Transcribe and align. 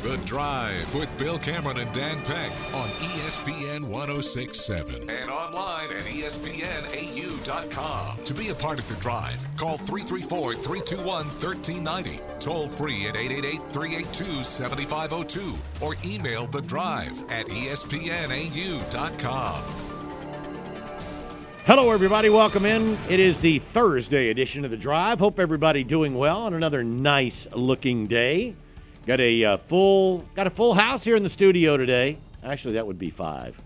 The 0.00 0.16
Drive 0.18 0.94
with 0.94 1.10
Bill 1.18 1.40
Cameron 1.40 1.78
and 1.78 1.92
Dan 1.92 2.22
Peck 2.22 2.52
on 2.72 2.88
ESPN 2.88 3.82
1067 3.88 5.10
and 5.10 5.28
online 5.28 5.90
at 5.90 6.04
ESPNAU.com. 6.04 7.42
To 8.22 8.32
be 8.32 8.50
a 8.50 8.54
part 8.54 8.78
of 8.78 8.86
The 8.86 8.94
Drive, 9.00 9.44
call 9.56 9.76
334 9.76 10.54
321 10.54 11.26
1390, 11.26 12.20
toll 12.38 12.68
free 12.68 13.08
at 13.08 13.16
888 13.16 13.72
382 13.72 14.44
7502, 14.44 15.58
or 15.84 15.96
email 16.06 16.46
The 16.46 16.62
Drive 16.62 17.20
at 17.32 17.46
ESPNAU.com. 17.46 18.04
Hello, 21.64 21.90
everybody. 21.90 22.30
Welcome 22.30 22.64
in. 22.66 22.96
It 23.10 23.18
is 23.18 23.40
the 23.40 23.58
Thursday 23.58 24.28
edition 24.30 24.64
of 24.64 24.70
The 24.70 24.76
Drive. 24.76 25.18
Hope 25.18 25.40
everybody 25.40 25.82
doing 25.82 26.14
well 26.14 26.42
on 26.42 26.54
another 26.54 26.84
nice 26.84 27.48
looking 27.52 28.06
day. 28.06 28.54
Got 29.08 29.20
a 29.22 29.42
uh, 29.42 29.56
full 29.56 30.18
got 30.34 30.46
a 30.46 30.50
full 30.50 30.74
house 30.74 31.02
here 31.02 31.16
in 31.16 31.22
the 31.22 31.30
studio 31.30 31.78
today. 31.78 32.18
Actually, 32.44 32.74
that 32.74 32.86
would 32.86 32.98
be 32.98 33.08
five. 33.08 33.58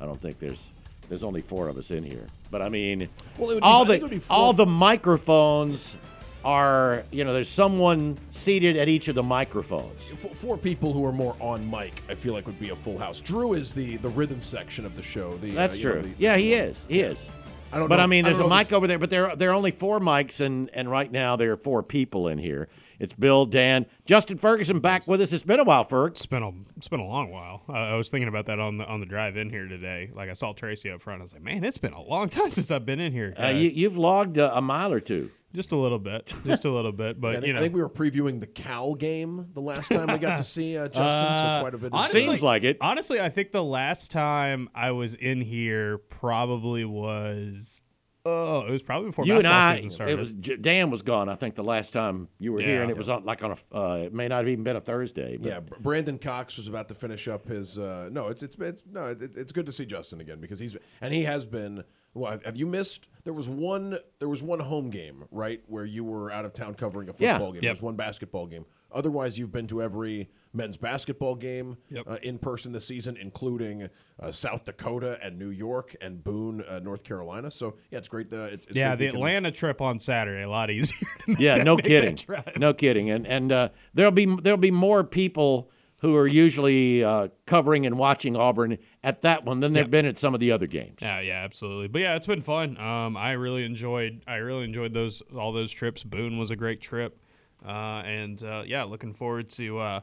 I 0.00 0.04
don't 0.04 0.20
think 0.20 0.40
there's 0.40 0.72
there's 1.08 1.22
only 1.22 1.42
four 1.42 1.68
of 1.68 1.78
us 1.78 1.92
in 1.92 2.02
here. 2.02 2.26
But 2.50 2.60
I 2.60 2.68
mean, 2.68 3.08
Well, 3.38 3.54
be- 3.54 3.60
all 3.62 3.84
I 3.84 3.88
would 3.88 4.00
the 4.00 4.08
be 4.08 4.20
all 4.28 4.52
the 4.52 4.66
microphones 4.66 5.96
are 6.44 7.04
you 7.12 7.22
know 7.22 7.32
there's 7.32 7.48
someone 7.48 8.18
seated 8.30 8.76
at 8.76 8.88
each 8.88 9.06
of 9.06 9.14
the 9.14 9.22
microphones. 9.22 10.08
Four 10.08 10.58
people 10.58 10.92
who 10.92 11.04
are 11.06 11.12
more 11.12 11.36
on 11.38 11.70
mic, 11.70 12.02
I 12.08 12.16
feel 12.16 12.32
like 12.34 12.46
would 12.48 12.58
be 12.58 12.70
a 12.70 12.76
full 12.76 12.98
house. 12.98 13.20
Drew 13.20 13.52
is 13.52 13.72
the 13.74 13.96
the 13.98 14.08
rhythm 14.08 14.42
section 14.42 14.84
of 14.84 14.96
the 14.96 15.02
show. 15.02 15.36
The, 15.36 15.52
uh, 15.52 15.54
That's 15.54 15.84
know, 15.84 15.92
true. 15.92 16.02
the- 16.02 16.10
yeah, 16.18 16.36
he 16.36 16.52
is. 16.52 16.84
He 16.88 16.98
is. 16.98 17.28
I 17.72 17.78
don't 17.78 17.88
But 17.88 17.98
know- 17.98 18.02
I 18.02 18.06
mean, 18.06 18.24
there's 18.24 18.38
don't 18.38 18.50
a 18.50 18.56
mic 18.56 18.72
over 18.72 18.88
there, 18.88 18.98
but 18.98 19.10
there 19.10 19.36
there 19.36 19.50
are 19.50 19.54
only 19.54 19.70
four 19.70 20.00
mics, 20.00 20.40
and 20.44 20.68
and 20.74 20.90
right 20.90 21.12
now 21.12 21.36
there 21.36 21.52
are 21.52 21.56
four 21.56 21.84
people 21.84 22.26
in 22.26 22.38
here. 22.38 22.68
It's 22.98 23.12
Bill, 23.12 23.46
Dan, 23.46 23.86
Justin 24.06 24.38
Ferguson 24.38 24.78
back 24.80 25.06
with 25.06 25.20
us. 25.20 25.32
It's 25.32 25.42
been 25.42 25.60
a 25.60 25.64
while, 25.64 25.84
Ferg. 25.84 26.10
It's 26.10 26.26
been 26.26 26.42
a 26.42 26.50
it's 26.76 26.88
been 26.88 27.00
a 27.00 27.06
long 27.06 27.30
while. 27.30 27.62
Uh, 27.68 27.72
I 27.72 27.96
was 27.96 28.08
thinking 28.08 28.28
about 28.28 28.46
that 28.46 28.60
on 28.60 28.78
the 28.78 28.86
on 28.86 29.00
the 29.00 29.06
drive 29.06 29.36
in 29.36 29.50
here 29.50 29.66
today. 29.66 30.10
Like 30.14 30.30
I 30.30 30.34
saw 30.34 30.52
Tracy 30.52 30.90
up 30.90 31.02
front. 31.02 31.20
I 31.20 31.24
was 31.24 31.32
like, 31.32 31.42
man, 31.42 31.64
it's 31.64 31.78
been 31.78 31.92
a 31.92 32.02
long 32.02 32.28
time 32.28 32.50
since 32.50 32.70
I've 32.70 32.86
been 32.86 33.00
in 33.00 33.12
here. 33.12 33.34
Uh, 33.38 33.48
you, 33.48 33.70
you've 33.70 33.96
logged 33.96 34.38
uh, 34.38 34.52
a 34.54 34.60
mile 34.62 34.92
or 34.92 35.00
two. 35.00 35.30
just 35.54 35.72
a 35.72 35.76
little 35.76 35.98
bit, 36.00 36.32
just 36.44 36.64
a 36.64 36.70
little 36.70 36.92
bit. 36.92 37.20
But 37.20 37.30
I 37.36 37.40
think, 37.40 37.46
you 37.46 37.56
I 37.56 37.60
think 37.60 37.74
we 37.74 37.82
were 37.82 37.88
previewing 37.90 38.40
the 38.40 38.46
Cal 38.46 38.94
game 38.94 39.48
the 39.54 39.60
last 39.60 39.88
time 39.90 40.08
we 40.08 40.18
got 40.18 40.38
to 40.38 40.44
see 40.44 40.76
uh, 40.76 40.86
Justin, 40.88 41.00
so 41.36 41.58
quite 41.62 41.74
a 41.74 41.78
bit. 41.78 41.92
Honestly- 41.92 42.22
Seems 42.22 42.42
like 42.42 42.64
it. 42.64 42.76
honestly, 42.80 43.20
I 43.20 43.28
think 43.28 43.52
the 43.52 43.62
last 43.64 44.10
time 44.10 44.68
I 44.74 44.90
was 44.92 45.14
in 45.14 45.40
here 45.40 45.98
probably 45.98 46.84
was 46.84 47.82
oh, 48.24 48.60
it 48.66 48.70
was 48.70 48.82
probably 48.82 49.08
before 49.10 49.26
You 49.26 49.38
and 49.38 49.46
I, 49.46 49.76
season 49.76 49.90
started. 49.90 50.12
it 50.12 50.18
was 50.18 50.32
Dan 50.32 50.90
was 50.90 51.02
gone. 51.02 51.28
I 51.28 51.34
think 51.34 51.54
the 51.54 51.64
last 51.64 51.92
time 51.92 52.28
you 52.38 52.52
were 52.52 52.60
here, 52.60 52.82
and 52.82 52.90
it 52.90 52.96
was 52.96 53.08
on, 53.08 53.24
like 53.24 53.42
on 53.42 53.52
a. 53.52 53.76
Uh, 53.76 53.96
it 54.04 54.14
may 54.14 54.28
not 54.28 54.38
have 54.38 54.48
even 54.48 54.64
been 54.64 54.76
a 54.76 54.80
Thursday. 54.80 55.36
But 55.36 55.48
Yeah, 55.48 55.60
Brandon 55.80 56.18
Cox 56.18 56.56
was 56.56 56.68
about 56.68 56.88
to 56.88 56.94
finish 56.94 57.28
up 57.28 57.46
his. 57.48 57.78
Uh, 57.78 58.08
no, 58.10 58.28
it's 58.28 58.42
it's 58.42 58.56
it's 58.58 58.82
no, 58.90 59.08
it, 59.08 59.36
it's 59.36 59.52
good 59.52 59.66
to 59.66 59.72
see 59.72 59.86
Justin 59.86 60.20
again 60.20 60.40
because 60.40 60.58
he's 60.58 60.76
and 61.00 61.12
he 61.12 61.24
has 61.24 61.46
been. 61.46 61.84
Well, 62.16 62.38
have 62.44 62.56
you 62.56 62.66
missed? 62.66 63.08
There 63.24 63.32
was 63.34 63.48
one. 63.48 63.98
There 64.20 64.28
was 64.28 64.42
one 64.42 64.60
home 64.60 64.90
game, 64.90 65.24
right, 65.32 65.60
where 65.66 65.84
you 65.84 66.04
were 66.04 66.30
out 66.30 66.44
of 66.44 66.52
town 66.52 66.74
covering 66.74 67.08
a 67.08 67.12
Yeah. 67.18 67.32
football 67.34 67.52
game. 67.52 67.62
There 67.62 67.72
was 67.72 67.82
one 67.82 67.96
basketball 67.96 68.46
game. 68.46 68.66
Otherwise, 68.92 69.36
you've 69.38 69.50
been 69.50 69.66
to 69.66 69.82
every 69.82 70.30
men's 70.54 70.76
basketball 70.76 71.34
game 71.34 71.76
Yep. 71.90 72.04
uh, 72.08 72.16
in 72.22 72.38
person 72.38 72.72
this 72.72 72.86
season, 72.86 73.16
including 73.16 73.88
uh, 74.20 74.30
South 74.30 74.64
Dakota 74.64 75.18
and 75.22 75.38
New 75.38 75.50
York 75.50 75.94
and 76.00 76.22
Boone, 76.22 76.62
uh, 76.62 76.78
North 76.78 77.04
Carolina. 77.04 77.50
So 77.50 77.76
yeah, 77.90 77.98
it's 77.98 78.08
great. 78.08 78.32
Uh, 78.32 78.44
it's, 78.44 78.66
it's 78.66 78.76
yeah, 78.76 78.90
great 78.90 78.98
the 78.98 78.98
that 78.98 79.04
you 79.04 79.10
can- 79.10 79.16
Atlanta 79.20 79.50
trip 79.50 79.80
on 79.80 79.98
Saturday 79.98 80.42
a 80.42 80.48
lot 80.48 80.70
easier. 80.70 81.06
than 81.26 81.36
yeah, 81.38 81.56
no 81.62 81.76
kidding, 81.78 82.18
no 82.56 82.72
kidding, 82.72 83.10
and 83.10 83.26
and 83.26 83.52
uh, 83.52 83.68
there'll 83.92 84.12
be 84.12 84.26
there'll 84.26 84.56
be 84.56 84.70
more 84.70 85.02
people 85.04 85.70
who 85.98 86.14
are 86.16 86.26
usually 86.26 87.02
uh, 87.02 87.28
covering 87.46 87.86
and 87.86 87.96
watching 87.96 88.36
Auburn 88.36 88.76
at 89.02 89.22
that 89.22 89.42
one 89.46 89.60
than 89.60 89.72
there've 89.72 89.90
been 89.90 90.04
at 90.04 90.18
some 90.18 90.34
of 90.34 90.40
the 90.40 90.52
other 90.52 90.66
games. 90.66 90.98
Yeah, 91.00 91.20
yeah, 91.20 91.42
absolutely. 91.44 91.88
But 91.88 92.02
yeah, 92.02 92.14
it's 92.14 92.26
been 92.26 92.42
fun. 92.42 92.76
Um, 92.76 93.16
I 93.16 93.32
really 93.32 93.64
enjoyed. 93.64 94.22
I 94.26 94.34
really 94.36 94.64
enjoyed 94.64 94.92
those 94.92 95.22
all 95.34 95.52
those 95.52 95.72
trips. 95.72 96.04
Boone 96.04 96.36
was 96.38 96.50
a 96.50 96.56
great 96.56 96.82
trip, 96.82 97.18
uh, 97.66 98.02
and 98.04 98.42
uh, 98.42 98.64
yeah, 98.66 98.84
looking 98.84 99.14
forward 99.14 99.48
to 99.50 99.78
uh, 99.78 100.00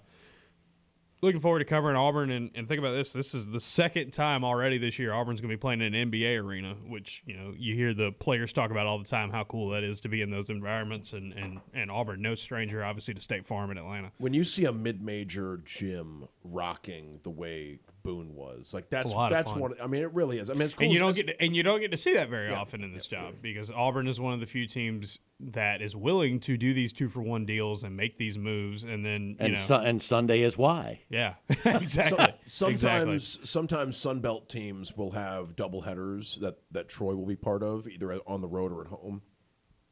looking 1.21 1.39
forward 1.39 1.59
to 1.59 1.65
covering 1.65 1.95
Auburn. 1.95 2.31
And, 2.31 2.51
and 2.55 2.67
think 2.67 2.79
about 2.79 2.91
this: 2.91 3.13
this 3.13 3.33
is 3.33 3.47
the 3.47 3.59
second 3.59 4.11
time 4.11 4.43
already 4.43 4.77
this 4.77 4.99
year 4.99 5.13
Auburn's 5.13 5.41
going 5.41 5.49
to 5.49 5.55
be 5.55 5.59
playing 5.59 5.81
in 5.81 5.93
an 5.93 6.11
NBA 6.11 6.43
arena, 6.43 6.75
which 6.87 7.23
you 7.25 7.35
know 7.35 7.53
you 7.57 7.75
hear 7.75 7.93
the 7.93 8.11
players 8.11 8.53
talk 8.53 8.71
about 8.71 8.87
all 8.87 8.97
the 8.97 9.05
time 9.05 9.31
how 9.31 9.43
cool 9.43 9.69
that 9.69 9.83
is 9.83 10.01
to 10.01 10.09
be 10.09 10.21
in 10.21 10.31
those 10.31 10.49
environments. 10.49 11.13
And 11.13 11.33
and 11.33 11.61
and 11.73 11.91
Auburn, 11.91 12.21
no 12.21 12.35
stranger, 12.35 12.83
obviously, 12.83 13.13
to 13.13 13.21
State 13.21 13.45
Farm 13.45 13.71
in 13.71 13.77
Atlanta. 13.77 14.11
when 14.17 14.33
you 14.33 14.43
see 14.43 14.65
a 14.65 14.73
mid-major 14.73 15.61
gym 15.63 16.27
rocking 16.43 17.19
the 17.23 17.29
way 17.29 17.79
Boone 18.03 18.35
was, 18.35 18.73
like 18.73 18.89
that's 18.89 19.13
a 19.13 19.27
that's 19.29 19.51
fun. 19.51 19.59
one. 19.59 19.73
I 19.81 19.87
mean, 19.87 20.01
it 20.01 20.13
really 20.13 20.39
is. 20.39 20.49
I 20.49 20.53
mean, 20.53 20.63
it's 20.63 20.75
cool. 20.75 20.85
and 20.85 20.93
you 20.93 20.99
don't 20.99 21.15
get 21.15 21.27
to, 21.27 21.41
and 21.41 21.55
you 21.55 21.63
don't 21.63 21.79
get 21.79 21.91
to 21.91 21.97
see 21.97 22.13
that 22.13 22.29
very 22.29 22.53
often 22.53 22.83
in 22.83 22.93
this 22.93 23.07
job 23.07 23.35
because 23.41 23.69
Auburn 23.69 24.07
is 24.07 24.19
one 24.19 24.33
of 24.33 24.39
the 24.39 24.45
few 24.45 24.67
teams 24.67 25.19
that 25.39 25.81
is 25.81 25.95
willing 25.95 26.39
to 26.41 26.57
do 26.57 26.73
these 26.73 26.93
two 26.93 27.09
for 27.09 27.21
one 27.21 27.45
deals 27.45 27.83
and 27.83 27.97
make 27.97 28.17
these 28.17 28.37
moves, 28.37 28.83
and 28.83 29.05
then 29.05 29.29
you 29.29 29.35
and 29.39 29.53
know, 29.53 29.59
Su- 29.59 29.73
and 29.75 30.01
Sunday 30.01 30.41
is 30.41 30.57
why. 30.57 31.01
yeah, 31.09 31.35
exactly. 31.49 32.27
So- 32.45 32.67
exactly. 32.67 33.19
sometimes 33.19 33.49
sometimes 33.49 33.97
Sunbelt 33.97 34.47
teams 34.47 34.95
will 34.95 35.11
have 35.11 35.55
double 35.55 35.81
headers 35.81 36.37
that 36.41 36.57
that 36.71 36.89
Troy 36.89 37.15
will 37.15 37.25
be 37.25 37.35
part 37.35 37.63
of, 37.63 37.87
either 37.87 38.19
on 38.27 38.41
the 38.41 38.47
road 38.47 38.71
or 38.71 38.81
at 38.81 38.87
home. 38.87 39.21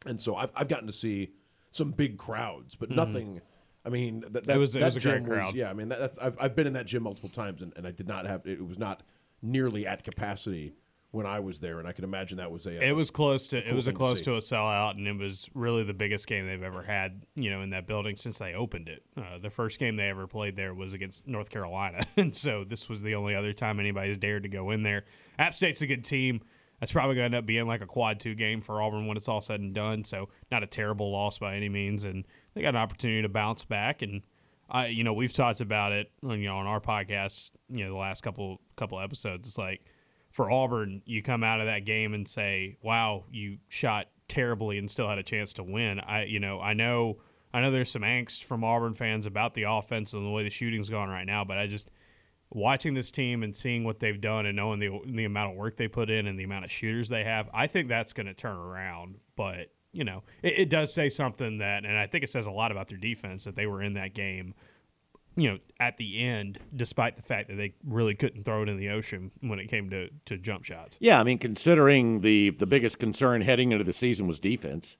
And 0.06 0.22
so 0.22 0.36
I've 0.36 0.52
I've 0.56 0.68
gotten 0.68 0.88
to 0.88 0.94
see 0.94 1.32
some 1.72 1.92
big 1.92 2.18
crowds, 2.18 2.76
but 2.76 2.90
mm-hmm. 2.90 2.96
nothing. 2.96 3.42
I 3.86 3.90
mean, 3.90 4.22
that, 4.22 4.34
that 4.34 4.44
Mm-hmm. 4.48 4.60
was- 4.60 4.76
it 4.76 4.80
that 4.80 4.94
was 4.94 5.06
a 5.06 5.10
great 5.10 5.26
crowd. 5.26 5.56
yeah, 5.56 5.70
I 5.70 5.74
mean, 5.74 5.90
that, 5.90 6.00
that's 6.00 6.20
I've 6.20 6.38
I've 6.40 6.56
been 6.56 6.68
in 6.68 6.74
that 6.74 6.86
gym 6.88 7.04
multiple 7.04 7.30
times, 7.30 7.62
and, 7.62 7.74
and 7.76 7.88
I 7.88 7.92
did 7.92 8.08
not 8.08 8.26
have 8.26 8.46
it 8.46 8.66
was 8.66 8.78
not 8.80 9.04
nearly 9.42 9.88
at 9.88 10.04
capacity 10.04 10.74
when 11.12 11.26
I 11.26 11.40
was 11.40 11.60
there, 11.60 11.80
and 11.80 11.88
I 11.88 11.92
can 11.92 12.04
imagine 12.04 12.38
that 12.38 12.52
was 12.52 12.68
a 12.68 12.88
It 12.88 12.92
was 12.92 13.10
close 13.10 13.48
to 13.48 13.58
it 13.58 13.74
was 13.74 13.88
a 13.88 13.92
thing 13.92 13.96
to 13.96 13.98
close 13.98 14.22
to 14.22 14.34
a 14.36 14.40
sellout, 14.40 14.92
and 14.98 15.08
it 15.08 15.18
was 15.18 15.50
really 15.56 15.84
the 15.84 15.94
biggest 15.94 16.28
game 16.28 16.46
they've 16.46 16.62
ever 16.62 16.84
had, 16.84 17.24
you 17.36 17.50
know, 17.50 17.62
in 17.62 17.72
that 17.72 17.88
building 17.88 18.16
since 18.16 18.38
they 18.38 18.54
opened 18.54 18.90
it. 18.90 19.02
Uh, 19.18 19.40
the 19.42 19.50
first 19.50 19.80
game 19.80 19.96
they 19.96 20.10
ever 20.10 20.28
played 20.28 20.56
there 20.56 20.74
was 20.74 20.94
against 20.94 21.26
North 21.28 21.50
Carolina, 21.50 22.06
and 22.18 22.36
so 22.36 22.64
this 22.64 22.88
was 22.90 23.02
the 23.02 23.16
only 23.16 23.34
other 23.34 23.54
time 23.54 23.80
anybody's 23.80 24.18
dared 24.18 24.44
to 24.44 24.50
go 24.50 24.70
in 24.70 24.84
there. 24.84 25.04
App 25.40 25.56
State's 25.56 25.82
a 25.82 25.88
good 25.88 26.04
team. 26.04 26.42
That's 26.80 26.92
probably 26.94 27.16
going 27.16 27.32
to 27.32 27.36
end 27.38 27.44
up 27.44 27.46
being 27.48 27.66
like 27.68 27.82
a 27.82 27.86
quad 27.88 28.20
two 28.22 28.36
game 28.36 28.62
for 28.62 28.82
Auburn 28.82 29.06
when 29.08 29.18
it's 29.18 29.28
all 29.28 29.42
said 29.42 29.60
and 29.60 29.74
done. 29.74 30.04
So 30.06 30.30
not 30.52 30.64
a 30.64 30.68
terrible 30.68 31.12
loss 31.12 31.38
by 31.40 31.56
any 31.56 31.68
means, 31.70 32.04
and 32.04 32.24
they 32.54 32.62
got 32.62 32.70
an 32.70 32.78
opportunity 32.78 33.22
to 33.22 33.30
bounce 33.30 33.64
back. 33.64 34.02
And 34.02 34.22
I, 34.70 34.88
you 34.88 35.04
know, 35.04 35.14
we've 35.14 35.34
talked 35.34 35.62
about 35.62 35.92
it, 35.92 36.12
you 36.22 36.38
know, 36.38 36.58
on 36.58 36.68
our 36.68 36.80
podcast, 36.80 37.52
you 37.70 37.84
know, 37.84 37.92
the 37.92 37.98
last 37.98 38.22
couple 38.22 38.62
couple 38.76 39.00
episodes. 39.00 39.48
It's 39.48 39.58
like 39.58 39.86
for 40.32 40.52
Auburn, 40.52 41.02
you 41.06 41.22
come 41.22 41.44
out 41.44 41.60
of 41.60 41.66
that 41.66 41.86
game 41.86 42.14
and 42.14 42.28
say, 42.28 42.78
"Wow, 42.82 43.26
you 43.32 43.58
shot 43.68 44.08
terribly 44.28 44.78
and 44.78 44.90
still 44.90 45.08
had 45.08 45.18
a 45.18 45.24
chance 45.24 45.54
to 45.54 45.64
win." 45.64 46.00
I, 46.00 46.24
you 46.24 46.40
know, 46.40 46.60
I 46.60 46.74
know, 46.74 47.18
I 47.54 47.62
know 47.62 47.72
there's 47.72 47.92
some 47.92 48.04
angst 48.04 48.44
from 48.44 48.64
Auburn 48.64 48.94
fans 48.94 49.26
about 49.26 49.56
the 49.56 49.64
offense 49.64 50.14
and 50.14 50.26
the 50.26 50.30
way 50.30 50.44
the 50.44 50.50
shooting's 50.50 50.90
going 50.90 51.10
right 51.10 51.26
now, 51.26 51.44
but 51.44 51.58
I 51.58 51.68
just 51.68 51.90
watching 52.52 52.94
this 52.94 53.12
team 53.12 53.44
and 53.44 53.56
seeing 53.56 53.84
what 53.84 54.00
they've 54.00 54.20
done 54.20 54.46
and 54.46 54.56
knowing 54.56 54.80
the 54.80 55.00
the 55.06 55.26
amount 55.26 55.52
of 55.52 55.58
work 55.58 55.78
they 55.78 55.88
put 55.88 56.10
in 56.10 56.28
and 56.28 56.40
the 56.40 56.44
amount 56.44 56.66
of 56.66 56.72
shooters 56.72 57.10
they 57.10 57.24
have, 57.24 57.50
I 57.54 57.68
think 57.68 57.88
that's 57.88 58.14
going 58.14 58.28
to 58.28 58.34
turn 58.34 58.58
around. 58.58 59.18
But 59.36 59.72
you 59.92 60.04
know, 60.04 60.24
it, 60.44 60.60
it 60.60 60.70
does 60.70 60.94
say 60.94 61.10
something 61.10 61.60
that, 61.60 61.86
and 61.86 61.98
I 61.98 62.08
think 62.08 62.24
it 62.24 62.30
says 62.30 62.46
a 62.46 62.52
lot 62.52 62.72
about 62.72 62.88
their 62.88 62.98
defense 62.98 63.44
that 63.44 63.56
they 63.56 63.66
were 63.66 63.82
in 63.82 63.94
that 63.94 64.14
game 64.14 64.54
you 65.36 65.50
know, 65.50 65.58
at 65.80 65.98
the 65.98 66.20
end, 66.20 66.60
despite 66.76 67.16
the 67.16 67.22
fact 67.22 67.48
that 67.50 67.56
they 67.56 67.74
really 67.86 68.14
couldn't 68.14 68.44
throw 68.44 68.64
it 68.64 68.70
in 68.70 68.78
the 68.78 68.90
ocean 68.90 69.32
when 69.42 69.60
it 69.60 69.68
came 69.68 69.90
to, 69.90 70.10
to 70.26 70.38
jump 70.38 70.66
shots. 70.66 70.98
Yeah, 71.00 71.20
I 71.20 71.24
mean, 71.24 71.38
considering 71.38 72.22
the 72.22 72.50
the 72.52 72.66
biggest 72.66 73.00
concern 73.00 73.42
heading 73.42 73.72
into 73.72 73.84
the 73.84 73.94
season 73.94 74.28
was 74.28 74.40
defense, 74.40 74.98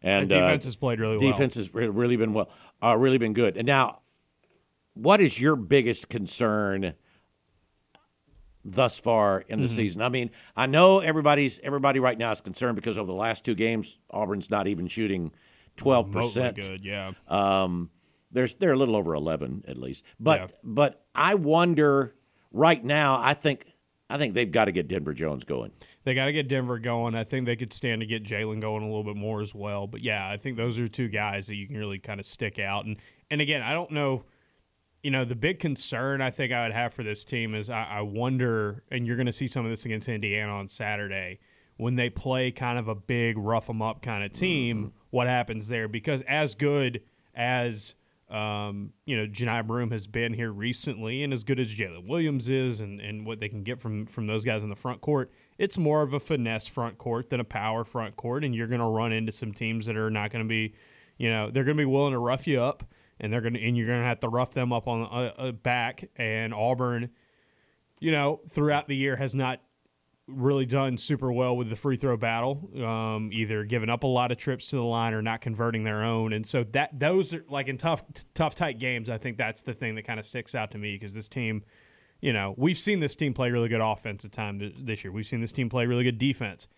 and 0.00 0.30
The 0.30 0.36
defense 0.36 0.64
uh, 0.64 0.68
has 0.68 0.76
played 0.76 0.98
really 1.00 1.18
well. 1.18 1.30
defense 1.30 1.56
has 1.56 1.74
re- 1.74 1.88
really 1.88 2.16
been 2.16 2.32
well, 2.32 2.50
uh, 2.82 2.96
really 2.96 3.18
been 3.18 3.34
good. 3.34 3.56
And 3.56 3.66
now, 3.66 4.00
what 4.94 5.20
is 5.20 5.40
your 5.40 5.56
biggest 5.56 6.08
concern 6.08 6.94
thus 8.64 8.98
far 8.98 9.40
in 9.48 9.60
the 9.60 9.66
Mm-hmm. 9.66 9.76
season? 9.76 10.02
I 10.02 10.08
mean, 10.08 10.30
I 10.56 10.66
know 10.66 11.00
everybody's 11.00 11.58
everybody 11.60 11.98
right 12.00 12.16
now 12.18 12.30
is 12.30 12.40
concerned 12.40 12.76
because 12.76 12.96
over 12.98 13.06
the 13.06 13.12
last 13.14 13.44
two 13.44 13.54
games, 13.54 13.98
Auburn's 14.10 14.50
not 14.50 14.66
even 14.68 14.86
shooting 14.86 15.32
twelve 15.76 16.10
percent. 16.10 16.56
good, 16.56 16.84
yeah. 16.84 17.12
Um, 17.28 17.90
there's 18.30 18.54
they're 18.54 18.72
a 18.72 18.76
little 18.76 18.96
over 18.96 19.14
eleven 19.14 19.64
at 19.68 19.78
least, 19.78 20.04
but 20.20 20.40
Yeah. 20.40 20.46
but 20.62 21.04
I 21.14 21.34
wonder 21.34 22.14
right 22.52 22.82
now, 22.82 23.18
I 23.20 23.34
think 23.34 23.66
I 24.10 24.18
think 24.18 24.34
they've 24.34 24.50
got 24.50 24.66
to 24.66 24.72
get 24.72 24.88
Denver 24.88 25.14
Jones 25.14 25.44
going. 25.44 25.72
They 26.04 26.14
got 26.14 26.26
to 26.26 26.32
get 26.32 26.46
Denver 26.48 26.78
going. 26.78 27.14
I 27.14 27.24
think 27.24 27.46
they 27.46 27.56
could 27.56 27.72
stand 27.72 28.00
to 28.02 28.06
get 28.06 28.24
Jaylin 28.24 28.60
going 28.60 28.82
a 28.82 28.86
little 28.86 29.04
bit 29.04 29.16
more 29.16 29.40
as 29.40 29.54
well. 29.54 29.86
But 29.86 30.02
yeah, 30.02 30.28
I 30.28 30.36
think 30.36 30.56
those 30.58 30.76
are 30.78 30.86
two 30.88 31.08
guys 31.08 31.46
that 31.46 31.54
you 31.56 31.66
can 31.66 31.76
really 31.78 31.98
kind 31.98 32.20
of 32.20 32.26
stick 32.26 32.58
out. 32.58 32.84
And 32.84 32.96
and 33.30 33.40
again, 33.40 33.62
I 33.62 33.72
don't 33.72 33.90
know. 33.90 34.24
You 35.02 35.10
know, 35.10 35.24
the 35.24 35.34
big 35.34 35.58
concern 35.58 36.20
I 36.20 36.30
think 36.30 36.52
I 36.52 36.62
would 36.62 36.72
have 36.72 36.94
for 36.94 37.02
this 37.02 37.24
team 37.24 37.54
is 37.54 37.68
I, 37.68 37.84
I 37.84 38.00
wonder, 38.02 38.84
and 38.90 39.06
you're 39.06 39.16
going 39.16 39.26
to 39.26 39.32
see 39.32 39.48
some 39.48 39.64
of 39.64 39.70
this 39.70 39.84
against 39.84 40.08
Indiana 40.08 40.52
on 40.52 40.68
Saturday 40.68 41.40
when 41.76 41.96
they 41.96 42.08
play 42.08 42.50
kind 42.52 42.78
of 42.78 42.86
a 42.86 42.94
big 42.94 43.36
rough 43.36 43.66
them 43.66 43.82
up 43.82 44.02
kind 44.02 44.22
of 44.22 44.32
team. 44.32 44.76
Mm-hmm. 44.78 44.88
What 45.10 45.26
happens 45.26 45.68
there? 45.68 45.88
Because 45.88 46.22
as 46.22 46.54
good 46.54 47.02
as 47.34 47.94
um, 48.32 48.94
you 49.04 49.14
know, 49.14 49.26
Johni 49.26 49.66
Broome 49.66 49.90
has 49.90 50.06
been 50.06 50.32
here 50.32 50.50
recently, 50.50 51.22
and 51.22 51.34
as 51.34 51.44
good 51.44 51.60
as 51.60 51.72
Jaylin 51.72 52.08
Williams 52.08 52.48
is, 52.48 52.80
and, 52.80 52.98
and 52.98 53.26
what 53.26 53.40
they 53.40 53.48
can 53.48 53.62
get 53.62 53.78
from 53.78 54.06
from 54.06 54.26
those 54.26 54.42
guys 54.42 54.62
in 54.62 54.70
the 54.70 54.76
front 54.76 55.02
court, 55.02 55.30
it's 55.58 55.76
more 55.76 56.00
of 56.00 56.14
a 56.14 56.20
finesse 56.20 56.66
front 56.66 56.96
court 56.96 57.28
than 57.28 57.40
a 57.40 57.44
power 57.44 57.84
front 57.84 58.16
court, 58.16 58.42
and 58.42 58.54
you're 58.54 58.68
going 58.68 58.80
to 58.80 58.86
run 58.86 59.12
into 59.12 59.32
some 59.32 59.52
teams 59.52 59.84
that 59.84 59.98
are 59.98 60.10
not 60.10 60.30
going 60.30 60.42
to 60.42 60.48
be, 60.48 60.74
you 61.18 61.28
know, 61.28 61.50
they're 61.50 61.64
going 61.64 61.76
to 61.76 61.82
be 61.82 61.84
willing 61.84 62.12
to 62.12 62.18
rough 62.18 62.46
you 62.46 62.62
up, 62.62 62.84
and 63.20 63.32
they're 63.32 63.40
to, 63.40 63.62
and 63.62 63.76
you're 63.76 63.86
to 63.86 63.94
have 63.94 64.20
to 64.20 64.28
rough 64.28 64.52
them 64.52 64.72
up 64.72 64.88
on 64.88 65.02
a, 65.02 65.48
a 65.48 65.52
back. 65.52 66.10
And 66.16 66.52
Auburn, 66.52 67.10
you 68.00 68.10
know, 68.10 68.40
throughout 68.48 68.88
the 68.88 68.96
year 68.96 69.16
has 69.16 69.34
not 69.34 69.60
really 70.26 70.66
done 70.66 70.96
super 70.96 71.32
well 71.32 71.56
with 71.56 71.68
the 71.68 71.76
free 71.76 71.96
throw 71.96 72.16
battle, 72.16 72.70
um, 72.84 73.30
either 73.32 73.64
giving 73.64 73.90
up 73.90 74.02
a 74.02 74.06
lot 74.06 74.30
of 74.30 74.38
trips 74.38 74.66
to 74.68 74.76
the 74.76 74.82
line 74.82 75.14
or 75.14 75.22
not 75.22 75.40
converting 75.40 75.84
their 75.84 76.02
own. 76.02 76.32
And 76.32 76.46
so 76.46 76.64
that 76.72 76.98
those 76.98 77.34
are 77.34 77.44
like 77.48 77.68
in 77.68 77.76
tough, 77.76 78.04
tough, 78.34 78.54
tight 78.54 78.78
games. 78.78 79.10
I 79.10 79.18
think 79.18 79.36
that's 79.36 79.62
the 79.62 79.74
thing 79.74 79.94
that 79.96 80.02
kind 80.02 80.20
of 80.20 80.26
sticks 80.26 80.54
out 80.54 80.70
to 80.72 80.78
me 80.78 80.92
because 80.92 81.14
this 81.14 81.28
team, 81.28 81.64
you 82.20 82.32
know, 82.32 82.54
we've 82.56 82.78
seen 82.78 83.00
this 83.00 83.16
team 83.16 83.34
play 83.34 83.50
really 83.50 83.68
good 83.68 83.80
offense 83.80 84.24
at 84.24 84.32
times 84.32 84.72
this 84.78 85.04
year. 85.04 85.12
We've 85.12 85.26
seen 85.26 85.40
this 85.40 85.52
team 85.52 85.68
play 85.68 85.86
really 85.86 86.04
good 86.04 86.18
defense. 86.18 86.68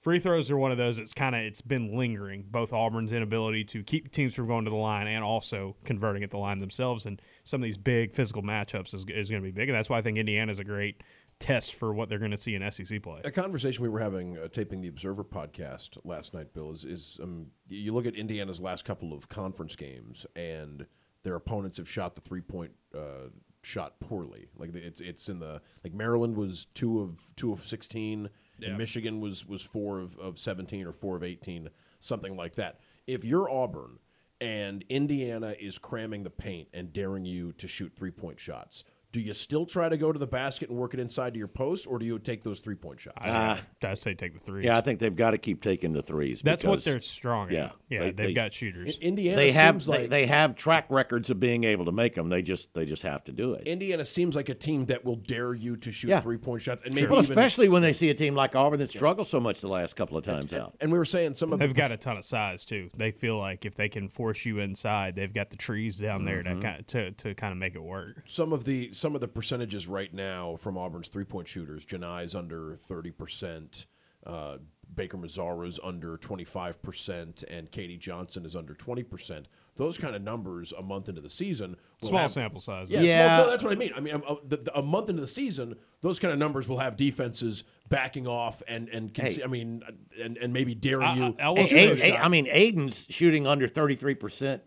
Free 0.00 0.18
throws 0.18 0.50
are 0.50 0.56
one 0.56 0.72
of 0.72 0.78
those 0.78 0.96
that's 0.96 1.12
kind 1.12 1.34
of 1.34 1.42
it's 1.42 1.60
been 1.60 1.94
lingering. 1.94 2.46
Both 2.50 2.72
Auburn's 2.72 3.12
inability 3.12 3.64
to 3.64 3.82
keep 3.82 4.10
teams 4.10 4.34
from 4.34 4.46
going 4.46 4.64
to 4.64 4.70
the 4.70 4.76
line 4.76 5.06
and 5.06 5.22
also 5.22 5.76
converting 5.84 6.22
at 6.22 6.30
the 6.30 6.38
line 6.38 6.60
themselves, 6.60 7.04
and 7.04 7.20
some 7.44 7.60
of 7.60 7.64
these 7.64 7.76
big 7.76 8.14
physical 8.14 8.42
matchups 8.42 8.94
is, 8.94 9.04
is 9.10 9.28
going 9.28 9.42
to 9.42 9.46
be 9.46 9.50
big, 9.50 9.68
and 9.68 9.76
that's 9.76 9.90
why 9.90 9.98
I 9.98 10.02
think 10.02 10.16
Indiana 10.16 10.50
is 10.50 10.58
a 10.58 10.64
great 10.64 11.02
test 11.38 11.74
for 11.74 11.92
what 11.92 12.08
they're 12.08 12.18
going 12.18 12.30
to 12.30 12.38
see 12.38 12.54
in 12.54 12.70
SEC 12.70 13.02
play. 13.02 13.20
A 13.24 13.30
conversation 13.30 13.82
we 13.82 13.90
were 13.90 14.00
having 14.00 14.38
uh, 14.38 14.48
taping 14.48 14.80
the 14.80 14.88
Observer 14.88 15.22
podcast 15.22 15.98
last 16.02 16.32
night, 16.32 16.54
Bill, 16.54 16.70
is, 16.70 16.86
is 16.86 17.20
um, 17.22 17.48
you 17.68 17.92
look 17.92 18.06
at 18.06 18.14
Indiana's 18.14 18.60
last 18.60 18.86
couple 18.86 19.12
of 19.12 19.28
conference 19.28 19.76
games, 19.76 20.24
and 20.34 20.86
their 21.24 21.34
opponents 21.34 21.76
have 21.76 21.88
shot 21.88 22.14
the 22.14 22.22
three 22.22 22.40
point 22.40 22.72
uh, 22.96 23.28
shot 23.62 24.00
poorly. 24.00 24.48
Like 24.56 24.74
it's 24.74 25.02
it's 25.02 25.28
in 25.28 25.40
the 25.40 25.60
like 25.84 25.92
Maryland 25.92 26.36
was 26.36 26.66
two 26.66 27.00
of 27.00 27.34
two 27.36 27.52
of 27.52 27.66
sixteen, 27.66 28.30
yeah. 28.62 28.76
Michigan 28.76 29.20
was 29.20 29.46
was 29.46 29.62
four 29.62 30.00
of, 30.00 30.18
of 30.18 30.38
seventeen 30.38 30.86
or 30.86 30.92
four 30.92 31.16
of 31.16 31.24
eighteen, 31.24 31.70
something 31.98 32.36
like 32.36 32.56
that. 32.56 32.80
If 33.06 33.24
you're 33.24 33.50
Auburn 33.50 33.98
and 34.40 34.84
Indiana 34.88 35.54
is 35.58 35.78
cramming 35.78 36.22
the 36.22 36.30
paint 36.30 36.68
and 36.72 36.92
daring 36.92 37.24
you 37.24 37.52
to 37.52 37.68
shoot 37.68 37.92
three 37.94 38.10
point 38.10 38.40
shots 38.40 38.84
do 39.12 39.20
you 39.20 39.32
still 39.32 39.66
try 39.66 39.88
to 39.88 39.96
go 39.96 40.12
to 40.12 40.18
the 40.18 40.26
basket 40.26 40.68
and 40.68 40.78
work 40.78 40.94
it 40.94 41.00
inside 41.00 41.34
to 41.34 41.38
your 41.38 41.48
post, 41.48 41.86
or 41.88 41.98
do 41.98 42.06
you 42.06 42.18
take 42.18 42.44
those 42.44 42.60
three 42.60 42.76
point 42.76 43.00
shots? 43.00 43.26
Uh, 43.26 43.58
I 43.82 43.94
say 43.94 44.14
take 44.14 44.34
the 44.34 44.40
threes. 44.40 44.64
Yeah, 44.64 44.78
I 44.78 44.80
think 44.82 45.00
they've 45.00 45.14
got 45.14 45.32
to 45.32 45.38
keep 45.38 45.60
taking 45.62 45.92
the 45.92 46.02
threes. 46.02 46.42
That's 46.42 46.64
what 46.64 46.84
they're 46.84 47.00
strong 47.00 47.50
yeah, 47.50 47.70
Yeah, 47.88 48.10
they, 48.12 48.26
have 48.26 48.34
got 48.34 48.54
shooters. 48.54 48.96
Indiana 48.98 49.36
they 49.36 49.50
have 49.50 49.86
like, 49.88 50.02
they, 50.02 50.06
they, 50.06 50.26
have 50.26 50.54
track 50.54 50.86
records 50.90 51.30
of 51.30 51.40
being 51.40 51.64
able 51.64 51.86
to 51.86 51.92
make 51.92 52.14
them. 52.14 52.28
They 52.28 52.42
just 52.42 52.72
they 52.74 52.84
just 52.84 53.02
have 53.02 53.24
to 53.24 53.32
do 53.32 53.54
it. 53.54 53.66
Indiana 53.66 54.04
seems 54.04 54.36
like 54.36 54.48
a 54.48 54.54
team 54.54 54.86
that 54.86 55.04
will 55.04 55.16
dare 55.16 55.54
you 55.54 55.76
to 55.78 55.90
shoot 55.90 56.08
yeah. 56.08 56.20
three 56.20 56.38
point 56.38 56.62
shots, 56.62 56.82
and 56.84 56.94
maybe 56.94 57.08
well, 57.08 57.22
even, 57.22 57.36
especially 57.36 57.68
when 57.68 57.82
they 57.82 57.92
see 57.92 58.10
a 58.10 58.14
team 58.14 58.34
like 58.34 58.54
Auburn 58.54 58.78
that 58.78 58.90
struggled 58.90 59.26
so 59.26 59.40
much 59.40 59.60
the 59.60 59.68
last 59.68 59.96
couple 59.96 60.16
of 60.16 60.24
times 60.24 60.52
and, 60.52 60.62
out. 60.62 60.76
And 60.80 60.92
we 60.92 60.98
were 60.98 61.04
saying 61.04 61.34
some 61.34 61.52
of 61.52 61.58
they've 61.58 61.74
got 61.74 61.90
a 61.90 61.96
ton 61.96 62.16
of 62.16 62.24
size 62.24 62.64
too. 62.64 62.90
They 62.96 63.10
feel 63.10 63.38
like 63.38 63.64
if 63.64 63.74
they 63.74 63.88
can 63.88 64.08
force 64.08 64.46
you 64.46 64.60
inside, 64.60 65.16
they've 65.16 65.32
got 65.32 65.50
the 65.50 65.56
trees 65.56 65.96
down 65.96 66.24
there 66.24 66.44
mm-hmm. 66.44 66.60
to, 66.60 66.66
kind 66.66 66.80
of, 66.80 66.86
to 66.88 67.10
to 67.10 67.34
kind 67.34 67.50
of 67.50 67.58
make 67.58 67.74
it 67.74 67.82
work. 67.82 68.22
Some 68.26 68.52
of 68.52 68.64
the 68.64 68.92
some 69.00 69.14
of 69.14 69.20
the 69.20 69.28
percentages 69.28 69.88
right 69.88 70.12
now 70.12 70.56
from 70.56 70.76
Auburn's 70.76 71.08
three 71.08 71.24
point 71.24 71.48
shooters. 71.48 71.86
Johni's 71.86 72.34
under 72.34 72.76
30%. 72.76 73.86
Uh, 74.26 74.58
Baker 74.94 75.16
Mazara's 75.16 75.78
under 75.82 76.18
25%, 76.18 77.44
and 77.48 77.70
KD 77.70 77.98
Johnson 77.98 78.44
is 78.44 78.56
under 78.56 78.74
20%. 78.74 79.44
Those 79.76 79.96
kind 79.96 80.14
of 80.14 80.22
numbers 80.22 80.72
a 80.76 80.82
month 80.82 81.08
into 81.08 81.20
the 81.20 81.30
season. 81.30 81.76
Small 82.02 82.20
have, 82.20 82.32
sample 82.32 82.60
size. 82.60 82.90
Yeah, 82.90 83.00
yeah. 83.00 83.36
Small, 83.36 83.46
no, 83.46 83.50
that's 83.50 83.62
what 83.62 83.72
I 83.72 83.76
mean. 83.76 83.92
I 83.96 84.00
mean, 84.00 84.14
a, 84.14 84.16
um, 84.16 84.24
uh, 84.26 84.34
the, 84.44 84.78
a, 84.78 84.82
month 84.82 85.08
into 85.08 85.22
the 85.22 85.28
season, 85.28 85.76
those 86.02 86.18
kind 86.18 86.32
of 86.32 86.38
numbers 86.38 86.68
will 86.68 86.78
have 86.78 86.96
defenses 86.96 87.64
backing 87.88 88.26
off 88.26 88.62
and 88.68 88.88
and 88.88 89.16
hey. 89.16 89.38
I 89.42 89.46
mean, 89.46 89.82
and, 90.20 90.36
and 90.36 90.52
maybe 90.52 90.74
daring 90.74 91.16
you. 91.16 91.36
I, 91.38 91.50
I, 91.50 92.18
I 92.24 92.28
mean, 92.28 92.46
Aden's 92.50 93.06
shooting 93.08 93.46
under 93.46 93.68
33%, 93.68 94.60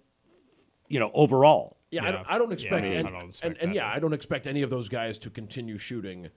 you 0.87 0.99
know, 0.99 1.11
overall. 1.13 1.77
Yeah, 1.93 2.03
yeah. 2.03 2.07
I, 2.07 2.11
don't, 2.11 2.31
I, 2.31 2.37
don't, 2.39 2.51
expect, 2.51 2.89
yeah, 2.89 2.99
I 2.99 3.03
mean, 3.03 3.15
and, 3.21 3.35
and, 3.43 3.57
and, 3.61 3.75
yeah, 3.75 3.87
I 3.87 3.99
don't 3.99 4.13
expect 4.13 4.47
any 4.47 4.63
of 4.63 4.71
those 4.71 4.89
guys 4.89 5.19
to 5.19 5.29
continue 5.29 5.77
shooting 5.77 6.29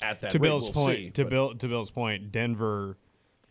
at 0.00 0.20
that. 0.22 0.32
To 0.32 0.38
rate. 0.40 0.48
Bill's 0.48 0.64
we'll 0.64 0.86
point, 0.86 0.98
see, 0.98 1.10
to 1.10 1.24
Bill, 1.24 1.54
to 1.54 1.68
Bill's 1.68 1.92
point, 1.92 2.32
Denver, 2.32 2.98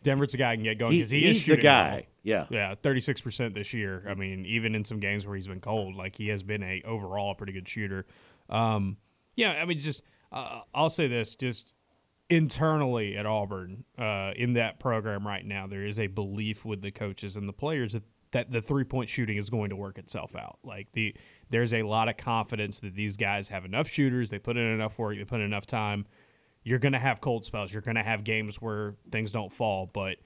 Denver's 0.03 0.33
a 0.33 0.37
guy 0.37 0.55
can 0.55 0.63
get 0.65 0.77
going 0.77 0.91
because 0.91 1.09
he, 1.09 1.21
he, 1.21 1.27
he's 1.27 1.45
the 1.45 1.55
guy. 1.55 2.07
Yeah, 2.21 2.47
yeah, 2.49 2.75
thirty 2.75 2.99
six 2.99 3.21
percent 3.21 3.53
this 3.53 3.73
year. 3.73 4.05
I 4.09 4.13
mean, 4.13 4.45
even 4.45 4.75
in 4.75 4.83
some 4.83 4.99
games 4.99 5.25
where 5.25 5.35
he's 5.35 5.47
been 5.47 5.61
cold, 5.61 5.95
like 5.95 6.17
he 6.17 6.27
has 6.29 6.43
been 6.43 6.63
a 6.63 6.81
overall 6.83 7.31
a 7.31 7.35
pretty 7.35 7.53
good 7.53 7.67
shooter. 7.67 8.05
Um, 8.49 8.97
yeah, 9.35 9.53
I 9.61 9.65
mean, 9.65 9.79
just 9.79 10.01
uh, 10.33 10.61
I'll 10.73 10.89
say 10.89 11.07
this, 11.07 11.35
just 11.35 11.73
internally 12.29 13.15
at 13.15 13.25
Auburn, 13.25 13.85
uh, 13.97 14.31
in 14.35 14.53
that 14.53 14.79
program 14.79 15.25
right 15.25 15.45
now, 15.45 15.67
there 15.67 15.85
is 15.85 15.99
a 15.99 16.07
belief 16.07 16.65
with 16.65 16.81
the 16.81 16.91
coaches 16.91 17.37
and 17.37 17.47
the 17.47 17.53
players 17.53 17.93
that 17.93 18.03
that 18.33 18.51
the 18.51 18.61
three 18.61 18.83
point 18.83 19.07
shooting 19.07 19.37
is 19.37 19.49
going 19.49 19.69
to 19.69 19.75
work 19.75 19.97
itself 19.97 20.35
out. 20.35 20.59
Like 20.63 20.91
the 20.91 21.15
there's 21.53 21.71
a 21.71 21.83
lot 21.83 22.09
of 22.09 22.17
confidence 22.17 22.79
that 22.79 22.95
these 22.95 23.15
guys 23.15 23.49
have 23.49 23.63
enough 23.63 23.87
shooters, 23.87 24.31
they 24.31 24.39
put 24.39 24.57
in 24.57 24.63
enough 24.63 24.97
work, 24.97 25.15
they 25.15 25.23
put 25.23 25.39
in 25.39 25.45
enough 25.45 25.67
time. 25.67 26.07
You're 26.63 26.79
going 26.79 26.93
to 26.93 26.99
have 26.99 27.21
cold 27.21 27.45
spells. 27.45 27.71
You're 27.71 27.83
going 27.83 27.93
to 27.93 28.01
have 28.01 28.23
games 28.23 28.59
where 28.59 28.95
things 29.11 29.31
don't 29.31 29.53
fall, 29.53 29.85
but 29.85 30.17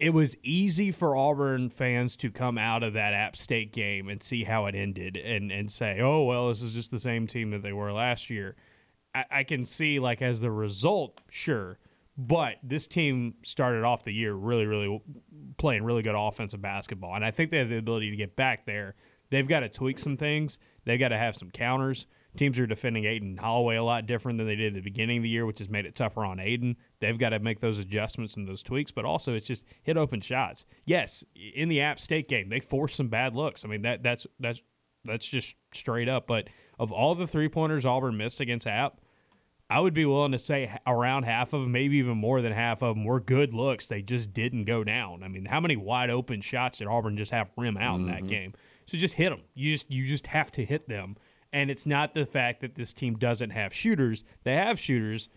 it 0.00 0.10
was 0.10 0.36
easy 0.42 0.90
for 0.90 1.14
Auburn 1.14 1.70
fans 1.70 2.16
to 2.16 2.32
come 2.32 2.58
out 2.58 2.82
of 2.82 2.94
that 2.94 3.14
App 3.14 3.36
State 3.36 3.72
game 3.72 4.08
and 4.08 4.20
see 4.20 4.42
how 4.42 4.66
it 4.66 4.74
ended 4.74 5.16
and, 5.16 5.52
and 5.52 5.70
say, 5.70 6.00
oh, 6.00 6.24
well, 6.24 6.48
this 6.48 6.62
is 6.62 6.72
just 6.72 6.90
the 6.90 6.98
same 6.98 7.28
team 7.28 7.52
that 7.52 7.62
they 7.62 7.72
were 7.72 7.92
last 7.92 8.28
year. 8.28 8.56
I, 9.14 9.24
I 9.30 9.44
can 9.44 9.64
see, 9.64 10.00
like, 10.00 10.20
as 10.20 10.40
the 10.40 10.50
result, 10.50 11.20
sure. 11.30 11.78
But 12.16 12.56
this 12.64 12.88
team 12.88 13.34
started 13.44 13.84
off 13.84 14.02
the 14.02 14.12
year 14.12 14.34
really, 14.34 14.66
really 14.66 15.00
playing 15.58 15.84
really 15.84 16.02
good 16.02 16.16
offensive 16.18 16.60
basketball. 16.60 17.14
And 17.14 17.24
I 17.24 17.30
think 17.30 17.52
they 17.52 17.58
have 17.58 17.68
the 17.68 17.78
ability 17.78 18.10
to 18.10 18.16
get 18.16 18.34
back 18.34 18.66
there 18.66 18.96
They've 19.30 19.46
got 19.46 19.60
to 19.60 19.68
tweak 19.68 19.98
some 19.98 20.16
things. 20.16 20.58
They've 20.84 20.98
got 20.98 21.08
to 21.08 21.18
have 21.18 21.36
some 21.36 21.50
counters. 21.50 22.06
Teams 22.36 22.58
are 22.58 22.66
defending 22.66 23.04
Aden 23.04 23.38
Holloway 23.38 23.76
a 23.76 23.82
lot 23.82 24.06
different 24.06 24.38
than 24.38 24.46
they 24.46 24.54
did 24.54 24.68
at 24.68 24.74
the 24.74 24.80
beginning 24.80 25.18
of 25.18 25.22
the 25.22 25.28
year, 25.28 25.44
which 25.44 25.58
has 25.58 25.68
made 25.68 25.86
it 25.86 25.94
tougher 25.94 26.24
on 26.24 26.38
Aden. 26.38 26.76
They've 27.00 27.18
got 27.18 27.30
to 27.30 27.38
make 27.38 27.60
those 27.60 27.78
adjustments 27.78 28.36
and 28.36 28.46
those 28.46 28.62
tweaks, 28.62 28.92
but 28.92 29.04
also 29.04 29.34
it's 29.34 29.46
just 29.46 29.64
hit 29.82 29.96
open 29.96 30.20
shots. 30.20 30.64
Yes, 30.84 31.24
in 31.34 31.68
the 31.68 31.80
App 31.80 31.98
State 31.98 32.28
game, 32.28 32.48
they 32.48 32.60
forced 32.60 32.96
some 32.96 33.08
bad 33.08 33.34
looks. 33.34 33.64
I 33.64 33.68
mean 33.68 33.82
that 33.82 34.02
that's 34.02 34.26
that's 34.38 34.62
that's 35.04 35.28
just 35.28 35.56
straight 35.72 36.08
up. 36.08 36.26
But 36.26 36.48
of 36.78 36.92
all 36.92 37.14
the 37.14 37.26
three 37.26 37.48
pointers 37.48 37.86
Auburn 37.86 38.16
missed 38.16 38.40
against 38.40 38.66
App, 38.66 39.00
I 39.70 39.80
would 39.80 39.94
be 39.94 40.06
willing 40.06 40.32
to 40.32 40.38
say 40.38 40.78
around 40.86 41.24
half 41.24 41.52
of 41.52 41.62
them, 41.62 41.72
maybe 41.72 41.98
even 41.98 42.16
more 42.16 42.40
than 42.40 42.52
half 42.52 42.82
of 42.82 42.94
them, 42.94 43.04
were 43.04 43.20
good 43.20 43.52
looks. 43.52 43.86
They 43.86 44.00
just 44.00 44.32
didn't 44.32 44.64
go 44.64 44.82
down. 44.82 45.22
I 45.22 45.28
mean, 45.28 45.44
how 45.44 45.60
many 45.60 45.76
wide 45.76 46.08
open 46.08 46.40
shots 46.40 46.78
did 46.78 46.86
Auburn 46.86 47.16
just 47.16 47.32
have 47.32 47.50
rim 47.56 47.76
out 47.76 47.98
mm-hmm. 47.98 48.08
in 48.08 48.14
that 48.14 48.20
mm-hmm. 48.20 48.28
game? 48.28 48.54
So 48.88 48.96
just 48.96 49.14
hit 49.14 49.30
them. 49.30 49.42
You 49.54 49.72
just 49.72 49.90
you 49.90 50.06
just 50.06 50.28
have 50.28 50.50
to 50.52 50.64
hit 50.64 50.88
them. 50.88 51.16
And 51.52 51.70
it's 51.70 51.86
not 51.86 52.14
the 52.14 52.26
fact 52.26 52.60
that 52.60 52.74
this 52.74 52.92
team 52.92 53.14
doesn't 53.16 53.50
have 53.50 53.72
shooters. 53.72 54.24
They 54.44 54.54
have 54.56 54.78
shooters. 54.78 55.28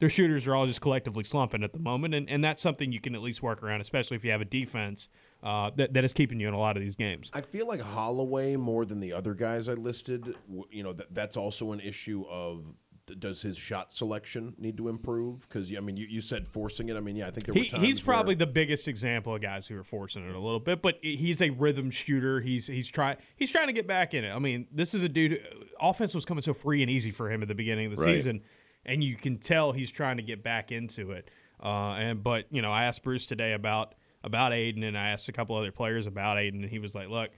Their 0.00 0.10
shooters 0.10 0.46
are 0.46 0.54
all 0.54 0.66
just 0.66 0.80
collectively 0.80 1.22
slumping 1.22 1.62
at 1.62 1.72
the 1.72 1.78
moment, 1.78 2.14
and, 2.14 2.28
and 2.28 2.42
that's 2.42 2.60
something 2.60 2.90
you 2.90 3.00
can 3.00 3.14
at 3.14 3.22
least 3.22 3.42
work 3.42 3.62
around, 3.62 3.80
especially 3.80 4.16
if 4.16 4.24
you 4.24 4.32
have 4.32 4.40
a 4.40 4.44
defense 4.44 5.08
uh, 5.42 5.70
that, 5.76 5.94
that 5.94 6.02
is 6.02 6.12
keeping 6.12 6.40
you 6.40 6.48
in 6.48 6.52
a 6.52 6.58
lot 6.58 6.76
of 6.76 6.82
these 6.82 6.96
games. 6.96 7.30
I 7.32 7.42
feel 7.42 7.68
like 7.68 7.80
Holloway 7.80 8.56
more 8.56 8.84
than 8.84 8.98
the 8.98 9.12
other 9.12 9.34
guys 9.34 9.68
I 9.68 9.74
listed. 9.74 10.34
You 10.70 10.82
know, 10.82 10.92
that, 10.94 11.14
that's 11.14 11.36
also 11.36 11.72
an 11.72 11.80
issue 11.80 12.24
of 12.28 12.74
does 13.06 13.42
his 13.42 13.56
shot 13.56 13.92
selection 13.92 14.54
need 14.58 14.76
to 14.76 14.88
improve? 14.88 15.48
Because 15.48 15.74
I 15.74 15.80
mean, 15.80 15.96
you, 15.96 16.06
you 16.06 16.20
said 16.20 16.48
forcing 16.48 16.88
it. 16.88 16.96
I 16.96 17.00
mean, 17.00 17.16
yeah, 17.16 17.28
I 17.28 17.30
think 17.30 17.46
there 17.46 17.54
were 17.54 17.60
he, 17.60 17.86
He's 17.86 18.00
probably 18.00 18.34
where... 18.34 18.46
the 18.46 18.52
biggest 18.52 18.88
example 18.88 19.34
of 19.34 19.42
guys 19.42 19.66
who 19.66 19.78
are 19.78 19.84
forcing 19.84 20.28
it 20.28 20.34
a 20.34 20.38
little 20.38 20.60
bit, 20.60 20.82
but 20.82 20.98
he's 21.02 21.42
a 21.42 21.50
rhythm 21.50 21.90
shooter. 21.90 22.40
He's 22.40 22.66
he's 22.66 22.88
trying 22.90 23.16
he's 23.36 23.52
trying 23.52 23.66
to 23.66 23.72
get 23.72 23.86
back 23.86 24.14
in 24.14 24.24
it. 24.24 24.34
I 24.34 24.38
mean, 24.38 24.66
this 24.72 24.94
is 24.94 25.02
a 25.02 25.08
dude. 25.08 25.40
Offense 25.80 26.14
was 26.14 26.24
coming 26.24 26.42
so 26.42 26.54
free 26.54 26.82
and 26.82 26.90
easy 26.90 27.10
for 27.10 27.30
him 27.30 27.42
at 27.42 27.48
the 27.48 27.54
beginning 27.54 27.90
of 27.90 27.96
the 27.96 28.02
right. 28.02 28.16
season, 28.16 28.42
and 28.84 29.04
you 29.04 29.16
can 29.16 29.38
tell 29.38 29.72
he's 29.72 29.90
trying 29.90 30.16
to 30.16 30.22
get 30.22 30.42
back 30.42 30.72
into 30.72 31.12
it. 31.12 31.30
Uh, 31.62 31.92
and 31.92 32.22
but 32.22 32.46
you 32.50 32.62
know, 32.62 32.72
I 32.72 32.84
asked 32.84 33.02
Bruce 33.02 33.26
today 33.26 33.52
about 33.52 33.94
about 34.22 34.52
Aden, 34.52 34.82
and 34.82 34.96
I 34.96 35.10
asked 35.10 35.28
a 35.28 35.32
couple 35.32 35.56
other 35.56 35.72
players 35.72 36.06
about 36.06 36.38
Aden, 36.38 36.62
and 36.62 36.70
he 36.70 36.78
was 36.78 36.94
like, 36.94 37.08
"Look." 37.08 37.30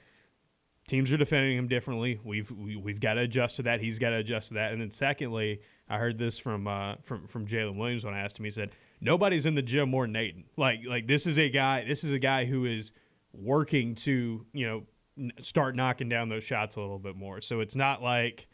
Teams 0.88 1.12
are 1.12 1.16
defending 1.16 1.58
him 1.58 1.66
differently. 1.66 2.20
We've 2.22 2.48
we, 2.50 2.74
have 2.74 2.82
we 2.82 2.92
have 2.92 3.00
got 3.00 3.14
to 3.14 3.22
adjust 3.22 3.56
to 3.56 3.62
that. 3.64 3.80
He's 3.80 3.98
got 3.98 4.10
to 4.10 4.16
adjust 4.16 4.48
to 4.48 4.54
that. 4.54 4.72
And 4.72 4.80
then 4.80 4.92
secondly, 4.92 5.60
I 5.88 5.98
heard 5.98 6.16
this 6.16 6.38
from 6.38 6.68
uh, 6.68 6.96
from 7.02 7.26
from 7.26 7.46
Jaylin 7.46 7.76
Williams 7.76 8.04
when 8.04 8.14
I 8.14 8.20
asked 8.20 8.38
him. 8.38 8.44
He 8.44 8.52
said 8.52 8.70
nobody's 9.00 9.46
in 9.46 9.56
the 9.56 9.62
gym 9.62 9.90
more 9.90 10.06
than 10.06 10.14
Aden. 10.14 10.44
Like 10.56 10.80
like 10.86 11.08
this 11.08 11.26
is 11.26 11.38
a 11.38 11.50
guy. 11.50 11.84
This 11.84 12.04
is 12.04 12.12
a 12.12 12.20
guy 12.20 12.44
who 12.44 12.64
is 12.64 12.92
working 13.32 13.96
to 13.96 14.46
you 14.52 14.66
know 14.66 15.32
start 15.42 15.74
knocking 15.74 16.08
down 16.08 16.28
those 16.28 16.44
shots 16.44 16.76
a 16.76 16.80
little 16.80 17.00
bit 17.00 17.16
more. 17.16 17.40
So 17.40 17.60
it's 17.60 17.74
not 17.74 18.00
like 18.00 18.46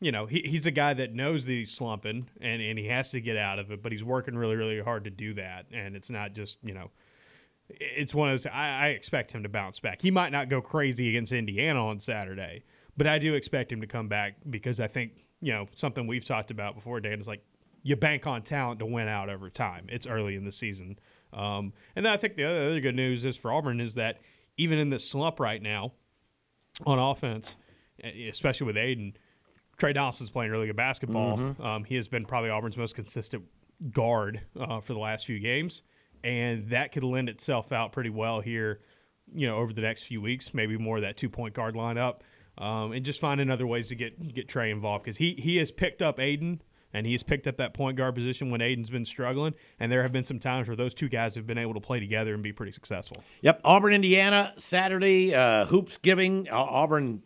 you 0.00 0.12
know 0.12 0.24
he, 0.24 0.40
he's 0.40 0.64
a 0.64 0.70
guy 0.70 0.94
that 0.94 1.12
knows 1.12 1.44
that 1.44 1.52
he's 1.52 1.72
slumping 1.72 2.30
and 2.40 2.62
and 2.62 2.78
he 2.78 2.86
has 2.86 3.10
to 3.10 3.20
get 3.20 3.36
out 3.36 3.58
of 3.58 3.70
it, 3.70 3.82
but 3.82 3.92
he's 3.92 4.04
working 4.04 4.34
really 4.34 4.56
really 4.56 4.80
hard 4.80 5.04
to 5.04 5.10
do 5.10 5.34
that. 5.34 5.66
And 5.72 5.94
it's 5.94 6.08
not 6.08 6.32
just 6.32 6.56
you 6.62 6.72
know. 6.72 6.90
It's 7.68 8.14
one 8.14 8.28
of 8.28 8.32
those. 8.32 8.46
I, 8.46 8.68
I 8.68 8.86
expect 8.88 9.32
him 9.32 9.42
to 9.42 9.48
bounce 9.48 9.80
back. 9.80 10.02
He 10.02 10.10
might 10.10 10.32
not 10.32 10.48
go 10.48 10.60
crazy 10.60 11.08
against 11.08 11.32
Indiana 11.32 11.84
on 11.86 11.98
Saturday, 11.98 12.62
but 12.96 13.06
I 13.06 13.18
do 13.18 13.34
expect 13.34 13.72
him 13.72 13.80
to 13.80 13.86
come 13.86 14.08
back 14.08 14.36
because 14.48 14.80
I 14.80 14.86
think 14.86 15.12
you 15.40 15.52
know 15.52 15.66
something 15.74 16.06
we've 16.06 16.24
talked 16.24 16.50
about 16.50 16.74
before. 16.74 17.00
Dan 17.00 17.18
is 17.18 17.26
like 17.26 17.42
you 17.82 17.96
bank 17.96 18.26
on 18.26 18.42
talent 18.42 18.80
to 18.80 18.86
win 18.86 19.08
out 19.08 19.28
over 19.28 19.50
time. 19.50 19.86
It's 19.88 20.06
early 20.06 20.34
in 20.34 20.44
the 20.44 20.52
season. 20.52 20.98
Um, 21.32 21.72
and 21.94 22.04
then 22.04 22.12
I 22.12 22.16
think 22.16 22.36
the 22.36 22.44
other, 22.44 22.66
other 22.66 22.80
good 22.80 22.96
news 22.96 23.24
is 23.24 23.36
for 23.36 23.52
Auburn 23.52 23.80
is 23.80 23.94
that 23.94 24.18
even 24.56 24.78
in 24.78 24.90
this 24.90 25.08
slump 25.08 25.38
right 25.38 25.62
now 25.62 25.92
on 26.84 26.98
offense, 26.98 27.56
especially 28.02 28.66
with 28.66 28.76
Aden, 28.76 29.16
Tre 29.76 29.92
Donaldson's 29.92 30.30
playing 30.30 30.50
really 30.50 30.66
good 30.66 30.76
basketball. 30.76 31.36
Mm-hmm. 31.36 31.62
Um, 31.62 31.84
he 31.84 31.96
has 31.96 32.08
been 32.08 32.24
probably 32.24 32.50
Auburn's 32.50 32.76
most 32.76 32.94
consistent 32.96 33.44
guard 33.92 34.40
uh, 34.58 34.80
for 34.80 34.92
the 34.94 34.98
last 34.98 35.26
few 35.26 35.38
games, 35.38 35.82
and 36.24 36.68
that 36.70 36.92
could 36.92 37.04
lend 37.04 37.28
itself 37.28 37.72
out 37.72 37.92
pretty 37.92 38.10
well 38.10 38.40
here, 38.40 38.80
you 39.34 39.46
know, 39.46 39.56
over 39.56 39.72
the 39.72 39.82
next 39.82 40.04
few 40.04 40.20
weeks. 40.20 40.54
Maybe 40.54 40.76
more 40.76 40.96
of 40.96 41.02
that 41.02 41.16
two 41.16 41.30
point 41.30 41.54
guard 41.54 41.74
lineup, 41.74 42.20
um, 42.58 42.92
and 42.92 43.04
just 43.04 43.20
finding 43.20 43.50
other 43.50 43.66
ways 43.66 43.88
to 43.88 43.94
get 43.94 44.34
get 44.34 44.48
Tre 44.48 44.70
involved 44.70 45.04
because 45.04 45.18
he 45.18 45.34
he 45.34 45.56
has 45.56 45.70
picked 45.70 46.02
up 46.02 46.18
Aden 46.18 46.62
and 46.96 47.06
he 47.06 47.12
has 47.12 47.22
picked 47.22 47.46
up 47.46 47.58
that 47.58 47.74
point 47.74 47.96
guard 47.98 48.14
position 48.14 48.48
when 48.48 48.62
Aden's 48.62 48.88
been 48.88 49.04
struggling. 49.04 49.54
And 49.78 49.92
there 49.92 50.02
have 50.02 50.12
been 50.12 50.24
some 50.24 50.38
times 50.38 50.66
where 50.66 50.76
those 50.76 50.94
two 50.94 51.08
guys 51.10 51.34
have 51.34 51.46
been 51.46 51.58
able 51.58 51.74
to 51.74 51.80
play 51.80 52.00
together 52.00 52.32
and 52.32 52.42
be 52.42 52.52
pretty 52.52 52.72
successful. 52.72 53.22
Yep, 53.42 53.60
Auburn, 53.64 53.92
Indiana, 53.92 54.54
Saturday, 54.56 55.34
uh, 55.34 55.66
hoops 55.66 55.98
giving. 55.98 56.48
Auburn, 56.48 57.22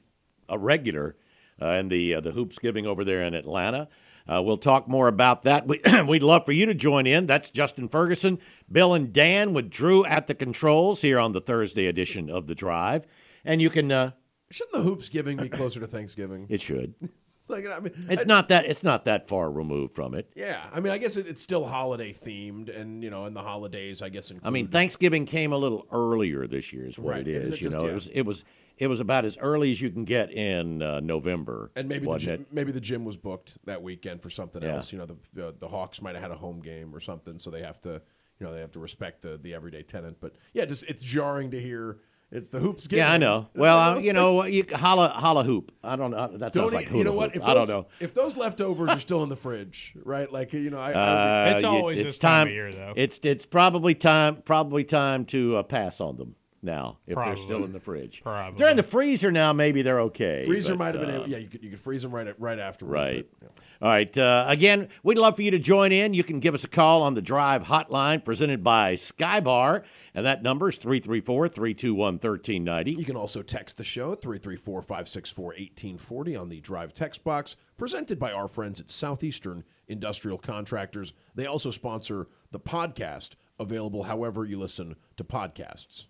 a 0.48 0.58
regular, 0.58 1.16
uh, 1.62 1.66
and 1.66 1.88
the 1.88 2.16
uh, 2.16 2.20
the 2.20 2.32
hoops 2.32 2.58
giving 2.58 2.86
over 2.86 3.04
there 3.04 3.22
in 3.22 3.34
Atlanta. 3.34 3.88
Uh, 4.28 4.42
we'll 4.42 4.56
talk 4.56 4.88
more 4.88 5.08
about 5.08 5.42
that. 5.42 5.66
We, 5.66 5.80
would 6.02 6.22
love 6.22 6.46
for 6.46 6.52
you 6.52 6.66
to 6.66 6.74
join 6.74 7.06
in. 7.06 7.26
That's 7.26 7.50
Justin 7.50 7.88
Ferguson, 7.88 8.38
Bill, 8.70 8.94
and 8.94 9.12
Dan 9.12 9.54
with 9.54 9.70
Drew 9.70 10.04
at 10.04 10.26
the 10.26 10.34
controls 10.34 11.02
here 11.02 11.18
on 11.18 11.32
the 11.32 11.40
Thursday 11.40 11.86
edition 11.86 12.30
of 12.30 12.46
the 12.46 12.54
Drive. 12.54 13.06
And 13.44 13.60
you 13.60 13.70
can. 13.70 13.90
Uh, 13.90 14.12
Shouldn't 14.50 14.74
the 14.74 14.82
hoops 14.82 15.08
giving 15.08 15.36
be 15.36 15.48
closer 15.48 15.80
to 15.80 15.86
Thanksgiving? 15.86 16.46
It 16.48 16.60
should. 16.60 16.94
Like, 17.50 17.66
I 17.66 17.80
mean, 17.80 17.92
it's 18.08 18.22
I, 18.22 18.26
not 18.26 18.48
that 18.48 18.66
it's 18.66 18.84
not 18.84 19.06
that 19.06 19.28
far 19.28 19.50
removed 19.50 19.94
from 19.96 20.14
it. 20.14 20.30
Yeah, 20.36 20.64
I 20.72 20.80
mean, 20.80 20.92
I 20.92 20.98
guess 20.98 21.16
it, 21.16 21.26
it's 21.26 21.42
still 21.42 21.66
holiday 21.66 22.12
themed, 22.12 22.74
and 22.74 23.02
you 23.02 23.10
know, 23.10 23.26
in 23.26 23.34
the 23.34 23.42
holidays, 23.42 24.02
I 24.02 24.08
guess. 24.08 24.30
Include, 24.30 24.46
I 24.46 24.50
mean, 24.50 24.68
Thanksgiving 24.68 25.26
came 25.26 25.52
a 25.52 25.56
little 25.56 25.86
earlier 25.90 26.46
this 26.46 26.72
year, 26.72 26.86
is 26.86 26.98
what 26.98 27.14
right. 27.14 27.20
it 27.22 27.28
is. 27.28 27.44
It 27.46 27.60
you 27.60 27.66
just, 27.66 27.76
know, 27.76 27.84
yeah. 27.84 27.90
it 27.90 27.94
was 27.94 28.06
it 28.08 28.22
was 28.22 28.44
it 28.80 28.88
was 28.88 28.98
about 28.98 29.26
as 29.26 29.36
early 29.38 29.70
as 29.70 29.80
you 29.80 29.90
can 29.90 30.04
get 30.04 30.32
in 30.32 30.80
uh, 30.80 31.00
November. 31.00 31.70
And 31.76 31.86
maybe 31.86 32.06
the 32.06 32.18
gym, 32.18 32.46
maybe 32.50 32.72
the 32.72 32.80
gym 32.80 33.04
was 33.04 33.18
booked 33.18 33.58
that 33.66 33.82
weekend 33.82 34.22
for 34.22 34.30
something 34.30 34.62
yeah. 34.62 34.76
else. 34.76 34.90
You 34.90 34.98
know, 34.98 35.06
the 35.06 35.48
uh, 35.48 35.52
the 35.56 35.68
Hawks 35.68 36.00
might 36.00 36.14
have 36.14 36.22
had 36.22 36.30
a 36.30 36.36
home 36.36 36.60
game 36.60 36.94
or 36.94 36.98
something, 36.98 37.38
so 37.38 37.50
they 37.50 37.60
have 37.60 37.78
to 37.82 38.00
you 38.40 38.46
know 38.46 38.54
they 38.54 38.60
have 38.60 38.72
to 38.72 38.80
respect 38.80 39.20
the 39.20 39.36
the 39.36 39.52
everyday 39.52 39.82
tenant. 39.82 40.16
But 40.18 40.34
yeah, 40.54 40.64
just 40.64 40.84
it's 40.84 41.04
jarring 41.04 41.50
to 41.50 41.60
hear 41.60 41.98
it's 42.30 42.48
the 42.48 42.58
hoops. 42.58 42.86
Game. 42.86 43.00
Yeah, 43.00 43.12
I 43.12 43.18
know. 43.18 43.48
It's 43.52 43.60
well, 43.60 43.96
like, 43.96 44.04
you 44.04 44.14
know, 44.14 44.44
you 44.44 44.64
holla 44.72 45.08
holla 45.08 45.44
hoop. 45.44 45.72
I 45.84 45.96
don't 45.96 46.10
know. 46.10 46.38
That 46.38 46.54
sounds 46.54 46.72
like 46.72 46.90
You 46.90 47.04
know 47.04 47.12
what? 47.12 47.36
If 47.36 47.42
those, 47.42 47.50
I 47.50 47.54
don't 47.54 47.68
know. 47.68 47.86
If 48.00 48.14
those 48.14 48.38
leftovers 48.38 48.88
are 48.88 49.00
still 49.00 49.22
in 49.24 49.28
the 49.28 49.36
fridge, 49.36 49.94
right? 50.02 50.32
Like 50.32 50.54
you 50.54 50.70
know, 50.70 50.80
I, 50.80 50.94
uh, 50.94 51.54
it's 51.54 51.64
always 51.64 51.98
it's 51.98 52.06
this 52.06 52.18
time, 52.18 52.46
time 52.46 52.46
of 52.46 52.52
year, 52.54 52.72
though. 52.72 52.94
It's 52.96 53.18
it's 53.24 53.44
probably 53.44 53.94
time 53.94 54.40
probably 54.40 54.84
time 54.84 55.26
to 55.26 55.56
uh, 55.56 55.62
pass 55.64 56.00
on 56.00 56.16
them 56.16 56.34
now 56.62 56.98
if 57.06 57.14
Probably. 57.14 57.30
they're 57.30 57.36
still 57.36 57.64
in 57.64 57.72
the 57.72 57.80
fridge. 57.80 58.22
Probably. 58.22 58.58
They're 58.58 58.70
in 58.70 58.76
the 58.76 58.82
freezer 58.82 59.30
now. 59.30 59.52
Maybe 59.52 59.82
they're 59.82 60.00
okay. 60.00 60.44
freezer 60.46 60.74
but, 60.74 60.78
might 60.78 60.94
have 60.94 61.06
been. 61.06 61.10
uh, 61.10 61.18
able, 61.18 61.28
yeah, 61.28 61.38
you 61.38 61.48
could 61.48 61.62
you 61.62 61.70
could 61.70 61.80
freeze 61.80 62.02
them 62.02 62.14
right 62.14 62.34
right 62.38 62.58
afterward. 62.58 62.92
Right. 62.92 63.26
but, 63.40 63.48
yeah. 63.48 63.62
All 63.82 63.88
right. 63.88 64.18
Uh, 64.18 64.44
again, 64.46 64.88
we'd 65.02 65.16
love 65.16 65.36
for 65.36 65.42
you 65.42 65.50
to 65.52 65.58
join 65.58 65.90
in. 65.90 66.12
You 66.12 66.22
can 66.22 66.38
give 66.38 66.52
us 66.52 66.64
a 66.64 66.68
call 66.68 67.02
on 67.02 67.14
the 67.14 67.22
Drive 67.22 67.64
Hotline 67.64 68.22
presented 68.22 68.62
by 68.62 68.92
Skybar, 68.94 69.84
and 70.14 70.26
that 70.26 70.42
number 70.42 70.68
is 70.68 70.76
334 70.76 71.48
321 71.48 72.14
1390. 72.14 72.92
You 72.92 73.04
can 73.06 73.16
also 73.16 73.40
text 73.42 73.78
the 73.78 73.84
show 73.84 74.14
334 74.14 74.82
564 74.82 75.44
1840 75.44 76.36
on 76.36 76.48
the 76.50 76.60
Drive 76.60 76.92
text 76.92 77.24
box, 77.24 77.56
presented 77.78 78.18
by 78.18 78.32
our 78.32 78.48
friends 78.48 78.80
at 78.80 78.90
Southeastern 78.90 79.64
Industrial 79.88 80.36
Contractors. 80.36 81.14
They 81.34 81.46
also 81.46 81.70
sponsor 81.70 82.28
the 82.50 82.60
podcast, 82.60 83.36
available 83.60 84.04
however 84.04 84.44
you 84.44 84.58
listen 84.58 84.96
to 85.16 85.24
podcasts. 85.24 86.06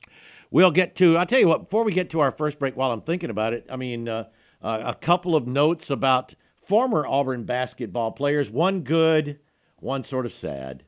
We'll 0.50 0.70
get 0.70 0.94
to, 0.96 1.16
I'll 1.16 1.26
tell 1.26 1.40
you 1.40 1.48
what, 1.48 1.64
before 1.64 1.84
we 1.84 1.92
get 1.92 2.10
to 2.10 2.20
our 2.20 2.30
first 2.30 2.58
break, 2.58 2.76
while 2.76 2.92
I'm 2.92 3.02
thinking 3.02 3.30
about 3.30 3.52
it, 3.52 3.66
I 3.70 3.76
mean, 3.76 4.08
uh, 4.08 4.28
uh, 4.62 4.82
a 4.84 4.94
couple 4.94 5.36
of 5.36 5.46
notes 5.46 5.90
about 5.90 6.34
former 6.64 7.06
Auburn 7.06 7.44
basketball 7.44 8.12
players. 8.12 8.50
One 8.50 8.80
good, 8.80 9.40
one 9.76 10.04
sort 10.04 10.26
of 10.26 10.32
sad. 10.32 10.84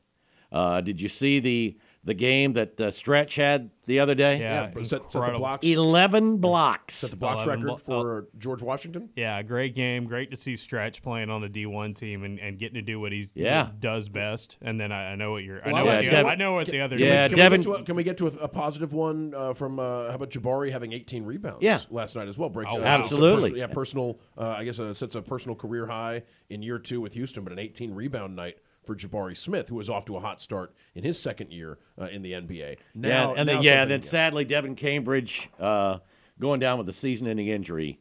Uh, 0.51 0.81
did 0.81 1.01
you 1.01 1.09
see 1.09 1.39
the 1.39 1.77
the 2.05 2.13
game 2.13 2.53
that 2.53 2.79
uh, 2.81 2.91
Stretch 2.91 3.35
had 3.35 3.69
the 3.85 3.99
other 3.99 4.13
day? 4.15 4.37
Yeah, 4.39 4.65
set, 4.73 4.85
set 4.87 4.99
the 5.03 5.05
incredible. 5.19 5.39
blocks. 5.39 5.65
Eleven 5.67 6.37
blocks. 6.37 6.95
Set 6.95 7.11
the 7.11 7.15
blocks 7.15 7.45
record 7.45 7.65
blo- 7.65 7.77
for 7.77 8.27
George 8.37 8.61
Washington. 8.61 9.09
Yeah, 9.15 9.41
great 9.41 9.73
game. 9.75 10.05
Great 10.05 10.31
to 10.31 10.37
see 10.37 10.55
Stretch 10.55 11.01
playing 11.01 11.29
on 11.29 11.41
the 11.41 11.47
D1 11.49 11.95
team 11.95 12.23
and, 12.23 12.39
and 12.39 12.57
getting 12.59 12.75
to 12.75 12.81
do 12.81 12.99
what 12.99 13.11
he's 13.11 13.31
Yeah. 13.35 13.69
does 13.79 14.09
best. 14.09 14.57
And 14.61 14.79
then 14.79 14.91
I, 14.91 15.11
I 15.13 15.15
know 15.15 15.31
what 15.31 15.43
you're. 15.43 15.65
I 15.65 15.71
know, 15.71 15.77
I 15.77 15.83
what 15.83 15.99
the, 16.01 16.07
Devin- 16.09 16.31
I 16.31 16.35
know 16.35 16.53
what 16.53 16.67
the 16.67 16.81
other. 16.81 16.97
Yeah, 16.97 17.27
Can 17.29 17.37
Devin- 17.37 17.61
We 17.61 17.65
get 17.65 17.75
to 17.75 17.81
a, 17.81 17.83
can 17.85 17.95
we 17.95 18.03
get 18.03 18.17
to 18.17 18.27
a, 18.27 18.31
a 18.43 18.47
positive 18.47 18.93
one 18.93 19.33
uh, 19.35 19.53
from 19.53 19.79
uh, 19.79 20.09
how 20.09 20.15
about 20.15 20.29
Jabari 20.29 20.71
having 20.71 20.91
18 20.93 21.25
rebounds? 21.25 21.63
Yeah. 21.63 21.79
last 21.89 22.15
night 22.15 22.27
as 22.27 22.37
well. 22.37 22.49
Break, 22.49 22.67
Oh, 22.67 22.77
uh, 22.77 22.79
wow. 22.79 22.97
sets 22.97 23.11
a 23.11 23.15
Absolutely. 23.15 23.49
perso- 23.51 23.59
yeah, 23.59 23.67
personal. 23.67 24.19
Uh, 24.37 24.49
I 24.57 24.63
guess 24.65 24.79
uh, 24.79 24.93
sets 24.93 25.15
a 25.15 25.21
personal 25.21 25.55
career 25.55 25.87
high 25.87 26.23
in 26.49 26.61
year 26.61 26.79
two 26.79 26.99
with 27.01 27.13
Houston, 27.13 27.43
but 27.43 27.53
an 27.53 27.59
18 27.59 27.93
rebound 27.93 28.35
night 28.35 28.57
for 28.83 28.95
Jabari 28.95 29.35
Smith, 29.37 29.69
who 29.69 29.75
was 29.75 29.89
off 29.89 30.05
to 30.05 30.15
a 30.17 30.19
hot 30.19 30.41
start 30.41 30.73
in 30.95 31.03
his 31.03 31.19
second 31.19 31.51
year 31.51 31.77
uh, 31.99 32.05
in 32.05 32.21
the 32.21 32.33
NBA. 32.33 32.77
Now, 32.95 33.07
yeah, 33.33 33.39
and 33.39 33.47
now 33.47 33.53
then, 33.55 33.63
yeah, 33.63 33.81
and 33.83 33.91
then 33.91 34.01
sadly, 34.01 34.45
Devin 34.45 34.75
Cambridge 34.75 35.49
uh, 35.59 35.99
going 36.39 36.59
down 36.59 36.77
with 36.77 36.87
a 36.89 36.93
season-ending 36.93 37.47
injury. 37.47 37.99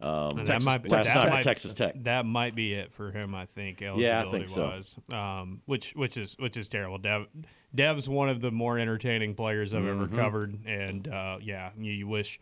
Um, 0.00 0.44
Texas, 0.44 0.46
that 0.46 0.62
might 0.62 0.82
be, 0.84 0.90
last 0.90 1.06
that 1.06 1.14
night 1.16 1.26
at 1.26 1.32
might- 1.32 1.42
Texas 1.42 1.72
Tech. 1.72 1.94
That 2.04 2.24
might 2.24 2.54
be 2.54 2.72
it 2.74 2.92
for 2.92 3.10
him. 3.10 3.34
I 3.34 3.46
think. 3.46 3.80
Yeah, 3.80 4.24
I 4.26 4.30
think 4.30 4.48
so. 4.48 4.66
Was, 4.66 4.96
um, 5.12 5.60
which 5.66 5.92
which 5.96 6.16
is 6.16 6.36
which 6.38 6.56
is 6.56 6.68
terrible. 6.68 6.98
Dev, 6.98 7.26
Dev's 7.74 8.08
one 8.08 8.28
of 8.28 8.40
the 8.40 8.52
more 8.52 8.78
entertaining 8.78 9.34
players 9.34 9.74
I've 9.74 9.82
Mm-hmm. 9.82 10.02
ever 10.04 10.16
covered, 10.16 10.58
and 10.66 11.08
uh, 11.08 11.38
yeah, 11.42 11.70
you, 11.76 11.90
you 11.90 12.06
wish 12.06 12.38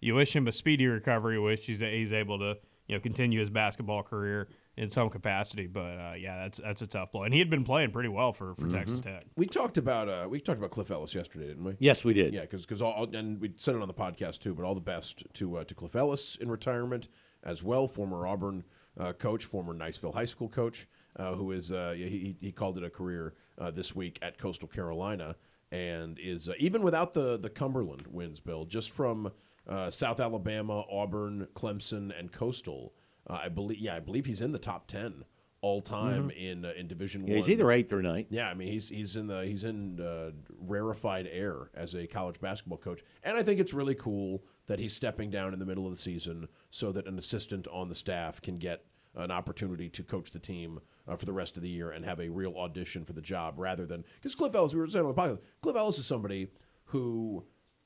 you 0.00 0.14
wish 0.16 0.36
him 0.36 0.48
a 0.48 0.52
speedy 0.52 0.86
recovery. 0.86 1.36
You 1.36 1.42
wish 1.44 1.60
he's 1.64 1.80
he's 1.80 2.12
able 2.12 2.40
to 2.40 2.58
you 2.88 2.96
know 2.96 3.00
continue 3.00 3.40
his 3.40 3.48
basketball 3.48 4.02
career 4.02 4.48
in 4.78 4.88
some 4.88 5.10
capacity. 5.10 5.66
But 5.66 5.80
uh, 5.98 6.14
yeah, 6.18 6.42
that's 6.42 6.58
that's 6.58 6.82
a 6.82 6.86
tough 6.86 7.12
blow. 7.12 7.24
And 7.24 7.34
he 7.34 7.40
had 7.40 7.50
been 7.50 7.64
playing 7.64 7.90
pretty 7.90 8.08
well 8.08 8.32
for, 8.32 8.54
for 8.54 8.68
Texas 8.68 9.00
Mm-hmm. 9.00 9.10
Tech. 9.14 9.24
we 9.36 9.46
talked 9.46 9.76
about 9.76 10.08
uh, 10.08 10.26
we 10.30 10.40
talked 10.40 10.58
about 10.58 10.70
Cliff 10.70 10.90
Ellis 10.90 11.14
yesterday, 11.14 11.48
didn't 11.48 11.64
we? 11.64 11.74
Yes, 11.78 12.04
we 12.04 12.14
did. 12.14 12.32
Yeah, 12.32 12.46
because 12.50 12.80
all 12.80 13.08
and 13.14 13.40
we 13.40 13.52
said 13.56 13.74
it 13.74 13.82
on 13.82 13.88
the 13.88 13.94
podcast 13.94 14.38
too. 14.40 14.54
But 14.54 14.64
all 14.64 14.74
the 14.74 14.80
best 14.80 15.24
to 15.34 15.58
uh, 15.58 15.64
to 15.64 15.74
Cliff 15.74 15.94
Ellis 15.96 16.36
in 16.36 16.50
retirement 16.50 17.08
as 17.44 17.62
well, 17.62 17.86
former 17.88 18.26
Auburn 18.26 18.64
uh, 18.98 19.12
coach, 19.12 19.44
former 19.44 19.74
Niceville 19.74 20.14
High 20.14 20.24
School 20.24 20.48
coach, 20.48 20.86
uh, 21.16 21.34
who 21.34 21.52
is 21.52 21.70
uh, 21.72 21.92
he 21.96 22.36
he 22.40 22.52
called 22.52 22.78
it 22.78 22.84
a 22.84 22.90
career 22.90 23.34
uh, 23.58 23.70
this 23.70 23.94
week 23.94 24.18
at 24.22 24.38
Coastal 24.38 24.68
Carolina, 24.68 25.36
and 25.70 26.18
is 26.18 26.48
uh, 26.48 26.52
even 26.58 26.82
without 26.82 27.14
the 27.14 27.36
the 27.36 27.50
Cumberland 27.50 28.06
wins, 28.08 28.40
Bill, 28.40 28.64
just 28.64 28.90
from 28.90 29.30
uh, 29.68 29.90
South 29.90 30.18
Alabama, 30.18 30.84
Auburn, 30.90 31.46
Clemson, 31.54 32.18
and 32.18 32.32
Coastal. 32.32 32.92
Uh, 33.28 33.40
I 33.44 33.48
believe 33.48 33.78
yeah, 33.78 33.96
I 33.96 34.00
believe 34.00 34.26
he's 34.26 34.40
in 34.40 34.52
the 34.52 34.58
top 34.58 34.86
ten 34.86 35.24
all 35.60 35.80
time 35.80 36.30
in 36.30 36.64
uh, 36.64 36.72
in 36.76 36.86
Division 36.86 37.26
Yeah, 37.26 37.34
he's 37.36 37.50
either 37.50 37.70
eighth 37.72 37.92
or 37.92 38.00
ninth. 38.00 38.28
Yeah, 38.30 38.48
I 38.48 38.54
mean 38.54 38.68
he's 38.68 38.88
he's 38.88 39.16
in 39.16 39.26
the 39.26 39.44
he's 39.44 39.64
in 39.64 40.00
uh, 40.00 40.30
rarefied 40.58 41.28
air 41.30 41.70
as 41.74 41.94
a 41.94 42.06
college 42.06 42.40
basketball 42.40 42.78
coach, 42.78 43.02
and 43.24 43.36
I 43.36 43.42
think 43.42 43.60
it's 43.60 43.74
really 43.74 43.94
cool 43.94 44.44
that 44.66 44.78
he's 44.78 44.94
stepping 44.94 45.30
down 45.30 45.52
in 45.52 45.58
the 45.58 45.66
middle 45.66 45.84
of 45.86 45.92
the 45.92 45.98
season 45.98 46.48
so 46.70 46.92
that 46.92 47.06
an 47.06 47.18
assistant 47.18 47.66
on 47.68 47.88
the 47.88 47.94
staff 47.94 48.40
can 48.40 48.58
get 48.58 48.84
an 49.14 49.30
opportunity 49.30 49.88
to 49.88 50.02
coach 50.04 50.30
the 50.30 50.38
team 50.38 50.78
uh, 51.08 51.16
for 51.16 51.24
the 51.24 51.32
rest 51.32 51.56
of 51.56 51.62
the 51.62 51.68
year 51.68 51.90
and 51.90 52.04
have 52.04 52.20
a 52.20 52.28
real 52.28 52.54
audition 52.56 53.04
for 53.04 53.14
the 53.14 53.22
job 53.22 53.54
rather 53.58 53.84
than 53.84 54.04
because 54.16 54.34
Cliff 54.36 54.54
Ellis, 54.54 54.74
we 54.74 54.80
were 54.80 54.86
saying 54.86 55.04
on 55.06 55.14
the 55.14 55.20
podcast, 55.20 55.40
Cliff 55.60 55.74
Ellis 55.74 55.98
is 55.98 56.06
somebody 56.06 56.48
who 56.86 57.44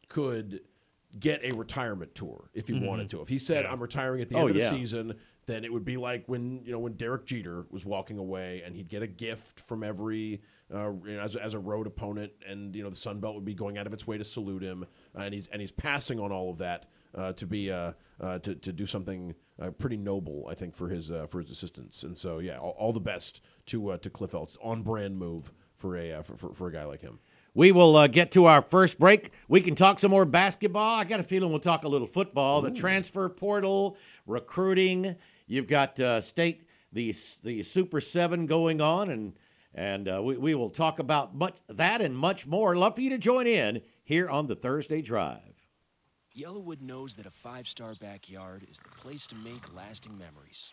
could 0.08 0.60
get 1.18 1.42
a 1.44 1.52
retirement 1.54 2.14
tour 2.14 2.50
if 2.54 2.68
he 2.68 2.74
wanted 2.74 3.08
to. 3.10 3.20
If 3.20 3.28
he 3.28 3.38
said, 3.38 3.64
"I'm 3.66 3.80
retiring 3.80 4.20
at 4.22 4.28
the 4.28 4.36
Oh, 4.36 4.40
end 4.40 4.50
of 4.50 4.56
the 4.56 4.62
yeah. 4.62 4.70
season," 4.70 5.14
then 5.46 5.64
it 5.64 5.72
would 5.72 5.84
be 5.84 5.96
like 5.96 6.24
when 6.26 6.62
you 6.64 6.72
know 6.72 6.78
when 6.78 6.94
Derek 6.94 7.26
Jeter 7.26 7.66
was 7.70 7.84
walking 7.84 8.18
away 8.18 8.62
and 8.64 8.74
he'd 8.76 8.88
get 8.88 9.02
a 9.02 9.06
gift 9.06 9.60
from 9.60 9.82
every 9.82 10.40
uh, 10.72 10.90
you 11.04 11.16
know, 11.16 11.20
as, 11.20 11.36
a- 11.36 11.42
as 11.42 11.54
a 11.54 11.58
road 11.58 11.86
opponent, 11.86 12.32
and 12.48 12.74
you 12.74 12.82
know 12.82 12.88
the 12.90 12.96
Sun 12.96 13.20
Belt 13.20 13.34
would 13.34 13.44
be 13.44 13.54
going 13.54 13.76
out 13.78 13.86
of 13.86 13.92
its 13.92 14.06
way 14.06 14.16
to 14.18 14.24
salute 14.24 14.62
him, 14.62 14.86
and 15.14 15.34
he's 15.34 15.46
and 15.48 15.60
he's 15.60 15.72
passing 15.72 16.18
on 16.20 16.32
all 16.32 16.50
of 16.50 16.58
that 16.58 16.86
uh, 17.14 17.32
to 17.34 17.46
be 17.46 17.70
uh, 17.70 17.92
uh, 18.20 18.38
to 18.38 18.54
to 18.54 18.72
do 18.72 18.86
something 18.86 19.34
uh, 19.60 19.70
pretty 19.70 19.96
noble, 19.98 20.46
I 20.48 20.54
think, 20.54 20.74
for 20.74 20.88
his 20.88 21.10
uh, 21.10 21.26
for 21.26 21.40
his 21.40 21.50
assistants. 21.50 22.02
And 22.04 22.16
so, 22.16 22.38
yeah, 22.38 22.58
all, 22.58 22.74
all 22.78 22.92
the 22.92 23.00
best 23.00 23.42
to 23.66 23.90
uh, 23.90 23.98
to 23.98 24.08
Cliff 24.10 24.34
Ellis. 24.34 24.56
On 24.62 24.82
brand 24.82 25.18
move 25.18 25.52
for 25.74 25.96
a 25.96 26.12
uh, 26.12 26.22
for, 26.22 26.36
for, 26.36 26.54
for 26.54 26.68
a 26.68 26.72
guy 26.72 26.84
like 26.84 27.02
him. 27.02 27.18
We 27.54 27.70
will 27.70 27.94
uh, 27.96 28.06
get 28.06 28.30
to 28.32 28.46
our 28.46 28.62
first 28.62 28.98
break. 28.98 29.30
We 29.46 29.60
can 29.60 29.74
talk 29.74 29.98
some 29.98 30.10
more 30.10 30.24
basketball. 30.24 31.00
I 31.00 31.04
got 31.04 31.20
a 31.20 31.22
feeling 31.22 31.50
we'll 31.50 31.58
talk 31.58 31.84
a 31.84 31.88
little 31.88 32.06
football, 32.06 32.62
the 32.62 32.70
transfer 32.70 33.28
portal, 33.28 33.98
recruiting. 34.26 35.16
You've 35.52 35.68
got 35.68 36.00
uh, 36.00 36.22
state 36.22 36.66
the 36.94 37.14
the 37.42 37.62
Super 37.62 38.00
Seven 38.00 38.46
going 38.46 38.80
on, 38.80 39.10
and 39.10 39.34
and 39.74 40.08
uh, 40.08 40.22
we, 40.22 40.38
we 40.38 40.54
will 40.54 40.70
talk 40.70 40.98
about 40.98 41.34
much 41.34 41.56
that 41.68 42.00
and 42.00 42.16
much 42.16 42.46
more. 42.46 42.74
Love 42.74 42.94
for 42.94 43.02
you 43.02 43.10
to 43.10 43.18
join 43.18 43.46
in 43.46 43.82
here 44.02 44.30
on 44.30 44.46
the 44.46 44.56
Thursday 44.56 45.02
Drive. 45.02 45.68
Yellowwood 46.34 46.80
knows 46.80 47.16
that 47.16 47.26
a 47.26 47.30
five 47.30 47.68
star 47.68 47.94
backyard 48.00 48.66
is 48.70 48.78
the 48.78 48.88
place 48.98 49.26
to 49.26 49.34
make 49.34 49.74
lasting 49.76 50.16
memories, 50.16 50.72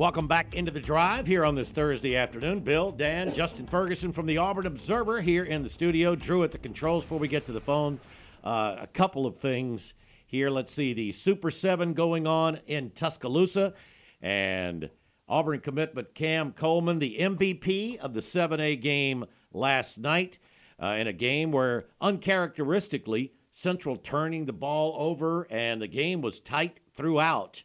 Welcome 0.00 0.28
back 0.28 0.54
into 0.54 0.70
the 0.70 0.80
drive 0.80 1.26
here 1.26 1.44
on 1.44 1.54
this 1.54 1.72
Thursday 1.72 2.16
afternoon. 2.16 2.60
Bill, 2.60 2.90
Dan, 2.90 3.34
Justin 3.34 3.66
Ferguson 3.66 4.14
from 4.14 4.24
the 4.24 4.38
Auburn 4.38 4.64
Observer 4.64 5.20
here 5.20 5.44
in 5.44 5.62
the 5.62 5.68
studio. 5.68 6.14
Drew 6.14 6.42
at 6.42 6.52
the 6.52 6.56
controls 6.56 7.04
before 7.04 7.18
we 7.18 7.28
get 7.28 7.44
to 7.44 7.52
the 7.52 7.60
phone. 7.60 8.00
Uh, 8.42 8.76
a 8.80 8.86
couple 8.86 9.26
of 9.26 9.36
things 9.36 9.92
here. 10.24 10.48
Let's 10.48 10.72
see 10.72 10.94
the 10.94 11.12
Super 11.12 11.50
7 11.50 11.92
going 11.92 12.26
on 12.26 12.60
in 12.66 12.92
Tuscaloosa 12.92 13.74
and 14.22 14.88
Auburn 15.28 15.60
commitment 15.60 16.14
Cam 16.14 16.52
Coleman, 16.52 16.98
the 16.98 17.18
MVP 17.20 17.98
of 17.98 18.14
the 18.14 18.20
7A 18.20 18.80
game 18.80 19.26
last 19.52 19.98
night 19.98 20.38
uh, 20.82 20.96
in 20.98 21.08
a 21.08 21.12
game 21.12 21.52
where 21.52 21.88
uncharacteristically 22.00 23.34
Central 23.50 23.96
turning 23.96 24.46
the 24.46 24.54
ball 24.54 24.96
over 24.98 25.46
and 25.50 25.82
the 25.82 25.88
game 25.88 26.22
was 26.22 26.40
tight 26.40 26.80
throughout. 26.94 27.64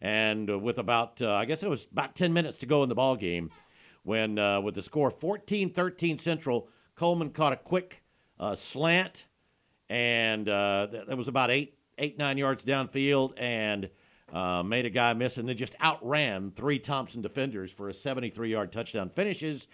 And 0.00 0.50
uh, 0.50 0.58
with 0.58 0.78
about, 0.78 1.22
uh, 1.22 1.34
I 1.34 1.44
guess 1.44 1.62
it 1.62 1.70
was 1.70 1.88
about 1.90 2.14
10 2.14 2.32
minutes 2.32 2.58
to 2.58 2.66
go 2.66 2.82
in 2.82 2.88
the 2.88 2.94
ball 2.94 3.16
game, 3.16 3.50
when 4.02 4.38
uh, 4.38 4.60
with 4.60 4.74
the 4.74 4.82
score 4.82 5.10
14-13 5.10 6.20
Central, 6.20 6.68
Coleman 6.94 7.30
caught 7.30 7.52
a 7.52 7.56
quick 7.56 8.02
uh, 8.38 8.54
slant, 8.54 9.26
and 9.88 10.48
uh, 10.48 10.86
that, 10.86 11.08
that 11.08 11.16
was 11.16 11.28
about 11.28 11.50
eight, 11.50 11.78
eight, 11.98 12.18
nine 12.18 12.38
yards 12.38 12.64
downfield, 12.64 13.32
and 13.36 13.90
uh, 14.32 14.62
made 14.62 14.86
a 14.86 14.90
guy 14.90 15.12
miss, 15.14 15.38
and 15.38 15.48
then 15.48 15.56
just 15.56 15.74
outran 15.80 16.50
three 16.52 16.78
Thompson 16.78 17.22
defenders 17.22 17.72
for 17.72 17.88
a 17.88 17.92
73-yard 17.92 18.72
touchdown. 18.72 19.08
Finishes 19.08 19.68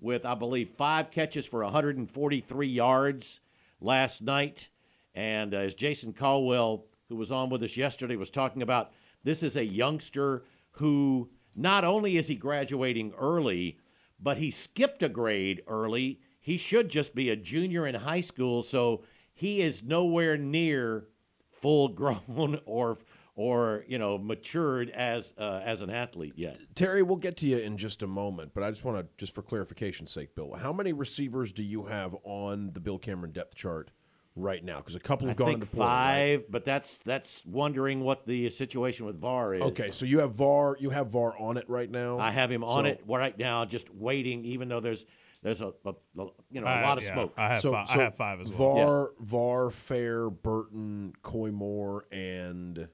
with, 0.00 0.24
I 0.24 0.34
believe, 0.34 0.70
five 0.70 1.10
catches 1.10 1.46
for 1.46 1.62
143 1.62 2.68
yards 2.68 3.40
last 3.80 4.22
night. 4.22 4.68
And 5.14 5.54
as 5.54 5.74
Jason 5.74 6.12
Caldwell, 6.12 6.86
who 7.08 7.16
was 7.16 7.30
on 7.30 7.50
with 7.50 7.62
us 7.62 7.76
yesterday, 7.76 8.16
was 8.16 8.30
talking 8.30 8.62
about, 8.62 8.92
this 9.28 9.42
is 9.42 9.56
a 9.56 9.64
youngster 9.64 10.44
who 10.72 11.30
not 11.54 11.84
only 11.84 12.16
is 12.16 12.28
he 12.28 12.34
graduating 12.34 13.12
early, 13.18 13.78
but 14.18 14.38
he 14.38 14.50
skipped 14.50 15.02
a 15.02 15.08
grade 15.08 15.62
early. 15.66 16.20
He 16.40 16.56
should 16.56 16.88
just 16.88 17.14
be 17.14 17.28
a 17.28 17.36
junior 17.36 17.86
in 17.86 17.94
high 17.94 18.22
school, 18.22 18.62
so 18.62 19.04
he 19.34 19.60
is 19.60 19.82
nowhere 19.82 20.38
near 20.38 21.08
full 21.50 21.88
grown 21.94 22.58
or 22.64 22.96
or 23.34 23.84
you 23.86 23.98
know 23.98 24.16
matured 24.16 24.88
as 24.90 25.34
uh, 25.36 25.60
as 25.62 25.82
an 25.82 25.90
athlete 25.90 26.32
yet. 26.36 26.58
Terry, 26.74 27.02
we'll 27.02 27.16
get 27.16 27.36
to 27.38 27.46
you 27.46 27.58
in 27.58 27.76
just 27.76 28.02
a 28.02 28.06
moment, 28.06 28.52
but 28.54 28.64
I 28.64 28.70
just 28.70 28.84
want 28.84 28.98
to, 28.98 29.06
just 29.18 29.34
for 29.34 29.42
clarification's 29.42 30.10
sake, 30.10 30.34
Bill, 30.34 30.54
how 30.54 30.72
many 30.72 30.94
receivers 30.94 31.52
do 31.52 31.62
you 31.62 31.84
have 31.84 32.16
on 32.24 32.72
the 32.72 32.80
Bill 32.80 32.98
Cameron 32.98 33.32
depth 33.32 33.56
chart 33.56 33.90
right 34.38 34.64
now? 34.64 34.78
Because 34.78 34.94
a 34.94 35.00
couple 35.00 35.26
I 35.26 35.30
have 35.30 35.36
gone 35.36 35.46
think 35.46 35.54
in 35.56 35.60
the 35.60 35.66
portal, 35.66 35.86
right? 35.86 36.36
five, 36.38 36.50
but 36.50 36.64
that's 36.64 37.00
that's 37.00 37.44
wondering 37.44 38.00
what 38.00 38.24
the 38.26 38.48
situation 38.50 39.06
with 39.06 39.20
VAR 39.20 39.54
is. 39.54 39.62
Okay, 39.62 39.90
so 39.90 40.06
you 40.06 40.20
have 40.20 40.34
VAR, 40.34 40.76
you 40.80 40.90
have 40.90 41.10
VAR 41.10 41.36
on 41.38 41.56
it 41.56 41.68
right 41.68 41.90
now. 41.90 42.18
I 42.18 42.30
have 42.30 42.50
him 42.50 42.64
on 42.64 42.84
So- 42.84 42.90
it 42.90 43.02
right 43.06 43.36
now, 43.38 43.64
just 43.64 43.92
waiting. 43.94 44.44
Even 44.44 44.68
though 44.68 44.80
there's 44.80 45.04
there's 45.42 45.60
a, 45.60 45.68
a, 45.84 45.90
a 45.90 46.26
you 46.50 46.60
know 46.60 46.66
a 46.66 46.70
I- 46.70 46.82
lot 46.82 46.98
of 46.98 47.04
yeah, 47.04 47.12
smoke. 47.12 47.34
I 47.38 47.48
have, 47.48 47.60
so, 47.60 47.72
five, 47.72 47.88
so 47.88 48.00
I 48.00 48.02
have 48.04 48.14
five 48.16 48.40
as 48.40 48.48
well. 48.48 48.74
VAR, 48.74 49.10
VAR, 49.20 49.70
Fair, 49.70 50.30
Burton, 50.30 51.12
Coy 51.22 51.50
Moore, 51.52 52.06
and 52.10 52.88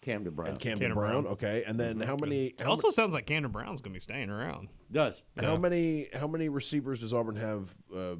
Camden 0.00 0.34
Brown 0.34 0.48
and 0.48 0.58
Camden 0.58 0.78
Camden 0.80 0.94
Brown. 0.98 1.22
Brown. 1.22 1.32
Okay, 1.34 1.64
and 1.66 1.78
then 1.78 2.00
how 2.00 2.16
many? 2.20 2.46
It 2.46 2.60
How, 2.60 2.70
also 2.70 2.90
sounds 2.90 3.14
like 3.14 3.26
Camden 3.26 3.52
Brown's 3.52 3.80
going 3.80 3.92
to 3.92 3.96
be 3.96 4.00
staying 4.00 4.30
around. 4.30 4.68
does. 4.90 5.22
ma- 5.36 5.42
how 5.44 5.56
many? 5.56 6.08
How 6.14 6.26
many 6.26 6.48
receivers 6.48 7.00
does 7.00 7.12
Auburn 7.14 7.36
have 7.36 7.74
uh, 7.94 8.14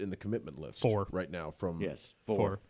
in 0.00 0.10
the 0.10 0.16
commitment 0.16 0.58
list? 0.58 0.80
Four. 0.80 1.08
right 1.10 1.30
now. 1.30 1.50
From 1.50 1.80
Yes, 1.80 2.14
four. 2.26 2.36
Four. 2.36 2.60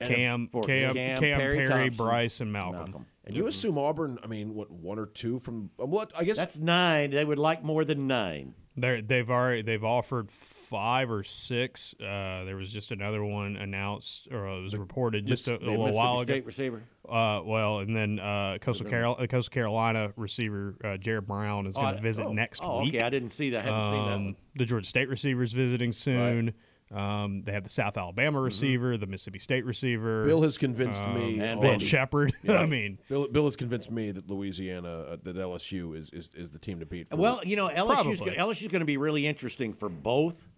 Cam, 0.00 0.46
four. 0.46 0.62
Cam, 0.62 0.92
Cam, 0.94 1.18
Cam, 1.18 1.38
Perry 1.38 1.66
Perry, 1.66 1.90
Bryce, 1.90 2.40
and 2.40 2.52
Malcolm. 2.52 2.72
Malcolm. 2.72 3.06
And 3.24 3.36
you 3.36 3.46
assume 3.48 3.76
Auburn? 3.78 4.18
I 4.22 4.26
mean, 4.28 4.54
what 4.54 4.70
one 4.70 4.98
or 4.98 5.06
two 5.06 5.38
from? 5.40 5.70
um, 5.80 5.90
What 5.90 6.12
I 6.16 6.24
guess 6.24 6.36
That's 6.36 6.58
nine. 6.58 7.10
They 7.10 7.24
would 7.24 7.38
like 7.38 7.62
more 7.64 7.84
than 7.84 8.06
nine. 8.06 8.54
They're, 8.76 9.02
they've 9.02 9.28
already 9.28 9.62
they've 9.62 9.82
offered 9.82 10.30
five 10.30 11.10
or 11.10 11.24
six. 11.24 11.94
Uh, 12.00 12.44
there 12.44 12.54
was 12.54 12.70
just 12.70 12.92
another 12.92 13.24
one 13.24 13.56
announced 13.56 14.28
or 14.30 14.46
it 14.46 14.62
was 14.62 14.76
reported 14.76 15.26
just 15.26 15.48
a, 15.48 15.56
a 15.56 15.58
The 15.58 15.66
little 15.72 15.92
while 15.92 16.20
ago. 16.20 16.32
State 16.32 16.46
receiver. 16.46 16.84
Uh, 17.06 17.40
well, 17.44 17.80
and 17.80 17.96
then 17.96 18.20
uh, 18.20 18.58
Coastal, 18.60 18.88
Carol- 18.88 19.16
uh, 19.18 19.26
Coastal 19.26 19.52
Carolina 19.52 20.12
receiver 20.14 20.76
uh, 20.84 20.96
Jared 20.96 21.26
Brown 21.26 21.66
is 21.66 21.74
going 21.74 21.88
I- 21.88 21.94
to 21.96 22.00
visit 22.00 22.24
oh, 22.26 22.32
next 22.32 22.60
oh, 22.62 22.82
week. 22.82 22.94
okay. 22.94 23.04
I 23.04 23.10
didn't 23.10 23.30
see 23.30 23.50
that. 23.50 23.66
I 23.66 23.68
haven't 23.68 23.82
seen 23.82 23.92
that. 24.06 24.12
Um, 24.14 24.24
One. 24.26 24.36
the 24.54 24.64
Georgia 24.64 24.86
State 24.88 25.08
receivers 25.08 25.52
visiting 25.52 25.90
soon. 25.90 26.54
Um, 26.90 27.42
they 27.42 27.52
have 27.52 27.64
the 27.64 27.70
South 27.70 27.94
Mm-hmm. 27.94 28.00
Alabama 28.00 28.40
receiver, 28.40 28.96
the 28.96 29.06
Mississippi 29.06 29.38
State 29.38 29.64
receiver. 29.66 30.24
Bill 30.24 30.42
has 30.42 30.56
convinced 30.56 31.06
me. 31.08 31.38
and 31.38 31.58
on- 31.58 31.60
Bill 31.60 31.74
Vandy. 31.76 31.80
Sheppard. 31.86 32.32
I 32.48 32.64
mean, 32.66 32.98
Bill, 33.08 33.28
Bill 33.28 33.44
has 33.44 33.56
convinced 33.56 33.90
me 33.90 34.10
that 34.10 34.30
Louisiana, 34.30 34.88
uh, 35.00 35.16
that 35.22 35.36
LSU 35.36 35.96
is, 35.96 36.10
is 36.10 36.34
is 36.34 36.50
the 36.50 36.58
team 36.58 36.80
to 36.80 36.86
beat. 36.86 37.08
For, 37.08 37.16
Well, 37.16 37.40
you 37.44 37.56
know, 37.56 37.68
LSU's 37.68 38.18
Probably. 38.20 38.36
gonna, 38.36 38.52
LSU's 38.52 38.68
going 38.68 38.80
to 38.80 38.86
be 38.86 38.96
really 38.96 39.26
interesting 39.26 39.74
for 39.74 39.88
both 39.88 40.48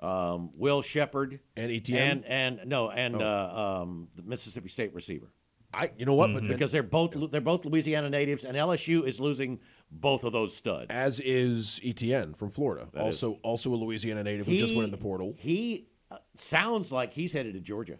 um, 0.00 0.50
Will 0.56 0.82
Sheppard 0.82 1.40
And 1.56 1.70
Etienne? 1.70 2.24
and 2.26 2.58
and 2.60 2.68
no 2.70 2.90
and 2.90 3.16
uh, 3.20 3.80
um, 3.82 4.08
the 4.16 4.22
Mississippi 4.22 4.68
State 4.68 4.94
receiver 4.94 5.26
I, 5.76 5.90
you 5.98 6.06
know 6.06 6.14
what? 6.14 6.30
Mm-hmm. 6.30 6.48
Because 6.48 6.72
they're 6.72 6.82
both 6.82 7.30
they're 7.30 7.40
both 7.40 7.64
Louisiana 7.66 8.08
natives 8.08 8.44
and 8.44 8.56
LSU 8.56 9.04
is 9.04 9.20
losing 9.20 9.60
both 9.90 10.24
of 10.24 10.32
those 10.32 10.56
studs. 10.56 10.86
as 10.90 11.20
is 11.20 11.80
Etienne 11.84 12.34
from 12.34 12.50
Florida, 12.50 12.88
also 12.96 13.38
also 13.42 13.72
a 13.74 13.76
Louisiana 13.76 14.24
native 14.24 14.46
who 14.46 14.56
just 14.56 14.74
went 14.74 14.86
in 14.86 14.90
the 14.90 14.96
portal. 14.96 15.34
He 15.38 15.88
uh, 16.10 16.16
sounds 16.36 16.90
like 16.90 17.12
he's 17.12 17.32
headed 17.32 17.54
to 17.54 17.60
Georgia. 17.60 17.98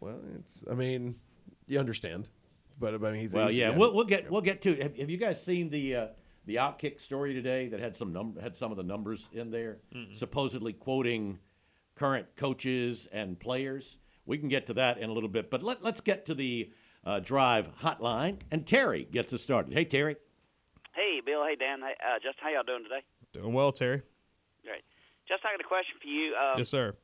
Well, 0.00 0.20
it's. 0.38 0.64
I 0.70 0.74
mean, 0.74 1.16
you 1.66 1.78
understand, 1.78 2.28
but 2.78 2.94
I 2.94 2.98
mean, 2.98 3.14
he's. 3.14 3.34
Well, 3.34 3.48
he's- 3.48 3.58
yeah, 3.58 3.76
We'll, 3.76 3.94
we'll 3.94 4.04
get 4.04 4.30
we'll 4.30 4.40
get 4.42 4.60
to. 4.62 4.74
Have, 4.82 4.96
have 4.98 5.10
you 5.10 5.16
guys 5.16 5.42
seen 5.42 5.70
the 5.70 5.96
uh, 5.96 6.06
the 6.46 6.56
outkick 6.56 7.00
story 7.00 7.32
today 7.32 7.68
that 7.68 7.80
had 7.80 7.96
some 7.96 8.12
number 8.12 8.40
had 8.40 8.54
some 8.54 8.70
of 8.70 8.76
the 8.76 8.82
numbers 8.82 9.30
in 9.32 9.50
there, 9.50 9.78
supposedly 10.12 10.72
quoting 10.72 11.38
current 11.94 12.26
coaches 12.36 13.08
and 13.12 13.38
players? 13.40 13.98
We 14.26 14.38
can 14.38 14.48
get 14.48 14.66
to 14.66 14.74
that 14.74 14.98
in 14.98 15.10
a 15.10 15.12
little 15.12 15.28
bit, 15.28 15.50
but 15.50 15.62
let, 15.62 15.82
let's 15.82 16.00
get 16.00 16.24
to 16.26 16.34
the 16.34 16.70
uh, 17.04 17.20
drive 17.20 17.68
hotline, 17.80 18.40
and 18.50 18.66
Terry 18.66 19.04
gets 19.10 19.32
us 19.32 19.42
started. 19.42 19.72
Hey, 19.74 19.84
Terry. 19.84 20.16
Hey, 20.94 21.20
Bill. 21.24 21.44
Hey, 21.44 21.56
Dan. 21.56 21.80
Hey, 21.80 21.94
uh, 22.00 22.16
Justin, 22.22 22.40
how 22.42 22.50
y'all 22.50 22.62
doing 22.64 22.84
today? 22.84 23.02
doing 23.34 23.52
well, 23.52 23.72
Terry. 23.72 24.00
Great. 24.64 24.86
Just 25.28 25.42
I 25.44 25.52
got 25.52 25.60
a 25.60 25.68
question 25.68 25.98
for 26.00 26.06
you. 26.08 26.32
Um, 26.38 26.54
yes, 26.56 26.68
sir. 26.70 26.94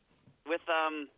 With 0.46 0.62
um, 0.70 1.09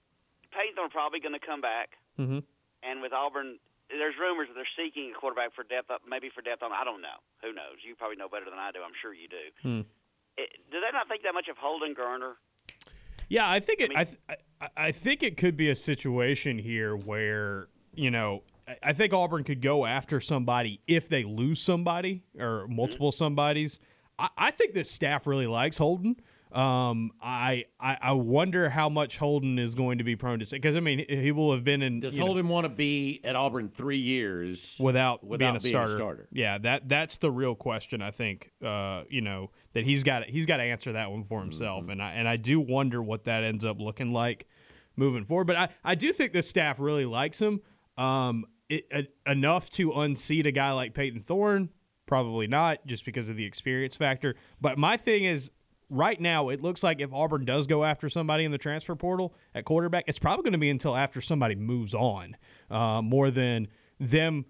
Payton 0.50 0.74
Thorne 0.74 0.90
probably 0.90 1.20
going 1.20 1.36
to 1.38 1.42
come 1.44 1.60
back, 1.60 1.94
Mm-hmm. 2.18 2.40
and 2.84 3.00
with 3.00 3.12
Auburn, 3.12 3.56
there's 3.88 4.16
rumors 4.20 4.48
that 4.48 4.56
they're 4.56 4.74
seeking 4.76 5.12
a 5.12 5.16
quarterback 5.16 5.54
for 5.56 5.64
depth, 5.64 5.88
up, 5.92 6.02
maybe 6.08 6.28
for 6.32 6.40
depth 6.44 6.60
on. 6.64 6.72
I 6.72 6.84
don't 6.84 7.00
know. 7.00 7.20
Who 7.44 7.52
knows? 7.52 7.80
You 7.86 7.94
probably 7.96 8.16
know 8.20 8.28
better 8.28 8.44
than 8.48 8.58
I 8.60 8.72
do. 8.72 8.80
I'm 8.84 8.96
sure 9.00 9.12
you 9.16 9.28
do. 9.28 9.44
Hmm. 9.64 9.82
It, 10.40 10.48
do 10.72 10.80
they 10.80 10.92
not 10.92 11.08
think 11.12 11.22
that 11.28 11.32
much 11.36 11.48
of 11.52 11.56
Holden 11.60 11.92
Geriner? 11.94 12.40
Yeah, 13.32 13.50
I 13.50 13.60
think 13.60 13.80
it. 13.80 13.92
I, 13.96 14.04
th- 14.04 14.18
I 14.28 14.68
I 14.76 14.92
think 14.92 15.22
it 15.22 15.38
could 15.38 15.56
be 15.56 15.70
a 15.70 15.74
situation 15.74 16.58
here 16.58 16.94
where 16.94 17.68
you 17.94 18.10
know 18.10 18.42
I- 18.68 18.90
I 18.90 18.92
think 18.92 19.14
Auburn 19.14 19.42
could 19.42 19.62
go 19.62 19.86
after 19.86 20.20
somebody 20.20 20.82
if 20.86 21.08
they 21.08 21.24
lose 21.24 21.60
somebody 21.60 22.24
or 22.38 22.68
multiple 22.68 23.10
mm-hmm. 23.10 23.24
somebodies. 23.24 23.78
I, 24.18 24.28
I 24.36 24.50
think 24.50 24.74
this 24.74 24.90
staff 24.90 25.26
really 25.26 25.46
likes 25.46 25.78
Holden. 25.78 26.16
Um, 26.54 27.12
I, 27.22 27.64
I 27.80 27.98
I 28.02 28.12
wonder 28.12 28.68
how 28.68 28.88
much 28.88 29.18
Holden 29.18 29.58
is 29.58 29.74
going 29.74 29.98
to 29.98 30.04
be 30.04 30.16
prone 30.16 30.38
to 30.40 30.44
say 30.46 30.56
because 30.56 30.76
I 30.76 30.80
mean 30.80 31.04
he 31.08 31.32
will 31.32 31.52
have 31.52 31.64
been 31.64 31.82
in 31.82 32.00
Does 32.00 32.14
you 32.14 32.20
know, 32.20 32.26
Holden 32.26 32.48
want 32.48 32.64
to 32.64 32.68
be 32.68 33.20
at 33.24 33.36
Auburn 33.36 33.68
three 33.70 33.96
years 33.96 34.76
without, 34.78 35.24
without 35.24 35.62
being, 35.62 35.74
a, 35.76 35.86
starter. 35.86 36.28
Yeah, 36.30 36.58
that 36.58 36.88
that's 36.88 37.18
the 37.18 37.30
real 37.30 37.54
question. 37.54 38.02
I 38.02 38.10
think 38.10 38.52
uh, 38.64 39.04
you 39.08 39.20
know 39.22 39.50
that 39.72 39.84
he's 39.84 40.04
got 40.04 40.24
he's 40.24 40.46
got 40.46 40.58
to 40.58 40.64
answer 40.64 40.92
that 40.92 41.10
one 41.10 41.24
for 41.24 41.40
himself, 41.40 41.82
Mm-hmm. 41.82 41.90
and 41.92 42.02
I 42.02 42.10
and 42.12 42.28
I 42.28 42.36
do 42.36 42.60
wonder 42.60 43.02
what 43.02 43.24
that 43.24 43.44
ends 43.44 43.64
up 43.64 43.80
looking 43.80 44.12
like 44.12 44.46
moving 44.96 45.24
forward. 45.24 45.46
But 45.46 45.56
I, 45.56 45.68
I 45.84 45.94
do 45.94 46.12
think 46.12 46.32
the 46.32 46.42
staff 46.42 46.78
really 46.78 47.06
likes 47.06 47.40
him 47.40 47.60
um, 47.96 48.44
it, 48.68 48.86
uh, 48.94 49.30
enough 49.30 49.70
to 49.70 49.92
unseat 49.92 50.46
a 50.46 50.52
guy 50.52 50.72
like 50.72 50.92
Payton 50.94 51.22
Thorne. 51.22 51.70
Probably 52.04 52.46
not, 52.46 52.84
just 52.86 53.06
because 53.06 53.30
of 53.30 53.36
the 53.36 53.44
experience 53.46 53.96
factor. 53.96 54.34
But 54.60 54.76
my 54.76 54.98
thing 54.98 55.24
is, 55.24 55.50
right 55.92 56.20
now, 56.20 56.48
it 56.48 56.62
looks 56.62 56.82
like 56.82 57.00
if 57.00 57.12
Auburn 57.12 57.44
does 57.44 57.66
go 57.66 57.84
after 57.84 58.08
somebody 58.08 58.44
in 58.44 58.50
the 58.50 58.58
transfer 58.58 58.96
portal 58.96 59.34
at 59.54 59.64
quarterback, 59.64 60.04
it's 60.06 60.18
probably 60.18 60.42
going 60.42 60.52
to 60.52 60.58
be 60.58 60.70
until 60.70 60.96
after 60.96 61.20
somebody 61.20 61.54
moves 61.54 61.94
on, 61.94 62.36
uh, 62.70 63.02
more 63.02 63.30
than 63.30 63.68
them 64.00 64.46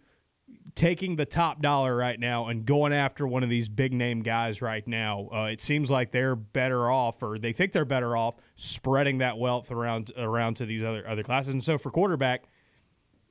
taking 0.75 1.17
the 1.17 1.25
top 1.27 1.61
dollar 1.61 1.97
right 1.97 2.19
now 2.21 2.47
and 2.47 2.65
going 2.65 2.93
after 2.93 3.27
one 3.27 3.43
of 3.43 3.49
these 3.49 3.69
big 3.69 3.93
name 3.93 4.21
guys 4.21 4.63
right 4.63 4.87
now. 4.87 5.29
Uh, 5.33 5.45
it 5.45 5.61
seems 5.61 5.91
like 5.91 6.11
they're 6.11 6.37
better 6.37 6.91
off, 6.91 7.23
or 7.23 7.39
they 7.39 7.53
think 7.53 7.73
they're 7.73 7.85
better 7.85 8.17
off, 8.17 8.37
spreading 8.55 9.19
that 9.19 9.39
wealth 9.39 9.71
around 9.71 10.13
around 10.17 10.55
to 10.55 10.67
these 10.67 10.83
other 10.83 11.07
other 11.07 11.23
classes. 11.23 11.55
And 11.55 11.63
so 11.63 11.79
for 11.79 11.91
quarterback. 11.91 12.45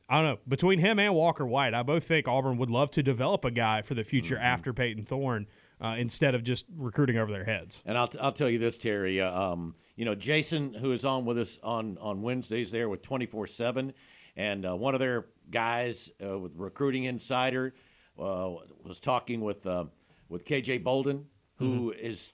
I 0.10 0.16
don't 0.16 0.26
know. 0.26 0.40
Between 0.46 0.80
him 0.80 1.00
and 1.00 1.16
Walker 1.16 1.46
White, 1.46 1.74
I 1.74 1.84
both 1.84 2.04
think 2.04 2.28
Auburn 2.28 2.58
would 2.58 2.70
love 2.70 2.92
to 2.92 3.02
develop 3.02 3.46
a 3.46 3.52
guy 3.52 3.82
for 3.82 3.94
the 3.94 4.04
future 4.04 4.38
after 4.38 4.74
Payton 4.74 5.06
Thorne 5.06 5.48
uh, 5.82 5.96
instead 5.98 6.36
of 6.36 6.44
just 6.44 6.66
recruiting 6.78 7.18
over 7.18 7.32
their 7.32 7.44
heads. 7.44 7.82
And 7.86 7.98
I'll, 7.98 8.10
I'll 8.22 8.32
tell 8.32 8.50
you 8.50 8.60
this, 8.60 8.78
Terry. 8.78 9.20
Uh, 9.20 9.32
um, 9.32 9.76
you 9.96 10.06
know, 10.06 10.16
Jason, 10.16 10.74
who 10.74 10.92
is 10.92 11.04
on 11.04 11.26
with 11.26 11.40
us 11.40 11.60
on, 11.64 11.98
on 12.00 12.22
Wednesdays 12.22 12.72
there 12.72 12.88
with 12.88 13.02
24 13.02 13.48
7, 13.48 13.94
and 14.36 14.66
uh, 14.66 14.76
one 14.76 14.94
of 14.94 15.00
their 15.00 15.26
guys 15.50 16.12
uh, 16.24 16.38
with 16.38 16.54
Recruiting 16.56 17.06
Insider 17.06 17.74
uh, 18.20 18.52
was 18.84 19.00
talking 19.00 19.42
with, 19.42 19.66
uh, 19.66 19.86
with 20.30 20.46
KJ 20.46 20.84
Bolden, 20.84 21.26
who 21.56 21.92
is, 21.92 22.34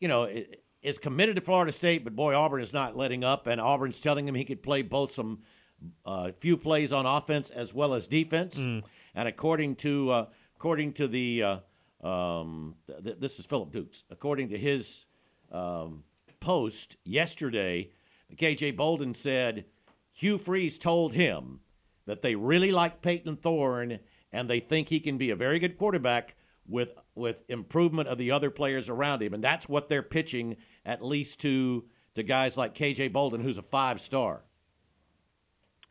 you 0.00 0.08
know, 0.08 0.28
is 0.82 0.98
committed 0.98 1.36
to 1.36 1.42
Florida 1.42 1.70
State, 1.70 2.02
but 2.02 2.16
boy, 2.16 2.34
Auburn 2.34 2.60
is 2.60 2.72
not 2.72 2.96
letting 2.96 3.22
up, 3.22 3.46
and 3.46 3.60
Auburn's 3.60 4.00
telling 4.00 4.26
him 4.26 4.34
he 4.34 4.44
could 4.44 4.60
play 4.60 4.82
both 4.82 5.12
some 5.12 5.42
uh, 6.04 6.32
few 6.40 6.56
plays 6.56 6.92
on 6.92 7.06
offense 7.06 7.50
as 7.50 7.72
well 7.72 7.94
as 7.94 8.06
defense. 8.08 8.58
And 9.14 9.28
according 9.28 9.76
to 9.76 10.10
uh, 10.10 10.26
according 10.56 10.94
to 10.94 11.08
the 11.08 11.42
uh, 11.42 11.56
um, 12.02 12.76
th- 12.86 13.04
th- 13.04 13.16
this 13.18 13.38
is 13.38 13.46
Philip 13.46 13.72
Dukes. 13.72 14.04
According 14.10 14.48
to 14.50 14.58
his 14.58 15.06
um, 15.52 16.04
post 16.40 16.96
yesterday, 17.04 17.90
KJ 18.34 18.76
Bolden 18.76 19.14
said 19.14 19.66
Hugh 20.12 20.38
Freeze 20.38 20.78
told 20.78 21.14
him 21.14 21.60
that 22.06 22.22
they 22.22 22.34
really 22.34 22.72
like 22.72 23.02
Payton 23.02 23.36
Thorne 23.36 24.00
and 24.32 24.48
they 24.48 24.60
think 24.60 24.88
he 24.88 25.00
can 25.00 25.18
be 25.18 25.30
a 25.30 25.36
very 25.36 25.58
good 25.58 25.76
quarterback 25.76 26.36
with 26.66 26.92
with 27.14 27.42
improvement 27.48 28.08
of 28.08 28.16
the 28.16 28.30
other 28.30 28.50
players 28.50 28.88
around 28.88 29.22
him, 29.22 29.34
and 29.34 29.42
that's 29.42 29.68
what 29.68 29.88
they're 29.88 30.02
pitching 30.02 30.56
at 30.84 31.04
least 31.04 31.40
to 31.40 31.84
to 32.14 32.22
guys 32.22 32.56
like 32.56 32.74
KJ 32.74 33.12
Bolden, 33.12 33.40
who's 33.40 33.58
a 33.58 33.62
five 33.62 34.00
star. 34.00 34.42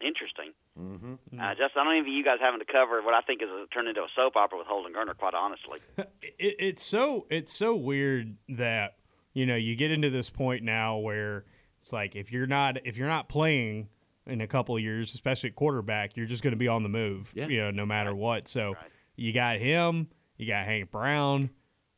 Interesting. 0.02 0.54
Mm-hmm. 0.80 1.40
Uh, 1.40 1.50
just 1.56 1.76
I 1.76 1.84
don't 1.84 1.98
even 1.98 2.12
you 2.12 2.24
guys 2.24 2.38
having 2.40 2.60
to 2.60 2.66
cover 2.66 3.02
what 3.02 3.14
I 3.14 3.22
think 3.22 3.42
is 3.42 3.50
a, 3.50 3.68
turned 3.74 3.88
into 3.90 4.02
a 4.02 4.08
soap 4.16 4.36
opera 4.36 4.58
with 4.58 4.68
Holden 4.68 4.94
Geriner. 4.94 5.18
Quite 5.18 5.34
honestly, 5.34 5.80
it, 6.22 6.56
it's 6.60 6.86
so 6.86 7.26
it's 7.30 7.54
so 7.54 7.76
weird 7.76 8.38
that 8.50 8.96
you 9.34 9.46
know 9.46 9.56
you 9.56 9.76
get 9.76 9.92
into 9.92 10.10
this 10.10 10.30
point 10.30 10.64
now 10.64 10.98
where 10.98 11.44
it's 11.82 11.92
like 11.92 12.16
if 12.16 12.32
you're 12.32 12.48
not 12.48 12.78
if 12.86 12.98
you're 12.98 13.10
not 13.10 13.28
playing 13.28 13.90
in 14.26 14.42
a 14.42 14.48
couple 14.48 14.76
of 14.76 14.82
years, 14.82 15.14
especially 15.14 15.50
at 15.50 15.56
quarterback, 15.56 16.16
you're 16.16 16.26
just 16.26 16.44
going 16.44 16.54
to 16.54 16.58
be 16.58 16.68
on 16.68 16.84
the 16.84 16.90
move. 16.90 17.32
Yeah. 17.36 17.48
You 17.48 17.62
know, 17.64 17.72
no 17.72 17.86
matter 17.86 18.16
what. 18.16 18.48
So 18.48 18.76
you 19.16 19.34
got 19.34 19.58
him, 19.58 20.08
you 20.38 20.48
got 20.48 20.66
Hank 20.66 20.92
Brown, 20.92 21.50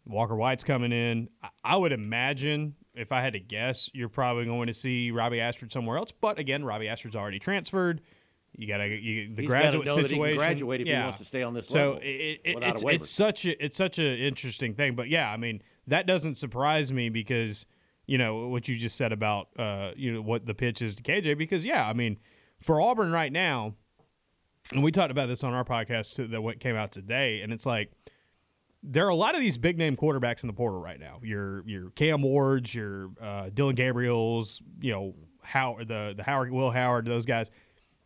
Walker 0.06 0.36
White's 0.36 0.64
coming 0.64 0.92
in. 0.92 1.30
I, 1.44 1.50
I 1.64 1.76
would 1.76 1.92
imagine. 1.92 2.76
If 2.94 3.14
I 3.14 3.22
had 3.22 3.32
to 3.34 3.40
guess, 3.40 3.90
you're 3.94 4.10
probably 4.10 4.44
going 4.44 4.68
to 4.68 4.74
see 4.74 5.12
Robby 5.12 5.40
Ashford 5.40 5.72
somewhere 5.72 5.98
else. 5.98 6.12
But 6.12 6.38
again, 6.38 6.66
Robby 6.66 6.90
Ashford's 6.90 7.16
already 7.16 7.40
transferred. 7.40 8.02
You 8.56 8.68
got 8.68 8.78
to 8.78 9.02
you, 9.02 9.34
the 9.34 9.44
He's 9.44 9.50
graduate 9.50 9.86
know 9.86 9.96
that 9.96 10.12
he 10.12 10.18
can 10.18 10.36
graduate 10.36 10.82
if 10.82 10.88
he 10.88 10.94
yeah. 10.94 11.04
wants 11.04 11.20
to 11.20 11.26
stay 11.26 11.42
on 11.42 11.54
this 11.54 11.68
so 11.68 11.94
level 11.94 12.00
it, 12.04 12.42
it, 12.44 12.58
it's, 12.64 12.84
it's 12.84 13.10
such 13.10 13.46
a 13.46 13.64
it's 13.64 13.78
such 13.78 13.98
an 13.98 14.18
interesting 14.18 14.74
thing. 14.74 14.96
But 14.96 15.10
yeah, 15.10 15.32
I 15.32 15.38
mean 15.38 15.62
that 15.88 16.06
doesn't 16.06 16.36
surprise 16.36 16.92
me 16.92 17.10
because 17.10 17.66
you 18.08 18.18
know 18.18 18.48
what 18.48 18.68
you 18.68 18.78
just 18.78 18.98
said 18.98 19.12
about 19.12 19.48
uh, 19.58 19.92
you 19.96 20.14
know 20.14 20.22
what 20.22 20.46
the 20.46 20.54
pitch 20.54 20.82
is 20.82 20.96
to 20.96 21.04
KJ. 21.04 21.38
Because 21.38 21.64
yeah, 21.64 21.88
I 21.88 21.94
mean 21.94 22.18
for 22.60 22.82
Auburn 22.82 23.12
right 23.12 23.32
now, 23.32 23.76
and 24.72 24.84
we 24.84 24.92
talked 24.92 25.12
about 25.12 25.28
this 25.28 25.44
on 25.44 25.54
our 25.54 25.64
podcast 25.64 26.30
that 26.30 26.42
what 26.42 26.60
came 26.60 26.76
out 26.76 26.92
today, 26.92 27.42
and 27.42 27.54
it's 27.54 27.66
like 27.66 27.92
there 28.84 29.06
are 29.06 29.10
a 29.10 29.16
lot 29.16 29.36
of 29.36 29.42
these 29.42 29.58
big 29.58 29.78
name 29.78 29.96
quarterbacks 29.96 30.44
in 30.44 30.48
the 30.48 30.54
portal 30.54 30.80
right 30.80 31.00
now. 31.00 31.20
Your 31.24 31.64
your 31.68 31.92
Cam 31.92 32.22
Wards, 32.22 32.74
your 32.74 33.12
uh, 33.22 33.50
Dillon 33.54 33.76
Gabriels, 33.76 34.62
you 34.82 34.92
know 34.92 35.16
how 35.44 35.78
the 35.80 36.14
the 36.16 36.24
Howard 36.24 36.52
Will 36.52 36.72
Howard, 36.72 37.06
those 37.06 37.26
guys. 37.26 37.50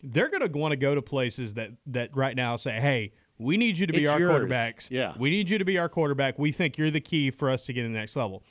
They're 0.03 0.29
going 0.29 0.47
to 0.49 0.58
want 0.58 0.71
to 0.73 0.77
go 0.77 0.93
to 0.95 1.01
places 1.01 1.53
that 1.55 1.71
that 1.88 2.15
right 2.15 2.36
now 2.36 2.55
say, 2.55 2.79
"Hey, 2.79 3.13
we 3.38 3.58
need 3.58 3.77
you 3.77 3.88
to 3.88 3.93
be 3.93 4.03
It's 4.03 4.12
our 4.12 4.19
yours. 4.19 4.43
quarterbacks. 4.43 4.89
Yeah. 4.91 5.13
we 5.17 5.29
need 5.29 5.49
you 5.49 5.58
to 5.58 5.65
be 5.65 5.77
our 5.77 5.89
quarterback. 5.89 6.38
We 6.39 6.51
think 6.51 6.77
you're 6.77 6.91
the 6.91 7.01
key 7.01 7.31
for 7.31 7.49
us 7.49 7.65
to 7.65 7.73
get 7.73 7.81
to 7.84 7.88
the 7.88 7.93
next 7.93 8.15
level." 8.15 8.43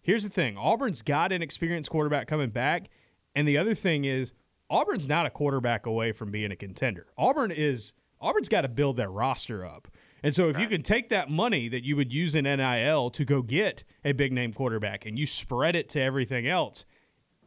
Here's 0.00 0.24
the 0.24 0.30
thing: 0.30 0.56
Auburn's 0.56 1.02
got 1.02 1.32
an 1.32 1.42
experienced 1.42 1.90
quarterback 1.90 2.26
coming 2.26 2.50
back, 2.50 2.88
and 3.34 3.46
the 3.46 3.58
other 3.58 3.74
thing 3.74 4.04
is 4.04 4.32
Auburn's 4.70 5.08
not 5.08 5.26
a 5.26 5.30
quarterback 5.30 5.86
away 5.86 6.12
from 6.12 6.30
being 6.30 6.50
a 6.50 6.56
contender. 6.56 7.06
Auburn 7.18 7.50
is 7.50 7.92
Auburn's 8.20 8.48
got 8.48 8.62
to 8.62 8.68
build 8.68 8.96
their 8.96 9.10
roster 9.10 9.66
up. 9.66 9.88
And 10.24 10.32
so 10.34 10.48
if 10.48 10.56
you 10.56 10.68
can 10.68 10.82
take 10.82 11.08
that 11.08 11.28
money 11.30 11.66
that 11.68 11.82
you 11.84 11.96
would 11.96 12.14
use 12.14 12.36
in 12.36 12.44
NIL 12.44 13.10
to 13.10 13.24
go 13.24 13.42
get 13.42 13.82
a 14.04 14.12
big 14.12 14.32
name 14.32 14.52
quarterback 14.52 15.04
and 15.04 15.18
you 15.18 15.26
spread 15.26 15.74
it 15.74 15.88
to 15.90 16.00
everything 16.00 16.46
else, 16.46 16.84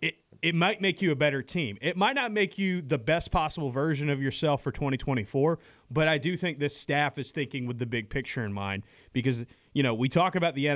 it 0.05 0.15
it 0.41 0.53
might 0.53 0.79
make 0.79 1.01
you 1.01 1.11
a 1.11 1.15
better 1.15 1.41
team. 1.41 1.77
It 1.81 1.97
might 1.97 2.13
not 2.13 2.31
make 2.31 2.59
you 2.59 2.81
the 2.81 2.99
best 2.99 3.31
possible 3.31 3.71
version 3.71 4.09
of 4.09 4.21
yourself 4.21 4.61
for 4.61 4.71
2024, 4.71 5.57
but 5.89 6.07
I 6.07 6.19
do 6.19 6.37
think 6.37 6.59
this 6.59 6.77
staff 6.77 7.17
is 7.17 7.31
thinking 7.31 7.65
with 7.65 7.79
the 7.79 7.87
big 7.87 8.09
picture 8.09 8.45
in 8.45 8.53
mind 8.53 8.83
because 9.11 9.45
you 9.73 9.81
know 9.81 9.95
we 9.95 10.07
talk 10.07 10.35
about 10.35 10.53
the 10.53 10.67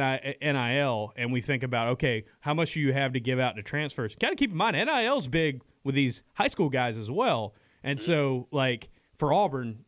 NIL 0.42 1.14
and 1.16 1.32
we 1.32 1.42
think 1.42 1.62
about 1.62 1.90
okay, 1.90 2.26
how 2.40 2.54
much 2.54 2.74
do 2.74 2.80
you 2.80 2.94
have 2.94 3.14
to 3.14 3.20
give 3.20 3.40
out 3.40 3.56
to 3.58 3.64
transfers? 3.64 4.16
Got 4.16 4.32
to 4.32 4.36
keep 4.36 4.52
in 4.52 4.58
mind 4.58 4.76
NIL's 4.76 5.28
big 5.28 5.62
with 5.84 5.94
these 5.94 6.24
high 6.34 6.48
school 6.48 6.70
guys 6.70 6.98
as 6.98 7.12
well, 7.12 7.54
and 7.84 8.02
so 8.02 8.48
like 8.52 8.90
for 9.14 9.32
Auburn, 9.32 9.86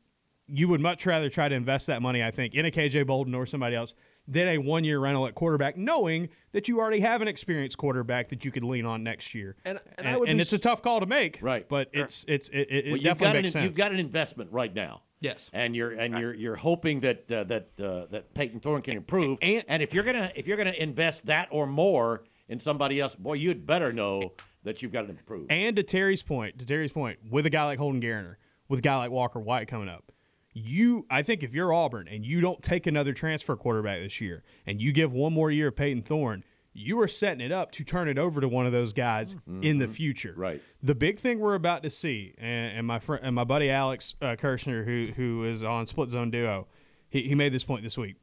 you 0.47 0.67
would 0.67 0.81
much 0.81 1.05
rather 1.05 1.29
try 1.29 1.49
to 1.49 1.55
invest 1.55 1.87
that 1.87 2.01
money, 2.01 2.23
I 2.23 2.29
think, 2.29 2.53
in 2.53 2.65
a 2.65 2.71
KJ 2.71 3.07
Bolden 3.07 3.33
or 3.33 3.47
somebody 3.47 3.75
else 3.75 3.95
than 4.27 4.47
a 4.47 4.57
one 4.59 4.83
year 4.83 4.99
rental 4.99 5.27
at 5.27 5.35
quarterback, 5.35 5.77
knowing 5.77 6.29
that 6.51 6.67
you 6.67 6.79
already 6.79 6.99
have 7.01 7.21
an 7.21 7.27
experienced 7.27 7.77
quarterback 7.77 8.29
that 8.29 8.45
you 8.45 8.51
could 8.51 8.63
lean 8.63 8.85
on 8.85 9.03
next 9.03 9.33
year. 9.33 9.55
And- 9.65 9.79
and 9.97 10.07
I 10.07 10.17
would 10.17 10.27
be 10.27 10.39
it's 10.39 10.53
a 10.53 10.59
tough 10.59 10.81
call 10.81 10.99
to 10.99 11.05
make, 11.05 11.39
Right. 11.41 11.67
But 11.67 11.89
it's 11.93 12.23
it's 12.27 12.49
it, 12.49 12.67
it, 12.69 12.85
Well, 12.85 12.95
it 12.95 13.01
you've 13.01 13.03
got 13.03 13.09
definitely 13.19 13.37
an, 13.39 13.41
makes 13.43 13.53
sense. 13.53 13.65
you've 13.65 13.77
got 13.77 13.91
an 13.91 13.99
investment 13.99 14.51
right 14.51 14.73
now. 14.73 15.01
Yes. 15.19 15.51
and 15.53 15.75
you're 15.75 15.91
and 15.91 16.17
you're 16.17 16.33
you're 16.33 16.55
hoping 16.55 17.01
that 17.01 17.31
uh, 17.31 17.43
that 17.43 17.69
uh, 17.79 18.05
that 18.09 18.33
Payton 18.33 18.59
Thorne 18.61 18.81
can 18.81 18.97
improve. 18.97 19.37
And- 19.41 19.81
if 19.81 19.93
you're 19.93 20.03
gonna 20.03 20.31
if 20.35 20.47
you're 20.47 20.57
gonna 20.57 20.73
invest 20.77 21.27
that 21.27 21.47
or 21.51 21.67
more 21.67 22.23
in 22.49 22.57
somebody 22.59 22.99
else, 22.99 23.15
boy, 23.15 23.33
you'd 23.33 23.65
better 23.65 23.93
know 23.93 24.33
that 24.63 24.81
you've 24.81 24.91
got 24.91 25.03
to 25.03 25.09
improve. 25.09 25.47
And 25.49 25.75
to 25.75 25.83
Terry's 25.83 26.21
point, 26.23 26.59
to 26.59 26.65
Terry's 26.65 26.91
point, 26.91 27.19
with 27.29 27.45
a 27.45 27.49
guy 27.49 27.65
like 27.65 27.79
Holden 27.79 28.01
Geriner, 28.01 28.35
with 28.67 28.79
a 28.79 28.81
guy 28.81 28.95
like 28.97 29.11
Walker 29.11 29.39
White 29.39 29.67
coming 29.67 29.89
up, 29.89 30.11
you 30.53 31.05
I 31.09 31.21
think 31.21 31.43
if 31.43 31.53
you're 31.53 31.73
Auburn 31.73 32.07
and 32.07 32.25
you 32.25 32.41
don't 32.41 32.61
take 32.61 32.87
another 32.87 33.13
transfer 33.13 33.55
quarterback 33.55 33.99
this 34.01 34.19
year 34.19 34.43
and 34.65 34.81
you 34.81 34.91
give 34.91 35.13
one 35.13 35.33
more 35.33 35.51
year 35.51 35.69
of 35.69 35.75
Payton 35.75 36.03
Thorne, 36.03 36.43
you 36.73 36.99
are 37.01 37.07
setting 37.07 37.41
it 37.41 37.51
up 37.51 37.71
to 37.73 37.83
turn 37.83 38.07
it 38.07 38.17
over 38.17 38.41
to 38.41 38.47
one 38.47 38.65
of 38.65 38.71
those 38.71 38.93
guys 38.93 39.35
in 39.61 39.79
the 39.79 39.87
future. 39.87 40.33
Right. 40.37 40.61
The 40.81 40.95
big 40.95 41.19
thing 41.19 41.39
we're 41.39 41.55
about 41.55 41.83
to 41.83 41.89
see, 41.89 42.33
and, 42.37 42.77
and 42.77 42.87
my 42.87 42.99
friend 42.99 43.23
and 43.25 43.35
my 43.35 43.43
buddy 43.43 43.69
Alex 43.69 44.15
uh, 44.21 44.35
Kirshner, 44.37 44.85
who 44.85 45.11
who 45.15 45.43
is 45.43 45.63
on 45.63 45.87
Split 45.87 46.11
Zone 46.11 46.31
Duo, 46.31 46.67
he, 47.09 47.23
he 47.23 47.35
made 47.35 47.53
this 47.53 47.63
point 47.63 47.83
this 47.83 47.97
week 47.97 48.15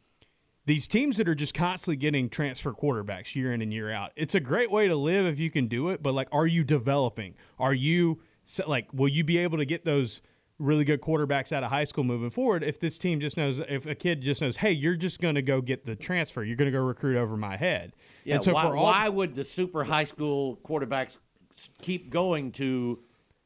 these 0.68 0.86
teams 0.86 1.16
that 1.16 1.26
are 1.26 1.34
just 1.34 1.54
constantly 1.54 1.96
getting 1.96 2.28
transfer 2.28 2.74
quarterbacks 2.74 3.34
year 3.34 3.54
in 3.54 3.62
and 3.62 3.72
year 3.72 3.90
out. 3.90 4.12
It's 4.16 4.34
a 4.34 4.40
great 4.40 4.70
way 4.70 4.86
to 4.86 4.94
live 4.94 5.24
if 5.24 5.38
you 5.38 5.50
can 5.50 5.66
do 5.66 5.88
it, 5.88 6.02
but 6.02 6.12
like, 6.12 6.28
are 6.30 6.46
you 6.46 6.62
developing? 6.62 7.34
Are 7.58 7.72
you 7.72 8.20
like, 8.66 8.92
will 8.92 9.08
you 9.08 9.24
be 9.24 9.38
able 9.38 9.56
to 9.56 9.64
get 9.64 9.86
those 9.86 10.20
really 10.58 10.84
good 10.84 11.00
quarterbacks 11.00 11.52
out 11.52 11.62
of 11.62 11.70
high 11.70 11.84
school 11.84 12.04
moving 12.04 12.30
forward? 12.30 12.62
If 12.62 12.80
this 12.80 12.98
team 12.98 13.20
just 13.20 13.36
knows, 13.36 13.58
if 13.60 13.86
a 13.86 13.94
kid 13.94 14.22
just 14.22 14.40
knows, 14.40 14.56
hey, 14.56 14.72
you're 14.72 14.96
just 14.96 15.20
going 15.20 15.34
to 15.36 15.42
go 15.42 15.60
get 15.60 15.84
the 15.84 15.94
transfer, 15.96 16.42
you're 16.42 16.56
going 16.56 16.70
to 16.70 16.76
go 16.76 16.82
recruit 16.82 17.16
over 17.16 17.36
my 17.36 17.56
head. 17.56 17.94
yeah, 18.24 18.36
and 18.36 18.44
so 18.44 18.52
why, 18.54 18.62
for 18.66 18.76
all, 18.76 18.84
why 18.84 19.08
would 19.08 19.34
the 19.34 19.44
super 19.44 19.84
high 19.84 20.04
school 20.04 20.58
quarterbacks 20.64 21.18
keep 21.82 22.10
going 22.10 22.52
to, 22.52 22.98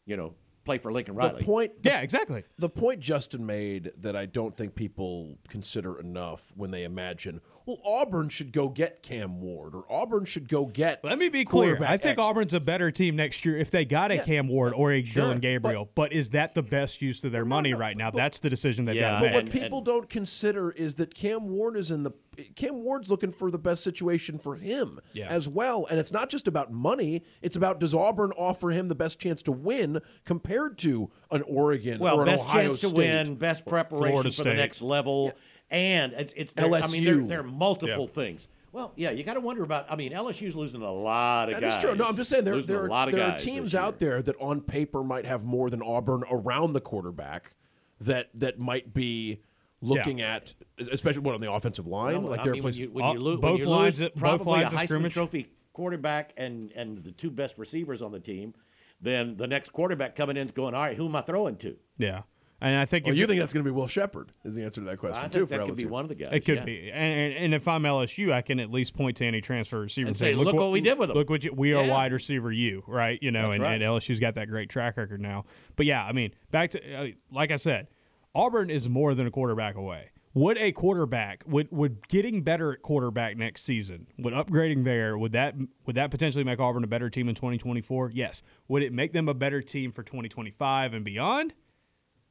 you 0.07 0.17
know, 0.17 0.35
play 0.65 0.79
for 0.79 0.93
Lincoln 0.93 1.15
riley 1.17 1.29
The 1.31 1.35
Riley. 1.35 1.45
point, 1.45 1.73
Yeah, 1.83 2.01
exactly. 2.03 2.45
the 2.57 2.69
point 2.69 3.01
Justin 3.01 3.45
made 3.45 3.91
that 3.99 4.15
I 4.15 4.27
don't 4.27 4.55
think 4.55 4.75
people 4.77 5.37
consider 5.49 5.99
enough 5.99 6.53
when 6.55 6.71
they 6.71 6.85
imagine, 6.85 7.41
well, 7.67 7.79
Auburn 7.85 8.29
should 8.29 8.53
go 8.53 8.69
get 8.69 9.03
Cam 9.03 9.41
Ward 9.41 9.75
or 9.75 9.85
Auburn 9.91 10.25
should 10.25 10.49
go 10.49 10.67
get. 10.67 11.03
Let 11.05 11.19
me 11.19 11.29
be 11.29 11.45
clear. 11.45 11.77
I 11.83 11.97
think 11.97 12.19
X. 12.19 12.23
Auburn's 12.23 12.55
a 12.55 12.61
better 12.61 12.91
team 12.91 13.17
next 13.17 13.45
year 13.45 13.57
if 13.57 13.71
they 13.71 13.85
got 13.85 14.11
a 14.11 14.17
Yeah. 14.17 14.25
Cam 14.25 14.49
Ward 14.49 14.73
or 14.75 14.93
a 14.93 15.03
Sure, 15.05 15.25
Dillon 15.25 15.39
Gabriel. 15.41 15.89
But, 15.95 16.13
is 16.13 16.31
that 16.31 16.55
the 16.55 16.63
best 16.63 17.03
use 17.03 17.23
of 17.25 17.33
their 17.33 17.45
money 17.45 17.75
right 17.75 17.97
now? 17.97 18.11
That's 18.11 18.39
the 18.39 18.51
decision 18.51 18.85
they've 18.85 18.97
Yeah, 18.97 19.13
got 19.13 19.21
to 19.21 19.27
But 19.27 19.45
make. 19.45 19.53
what 19.55 19.63
people 19.63 19.81
don't 19.81 20.09
consider 20.09 20.71
is 20.71 20.97
that 20.97 21.15
Cam 21.15 21.49
Ward 21.49 21.77
is 21.77 21.91
in 21.91 22.03
the 22.03 22.13
Cam 22.57 22.83
Ward's 22.83 23.11
looking 23.11 23.31
for 23.31 23.51
the 23.51 23.59
best 23.59 23.85
situation 23.85 24.39
for 24.39 24.57
him 24.57 24.99
Yeah. 25.13 25.27
as 25.29 25.51
well, 25.51 25.87
and 25.91 26.01
it's 26.01 26.11
not 26.13 26.31
just 26.31 26.49
about 26.49 26.73
money. 26.73 27.23
It's 27.43 27.57
about 27.57 27.79
does 27.79 27.93
Auburn 27.93 28.33
offer 28.39 28.71
him 28.71 28.89
the 28.89 28.95
best 28.95 29.19
chance 29.21 29.43
to 29.43 29.53
win 29.53 30.01
compared 30.25 30.79
to 30.79 31.11
an 31.31 31.43
Oregon 31.43 31.99
well, 31.99 32.17
or 32.17 32.23
an 32.23 32.29
best 32.29 32.47
Ohio 32.47 32.63
chance 32.69 32.79
to 32.81 32.89
win, 32.89 33.35
best 33.35 33.67
preparation 33.67 34.13
Florida 34.13 34.31
for 34.31 34.45
the 34.45 34.55
next 34.55 34.81
level, 34.81 35.33
and 35.73 36.13
it's, 36.13 36.33
it's 36.35 36.53
there- 36.53 36.73
I 36.73 36.87
mean, 36.87 37.03
there, 37.05 37.17
there 37.27 37.41
are 37.41 37.45
multiple 37.45 38.05
Yeah. 38.07 38.07
things. 38.23 38.47
Well, 38.71 38.93
yeah, 38.97 39.11
you 39.11 39.23
got 39.23 39.35
to 39.35 39.41
wonder 39.41 39.63
about. 39.65 39.87
I 39.91 39.97
mean, 39.97 40.13
LSU's 40.13 40.55
losing 40.57 40.81
a 40.81 40.91
lot 40.91 41.49
of 41.49 41.55
That 41.57 41.61
guys. 41.63 41.75
is 41.75 41.83
true. 41.83 41.95
No, 41.95 42.07
I'm 42.07 42.17
just 42.17 42.31
saying 42.31 42.45
there, 42.45 42.55
Losing 42.55 42.75
there, 42.75 42.87
a 42.87 42.91
lot 42.91 43.09
of 43.09 43.15
there 43.15 43.27
are 43.31 43.37
teams 43.37 43.75
out 43.75 43.99
there 43.99 44.23
that 44.23 44.35
on 44.41 44.61
paper 44.63 45.03
might 45.05 45.27
have 45.27 45.45
more 45.45 45.69
than 45.69 45.83
Auburn 45.83 46.23
around 46.31 46.73
the 46.73 46.81
quarterback 46.81 47.55
that 48.01 48.31
that 48.35 48.59
might 48.59 48.95
be 48.95 49.41
looking 49.83 50.23
at, 50.23 50.55
especially 50.91 51.21
what 51.21 51.35
on 51.35 51.41
the 51.43 51.53
offensive 51.53 51.87
line. 51.87 52.23
Well, 52.23 52.31
like 52.31 52.41
I 52.41 52.45
there 52.45 52.53
are 52.53 52.55
mean, 52.55 52.63
when 52.63 52.73
places. 52.73 52.79
you, 52.79 52.91
when 52.93 53.05
you, 53.13 53.21
lo- 53.21 53.37
both 53.37 53.61
when 53.61 53.69
lines 53.69 54.01
lose 54.01 54.11
both 54.11 54.19
probably 54.21 54.63
lines 54.63 54.73
a 54.73 54.77
Heisman 54.77 54.85
scrimmage. 54.87 55.13
Trophy 55.13 55.47
quarterback 55.75 56.33
and 56.39 56.73
and 56.73 57.05
the 57.05 57.13
two 57.13 57.31
best 57.31 57.59
receivers 57.59 58.01
on 58.01 58.11
the 58.11 58.21
team, 58.21 58.55
then 59.03 59.37
the 59.37 59.47
next 59.47 59.71
quarterback 59.75 60.17
coming 60.17 60.39
in 60.39 60.47
is 60.47 60.51
going, 60.51 60.75
all 60.75 60.81
right, 60.81 60.97
who 60.97 61.07
am 61.09 61.17
I 61.17 61.21
throwing 61.21 61.57
to? 61.57 61.77
yeah. 61.99 62.23
And 62.63 62.77
I 62.77 62.85
think 62.85 63.07
well, 63.07 63.13
if 63.13 63.19
you 63.19 63.27
think 63.27 63.41
that's 63.41 63.53
going 63.53 63.65
to 63.65 63.69
be 63.69 63.75
Will 63.75 63.89
Sheppard? 63.89 64.31
Is 64.45 64.55
the 64.55 64.63
answer 64.63 64.81
to 64.81 64.85
that 64.87 64.99
question 64.99 65.19
I 65.19 65.27
too 65.27 65.41
think 65.41 65.51
for 65.51 65.57
that 65.59 65.67
could 65.67 65.77
be 65.77 65.85
one 65.85 66.05
of 66.05 66.09
the 66.09 66.15
guys. 66.15 66.31
It 66.33 66.45
could 66.45 66.59
yeah. 66.59 66.65
be, 66.65 66.93
and, 66.93 67.13
and, 67.13 67.35
and 67.35 67.55
if 67.55 67.67
I'm 67.67 67.83
LSU, 67.83 68.33
I 68.33 68.41
can 68.41 68.61
at 68.61 68.71
least 68.71 68.95
point 68.95 69.17
to 69.17 69.27
any 69.27 69.41
transfer 69.41 69.81
receiver 69.81 70.07
And 70.07 70.17
say, 70.17 70.37
"Look 70.37 70.47
"Look 70.47 70.55
what 70.55 70.71
we 70.71 70.81
did 70.81 70.97
with 70.97 71.09
them. 71.09 71.19
Look 71.19 71.29
what 71.29 71.43
you, 71.43 71.53
we 71.53 71.75
are 71.75 71.85
wide 71.85 72.13
receiver 72.13 72.53
you, 72.53 72.85
right? 72.87 73.19
You 73.21 73.33
know, 73.33 73.51
and, 73.51 73.61
right. 73.61 73.75
and 73.75 73.83
LSU's 73.83 74.21
got 74.21 74.37
that 74.37 74.49
great 74.49 74.71
track 74.71 74.97
record 74.97 75.21
now. 75.21 75.45
But 75.75 75.87
yeah, 75.87 76.05
I 76.05 76.13
mean, 76.13 76.35
back 76.53 76.71
to 76.71 76.95
uh, 76.95 77.07
like 77.33 77.51
I 77.51 77.57
said, 77.57 77.89
Auburn 78.33 78.71
is 78.71 78.89
more 78.89 79.15
than 79.17 79.27
a 79.27 79.31
quarterback 79.33 79.75
away. 79.75 80.11
Would 80.35 80.57
a 80.57 80.71
quarterback 80.71 81.43
would 81.47 81.67
would 81.73 82.07
getting 82.07 82.43
better 82.43 82.73
at 82.73 82.81
quarterback 82.81 83.37
next 83.37 83.65
season, 83.65 84.07
would 84.19 84.35
upgrading 84.35 84.85
there, 84.85 85.19
would 85.19 85.33
that 85.33 85.57
would 85.85 85.97
that 85.97 86.13
potentially 86.13 86.45
make 86.45 86.61
Auburn 86.61 86.85
a 86.85 86.87
better 86.87 87.11
team 87.11 87.29
in 87.29 87.35
2024? 87.35 88.13
Yes. 88.15 88.43
Would 88.69 88.85
it 88.85 88.93
make 88.93 89.13
them 89.13 89.29
a 89.29 89.35
better 89.35 89.61
team 89.61 89.91
for 89.91 90.05
2025 90.05 90.95
and 90.95 91.05
beyond? 91.05 91.55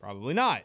Probably 0.02 0.34
not. 0.34 0.64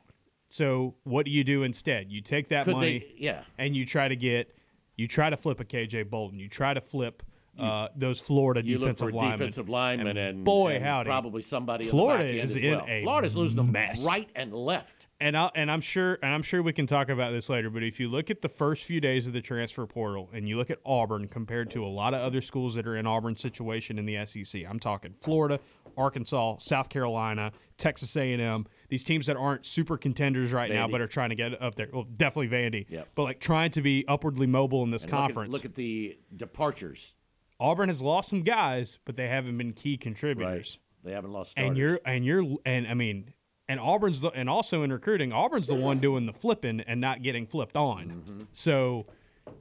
So 0.48 0.94
what 1.04 1.26
do 1.26 1.30
you 1.32 1.44
do 1.44 1.62
instead? 1.62 2.10
You 2.10 2.20
take 2.20 2.48
that 2.48 2.64
Could 2.64 2.74
money, 2.76 2.98
they? 3.00 3.14
Yeah. 3.18 3.42
and 3.58 3.76
you 3.76 3.84
try 3.84 4.08
to 4.08 4.16
get, 4.16 4.56
you 4.96 5.06
try 5.08 5.28
to 5.30 5.36
flip 5.36 5.60
a 5.60 5.64
KJ 5.64 6.08
Bolden. 6.08 6.38
You 6.38 6.48
try 6.48 6.72
to 6.72 6.80
flip 6.80 7.22
uh, 7.58 7.88
those 7.96 8.20
Florida 8.20 8.62
You 8.62 8.74
look 8.78 8.88
defensive 8.96 9.08
for 9.08 9.12
linemen. 9.12 9.38
defensive 9.38 9.68
linemen 9.70 10.16
and, 10.18 10.44
boy, 10.44 10.74
and 10.74 10.84
howdy, 10.84 11.08
probably 11.08 11.40
somebody 11.40 11.86
Florida 11.86 12.24
in 12.24 12.28
the 12.28 12.34
back 12.34 12.40
end 12.42 12.50
is 12.50 12.56
as 12.56 12.62
in 12.62 12.70
well. 12.72 12.84
a 12.86 13.02
Florida's 13.02 13.34
losing 13.36 13.56
them 13.56 13.72
mess. 13.72 14.06
right 14.06 14.28
and 14.36 14.52
left. 14.52 15.06
and 15.20 15.34
I 15.38 15.50
and 15.54 15.70
I'm 15.70 15.80
sure 15.80 16.18
and 16.22 16.34
I'm 16.34 16.42
sure 16.42 16.62
we 16.62 16.74
can 16.74 16.86
talk 16.86 17.08
about 17.08 17.32
this 17.32 17.48
later. 17.48 17.70
But 17.70 17.82
if 17.82 17.98
you 17.98 18.10
look 18.10 18.28
at 18.30 18.42
the 18.42 18.50
first 18.50 18.84
few 18.84 19.00
days 19.00 19.26
of 19.26 19.32
the 19.32 19.40
transfer 19.40 19.86
portal 19.86 20.28
and 20.34 20.46
you 20.46 20.58
look 20.58 20.68
at 20.70 20.80
Auburn 20.84 21.28
compared 21.28 21.70
to 21.70 21.82
a 21.82 21.88
lot 21.88 22.12
of 22.12 22.20
other 22.20 22.42
schools 22.42 22.74
that 22.74 22.86
are 22.86 22.94
in 22.94 23.06
Auburn's 23.06 23.40
situation 23.40 23.98
in 23.98 24.04
the 24.04 24.26
SEC, 24.26 24.62
I'm 24.68 24.78
talking 24.78 25.14
Florida, 25.14 25.58
Arkansas, 25.96 26.56
South 26.58 26.90
Carolina, 26.90 27.52
Texas 27.78 28.14
A&M. 28.18 28.66
These 28.88 29.04
teams 29.04 29.26
that 29.26 29.36
aren't 29.36 29.66
super 29.66 29.96
contenders 29.96 30.52
right 30.52 30.70
now, 30.70 30.86
but 30.88 31.00
are 31.00 31.06
trying 31.06 31.30
to 31.30 31.34
get 31.34 31.60
up 31.60 31.74
there. 31.74 31.88
Well, 31.92 32.04
definitely 32.04 32.48
Vandy. 32.56 32.86
Yep. 32.88 33.08
But 33.14 33.22
like 33.24 33.40
trying 33.40 33.70
to 33.72 33.82
be 33.82 34.04
upwardly 34.06 34.46
mobile 34.46 34.82
in 34.82 34.90
this 34.90 35.04
And 35.04 35.12
look 35.12 35.18
at- 35.20 35.24
conference. 35.24 35.52
Look 35.52 35.64
at, 35.64 35.74
the 35.74 36.18
departures. 36.34 37.14
Auburn 37.58 37.88
has 37.88 38.02
lost 38.02 38.30
some 38.30 38.42
guys, 38.42 38.98
but 39.04 39.16
they 39.16 39.28
haven't 39.28 39.56
been 39.56 39.72
key 39.72 39.96
contributors. 39.96 40.78
They 41.02 41.12
haven't 41.12 41.32
lost 41.32 41.52
starters. 41.52 41.68
And 41.68 41.76
you're 41.78 42.00
and 42.04 42.24
you're 42.24 42.58
and 42.66 42.86
I 42.86 42.94
mean 42.94 43.32
and 43.68 43.80
Auburn's 43.80 44.20
the, 44.20 44.28
and 44.30 44.48
also 44.48 44.82
in 44.82 44.92
recruiting, 44.92 45.32
Auburn's 45.32 45.66
the 45.66 45.74
one 45.74 45.98
doing 45.98 46.26
the 46.26 46.32
flipping 46.32 46.80
and 46.80 47.00
not 47.00 47.22
getting 47.22 47.46
flipped 47.46 47.76
on. 47.76 48.22
Mm-hmm. 48.26 48.42
So 48.52 49.06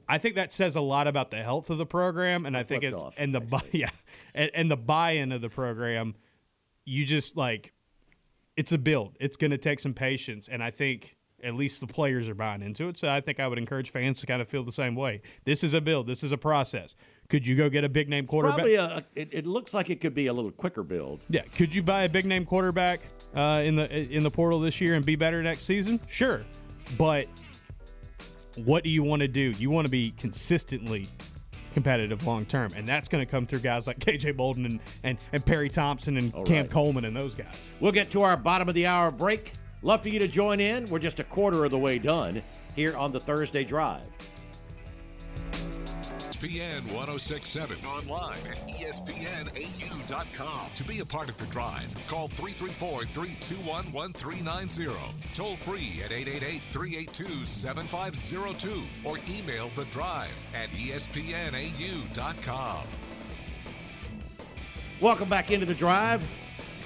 I 0.08 0.18
think 0.18 0.34
that 0.36 0.52
says 0.52 0.76
a 0.76 0.80
lot 0.80 1.06
about 1.06 1.30
the 1.30 1.42
health 1.42 1.70
of 1.70 1.78
the 1.78 1.86
program, 1.86 2.46
and 2.46 2.56
I 2.56 2.62
think 2.62 2.84
it's 2.84 3.02
off, 3.02 3.16
and 3.18 3.34
the 3.34 3.40
buy, 3.40 3.62
yeah, 3.72 3.90
and, 4.34 4.50
and 4.54 4.70
the 4.70 4.76
buy-in 4.76 5.32
of 5.32 5.40
the 5.40 5.48
program. 5.48 6.14
You 6.84 7.04
just 7.04 7.36
like 7.36 7.72
it's 8.56 8.72
a 8.72 8.78
build. 8.78 9.16
It's 9.20 9.36
going 9.36 9.50
to 9.50 9.58
take 9.58 9.78
some 9.80 9.94
patience, 9.94 10.48
and 10.48 10.62
I 10.62 10.70
think 10.70 11.16
at 11.42 11.54
least 11.54 11.80
the 11.80 11.86
players 11.86 12.28
are 12.28 12.34
buying 12.34 12.62
into 12.62 12.88
it. 12.88 12.96
So 12.96 13.08
I 13.08 13.20
think 13.20 13.38
I 13.38 13.46
would 13.46 13.58
encourage 13.58 13.90
fans 13.90 14.20
to 14.20 14.26
kind 14.26 14.40
of 14.40 14.48
feel 14.48 14.64
the 14.64 14.72
same 14.72 14.96
way. 14.96 15.20
This 15.44 15.62
is 15.62 15.74
a 15.74 15.80
build. 15.80 16.06
This 16.06 16.24
is 16.24 16.32
a 16.32 16.38
process. 16.38 16.96
Could 17.28 17.46
you 17.46 17.54
go 17.54 17.68
get 17.68 17.84
a 17.84 17.88
big 17.88 18.08
name 18.08 18.26
quarterback? 18.26 18.56
Probably 18.56 18.74
a, 18.76 19.04
it, 19.14 19.28
it 19.32 19.46
looks 19.46 19.74
like 19.74 19.90
it 19.90 20.00
could 20.00 20.14
be 20.14 20.28
a 20.28 20.32
little 20.32 20.50
quicker 20.50 20.82
build. 20.82 21.24
Yeah, 21.28 21.42
could 21.54 21.74
you 21.74 21.82
buy 21.82 22.04
a 22.04 22.08
big 22.08 22.24
name 22.24 22.46
quarterback 22.46 23.02
uh, 23.34 23.62
in 23.64 23.76
the 23.76 23.94
in 24.10 24.22
the 24.22 24.30
portal 24.30 24.60
this 24.60 24.80
year 24.80 24.94
and 24.94 25.04
be 25.04 25.16
better 25.16 25.42
next 25.42 25.64
season? 25.64 26.00
Sure, 26.08 26.44
but 26.96 27.26
what 28.64 28.84
do 28.84 28.90
you 28.90 29.02
want 29.02 29.20
to 29.20 29.28
do? 29.28 29.50
You 29.58 29.70
want 29.70 29.86
to 29.86 29.90
be 29.90 30.12
consistently 30.12 31.10
competitive 31.76 32.26
long 32.26 32.46
term, 32.46 32.70
and 32.74 32.88
that's 32.88 33.06
going 33.06 33.22
to 33.22 33.30
come 33.30 33.44
through 33.44 33.58
guys 33.58 33.86
like 33.86 33.98
KJ 34.00 34.34
Bolden 34.34 34.64
and 34.64 34.80
and, 35.02 35.18
and 35.34 35.44
Perry 35.44 35.68
Thompson 35.68 36.16
and 36.16 36.32
Cam 36.46 36.62
right. 36.62 36.70
Coleman 36.70 37.04
and 37.04 37.14
those 37.14 37.34
guys. 37.34 37.70
We'll 37.80 37.92
get 37.92 38.10
to 38.12 38.22
our 38.22 38.34
bottom 38.34 38.66
of 38.66 38.74
the 38.74 38.86
hour 38.86 39.10
break. 39.10 39.52
Love 39.82 40.02
for 40.02 40.08
you 40.08 40.18
to 40.18 40.26
join 40.26 40.58
in. 40.58 40.86
We're 40.86 41.00
just 41.00 41.20
a 41.20 41.24
quarter 41.24 41.66
of 41.66 41.70
the 41.70 41.78
way 41.78 41.98
done 41.98 42.42
here 42.74 42.96
on 42.96 43.12
the 43.12 43.20
Thursday 43.20 43.62
Drive. 43.62 44.00
ESPN 46.36 46.84
1067 46.92 47.78
online 47.86 48.38
at 48.46 48.68
ESPNAU.com. 48.68 50.70
To 50.74 50.84
be 50.84 51.00
a 51.00 51.04
part 51.04 51.30
of 51.30 51.36
the 51.38 51.46
drive, 51.46 51.96
call 52.06 52.28
334 52.28 53.06
321 53.06 53.90
1390. 53.92 54.92
Toll 55.32 55.56
free 55.56 56.02
at 56.04 56.12
888 56.12 56.60
382 56.70 57.46
7502 57.46 58.82
or 59.04 59.18
email 59.30 59.70
the 59.74 59.86
drive 59.86 60.44
at 60.54 60.68
ESPNAU.com. 60.70 62.84
Welcome 65.00 65.30
back 65.30 65.50
into 65.50 65.66
the 65.66 65.74
drive. 65.74 66.26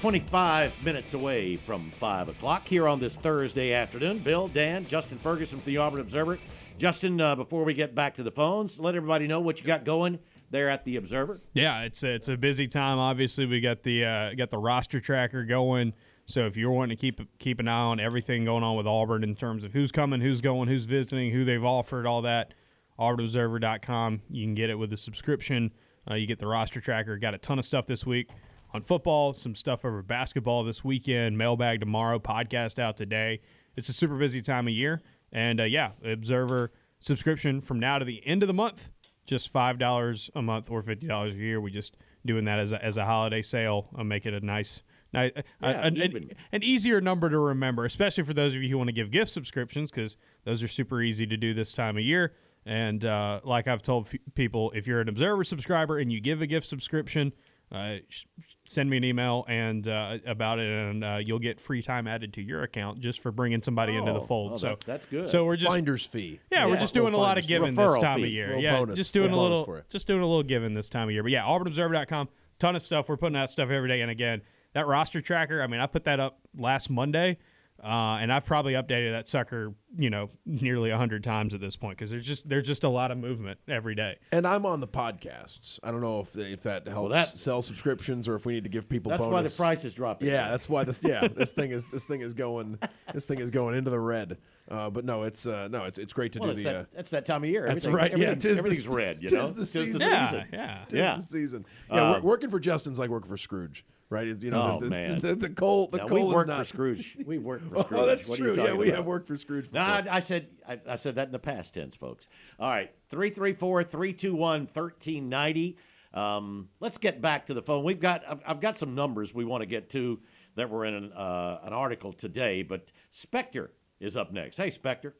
25 0.00 0.72
minutes 0.82 1.14
away 1.14 1.56
from 1.56 1.90
5 1.90 2.30
o'clock 2.30 2.66
here 2.66 2.88
on 2.88 2.98
this 3.00 3.16
Thursday 3.16 3.74
afternoon. 3.74 4.20
Bill, 4.20 4.48
Dan, 4.48 4.86
Justin 4.86 5.18
Ferguson 5.18 5.58
from 5.58 5.66
the 5.66 5.76
Auburn 5.76 6.00
Observer. 6.00 6.38
Justin, 6.80 7.20
uh, 7.20 7.36
before 7.36 7.62
we 7.62 7.74
get 7.74 7.94
back 7.94 8.14
to 8.14 8.22
the 8.22 8.30
phones, 8.30 8.80
let 8.80 8.94
everybody 8.94 9.26
know 9.26 9.38
what 9.38 9.60
you 9.60 9.66
got 9.66 9.84
going 9.84 10.18
there 10.50 10.70
at 10.70 10.82
the 10.86 10.96
Observer. 10.96 11.42
Yeah, 11.52 11.82
it's 11.82 12.02
a, 12.02 12.14
it's 12.14 12.28
a 12.28 12.38
busy 12.38 12.66
time. 12.68 12.98
Obviously, 12.98 13.44
we 13.44 13.60
got 13.60 13.82
the 13.82 14.02
uh, 14.06 14.32
got 14.32 14.48
the 14.48 14.56
roster 14.56 14.98
tracker 14.98 15.44
going. 15.44 15.92
So 16.24 16.46
if 16.46 16.56
you're 16.56 16.70
wanting 16.70 16.96
to 16.96 17.00
keep 17.00 17.20
keep 17.38 17.60
an 17.60 17.68
eye 17.68 17.72
on 17.72 18.00
everything 18.00 18.46
going 18.46 18.64
on 18.64 18.78
with 18.78 18.86
Auburn 18.86 19.22
in 19.22 19.36
terms 19.36 19.62
of 19.62 19.74
who's 19.74 19.92
coming, 19.92 20.22
who's 20.22 20.40
going, 20.40 20.68
who's 20.68 20.86
visiting, 20.86 21.32
who 21.32 21.44
they've 21.44 21.62
offered, 21.62 22.06
all 22.06 22.22
that, 22.22 22.54
auburnobserver.com. 22.98 24.22
You 24.30 24.46
can 24.46 24.54
get 24.54 24.70
it 24.70 24.76
with 24.76 24.90
a 24.94 24.96
subscription. 24.96 25.74
Uh, 26.10 26.14
you 26.14 26.26
get 26.26 26.38
the 26.38 26.46
roster 26.46 26.80
tracker. 26.80 27.18
Got 27.18 27.34
a 27.34 27.38
ton 27.38 27.58
of 27.58 27.66
stuff 27.66 27.84
this 27.84 28.06
week 28.06 28.30
on 28.72 28.80
football, 28.80 29.34
some 29.34 29.54
stuff 29.54 29.84
over 29.84 30.02
basketball 30.02 30.64
this 30.64 30.82
weekend, 30.82 31.36
mailbag 31.36 31.80
tomorrow, 31.80 32.18
podcast 32.18 32.78
out 32.78 32.96
today. 32.96 33.40
It's 33.76 33.90
a 33.90 33.92
super 33.92 34.16
busy 34.16 34.40
time 34.40 34.66
of 34.66 34.72
year. 34.72 35.02
And 35.32 35.60
uh, 35.60 35.64
yeah, 35.64 35.92
Observer 36.04 36.72
subscription 36.98 37.60
from 37.60 37.80
now 37.80 37.98
to 37.98 38.04
the 38.04 38.26
end 38.26 38.42
of 38.42 38.46
the 38.46 38.54
month, 38.54 38.90
just 39.26 39.52
$5 39.52 40.30
a 40.34 40.42
month 40.42 40.70
or 40.70 40.82
$50 40.82 41.32
a 41.32 41.34
year. 41.34 41.60
We 41.60 41.70
just 41.70 41.96
doing 42.24 42.44
that 42.44 42.58
as 42.58 42.72
a, 42.72 42.84
as 42.84 42.96
a 42.96 43.06
holiday 43.06 43.42
sale. 43.42 43.88
I'll 43.96 44.04
make 44.04 44.26
it 44.26 44.34
a 44.34 44.44
nice, 44.44 44.82
nice 45.12 45.32
Yeah, 45.36 45.42
an, 45.86 46.00
an, 46.00 46.30
an 46.52 46.62
easier 46.62 47.00
number 47.00 47.30
to 47.30 47.38
remember, 47.38 47.84
especially 47.84 48.24
for 48.24 48.34
those 48.34 48.54
of 48.54 48.62
you 48.62 48.68
who 48.68 48.78
want 48.78 48.88
to 48.88 48.92
give 48.94 49.10
gift 49.10 49.30
subscriptions 49.30 49.90
because 49.90 50.16
those 50.44 50.62
are 50.62 50.68
super 50.68 51.00
easy 51.00 51.26
to 51.26 51.36
do 51.36 51.54
this 51.54 51.72
time 51.72 51.96
of 51.96 52.02
year. 52.02 52.34
And 52.66 53.04
uh, 53.04 53.40
like 53.42 53.68
I've 53.68 53.82
told 53.82 54.08
f- 54.08 54.20
people, 54.34 54.70
if 54.74 54.86
you're 54.86 55.00
an 55.00 55.08
Observer 55.08 55.44
subscriber 55.44 55.98
and 55.98 56.12
you 56.12 56.20
give 56.20 56.42
a 56.42 56.46
gift 56.46 56.66
subscription, 56.66 57.32
uh, 57.72 57.96
sh- 58.08 58.24
send 58.70 58.88
me 58.88 58.96
an 58.96 59.04
email 59.04 59.44
and 59.48 59.86
uh, 59.88 60.18
about 60.26 60.58
it, 60.58 60.68
and 60.70 61.04
uh, 61.04 61.18
you'll 61.22 61.38
get 61.38 61.60
free 61.60 61.82
time 61.82 62.06
added 62.06 62.32
to 62.34 62.42
your 62.42 62.62
account 62.62 63.00
just 63.00 63.20
for 63.20 63.30
bringing 63.32 63.62
somebody 63.62 63.94
into 63.96 64.12
the 64.12 64.20
Oh, 64.20 64.26
fold. 64.26 64.52
oh, 64.52 64.56
so 64.56 64.68
that- 64.68 64.80
that's 64.86 65.06
good. 65.06 65.28
So 65.28 65.44
we're 65.44 65.56
just 65.56 65.72
Finder's 65.72 66.06
fee. 66.06 66.40
yeah, 66.50 66.66
we're 66.66 66.76
just 66.78 66.94
doing 66.94 67.14
a 67.14 67.16
lot 67.18 67.36
of 67.38 67.46
giving 67.46 67.74
this 67.74 67.98
time 67.98 68.18
fee, 68.18 68.24
of 68.24 68.30
year. 68.30 68.56
Yeah, 68.58 68.78
bonus, 68.78 68.98
just 68.98 69.12
doing 69.14 69.30
a 69.32 69.34
little 69.36 69.48
bonus 69.48 69.58
little, 69.58 69.64
for 69.74 69.76
you. 69.78 69.84
just 69.88 70.06
doing 70.06 70.20
a 70.22 70.26
little 70.26 70.42
giving 70.42 70.74
this 70.74 70.88
time 70.88 71.08
of 71.08 71.12
year. 71.12 71.22
But 71.22 71.32
yeah, 71.32 71.42
AuburnObserver.com, 71.44 72.28
ton 72.58 72.76
of 72.76 72.82
stuff. 72.82 73.08
We're 73.08 73.16
putting 73.16 73.36
out 73.36 73.50
stuff 73.50 73.70
every 73.70 73.88
day. 73.88 74.00
And 74.00 74.10
again, 74.10 74.42
that 74.72 74.86
roster 74.86 75.20
tracker. 75.20 75.62
I 75.62 75.66
mean, 75.66 75.80
I 75.80 75.86
put 75.86 76.04
that 76.04 76.20
up 76.20 76.38
last 76.56 76.90
Monday, 76.90 77.38
uh, 77.82 78.18
and 78.20 78.32
I've 78.32 78.44
probably 78.44 78.74
updated 78.74 79.12
that 79.12 79.28
sucker 79.28 79.74
you 79.98 80.08
know 80.10 80.30
nearly 80.46 80.90
hundred 80.90 81.24
times 81.24 81.52
at 81.54 81.60
this 81.60 81.76
point 81.76 81.98
because 81.98 82.10
there's 82.10 82.26
just 82.26 82.48
there's 82.48 82.66
just 82.66 82.84
a 82.84 82.88
lot 82.88 83.10
of 83.10 83.18
movement 83.18 83.58
every 83.68 83.94
day. 83.94 84.16
And 84.32 84.46
I'm 84.46 84.64
on 84.66 84.80
the 84.80 84.86
podcasts. 84.88 85.78
I 85.82 85.90
don't 85.90 86.00
know 86.00 86.20
if 86.20 86.36
if 86.36 86.62
that 86.64 86.86
helps 86.86 87.12
that- 87.14 87.28
sell 87.28 87.62
subscriptions 87.62 88.28
or 88.28 88.34
if 88.36 88.46
we 88.46 88.52
need 88.54 88.64
to 88.64 88.70
give 88.70 88.88
people. 88.88 89.10
That's 89.10 89.22
why 89.24 89.42
the 89.42 89.50
price 89.50 89.84
is 89.84 89.92
dropping. 89.94 90.28
Yeah, 90.28 90.50
that's 90.50 90.68
why 90.68 90.84
this. 90.84 91.02
Yeah, 91.02 91.26
this 91.34 91.52
thing 91.52 91.70
is 91.70 91.86
this 91.88 92.04
thing 92.04 92.20
is 92.20 92.34
going 92.34 92.78
this 93.12 93.26
thing 93.26 93.38
is 93.40 93.50
going 93.50 93.74
into 93.74 93.90
the 93.90 94.00
red. 94.00 94.38
Uh, 94.70 94.88
but 94.88 95.04
no, 95.04 95.24
it's 95.24 95.46
uh, 95.46 95.66
no, 95.68 95.84
it's 95.84 95.98
it's 95.98 96.12
great 96.12 96.32
to 96.34 96.38
Well, 96.38 96.50
do 96.50 96.54
it's 96.54 96.62
the. 96.62 96.68
that, 96.72 96.76
uh, 96.76 96.84
that's 96.94 97.10
that 97.10 97.24
time 97.26 97.42
of 97.42 97.50
year. 97.50 97.66
that's 97.66 97.86
right. 97.88 98.10
Yeah, 98.12 98.26
everything's, 98.26 98.42
tis 98.44 98.58
everything's 98.58 98.86
s- 98.86 98.94
red. 98.94 99.22
You 99.22 99.28
tis 99.28 99.32
know, 99.32 99.46
the 99.48 99.54
Tis 99.62 99.70
season. 99.72 100.00
Yeah, 100.00 100.26
season. 100.30 100.46
yeah. 100.52 100.84
tis 100.88 100.98
Yeah. 100.98 101.14
the 101.16 101.22
season. 101.22 101.66
Yeah, 101.90 102.10
wor- 102.12 102.20
working 102.20 102.50
for 102.50 102.60
Justin's 102.60 102.98
like 103.00 103.10
working 103.10 103.28
for 103.28 103.36
Scrooge, 103.36 103.84
right? 104.10 104.28
It's, 104.28 104.44
you 104.44 104.50
know, 104.50 104.74
Oh, 104.76 104.80
the, 104.80 104.84
the, 104.86 104.90
man. 104.90 105.20
the, 105.20 105.34
the 105.34 105.48
coal. 105.48 105.86
The 105.86 105.96
Now, 105.98 106.06
coal 106.08 106.18
we 106.18 106.24
is 106.28 106.34
worked 106.34 106.48
not. 106.48 106.58
for 106.58 106.64
Scrooge. 106.64 107.16
We 107.26 107.38
worked 107.38 107.64
for 107.64 107.78
Scrooge. 107.80 108.00
Oh, 108.00 108.06
that's 108.06 108.28
What 108.28 108.38
true. 108.38 108.54
Yeah, 108.56 108.62
talking 108.64 108.76
we 108.78 108.90
have 108.90 109.06
worked 109.06 109.26
for 109.26 109.36
Scrooge. 109.38 109.72
No. 109.72 109.80
I, 109.80 110.04
I 110.10 110.20
said 110.20 110.48
I, 110.68 110.78
I 110.88 110.94
said 110.96 111.14
that 111.14 111.26
in 111.28 111.32
the 111.32 111.38
past 111.38 111.72
tense, 111.74 111.96
folks. 111.96 112.28
All 112.58 112.68
right, 112.70 112.92
334-321-1390. 113.10 115.76
Um, 116.12 116.68
let's 116.80 116.98
get 116.98 117.22
back 117.22 117.46
to 117.46 117.54
the 117.54 117.62
phone. 117.62 117.84
We've 117.84 118.00
got 118.00 118.22
I've, 118.28 118.42
I've 118.46 118.60
got 118.60 118.76
some 118.76 118.94
numbers 118.94 119.34
we 119.34 119.44
want 119.44 119.62
to 119.62 119.66
get 119.66 119.88
to 119.90 120.20
that 120.56 120.68
were 120.68 120.84
in 120.84 120.94
an, 120.94 121.12
uh, 121.12 121.60
an 121.62 121.72
article 121.72 122.12
today, 122.12 122.64
but 122.64 122.90
Spectre 123.10 123.70
is 124.00 124.16
up 124.16 124.32
next. 124.32 124.56
Hey, 124.56 124.70
Spectre. 124.70 125.14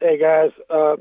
Hey 0.00 0.16
guys, 0.16 0.52
um, 0.70 0.98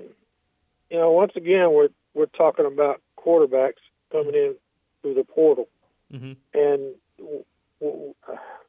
you 0.89 0.97
know, 0.97 1.11
once 1.11 1.33
again 1.35 1.71
we're 1.71 1.89
we're 2.15 2.25
talking 2.25 2.65
about 2.65 2.99
quarterbacks 3.19 3.73
coming 4.11 4.33
in 4.33 4.55
through 5.03 5.13
the 5.13 5.23
portal, 5.23 5.67
Mhm. 6.13 6.37
and 6.53 6.95
w- 7.17 7.43
w- 7.81 8.13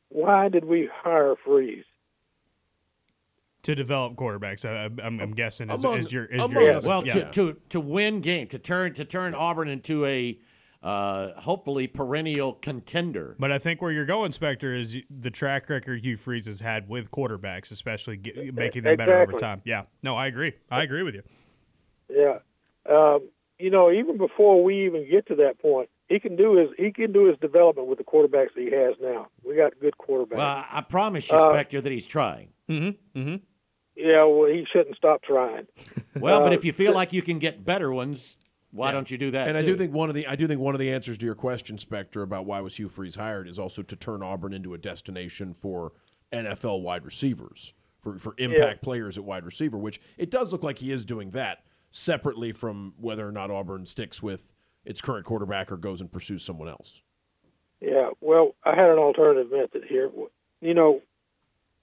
why 0.08 0.48
did 0.48 0.64
we 0.64 0.88
hire 0.92 1.34
Freeze? 1.44 1.84
To 3.62 3.74
develop 3.74 4.14
quarterbacks, 4.14 4.64
I, 4.64 4.84
I'm, 5.04 5.20
I'm 5.20 5.32
guessing 5.34 5.68
is, 5.70 5.82
Among- 5.82 5.98
is 5.98 6.12
your 6.12 6.24
is 6.24 6.42
among 6.42 6.62
your 6.62 6.74
other- 6.76 6.88
Well, 6.88 7.06
yeah. 7.06 7.14
to, 7.14 7.30
to 7.32 7.60
to 7.70 7.80
win 7.80 8.20
game, 8.20 8.46
to 8.48 8.58
turn 8.58 8.94
to 8.94 9.04
turn 9.04 9.34
Auburn 9.34 9.68
into 9.68 10.04
a 10.06 10.38
uh, 10.82 11.32
hopefully 11.40 11.88
perennial 11.88 12.52
contender. 12.54 13.34
But 13.38 13.50
I 13.50 13.58
think 13.58 13.82
where 13.82 13.90
you're 13.90 14.06
going, 14.06 14.30
Spectre, 14.30 14.72
is 14.74 14.96
the 15.10 15.30
track 15.30 15.68
record 15.68 16.04
Hugh 16.04 16.16
Freeze 16.16 16.46
has 16.46 16.60
had 16.60 16.88
with 16.88 17.10
quarterbacks, 17.10 17.72
especially 17.72 18.16
get, 18.16 18.54
making 18.54 18.84
them 18.84 18.96
better 18.96 19.20
over 19.20 19.32
time. 19.32 19.60
Yeah, 19.64 19.82
no, 20.04 20.14
I 20.16 20.28
agree. 20.28 20.52
I 20.70 20.84
agree 20.84 21.02
with 21.02 21.16
you. 21.16 21.22
Yeah, 22.08 22.38
um, 22.88 23.28
you 23.58 23.70
know, 23.70 23.90
even 23.90 24.16
before 24.18 24.62
we 24.62 24.86
even 24.86 25.10
get 25.10 25.26
to 25.26 25.34
that 25.36 25.58
point, 25.60 25.90
he 26.08 26.18
can 26.20 26.36
do 26.36 26.54
his 26.56 26.68
he 26.76 26.92
can 26.92 27.12
do 27.12 27.26
his 27.26 27.36
development 27.38 27.88
with 27.88 27.98
the 27.98 28.04
quarterbacks 28.04 28.54
that 28.54 28.62
he 28.62 28.70
has 28.70 28.94
now. 29.00 29.28
We 29.44 29.56
got 29.56 29.72
good 29.80 29.94
quarterbacks. 29.98 30.36
Well, 30.36 30.46
I 30.46 30.66
I 30.70 30.80
promise 30.82 31.30
you, 31.30 31.36
Uh, 31.36 31.52
Spectre, 31.52 31.80
that 31.80 31.92
he's 31.92 32.06
trying. 32.06 32.48
Mm-hmm. 32.68 33.18
Mm-hmm. 33.20 33.36
yeah, 33.96 34.24
well, 34.24 34.48
he 34.48 34.64
shouldn't 34.72 34.96
stop 34.96 35.22
trying. 35.22 35.66
Well, 36.20 36.40
but 36.40 36.52
Uh, 36.52 36.56
if 36.56 36.64
you 36.64 36.72
feel 36.72 36.92
like 36.92 37.12
you 37.12 37.22
can 37.22 37.38
get 37.38 37.64
better 37.64 37.92
ones, 37.92 38.38
why 38.70 38.90
don't 38.92 39.10
you 39.10 39.16
do 39.18 39.30
that? 39.30 39.48
And 39.48 39.56
I 39.56 39.62
do 39.62 39.76
think 39.76 39.92
one 39.94 40.08
of 40.08 40.14
the 40.14 40.26
I 40.26 40.34
do 40.36 40.46
think 40.46 40.60
one 40.60 40.74
of 40.74 40.78
the 40.80 40.90
answers 40.90 41.16
to 41.18 41.26
your 41.26 41.34
question, 41.36 41.78
Spectre, 41.78 42.22
about 42.22 42.44
why 42.44 42.60
was 42.60 42.76
Hugh 42.76 42.88
Freeze 42.88 43.14
hired 43.14 43.46
is 43.48 43.58
also 43.58 43.82
to 43.82 43.96
turn 43.96 44.22
Auburn 44.22 44.52
into 44.52 44.74
a 44.74 44.78
destination 44.78 45.54
for 45.54 45.92
NFL 46.32 46.82
wide 46.82 47.04
receivers, 47.04 47.72
for 48.00 48.18
for 48.18 48.34
impact 48.38 48.82
players 48.82 49.16
at 49.16 49.24
wide 49.24 49.44
receiver, 49.44 49.78
which 49.78 50.00
it 50.18 50.30
does 50.30 50.52
look 50.52 50.62
like 50.62 50.78
he 50.78 50.90
is 50.92 51.04
doing 51.04 51.30
that 51.30 51.64
separately 51.90 52.52
from 52.52 52.92
whether 52.98 53.26
or 53.26 53.32
not 53.32 53.50
Auburn 53.50 53.86
sticks 53.86 54.22
with 54.22 54.52
its 54.88 55.02
current 55.02 55.26
quarterback 55.26 55.70
or 55.70 55.76
goes 55.76 56.00
and 56.00 56.10
pursues 56.10 56.42
someone 56.42 56.66
else. 56.66 57.02
Yeah, 57.80 58.08
well, 58.22 58.56
I 58.64 58.70
had 58.70 58.88
an 58.88 58.98
alternative 58.98 59.52
method 59.52 59.84
here. 59.86 60.10
You 60.62 60.74
know, 60.74 61.02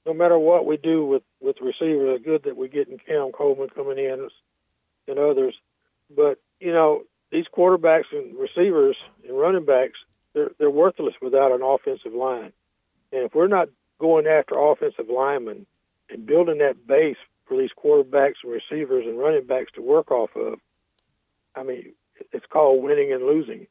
no 0.05 0.13
matter 0.13 0.37
what 0.37 0.65
we 0.65 0.75
do 0.75 1.05
with 1.05 1.21
with 1.39 1.57
receivers, 1.61 2.19
good 2.25 2.43
that 2.43 2.57
we 2.57 2.67
get 2.67 2.89
in 2.89 2.97
Cam 2.97 3.31
Coleman 3.31 3.69
coming 3.69 3.99
in 3.99 4.27
and 5.07 5.19
others. 5.19 5.55
But 6.13 6.39
you 6.59 6.73
know, 6.73 7.03
these 7.31 7.45
quarterbacks 7.55 8.11
and 8.11 8.35
receivers 8.37 8.97
and 9.25 9.37
running 9.37 9.65
backs, 9.65 9.99
they're 10.33 10.51
they're 10.57 10.69
worthless 10.69 11.13
without 11.21 11.51
an 11.51 11.61
offensive 11.61 12.13
line. 12.13 12.51
And 13.13 13.23
if 13.23 13.35
we're 13.35 13.47
not 13.47 13.69
going 13.99 14.25
after 14.25 14.57
offensive 14.57 15.09
linemen 15.09 15.67
and 16.09 16.25
building 16.25 16.57
that 16.57 16.87
base 16.87 17.17
for 17.47 17.55
these 17.55 17.69
quarterbacks 17.71 18.43
and 18.43 18.51
receivers 18.51 19.05
and 19.05 19.19
running 19.19 19.45
backs 19.45 19.71
to 19.75 19.81
work 19.81 20.11
off 20.11 20.31
of, 20.35 20.55
I 21.55 21.63
mean, 21.63 21.93
it's 22.31 22.45
called 22.51 22.83
winning 22.83 23.11
and 23.13 23.25
losing. 23.25 23.67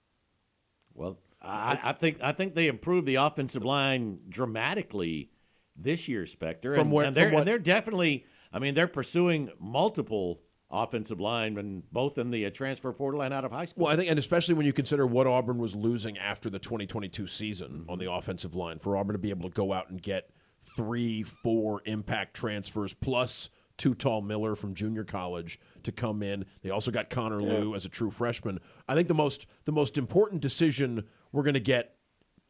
Well, 0.94 1.18
I, 1.42 1.78
I 1.82 1.92
think 1.92 2.18
I 2.22 2.32
think 2.32 2.54
they 2.54 2.68
improved 2.68 3.06
the 3.06 3.16
offensive 3.16 3.64
line 3.64 4.20
dramatically 4.28 5.30
this 5.76 6.08
year, 6.08 6.26
Spectre. 6.26 6.72
From 6.72 6.82
and, 6.82 6.92
where- 6.92 7.06
and 7.06 7.16
they're, 7.16 7.24
from 7.26 7.34
what- 7.34 7.40
and 7.40 7.48
they're 7.48 7.58
definitely. 7.58 8.26
I 8.52 8.60
mean, 8.60 8.74
they're 8.74 8.86
pursuing 8.86 9.50
multiple 9.58 10.40
offensive 10.70 11.20
linemen, 11.20 11.82
both 11.90 12.18
in 12.18 12.30
the 12.30 12.46
uh, 12.46 12.50
transfer 12.50 12.92
portal 12.92 13.20
and 13.20 13.34
out 13.34 13.44
of 13.44 13.50
high 13.50 13.64
school. 13.64 13.84
Well, 13.84 13.92
I 13.92 13.96
think, 13.96 14.08
and 14.08 14.18
especially 14.18 14.54
when 14.54 14.64
you 14.64 14.72
consider 14.72 15.06
what 15.06 15.26
Auburn 15.26 15.58
was 15.58 15.74
losing 15.74 16.16
after 16.18 16.48
the 16.48 16.60
2022 16.60 17.26
season 17.26 17.84
on 17.88 17.98
the 17.98 18.10
offensive 18.12 18.54
line, 18.54 18.78
for 18.78 18.96
Auburn 18.96 19.14
to 19.14 19.18
be 19.18 19.30
able 19.30 19.48
to 19.48 19.54
go 19.54 19.72
out 19.72 19.90
and 19.90 20.00
get 20.00 20.30
three, 20.76 21.22
four 21.24 21.82
impact 21.84 22.34
transfers 22.34 22.94
plus 22.94 23.50
two 23.76 23.94
tall 23.94 24.22
Miller 24.22 24.54
from 24.54 24.74
junior 24.74 25.04
college 25.04 25.58
to 25.82 25.92
come 25.92 26.22
in. 26.22 26.44
They 26.62 26.70
also 26.70 26.90
got 26.90 27.10
Connor 27.10 27.42
Lew 27.42 27.74
as 27.74 27.84
a 27.84 27.88
true 27.88 28.10
freshman. 28.10 28.60
I 28.88 28.94
think 28.94 29.08
the 29.08 29.14
most 29.14 29.46
the 29.64 29.72
most 29.72 29.98
important 29.98 30.40
decision 30.40 31.04
we're 31.32 31.42
going 31.42 31.54
to 31.54 31.60
get 31.60 31.96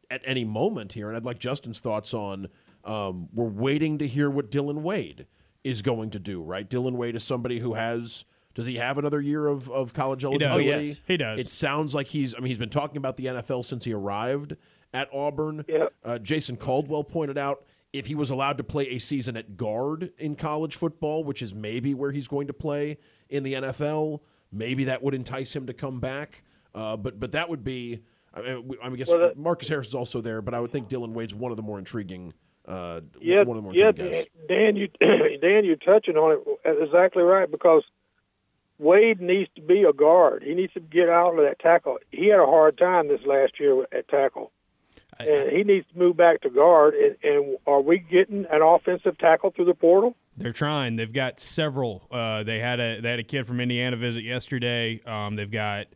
at 0.09 0.21
any 0.23 0.45
moment 0.45 0.93
here, 0.93 1.07
and 1.07 1.17
I'd 1.17 1.25
like 1.25 1.39
Justin's 1.39 1.79
thoughts 1.79 2.13
on. 2.13 2.47
Um, 2.83 3.29
we're 3.33 3.45
waiting 3.45 3.97
to 3.97 4.07
hear 4.07 4.29
what 4.29 4.51
Dillon 4.51 4.83
Wade 4.83 5.25
is 5.63 5.81
going 5.81 6.11
to 6.11 6.19
do. 6.19 6.43
Right, 6.43 6.69
Dillon 6.69 6.97
Wade 6.97 7.15
is 7.15 7.23
somebody 7.23 7.59
who 7.59 7.73
has. 7.73 8.25
Does 8.53 8.67
he 8.67 8.77
have 8.77 8.97
another 8.97 9.19
year 9.19 9.47
of, 9.47 9.69
of 9.69 9.93
college 9.93 10.21
does. 10.21 10.29
eligibility? 10.29 10.71
Oh, 10.71 10.79
yes. 10.79 11.01
He 11.05 11.17
does. 11.17 11.41
It 11.41 11.51
sounds 11.51 11.93
like 11.93 12.07
he's. 12.07 12.33
I 12.33 12.39
mean, 12.39 12.47
he's 12.47 12.59
been 12.59 12.69
talking 12.69 12.97
about 12.97 13.17
the 13.17 13.25
NFL 13.25 13.65
since 13.65 13.83
he 13.83 13.93
arrived 13.93 14.55
at 14.93 15.09
Auburn. 15.13 15.65
Yep. 15.67 15.93
Uh, 16.05 16.17
Jason 16.19 16.55
Caldwell 16.55 17.03
pointed 17.03 17.37
out 17.37 17.65
if 17.97 18.07
he 18.07 18.15
was 18.15 18.29
allowed 18.29 18.57
to 18.57 18.63
play 18.63 18.87
a 18.89 18.99
season 18.99 19.35
at 19.37 19.57
guard 19.57 20.11
in 20.17 20.35
college 20.35 20.75
football, 20.75 21.23
which 21.23 21.41
is 21.41 21.53
maybe 21.53 21.93
where 21.93 22.11
he's 22.11 22.27
going 22.27 22.47
to 22.47 22.53
play 22.53 22.97
in 23.29 23.43
the 23.43 23.53
NFL, 23.53 24.19
maybe 24.51 24.83
that 24.85 25.01
would 25.03 25.13
entice 25.13 25.55
him 25.55 25.65
to 25.67 25.73
come 25.73 25.99
back. 25.99 26.43
Uh, 26.73 26.97
but 26.97 27.19
but 27.19 27.31
that 27.31 27.49
would 27.49 27.63
be. 27.63 28.01
I, 28.33 28.41
mean, 28.41 28.75
I 28.83 28.89
guess 28.89 29.07
Well, 29.07 29.19
that- 29.19 29.37
Marcus 29.37 29.69
Harris 29.69 29.87
is 29.87 29.95
also 29.95 30.19
there, 30.19 30.41
but 30.41 30.53
I 30.53 30.59
would 30.59 30.71
think 30.71 30.89
Dillon 30.89 31.13
Wade's 31.13 31.33
one 31.33 31.51
of 31.51 31.57
the 31.57 31.63
more 31.63 31.79
intriguing. 31.79 32.33
Uh, 32.67 32.99
Yeah, 33.21 33.43
one 33.43 33.55
of 33.55 33.55
the 33.55 33.61
more 33.61 33.73
yeah, 33.73 33.89
intriguing 33.89 34.11
guys. 34.11 34.25
Dan, 34.49 34.75
you 34.75 34.87
Dan, 35.41 35.63
you're 35.63 35.77
touching 35.77 36.17
on 36.17 36.33
it 36.65 36.79
exactly 36.81 37.23
right 37.23 37.49
because 37.49 37.83
Wade 38.77 39.21
needs 39.21 39.49
to 39.55 39.61
be 39.61 39.83
a 39.83 39.93
guard. 39.93 40.43
He 40.43 40.53
needs 40.53 40.73
to 40.73 40.81
get 40.81 41.07
out 41.07 41.37
of 41.37 41.45
that 41.45 41.59
tackle. 41.59 41.97
He 42.11 42.27
had 42.27 42.39
a 42.41 42.45
hard 42.45 42.77
time 42.77 43.07
this 43.07 43.21
last 43.25 43.57
year 43.59 43.83
at 43.93 44.07
tackle, 44.09 44.51
and 45.19 45.51
he 45.51 45.63
needs 45.63 45.85
to 45.91 45.97
move 45.97 46.17
back 46.17 46.41
to 46.41 46.49
guard. 46.49 46.93
And, 46.93 47.15
and 47.23 47.57
are 47.65 47.81
we 47.81 47.99
getting 47.99 48.45
an 48.51 48.61
offensive 48.61 49.17
tackle 49.17 49.51
through 49.51 49.65
the 49.65 49.73
portal? 49.73 50.15
They're 50.37 50.51
trying. 50.51 50.97
They've 50.97 51.13
got 51.13 51.39
several. 51.39 52.07
Uh, 52.11 52.43
they 52.43 52.59
had 52.59 52.79
a 52.79 52.99
they 52.99 53.09
had 53.09 53.19
a 53.19 53.23
kid 53.23 53.47
from 53.47 53.59
Indiana 53.61 53.95
visit 53.95 54.23
yesterday. 54.23 55.01
Um, 55.05 55.35
they've 55.35 55.49
got 55.49 55.87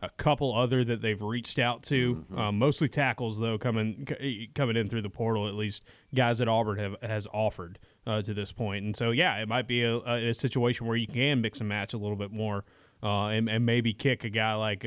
a 0.00 0.10
couple 0.10 0.54
other 0.54 0.84
that 0.84 1.02
they've 1.02 1.20
reached 1.20 1.58
out 1.58 1.82
to. 1.82 2.24
Um, 2.36 2.58
mostly 2.58 2.88
tackles 2.88 3.40
though, 3.40 3.58
coming 3.58 4.06
c- 4.08 4.48
coming 4.54 4.76
in 4.76 4.88
through 4.88 5.02
the 5.02 5.10
portal. 5.10 5.48
At 5.48 5.54
least 5.54 5.82
guys 6.14 6.40
at 6.40 6.46
Auburn 6.46 6.78
have 6.78 6.96
has 7.02 7.26
offered 7.32 7.80
uh, 8.06 8.22
to 8.22 8.32
this 8.32 8.52
point. 8.52 8.84
And 8.84 8.96
so 8.96 9.10
yeah, 9.10 9.36
it 9.38 9.48
might 9.48 9.66
be 9.66 9.82
a, 9.82 9.96
a, 9.96 10.28
a 10.28 10.34
situation 10.34 10.86
where 10.86 10.96
you 10.96 11.08
can 11.08 11.40
mix 11.40 11.58
and 11.58 11.68
match 11.68 11.94
a 11.94 11.98
little 11.98 12.16
bit 12.16 12.30
more, 12.30 12.64
uh, 13.02 13.26
and, 13.26 13.48
and 13.48 13.66
maybe 13.66 13.92
kick 13.92 14.22
a 14.22 14.30
guy 14.30 14.54
like. 14.54 14.84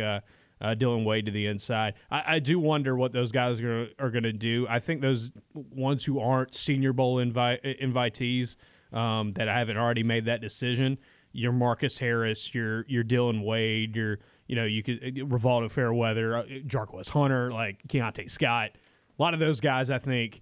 Uh, 0.62 0.76
Dillon 0.76 1.04
Wade 1.04 1.26
to 1.26 1.32
the 1.32 1.48
inside. 1.48 1.96
I, 2.12 2.36
I 2.36 2.40
do 2.40 2.60
wonder 2.60 2.96
what 2.96 3.12
those 3.14 3.32
guys 3.32 3.60
are 3.60 3.64
gonna, 3.64 3.88
are 4.08 4.12
going 4.12 4.24
to 4.24 4.32
do. 4.34 4.68
I 4.70 4.78
think 4.80 5.02
those 5.02 5.32
ones 5.54 6.06
who 6.06 6.20
aren't 6.20 6.54
Senior 6.54 6.94
Bowl 6.94 7.18
invi- 7.18 7.82
invitees 7.82 8.56
um, 8.96 9.34
that 9.34 9.48
haven't 9.48 9.78
already 9.78 10.04
made 10.04 10.26
that 10.26 10.40
decision. 10.42 10.98
Your 11.34 11.52
Marcus 11.54 11.98
Harris, 11.98 12.54
your 12.54 12.86
your 12.88 13.04
Dillon 13.04 13.42
Wade, 13.42 13.96
your 13.96 14.20
you 14.48 14.56
know 14.56 14.66
you 14.66 14.84
could 14.84 14.98
uh, 15.02 15.26
Rivaldo 15.26 15.72
Fairweather, 15.72 16.36
uh, 16.38 16.44
Jarquez 16.68 17.10
Hunter, 17.10 17.52
like 17.52 17.82
Keionte 17.88 18.30
Scott. 18.30 18.72
A 19.18 19.22
lot 19.22 19.34
of 19.34 19.40
those 19.40 19.60
guys, 19.62 19.90
I 19.90 19.98
think. 19.98 20.42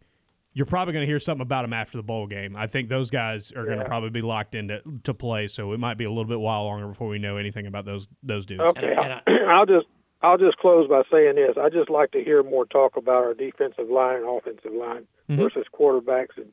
You're 0.51 0.65
probably 0.65 0.93
going 0.93 1.03
to 1.03 1.07
hear 1.07 1.19
something 1.19 1.43
about 1.43 1.61
them 1.61 1.73
after 1.73 1.97
the 1.99 2.03
bowl 2.03 2.25
game. 2.25 2.55
I 2.55 2.65
think 2.65 2.89
those 2.89 3.11
guys 3.11 3.51
are 3.51 3.65
going 3.65 3.77
to 3.77 3.85
probably 3.85 4.09
be 4.09 4.21
locked 4.23 4.55
into 4.55 4.81
to 5.03 5.13
play, 5.13 5.45
so 5.47 5.71
it 5.73 5.79
might 5.79 5.97
be 5.99 6.05
a 6.05 6.09
little 6.09 6.25
bit 6.25 6.39
while 6.39 6.65
longer 6.65 6.87
before 6.87 7.07
we 7.07 7.19
know 7.19 7.37
anything 7.37 7.67
about 7.67 7.85
those 7.85 8.07
those 8.23 8.47
dudes. 8.47 8.61
Okay, 8.61 8.89
And 8.99 9.13
I- 9.13 9.21
I'll 9.47 9.67
just 9.67 9.85
I'll 10.21 10.37
just 10.37 10.57
close 10.57 10.87
by 10.89 11.03
saying 11.11 11.35
this. 11.35 11.55
I 11.57 11.69
just 11.69 11.89
like 11.89 12.11
to 12.11 12.23
hear 12.23 12.43
more 12.43 12.65
talk 12.65 12.97
about 12.97 13.23
our 13.23 13.33
defensive 13.33 13.89
line 13.89 14.17
and 14.17 14.25
offensive 14.27 14.73
line 14.73 15.07
mm-hmm. 15.29 15.37
versus 15.37 15.65
quarterbacks 15.73 16.37
and, 16.37 16.47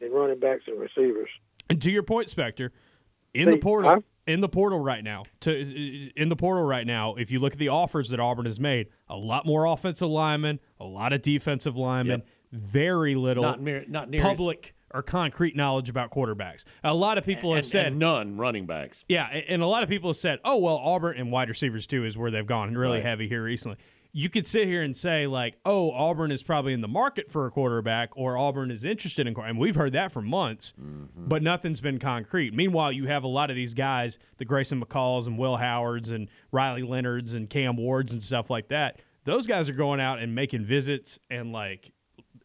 and 0.00 0.12
running 0.12 0.38
backs 0.40 0.62
and 0.66 0.80
receivers. 0.80 1.28
And 1.68 1.80
to 1.82 1.90
your 1.90 2.02
point, 2.02 2.30
Spectre, 2.30 2.72
in 3.34 3.50
the 3.50 3.58
portal, 3.58 3.90
I'm- 3.90 4.04
in 4.26 4.40
the 4.40 4.48
portal 4.48 4.78
right 4.78 5.02
now, 5.02 5.24
to 5.40 5.50
in 6.14 6.28
the 6.28 6.36
portal 6.36 6.62
right 6.62 6.86
now, 6.86 7.14
if 7.16 7.30
you 7.30 7.40
look 7.40 7.54
at 7.54 7.58
the 7.58 7.68
offers 7.68 8.10
that 8.10 8.20
Auburn 8.20 8.46
has 8.46 8.60
made, 8.60 8.88
a 9.08 9.16
lot 9.16 9.44
more 9.44 9.64
offensive 9.66 10.08
linemen, 10.08 10.60
a 10.78 10.84
lot 10.84 11.12
of 11.12 11.20
defensive 11.22 11.76
linemen, 11.76 12.20
Yep. 12.20 12.28
very 12.52 13.14
little 13.14 13.42
Not 13.42 13.60
mere- 13.60 13.84
not 13.88 14.08
near 14.08 14.20
as- 14.20 14.26
public 14.26 14.74
or 14.92 15.02
concrete 15.02 15.56
knowledge 15.56 15.88
about 15.88 16.10
quarterbacks. 16.10 16.64
A 16.84 16.94
lot 16.94 17.18
of 17.18 17.24
people 17.24 17.50
have 17.52 17.58
and, 17.64 17.66
said 17.66 17.86
and 17.88 17.98
none 17.98 18.36
running 18.36 18.66
backs. 18.66 19.04
yeah, 19.08 19.26
and 19.26 19.62
a 19.62 19.66
lot 19.66 19.82
of 19.82 19.88
people 19.88 20.10
have 20.10 20.16
said, 20.16 20.38
"Oh, 20.44 20.58
well, 20.58 20.76
Auburn 20.76 21.16
and 21.16 21.30
wide 21.32 21.48
receivers 21.48 21.86
too 21.86 22.04
is 22.04 22.16
where 22.16 22.30
they've 22.30 22.46
gone 22.46 22.74
really 22.74 22.98
Right. 22.98 23.04
heavy 23.04 23.28
here 23.28 23.42
recently." 23.42 23.78
You 24.12 24.28
could 24.28 24.44
sit 24.44 24.66
here 24.66 24.82
and 24.82 24.96
say 24.96 25.28
like, 25.28 25.58
"Oh, 25.64 25.92
Auburn 25.92 26.32
is 26.32 26.42
probably 26.42 26.72
in 26.72 26.80
the 26.80 26.88
market 26.88 27.30
for 27.30 27.46
a 27.46 27.50
quarterback, 27.50 28.10
or 28.16 28.36
Auburn 28.36 28.72
is 28.72 28.84
interested 28.84 29.28
in," 29.28 29.36
and 29.38 29.56
we've 29.56 29.76
heard 29.76 29.92
that 29.92 30.10
for 30.10 30.20
months, 30.20 30.72
mm-hmm. 30.80 31.28
but 31.28 31.44
nothing's 31.44 31.80
been 31.80 32.00
concrete. 32.00 32.52
Meanwhile, 32.52 32.90
you 32.90 33.06
have 33.06 33.22
a 33.22 33.28
lot 33.28 33.50
of 33.50 33.56
these 33.56 33.72
guys, 33.72 34.18
the 34.38 34.44
Grayson 34.44 34.82
McCalls 34.82 35.28
and 35.28 35.38
Will 35.38 35.58
Howards 35.58 36.10
and 36.10 36.28
Riley 36.50 36.82
Leonards 36.82 37.34
and 37.34 37.48
Cam 37.48 37.76
Wards 37.76 38.12
and 38.12 38.20
stuff 38.20 38.50
like 38.50 38.66
that. 38.68 38.98
Those 39.24 39.46
guys 39.46 39.68
are 39.70 39.74
going 39.74 40.00
out 40.00 40.18
and 40.18 40.34
making 40.34 40.64
visits 40.64 41.20
and 41.30 41.52
like 41.52 41.92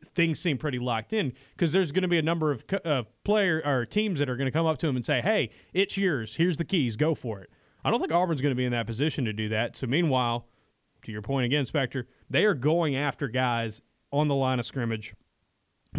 things 0.07 0.39
seem 0.39 0.57
pretty 0.57 0.79
locked 0.79 1.13
in 1.13 1.33
because 1.55 1.71
there's 1.71 1.91
going 1.91 2.03
to 2.03 2.07
be 2.07 2.17
a 2.17 2.23
number 2.23 2.51
of 2.51 2.65
uh, 2.83 3.03
player 3.23 3.61
or 3.65 3.85
teams 3.85 4.19
that 4.19 4.29
are 4.29 4.35
going 4.35 4.47
to 4.47 4.51
come 4.51 4.65
up 4.65 4.77
to 4.79 4.87
him 4.87 4.95
and 4.95 5.05
say, 5.05 5.21
"Hey, 5.21 5.49
it's 5.73 5.97
yours. 5.97 6.35
Here's 6.35 6.57
the 6.57 6.65
keys. 6.65 6.95
Go 6.95 7.15
for 7.15 7.39
it." 7.39 7.49
I 7.83 7.91
don't 7.91 7.99
think 7.99 8.11
Auburn's 8.11 8.41
going 8.41 8.51
to 8.51 8.55
be 8.55 8.65
in 8.65 8.71
that 8.71 8.87
position 8.87 9.25
to 9.25 9.33
do 9.33 9.49
that. 9.49 9.75
So 9.75 9.85
meanwhile, 9.85 10.47
to 11.03 11.11
your 11.11 11.21
point 11.21 11.45
again, 11.45 11.65
Spectre, 11.65 12.07
they 12.29 12.45
are 12.45 12.55
going 12.55 12.95
after 12.95 13.27
guys 13.27 13.81
on 14.11 14.27
the 14.27 14.35
line 14.35 14.59
of 14.59 14.65
scrimmage 14.65 15.13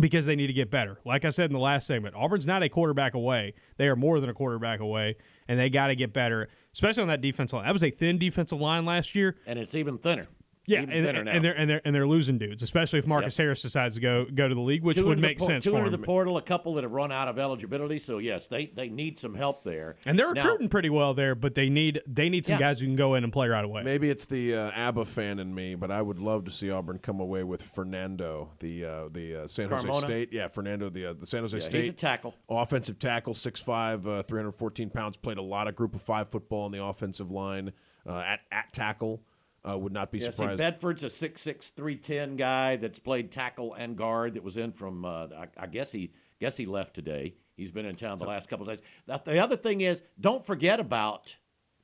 because 0.00 0.26
they 0.26 0.36
need 0.36 0.48
to 0.48 0.52
get 0.52 0.70
better. 0.70 0.98
Like 1.04 1.24
I 1.24 1.30
said 1.30 1.50
in 1.50 1.52
the 1.52 1.60
last 1.60 1.86
segment, 1.86 2.14
Auburn's 2.14 2.46
not 2.46 2.62
a 2.62 2.68
quarterback 2.68 3.14
away. 3.14 3.54
They 3.76 3.88
are 3.88 3.96
more 3.96 4.20
than 4.20 4.28
a 4.28 4.34
quarterback 4.34 4.80
away, 4.80 5.16
and 5.48 5.58
they 5.58 5.70
got 5.70 5.88
to 5.88 5.96
get 5.96 6.12
better, 6.12 6.48
especially 6.72 7.02
on 7.02 7.08
that 7.08 7.20
defensive 7.20 7.58
line. 7.58 7.66
That 7.66 7.72
was 7.72 7.84
a 7.84 7.90
thin 7.90 8.18
defensive 8.18 8.60
line 8.60 8.84
last 8.84 9.14
year. 9.14 9.36
And 9.46 9.58
it's 9.58 9.74
even 9.74 9.98
thinner. 9.98 10.26
Yeah, 10.68 10.82
even 10.82 10.90
and, 10.94 11.06
thinner 11.06 11.24
now. 11.24 11.30
and 11.32 11.44
they're 11.44 11.52
and 11.56 11.70
they're 11.70 11.80
and 11.84 11.94
they're 11.94 12.06
losing 12.06 12.38
dudes, 12.38 12.62
especially 12.62 12.98
if 12.98 13.06
Marcus 13.06 13.36
Harris 13.36 13.62
decides 13.62 13.94
to 13.96 14.00
go 14.00 14.24
go 14.24 14.48
to 14.48 14.54
the 14.54 14.60
league, 14.60 14.82
which 14.82 14.96
two 14.96 15.04
would 15.06 15.12
into 15.18 15.22
the 15.22 15.28
make 15.28 15.38
por- 15.38 15.46
sense 15.48 15.64
Two 15.64 15.70
for 15.70 15.76
into 15.78 15.88
him. 15.92 16.00
the 16.00 16.06
portal, 16.06 16.36
a 16.38 16.42
couple 16.42 16.74
that 16.74 16.82
have 16.84 16.92
run 16.92 17.12
out 17.12 17.28
of 17.28 17.38
eligibility. 17.38 17.98
So 17.98 18.18
yes, 18.18 18.48
they 18.48 18.66
they 18.66 18.88
need 18.88 19.18
some 19.18 19.34
help 19.34 19.62
there. 19.64 19.96
and 20.04 20.18
they're 20.18 20.32
Now- 20.32 20.42
recruiting 20.42 20.68
pretty 20.68 20.90
well 20.90 21.14
there, 21.14 21.34
but 21.34 21.54
they 21.54 21.68
need 21.68 22.00
they 22.06 22.28
need 22.28 22.46
some 22.46 22.54
Yeah. 22.54 22.58
guys 22.60 22.80
who 22.80 22.86
can 22.86 22.96
go 22.96 23.14
in 23.14 23.22
and 23.24 23.32
play 23.32 23.48
right 23.48 23.64
away. 23.64 23.82
Maybe 23.84 24.10
it's 24.10 24.26
the 24.26 24.54
uh, 24.54 24.70
ABBA 24.74 25.04
fan 25.04 25.38
in 25.38 25.54
me, 25.54 25.74
but 25.76 25.90
I 25.90 26.02
would 26.02 26.18
love 26.18 26.44
to 26.46 26.50
see 26.50 26.70
Auburn 26.70 26.98
come 26.98 27.20
away 27.20 27.44
with 27.44 27.62
Fernando, 27.62 28.50
the 28.58 28.84
uh, 28.84 29.08
the 29.12 29.42
uh, 29.44 29.46
San 29.46 29.68
Jose 29.68 29.86
Carmona? 29.86 30.00
State. 30.00 30.32
Yeah, 30.32 30.48
Fernando, 30.48 30.88
the 30.90 31.06
uh, 31.06 31.12
the 31.12 31.26
San 31.26 31.42
Jose 31.42 31.56
Yeah, 31.56 31.64
State. 31.64 31.84
he's 31.84 31.92
a 31.92 31.96
tackle. 31.96 32.34
Offensive 32.48 32.98
tackle, 32.98 33.34
6'5", 33.34 34.06
uh, 34.06 34.22
314 34.24 34.90
pounds. 34.90 35.16
Played 35.16 35.38
a 35.38 35.42
lot 35.42 35.68
of 35.68 35.74
group 35.76 35.94
of 35.94 36.02
five 36.02 36.28
football 36.28 36.64
on 36.64 36.72
the 36.72 36.82
offensive 36.84 37.30
line. 37.30 37.72
Uh, 38.08 38.18
at 38.18 38.40
at 38.52 38.72
tackle, 38.72 39.20
uh, 39.68 39.76
would 39.76 39.92
not 39.92 40.10
be 40.10 40.18
Yeah, 40.18 40.26
see, 40.26 40.32
surprised. 40.32 40.58
Bedford's 40.58 41.02
a 41.02 41.06
6'6", 41.06 41.72
310 41.74 42.36
guy 42.36 42.76
that's 42.76 42.98
played 42.98 43.30
tackle 43.30 43.74
and 43.74 43.96
guard. 43.96 44.34
That 44.34 44.44
was 44.44 44.56
in 44.56 44.72
from, 44.72 45.04
uh, 45.04 45.28
I, 45.36 45.46
I 45.58 45.66
guess 45.66 45.92
he 45.92 46.12
guess 46.38 46.56
he 46.56 46.66
left 46.66 46.94
today. 46.94 47.34
He's 47.56 47.70
been 47.70 47.86
in 47.86 47.96
town 47.96 48.18
the 48.18 48.26
last 48.26 48.48
couple 48.48 48.68
of 48.68 48.76
days. 48.76 48.86
Now, 49.08 49.16
the 49.16 49.38
other 49.38 49.56
thing 49.56 49.80
is, 49.80 50.02
don't 50.20 50.46
forget 50.46 50.78
about 50.78 51.36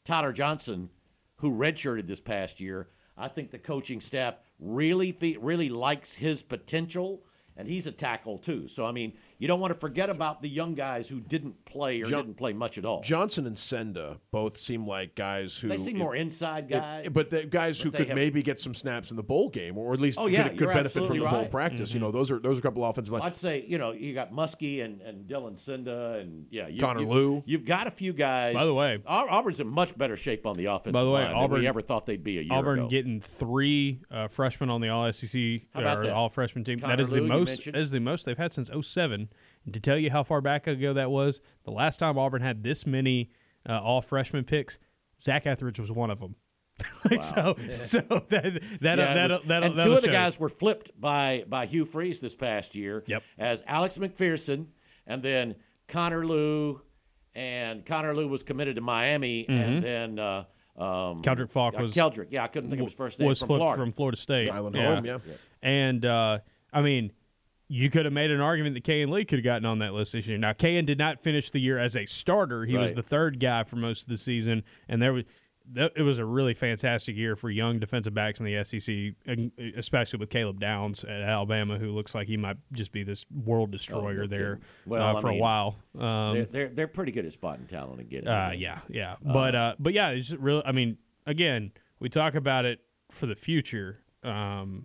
Tyler 0.04 0.32
Johnson, 0.32 0.90
who 1.36 1.54
redshirted 1.54 2.06
this 2.06 2.20
past 2.20 2.60
year. 2.60 2.90
I 3.16 3.28
think 3.28 3.50
the 3.50 3.58
coaching 3.58 4.00
staff 4.00 4.34
really 4.58 5.16
really 5.40 5.68
likes 5.68 6.14
his 6.14 6.42
potential, 6.42 7.24
and 7.56 7.68
he's 7.68 7.86
a 7.86 7.92
tackle 7.92 8.38
too. 8.38 8.68
So 8.68 8.84
I 8.84 8.92
mean, 8.92 9.14
you 9.42 9.48
don't 9.48 9.58
want 9.58 9.74
to 9.74 9.78
forget 9.80 10.08
about 10.08 10.40
the 10.40 10.48
young 10.48 10.74
guys 10.74 11.08
who 11.08 11.20
didn't 11.20 11.64
play 11.64 12.00
or 12.00 12.06
John- 12.06 12.22
didn't 12.22 12.36
play 12.36 12.52
much 12.52 12.78
at 12.78 12.84
all. 12.84 13.00
Johnson 13.02 13.44
and 13.44 13.58
Senda 13.58 14.20
both 14.30 14.56
seem 14.56 14.86
like 14.86 15.16
guys 15.16 15.58
who 15.58 15.66
they 15.68 15.78
seem 15.78 15.96
if- 15.96 16.00
more 16.02 16.14
inside 16.14 16.64
if- 16.66 16.70
guys. 16.70 17.08
but 17.12 17.30
the 17.30 17.44
guys 17.44 17.78
but 17.78 17.84
who 17.84 17.90
could 17.90 18.06
have- 18.08 18.14
maybe 18.14 18.40
get 18.42 18.60
some 18.60 18.72
snaps 18.72 19.10
in 19.10 19.16
the 19.16 19.22
bowl 19.24 19.48
game, 19.48 19.76
or 19.76 19.92
at 19.94 20.00
least 20.00 20.18
Oh, 20.20 20.28
yeah, 20.28 20.44
could, 20.48 20.58
could 20.58 20.68
benefit 20.68 20.92
from 20.92 21.02
absolutely 21.02 21.18
the 21.18 21.24
bowl 21.30 21.40
right. 21.42 21.50
practice. 21.50 21.92
You 21.92 21.98
know, 21.98 22.12
those 22.12 22.30
are 22.30 22.38
those 22.38 22.58
are 22.58 22.60
a 22.60 22.62
couple 22.62 22.84
offensive 22.84 23.12
line. 23.12 23.22
I'd 23.22 23.34
say 23.34 23.64
you 23.66 23.78
know 23.78 23.90
you 23.90 24.14
got 24.14 24.32
Muskie 24.32 24.84
and, 24.84 25.00
and 25.02 25.28
Dylan 25.28 25.58
Senda 25.58 26.18
and 26.20 26.46
yeah 26.50 26.68
you, 26.68 26.80
Connor 26.80 27.00
you, 27.00 27.08
Lew. 27.08 27.42
You've 27.44 27.64
got 27.64 27.88
a 27.88 27.90
few 27.90 28.12
guys. 28.12 28.54
By 28.54 28.64
the 28.64 28.72
way- 28.74 29.00
Auburn's 29.06 29.58
in 29.58 29.66
much 29.66 29.98
better 29.98 30.16
shape 30.16 30.46
on 30.46 30.56
the 30.56 30.66
offense. 30.66 30.92
By 30.94 31.02
the 31.02 31.10
way, 31.10 31.24
line 31.24 31.34
Auburn- 31.34 31.50
than 31.56 31.60
we 31.62 31.66
ever 31.66 31.80
thought 31.82 32.06
they'd 32.06 32.22
be 32.22 32.38
a 32.38 32.42
year 32.42 32.52
Auburn 32.52 32.78
ago. 32.80 32.88
getting 32.88 33.20
three 33.20 34.00
uh, 34.10 34.28
freshmen 34.28 34.70
on 34.70 34.80
the 34.80 34.88
All 34.90 35.10
SEC 35.12 35.62
or 35.74 35.82
that? 35.82 36.10
All 36.10 36.28
Freshman 36.28 36.62
team. 36.62 36.78
Connor 36.78 36.96
that 36.96 37.00
is 37.02 37.10
Lew, 37.10 37.22
the 37.22 37.26
most. 37.26 37.48
mentioned. 37.48 37.74
That 37.74 37.80
is 37.80 37.90
the 37.90 37.98
most 38.00 38.24
they've 38.24 38.38
had 38.38 38.52
since 38.52 38.70
07. 38.70 39.28
And 39.64 39.74
to 39.74 39.80
tell 39.80 39.96
you 39.98 40.10
how 40.10 40.22
far 40.22 40.40
back 40.40 40.66
ago 40.66 40.92
that 40.94 41.10
was, 41.10 41.40
the 41.64 41.70
last 41.70 41.98
time 41.98 42.18
Auburn 42.18 42.42
had 42.42 42.62
this 42.64 42.86
many 42.86 43.30
uh, 43.68 43.80
All 43.80 44.02
Freshman 44.02 44.44
picks, 44.44 44.78
Zac 45.20 45.46
Etheridge 45.46 45.78
was 45.78 45.90
one 45.92 46.10
of 46.10 46.20
them. 46.20 46.36
Like, 47.10 47.22
So, 47.22 47.54
so 47.70 48.00
that 48.00 48.28
that 48.30 48.60
Yeah, 48.60 48.60
that'll, 48.80 49.14
that'll, 49.14 49.38
was- 49.38 49.46
that'll, 49.48 49.70
and 49.70 49.78
that'll 49.78 49.84
two 49.92 49.96
of 49.96 50.02
the 50.02 50.08
show. 50.08 50.12
guys 50.12 50.40
were 50.40 50.48
flipped 50.48 50.98
by 51.00 51.44
by 51.48 51.66
Hugh 51.66 51.84
Freeze 51.84 52.18
this 52.20 52.34
past 52.34 52.74
year. 52.74 53.04
Yep. 53.06 53.22
As 53.38 53.62
Alex 53.66 53.98
McPherson, 53.98 54.66
and 55.06 55.22
then 55.22 55.54
Connor 55.86 56.26
Lew, 56.26 56.80
and 57.34 57.84
Connor 57.86 58.14
Lew 58.16 58.26
was 58.26 58.42
committed 58.42 58.76
to 58.76 58.82
Miami, 58.82 59.46
and 59.48 59.82
then 59.82 60.18
uh, 60.18 60.44
um, 60.76 60.84
Mm-hmm. 60.84 61.20
Keldrick 61.20 61.50
Faulk 61.50 61.74
uh, 61.78 61.82
was 61.82 61.92
Keldrick. 61.94 62.28
Yeah, 62.30 62.42
I 62.44 62.48
couldn't 62.48 62.70
think 62.70 62.80
of 62.80 62.86
his 62.86 62.94
first 62.94 63.18
name 63.20 63.28
was 63.28 63.38
from 63.38 63.48
flipped 63.48 63.60
Florida. 63.62 63.82
from 63.82 63.92
Florida 63.92 64.16
State. 64.16 64.50
Island 64.50 64.74
yeah. 64.74 64.94
home, 64.94 65.04
yeah. 65.04 65.18
And 65.62 66.06
uh, 66.06 66.38
I 66.72 66.80
mean, 66.80 67.12
you 67.74 67.88
could 67.88 68.04
have 68.04 68.12
made 68.12 68.30
an 68.30 68.40
argument 68.40 68.74
that 68.74 68.84
Kayin 68.84 69.08
Lee 69.08 69.24
could 69.24 69.38
have 69.38 69.44
gotten 69.44 69.64
on 69.64 69.78
that 69.78 69.94
list 69.94 70.12
this 70.12 70.26
year. 70.26 70.36
Now, 70.36 70.52
Kayin 70.52 70.84
did 70.84 70.98
not 70.98 71.18
finish 71.18 71.50
the 71.50 71.58
year 71.58 71.78
as 71.78 71.96
a 71.96 72.04
starter. 72.04 72.66
He 72.66 72.76
was 72.76 72.92
the 72.92 73.02
third 73.02 73.40
guy 73.40 73.64
for 73.64 73.76
most 73.76 74.02
of 74.02 74.08
the 74.08 74.18
season, 74.18 74.62
and 74.88 75.00
there 75.00 75.12
was. 75.14 75.24
It 75.76 76.02
was 76.02 76.18
a 76.18 76.24
really 76.24 76.54
fantastic 76.54 77.14
year 77.16 77.36
for 77.36 77.48
young 77.48 77.78
defensive 77.78 78.12
backs 78.12 78.40
in 78.40 78.46
the 78.46 78.64
SEC, 78.64 79.14
especially 79.76 80.18
with 80.18 80.28
Caleb 80.28 80.58
Downs 80.58 81.04
at 81.04 81.22
Alabama, 81.22 81.78
who 81.78 81.92
looks 81.92 82.16
like 82.16 82.26
he 82.26 82.36
might 82.36 82.56
just 82.72 82.90
be 82.90 83.04
this 83.04 83.24
world 83.44 83.70
destroyer 83.70 84.24
Oh, 84.24 84.26
there. 84.26 84.58
Well, 84.86 85.16
uh, 85.16 85.20
for 85.20 85.30
a 85.30 85.36
while. 85.36 85.76
Um, 85.96 86.34
They're, 86.34 86.44
they're 86.46 86.68
they're 86.68 86.88
pretty 86.88 87.12
good 87.12 87.26
at 87.26 87.32
spotting 87.32 87.66
talent 87.66 88.00
and 88.00 88.10
getting. 88.10 88.28
uh, 88.28 88.52
yeah, 88.56 88.80
yeah, 88.88 89.14
but 89.22 89.54
uh, 89.54 89.74
but 89.78 89.92
yeah, 89.92 90.08
it's 90.10 90.32
really. 90.32 90.62
I 90.66 90.72
mean, 90.72 90.98
again, 91.26 91.70
we 92.00 92.08
talk 92.08 92.34
about 92.34 92.64
it 92.64 92.80
for 93.12 93.26
the 93.26 93.36
future, 93.36 94.00
um, 94.24 94.84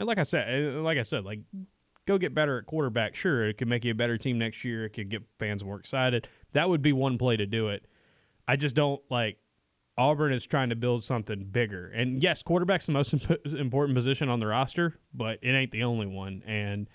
and 0.00 0.08
like 0.08 0.18
I 0.18 0.24
said, 0.24 0.74
uh, 0.74 0.80
like 0.82 0.98
I 0.98 1.02
said, 1.02 1.24
like 1.24 1.38
go 2.06 2.18
get 2.18 2.34
better 2.34 2.58
at 2.58 2.66
quarterback. 2.66 3.14
Sure, 3.14 3.46
it 3.46 3.58
could 3.58 3.68
make 3.68 3.84
you 3.84 3.92
a 3.92 3.94
better 3.94 4.16
team 4.16 4.38
next 4.38 4.64
year. 4.64 4.84
It 4.84 4.90
could 4.90 5.08
get 5.08 5.22
fans 5.38 5.64
more 5.64 5.78
excited. 5.78 6.28
That 6.52 6.68
would 6.68 6.82
be 6.82 6.92
one 6.92 7.18
play 7.18 7.36
to 7.36 7.46
do 7.46 7.68
it. 7.68 7.86
I 8.48 8.56
just 8.56 8.74
don't 8.74 9.02
like. 9.10 9.38
Auburn 9.98 10.32
is 10.32 10.44
trying 10.44 10.68
to 10.68 10.76
build 10.76 11.02
something 11.02 11.44
bigger, 11.44 11.88
and 11.88 12.22
yes, 12.22 12.42
quarterback's 12.42 12.86
the 12.86 12.92
most 12.92 13.12
imp- 13.30 13.46
important 13.46 13.96
position 13.96 14.28
on 14.28 14.40
the 14.40 14.46
roster, 14.46 14.98
but 15.14 15.38
it 15.42 15.52
ain't 15.52 15.70
the 15.70 15.84
only 15.84 16.06
one. 16.06 16.42
And 16.46 16.88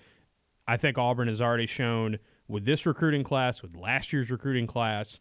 I 0.67 0.77
think 0.77 0.97
Auburn 0.99 1.27
has 1.27 1.41
already 1.41 1.65
shown 1.65 2.19
with 2.47 2.65
this 2.65 2.85
recruiting 2.85 3.23
class, 3.23 3.63
with 3.63 3.75
last 3.75 4.13
year's 4.13 4.29
recruiting 4.29 4.67
class, 4.67 5.19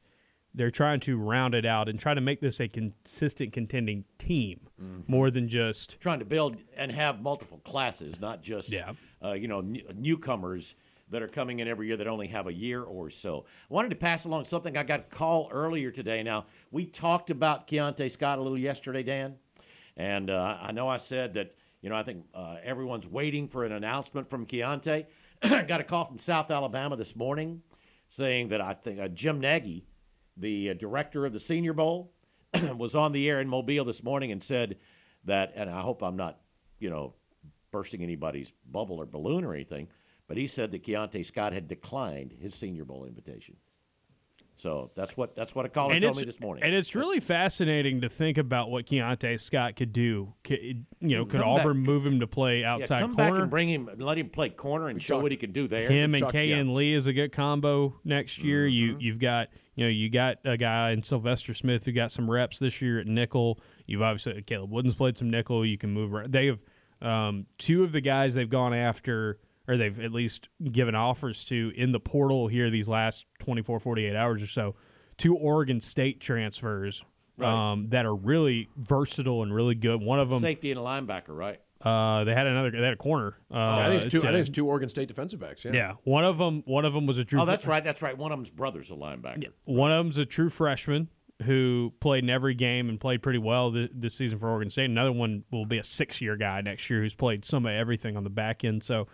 they're 0.52 0.70
trying 0.70 1.00
to 1.00 1.16
round 1.16 1.54
it 1.54 1.64
out 1.64 1.88
and 1.88 1.98
try 1.98 2.12
to 2.12 2.20
make 2.20 2.40
this 2.40 2.60
a 2.60 2.68
consistent 2.68 3.52
contending 3.52 4.04
team 4.18 4.68
mm-hmm. 4.82 5.10
more 5.10 5.30
than 5.30 5.48
just 5.48 5.98
trying 6.00 6.18
to 6.18 6.24
build 6.24 6.56
and 6.76 6.90
have 6.92 7.22
multiple 7.22 7.60
classes, 7.64 8.20
not 8.20 8.42
just 8.42 8.72
Yeah. 8.72 8.92
Uh, 9.22 9.32
you 9.32 9.48
know 9.48 9.60
new, 9.60 9.82
newcomers 9.94 10.74
that 11.10 11.22
are 11.22 11.28
coming 11.28 11.58
in 11.58 11.68
every 11.68 11.88
year 11.88 11.96
that 11.96 12.06
only 12.06 12.28
have 12.28 12.46
a 12.46 12.52
year 12.52 12.82
or 12.82 13.10
so. 13.10 13.44
I 13.70 13.74
wanted 13.74 13.90
to 13.90 13.96
pass 13.96 14.24
along 14.24 14.44
something 14.44 14.76
I 14.76 14.84
got 14.84 15.00
a 15.00 15.02
call 15.02 15.48
earlier 15.50 15.90
today. 15.90 16.22
Now 16.22 16.46
we 16.70 16.86
talked 16.86 17.30
about 17.30 17.66
Keionte 17.66 18.10
Scott 18.10 18.38
a 18.38 18.42
little 18.42 18.58
yesterday, 18.58 19.02
Dan, 19.02 19.36
and 19.96 20.30
uh, 20.30 20.58
I 20.60 20.72
know 20.72 20.88
I 20.88 20.96
said 20.96 21.34
that 21.34 21.52
you 21.82 21.90
know 21.90 21.96
I 21.96 22.02
think 22.02 22.24
uh, 22.34 22.56
everyone's 22.62 23.06
waiting 23.06 23.48
for 23.48 23.64
an 23.64 23.72
announcement 23.72 24.30
from 24.30 24.46
Keionte. 24.46 25.06
I 25.42 25.62
got 25.62 25.80
a 25.80 25.84
call 25.84 26.04
from 26.04 26.18
South 26.18 26.50
Alabama 26.50 26.96
this 26.96 27.16
morning 27.16 27.62
saying 28.10 28.48
that 28.48 28.60
I 28.60 28.72
think 28.72 28.98
uh, 28.98 29.08
Jim 29.08 29.40
Nagy, 29.40 29.86
the 30.36 30.70
uh, 30.70 30.74
director 30.74 31.24
of 31.24 31.32
the 31.32 31.40
Senior 31.40 31.72
Bowl, 31.72 32.12
was 32.76 32.94
on 32.94 33.12
the 33.12 33.30
air 33.30 33.40
in 33.40 33.48
Mobile 33.48 33.84
this 33.84 34.02
morning 34.02 34.32
and 34.32 34.42
said 34.42 34.78
that, 35.24 35.52
and 35.54 35.70
I 35.70 35.80
hope 35.80 36.02
I'm 36.02 36.16
not, 36.16 36.40
you 36.80 36.90
know, 36.90 37.14
bursting 37.70 38.02
anybody's 38.02 38.52
bubble 38.70 38.96
or 39.00 39.06
balloon 39.06 39.44
or 39.44 39.54
anything, 39.54 39.88
but 40.26 40.36
he 40.36 40.46
said 40.46 40.70
that 40.72 40.82
Keionte 40.82 41.24
Scott 41.24 41.52
had 41.52 41.68
declined 41.68 42.32
his 42.40 42.54
Senior 42.54 42.84
Bowl 42.84 43.04
invitation. 43.04 43.56
So 44.56 44.90
that's 44.94 45.16
what 45.16 45.34
that's 45.34 45.54
what 45.54 45.64
a 45.64 45.70
caller 45.70 45.94
and 45.94 46.02
told 46.02 46.10
it's, 46.12 46.20
me 46.20 46.26
this 46.26 46.38
morning. 46.38 46.62
and 46.64 46.74
it's 46.74 46.94
really 46.94 47.18
fascinating 47.18 48.02
to 48.02 48.10
think 48.10 48.36
about 48.36 48.68
what 48.70 48.84
Keionte 48.84 49.40
Scott 49.40 49.74
could 49.74 49.90
do. 49.90 50.34
Could, 50.44 50.84
you 51.00 51.16
know, 51.16 51.24
could 51.24 51.40
Come 51.40 51.54
back- 51.54 51.64
Auburn 51.64 51.78
move 51.78 52.04
him 52.04 52.20
to 52.20 52.26
play 52.26 52.60
yeah, 52.60 52.72
outside 52.74 53.00
come 53.00 53.14
corner? 53.14 53.30
back 53.32 53.40
and 53.40 53.50
bring 53.50 53.68
him, 53.70 53.88
let 53.96 54.18
him 54.18 54.28
play 54.28 54.50
corner 54.50 54.88
and 54.88 55.00
show 55.00 55.14
talked- 55.14 55.22
what 55.22 55.32
he 55.32 55.38
can 55.38 55.52
do 55.52 55.66
there. 55.66 55.88
him 55.88 56.14
and 56.14 56.22
talk- 56.24 56.34
Kayin 56.34 56.66
yeah. 56.66 56.72
Lee 56.74 56.92
is 56.92 57.06
a 57.06 57.14
good 57.14 57.32
combo 57.32 57.98
next 58.04 58.44
year. 58.44 58.66
You 58.66 58.92
Mm-hmm. 58.92 59.00
you've 59.00 59.18
got 59.18 59.48
you 59.76 59.84
know 59.84 59.90
you 59.90 60.10
got 60.10 60.36
a 60.44 60.58
guy 60.58 60.90
in 60.90 61.02
Sylvester 61.02 61.54
Smith 61.54 61.86
who 61.86 61.92
got 61.92 62.12
some 62.12 62.30
reps 62.30 62.58
this 62.58 62.82
year 62.82 62.98
at 63.00 63.06
nickel. 63.06 63.60
You've 63.86 64.02
obviously 64.02 64.42
Caleb 64.42 64.70
Wooden's 64.70 64.94
played 64.94 65.16
some 65.16 65.30
nickel. 65.30 65.64
You 65.64 65.78
can 65.78 65.90
move. 65.90 66.12
around. 66.12 66.32
They 66.32 66.46
have 66.46 66.58
um, 67.02 67.46
two 67.58 67.82
of 67.84 67.92
the 67.92 68.00
guys 68.00 68.34
they've 68.34 68.48
gone 68.50 68.74
after 68.74 69.38
or 69.68 69.76
they've 69.76 70.00
at 70.00 70.12
least 70.12 70.48
given 70.72 70.94
offers 70.94 71.44
to 71.44 71.72
in 71.76 71.92
the 71.92 72.00
portal 72.00 72.48
here 72.48 72.70
these 72.70 72.88
last 72.88 73.26
24 73.40 73.80
48 73.80 74.16
hours 74.16 74.42
or 74.42 74.46
so. 74.46 74.74
Two 75.16 75.36
Oregon 75.36 75.80
State 75.80 76.20
transfers 76.20 77.04
Right. 77.36 77.72
um, 77.72 77.88
that 77.88 78.04
are 78.04 78.14
really 78.14 78.68
versatile 78.76 79.42
and 79.42 79.54
really 79.54 79.74
good. 79.74 80.02
One 80.02 80.20
of 80.20 80.28
them 80.28 80.40
Safety 80.40 80.70
and 80.72 80.78
a 80.80 80.82
linebacker, 80.82 81.28
right? 81.34 81.58
Uh, 81.80 82.24
they 82.24 82.34
had 82.34 82.46
another. 82.46 82.70
They 82.70 82.82
had 82.82 82.92
a 82.92 82.96
corner. 82.96 83.38
Uh, 83.50 83.56
I 83.56 83.88
think 83.88 84.02
it's 84.02 84.12
two. 84.12 84.18
I 84.18 84.26
think 84.32 84.36
it's 84.40 84.50
two 84.50 84.66
Oregon 84.66 84.90
State 84.90 85.08
defensive 85.08 85.40
backs. 85.40 85.64
Yeah. 85.64 85.72
yeah, 85.72 85.92
one 86.04 86.26
of 86.26 86.36
them. 86.36 86.62
One 86.66 86.84
of 86.84 86.92
them 86.92 87.06
was 87.06 87.16
a 87.16 87.24
true. 87.24 87.40
Oh, 87.40 87.46
that's 87.46 87.66
right. 87.66 87.82
That's 87.82 88.02
right. 88.02 88.18
One 88.18 88.30
of 88.32 88.38
them's 88.38 88.50
brother's 88.50 88.90
a 88.90 88.94
linebacker. 88.94 89.46
One 89.64 89.90
of 89.90 90.04
them's 90.04 90.18
a 90.18 90.26
true 90.26 90.50
freshman 90.50 91.08
who 91.42 91.92
played 92.00 92.24
in 92.24 92.30
every 92.30 92.54
game 92.54 92.88
and 92.88 93.00
played 93.00 93.22
pretty 93.22 93.38
well 93.38 93.72
th- 93.72 93.90
this 93.94 94.14
season 94.14 94.38
for 94.38 94.48
Oregon 94.48 94.70
State. 94.70 94.90
Another 94.90 95.12
one 95.12 95.44
will 95.50 95.64
be 95.64 95.78
a 95.78 95.82
six-year 95.84 96.36
guy 96.36 96.60
next 96.60 96.88
year 96.90 97.00
who's 97.00 97.14
played 97.14 97.44
some 97.44 97.66
of 97.66 97.72
everything 97.72 98.16
on 98.16 98.24
the 98.24 98.30
back 98.30 98.64
end. 98.64 98.82
So, 98.82 99.08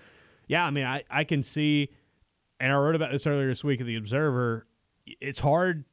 yeah, 0.48 0.64
I 0.64 0.70
mean, 0.70 0.84
I, 0.84 1.04
I 1.10 1.24
can 1.24 1.42
see, 1.42 1.90
and 2.58 2.72
I 2.72 2.76
wrote 2.76 2.94
about 2.94 3.12
this 3.12 3.26
earlier 3.26 3.48
this 3.48 3.62
week 3.62 3.80
at 3.80 3.86
the 3.86 3.96
Observer. 3.96 4.66
It's 5.06 5.38
hard. 5.38 5.84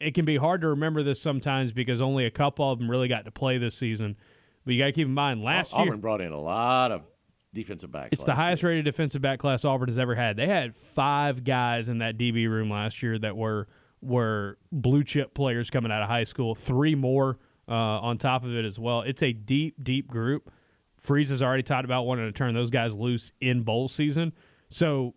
It 0.00 0.14
can 0.14 0.24
be 0.24 0.36
hard 0.36 0.62
to 0.62 0.68
remember 0.68 1.02
this 1.02 1.20
sometimes 1.20 1.72
because 1.72 2.00
only 2.00 2.24
a 2.24 2.30
couple 2.30 2.70
of 2.70 2.78
them 2.78 2.90
really 2.90 3.08
got 3.08 3.26
to 3.26 3.30
play 3.30 3.58
this 3.58 3.74
season. 3.74 4.16
But 4.64 4.74
you 4.74 4.80
got 4.80 4.86
to 4.86 4.92
keep 4.92 5.06
in 5.06 5.14
mind, 5.14 5.42
last 5.42 5.72
year 5.72 5.82
Auburn 5.82 6.00
brought 6.00 6.20
in 6.20 6.32
a 6.32 6.40
lot 6.40 6.90
of 6.90 7.08
defensive 7.54 7.92
backs. 7.92 8.08
it's 8.12 8.24
the 8.24 8.34
highest 8.34 8.62
year. 8.62 8.72
rated 8.72 8.84
defensive 8.84 9.22
back 9.22 9.38
class 9.38 9.64
Auburn 9.64 9.88
has 9.88 9.98
ever 9.98 10.14
had. 10.14 10.36
They 10.36 10.46
had 10.46 10.74
five 10.74 11.44
guys 11.44 11.88
in 11.88 11.98
that 11.98 12.18
DB 12.18 12.48
room 12.48 12.70
last 12.70 13.02
year 13.02 13.18
that 13.18 13.36
were 13.36 13.68
were 14.06 14.58
blue 14.72 15.04
chip 15.04 15.34
players 15.34 15.70
coming 15.70 15.92
out 15.92 16.02
of 16.02 16.08
high 16.08 16.24
school. 16.24 16.54
Three 16.54 16.94
more 16.94 17.38
uh, 17.68 17.72
on 17.72 18.18
top 18.18 18.44
of 18.44 18.54
it 18.54 18.64
as 18.64 18.78
well. 18.78 19.02
It's 19.02 19.22
a 19.22 19.32
deep, 19.32 19.82
deep 19.82 20.08
group. 20.08 20.50
Freeze 20.98 21.30
has 21.30 21.42
already 21.42 21.62
talked 21.62 21.84
about 21.84 22.04
wanting 22.04 22.26
to 22.26 22.32
turn 22.32 22.54
those 22.54 22.70
guys 22.70 22.94
loose 22.94 23.32
in 23.40 23.62
bowl 23.62 23.88
season. 23.88 24.32
So 24.68 25.14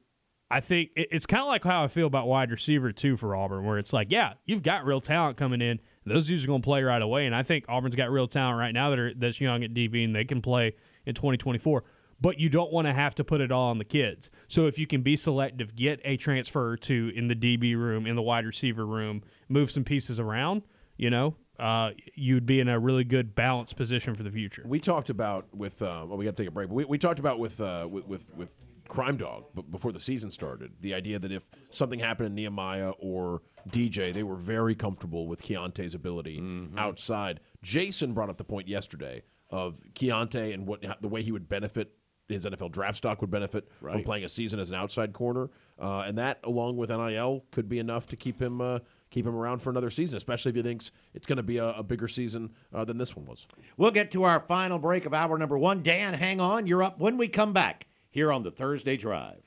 I 0.51 0.61
think 0.61 0.91
it's 0.95 1.25
kind 1.25 1.41
of 1.41 1.47
like 1.47 1.63
how 1.63 1.83
I 1.83 1.87
feel 1.87 2.07
about 2.07 2.27
wide 2.27 2.49
receiver 2.49 2.91
too 2.91 3.17
for 3.17 3.35
Auburn, 3.35 3.65
where 3.65 3.77
it's 3.77 3.93
like, 3.93 4.07
yeah, 4.09 4.33
you've 4.45 4.63
got 4.63 4.83
real 4.83 4.99
talent 4.99 5.37
coming 5.37 5.61
in. 5.61 5.79
Those 6.05 6.27
dudes 6.27 6.43
are 6.43 6.47
going 6.47 6.61
to 6.61 6.65
play 6.65 6.81
right 6.81 7.01
away, 7.01 7.27
and 7.27 7.35
I 7.35 7.43
think 7.43 7.65
Auburn's 7.69 7.95
got 7.95 8.09
real 8.09 8.27
talent 8.27 8.57
right 8.57 8.73
now 8.73 8.89
that 8.89 8.99
are 8.99 9.13
that's 9.13 9.39
young 9.39 9.63
at 9.63 9.73
DB 9.75 10.03
and 10.03 10.15
they 10.15 10.25
can 10.25 10.41
play 10.41 10.75
in 11.05 11.13
2024. 11.13 11.83
But 12.21 12.39
you 12.39 12.49
don't 12.49 12.71
want 12.71 12.87
to 12.87 12.93
have 12.93 13.15
to 13.15 13.23
put 13.23 13.39
it 13.41 13.51
all 13.51 13.69
on 13.69 13.77
the 13.77 13.85
kids. 13.85 14.29
So 14.47 14.67
if 14.67 14.77
you 14.77 14.85
can 14.87 15.01
be 15.01 15.15
selective, 15.15 15.75
get 15.75 16.01
a 16.03 16.17
transfer 16.17 16.69
or 16.69 16.77
two 16.77 17.11
in 17.15 17.27
the 17.27 17.35
DB 17.35 17.75
room, 17.75 18.05
in 18.05 18.15
the 18.15 18.21
wide 18.21 18.45
receiver 18.45 18.85
room, 18.85 19.23
move 19.47 19.71
some 19.71 19.83
pieces 19.85 20.19
around, 20.19 20.63
you 20.97 21.09
know, 21.09 21.35
uh, 21.59 21.91
you'd 22.15 22.45
be 22.45 22.59
in 22.59 22.69
a 22.69 22.79
really 22.79 23.03
good 23.03 23.35
balanced 23.35 23.75
position 23.75 24.15
for 24.15 24.23
the 24.23 24.31
future. 24.31 24.63
We 24.65 24.79
talked 24.79 25.09
about 25.09 25.53
with. 25.53 25.81
Uh, 25.81 26.05
well, 26.07 26.17
we 26.17 26.25
got 26.25 26.35
to 26.35 26.41
take 26.41 26.47
a 26.47 26.51
break. 26.51 26.69
But 26.69 26.75
we, 26.75 26.85
we 26.85 26.97
talked 26.97 27.19
about 27.19 27.37
with, 27.39 27.59
uh, 27.59 27.87
with 27.89 28.07
with 28.07 28.33
with 28.33 28.55
Crime 28.87 29.17
Dog 29.17 29.45
b- 29.53 29.63
before 29.69 29.91
the 29.91 29.99
season 29.99 30.31
started. 30.31 30.71
The 30.79 30.93
idea 30.93 31.19
that 31.19 31.31
if 31.31 31.49
something 31.69 31.99
happened 31.99 32.27
in 32.27 32.35
Nehemiah 32.35 32.91
or 32.99 33.41
DJ, 33.69 34.13
they 34.13 34.23
were 34.23 34.37
very 34.37 34.73
comfortable 34.73 35.27
with 35.27 35.41
Keionte's 35.43 35.93
ability 35.93 36.41
outside. 36.77 37.41
Jason 37.61 38.13
brought 38.13 38.29
up 38.29 38.37
the 38.37 38.45
point 38.45 38.69
yesterday 38.69 39.23
of 39.49 39.81
Keionte 39.95 40.53
and 40.53 40.65
what 40.65 40.83
the 41.01 41.09
way 41.09 41.21
he 41.23 41.31
would 41.31 41.49
benefit. 41.49 41.91
His 42.29 42.45
NFL 42.45 42.71
draft 42.71 42.97
stock 42.97 43.21
would 43.21 43.31
benefit 43.31 43.67
from 43.81 44.03
playing 44.03 44.23
a 44.23 44.29
season 44.29 44.59
as 44.59 44.69
an 44.69 44.75
outside 44.75 45.13
corner, 45.13 45.49
uh, 45.79 46.03
and 46.05 46.17
that, 46.19 46.39
along 46.43 46.77
with 46.77 46.91
NIL, 46.91 47.43
could 47.51 47.67
be 47.67 47.79
enough 47.79 48.05
to 48.07 48.15
keep 48.15 48.39
him 48.39 48.61
uh, 48.61 48.79
keep 49.09 49.25
him 49.25 49.35
around 49.35 49.59
for 49.59 49.71
another 49.71 49.89
season. 49.89 50.15
Especially 50.15 50.49
if 50.49 50.55
he 50.55 50.61
thinks 50.61 50.91
it's 51.15 51.25
going 51.25 51.37
to 51.37 51.43
be 51.43 51.57
a, 51.57 51.69
a 51.69 51.83
bigger 51.83 52.07
season 52.07 52.51
uh, 52.73 52.85
than 52.85 52.99
this 52.99 53.15
one 53.15 53.25
was. 53.25 53.47
We'll 53.77 53.91
get 53.91 54.11
to 54.11 54.23
our 54.23 54.39
final 54.41 54.77
break 54.77 55.05
of 55.07 55.13
hour 55.13 55.37
number 55.37 55.57
one. 55.57 55.81
Dan, 55.81 56.13
hang 56.13 56.39
on. 56.39 56.67
You're 56.67 56.83
up 56.83 56.99
when 56.99 57.17
we 57.17 57.27
come 57.27 57.51
back 57.51 57.87
here 58.11 58.31
on 58.31 58.43
the 58.43 58.51
Thursday 58.51 58.95
Drive. 58.95 59.41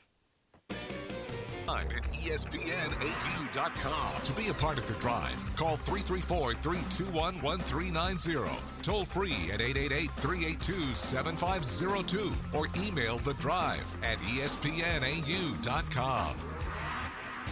Online 1.72 1.96
at 1.96 2.02
ESPNAU.com. 2.12 2.62
To 4.22 4.32
be 4.32 4.48
a 4.48 4.54
part 4.54 4.78
of 4.78 4.86
the 4.86 4.94
drive, 4.94 5.56
call 5.56 5.76
334 5.76 6.54
321 6.54 7.34
1390. 7.36 8.50
Toll 8.82 9.04
free 9.04 9.50
at 9.52 9.60
888 9.60 10.10
382 10.16 10.94
7502 10.94 12.32
or 12.56 12.68
email 12.84 13.18
the 13.18 13.34
drive 13.34 13.84
at 14.04 14.16
ESPNAU.com. 14.18 14.76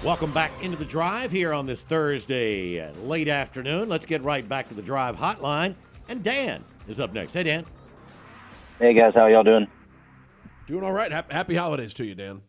Welcome 0.05 0.33
back 0.33 0.51
into 0.63 0.79
the 0.79 0.85
drive 0.85 1.31
here 1.31 1.53
on 1.53 1.67
this 1.67 1.83
Thursday 1.83 2.81
uh, 2.81 2.93
late 3.03 3.29
afternoon. 3.29 3.89
Let's 3.89 4.07
get 4.07 4.23
right 4.23 4.49
back 4.49 4.69
to 4.69 4.75
the 4.75 4.83
drive 4.83 5.17
hotline. 5.17 5.75
And 6.09 6.23
Dan 6.23 6.65
is 6.89 7.01
up 7.01 7.13
next. 7.13 7.35
Hey, 7.35 7.43
Dan. 7.43 7.67
Hey 8.79 8.95
guys, 8.95 9.13
how 9.15 9.27
y'all 9.27 9.45
doing? 9.45 9.67
Doing 10.67 10.85
all 10.85 10.93
right. 10.93 11.13
Happy 11.13 11.55
holidays 11.55 11.93
to 11.95 12.05
you, 12.07 12.15
Dan. 12.15 12.41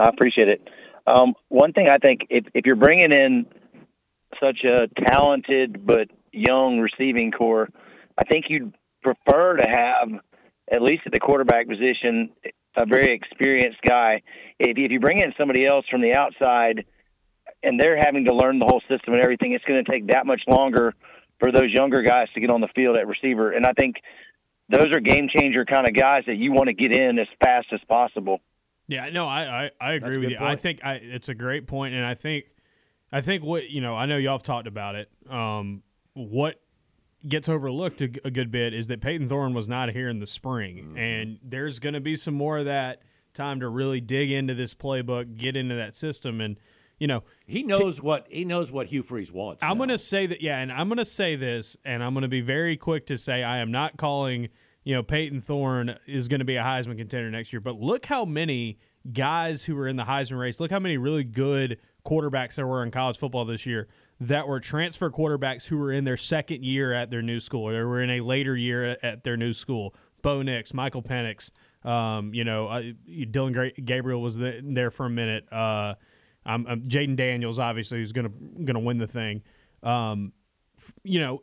I 0.00 0.08
appreciate 0.08 0.48
it. 0.48 0.68
Um, 1.06 1.34
one 1.48 1.72
thing 1.72 1.88
I 1.88 1.98
think 1.98 2.22
if 2.30 2.44
if 2.54 2.66
you're 2.66 2.76
bringing 2.76 3.12
in 3.12 3.46
such 4.42 4.64
a 4.64 4.88
talented 5.04 5.84
but 5.84 6.08
young 6.32 6.78
receiving 6.78 7.30
core, 7.32 7.68
I 8.16 8.24
think 8.24 8.46
you'd 8.48 8.74
prefer 9.02 9.56
to 9.56 9.68
have 9.68 10.08
at 10.72 10.82
least 10.82 11.02
at 11.06 11.12
the 11.12 11.20
quarterback 11.20 11.68
position 11.68 12.30
a 12.76 12.86
very 12.86 13.14
experienced 13.14 13.80
guy. 13.86 14.22
If 14.58 14.78
if 14.78 14.90
you 14.90 15.00
bring 15.00 15.18
in 15.18 15.34
somebody 15.36 15.66
else 15.66 15.84
from 15.90 16.00
the 16.00 16.14
outside 16.14 16.86
and 17.62 17.78
they're 17.78 17.98
having 17.98 18.24
to 18.24 18.34
learn 18.34 18.58
the 18.58 18.66
whole 18.66 18.82
system 18.88 19.14
and 19.14 19.22
everything, 19.22 19.52
it's 19.52 19.64
going 19.64 19.84
to 19.84 19.90
take 19.90 20.06
that 20.08 20.26
much 20.26 20.42
longer 20.48 20.94
for 21.40 21.52
those 21.52 21.72
younger 21.72 22.02
guys 22.02 22.28
to 22.34 22.40
get 22.40 22.50
on 22.50 22.60
the 22.60 22.68
field 22.74 22.96
at 22.96 23.06
receiver. 23.06 23.50
And 23.50 23.66
I 23.66 23.72
think 23.72 23.96
those 24.70 24.92
are 24.92 25.00
game 25.00 25.28
changer 25.28 25.64
kind 25.64 25.86
of 25.86 25.94
guys 25.94 26.22
that 26.26 26.36
you 26.36 26.52
want 26.52 26.68
to 26.68 26.74
get 26.74 26.92
in 26.92 27.18
as 27.18 27.26
fast 27.42 27.66
as 27.72 27.80
possible. 27.88 28.40
Yeah, 28.90 29.08
no, 29.10 29.26
I 29.26 29.66
I, 29.66 29.70
I 29.80 29.92
agree 29.92 30.18
with 30.18 30.30
you. 30.30 30.38
I 30.40 30.56
think 30.56 30.84
I, 30.84 30.94
it's 30.94 31.28
a 31.28 31.34
great 31.34 31.66
point, 31.66 31.94
and 31.94 32.04
I 32.04 32.14
think 32.14 32.46
I 33.12 33.20
think 33.20 33.44
what 33.44 33.70
you 33.70 33.80
know, 33.80 33.94
I 33.94 34.06
know 34.06 34.16
y'all 34.16 34.34
have 34.34 34.42
talked 34.42 34.66
about 34.66 34.94
it. 34.96 35.10
Um, 35.28 35.82
what 36.14 36.60
gets 37.26 37.48
overlooked 37.48 38.00
a 38.00 38.08
good 38.08 38.50
bit 38.50 38.72
is 38.74 38.88
that 38.88 39.00
Payton 39.00 39.28
Thorne 39.28 39.54
was 39.54 39.68
not 39.68 39.90
here 39.90 40.08
in 40.08 40.18
the 40.18 40.26
spring, 40.26 40.76
Mm-hmm. 40.78 40.96
and 40.98 41.38
there's 41.42 41.78
going 41.78 41.94
to 41.94 42.00
be 42.00 42.16
some 42.16 42.34
more 42.34 42.58
of 42.58 42.64
that 42.64 43.02
time 43.32 43.60
to 43.60 43.68
really 43.68 44.00
dig 44.00 44.30
into 44.32 44.54
this 44.54 44.74
playbook, 44.74 45.36
get 45.36 45.54
into 45.56 45.74
that 45.76 45.94
system, 45.94 46.40
and 46.40 46.56
you 46.98 47.06
know, 47.06 47.22
He 47.46 47.62
knows 47.62 48.02
what 48.02 48.26
he 48.28 48.44
knows 48.44 48.70
what 48.72 48.88
Hugh 48.88 49.02
Freeze 49.02 49.32
wants. 49.32 49.62
I'm 49.62 49.76
going 49.78 49.88
to 49.90 49.98
say 49.98 50.26
that, 50.26 50.42
yeah, 50.42 50.58
and 50.58 50.70
I'm 50.72 50.88
going 50.88 50.98
to 50.98 51.04
say 51.04 51.36
this, 51.36 51.76
and 51.84 52.02
I'm 52.02 52.12
going 52.12 52.22
to 52.22 52.28
be 52.28 52.40
very 52.42 52.76
quick 52.76 53.06
to 53.06 53.16
say 53.16 53.42
I 53.42 53.58
am 53.58 53.70
not 53.70 53.96
calling, 53.96 54.48
you 54.84 54.94
know, 54.94 55.02
Payton 55.02 55.40
Thorne 55.40 55.96
is 56.06 56.28
going 56.28 56.38
to 56.40 56.44
be 56.44 56.56
a 56.56 56.62
Heisman 56.62 56.96
contender 56.96 57.30
next 57.30 57.52
year. 57.52 57.60
But 57.60 57.78
look 57.78 58.06
how 58.06 58.24
many 58.24 58.78
guys 59.12 59.64
who 59.64 59.76
were 59.76 59.88
in 59.88 59.96
the 59.96 60.04
Heisman 60.04 60.38
race, 60.38 60.60
look 60.60 60.70
how 60.70 60.78
many 60.78 60.96
really 60.96 61.24
good 61.24 61.78
quarterbacks 62.04 62.54
there 62.54 62.66
were 62.66 62.82
in 62.82 62.90
college 62.90 63.18
football 63.18 63.44
this 63.44 63.66
year 63.66 63.88
that 64.20 64.46
were 64.46 64.60
transfer 64.60 65.10
quarterbacks 65.10 65.66
who 65.66 65.78
were 65.78 65.92
in 65.92 66.04
their 66.04 66.16
second 66.16 66.64
year 66.64 66.92
at 66.92 67.10
their 67.10 67.22
new 67.22 67.40
school 67.40 67.68
or 67.68 67.86
were 67.88 68.02
in 68.02 68.10
a 68.10 68.20
later 68.20 68.56
year 68.56 68.96
at, 69.02 69.24
their 69.24 69.36
new 69.36 69.52
school. 69.52 69.94
Bo 70.22 70.42
Nix, 70.42 70.74
Michael 70.74 71.02
Penix, 71.02 71.50
um, 71.84 72.34
you 72.34 72.44
know, 72.44 72.68
uh, 72.68 72.82
Dillon 73.30 73.72
Gabriel 73.82 74.20
was 74.20 74.36
the, 74.36 74.60
there 74.62 74.90
for 74.90 75.06
a 75.06 75.10
minute. 75.10 75.50
Uh, 75.50 75.94
um, 76.44 76.66
um, 76.66 76.82
Jayden 76.82 77.16
Daniels, 77.16 77.58
obviously, 77.58 77.98
who's 77.98 78.12
going 78.12 78.30
to 78.66 78.78
win 78.78 78.98
the 78.98 79.06
thing. 79.06 79.42
Um, 79.82 80.32
you 81.02 81.20
know, 81.20 81.42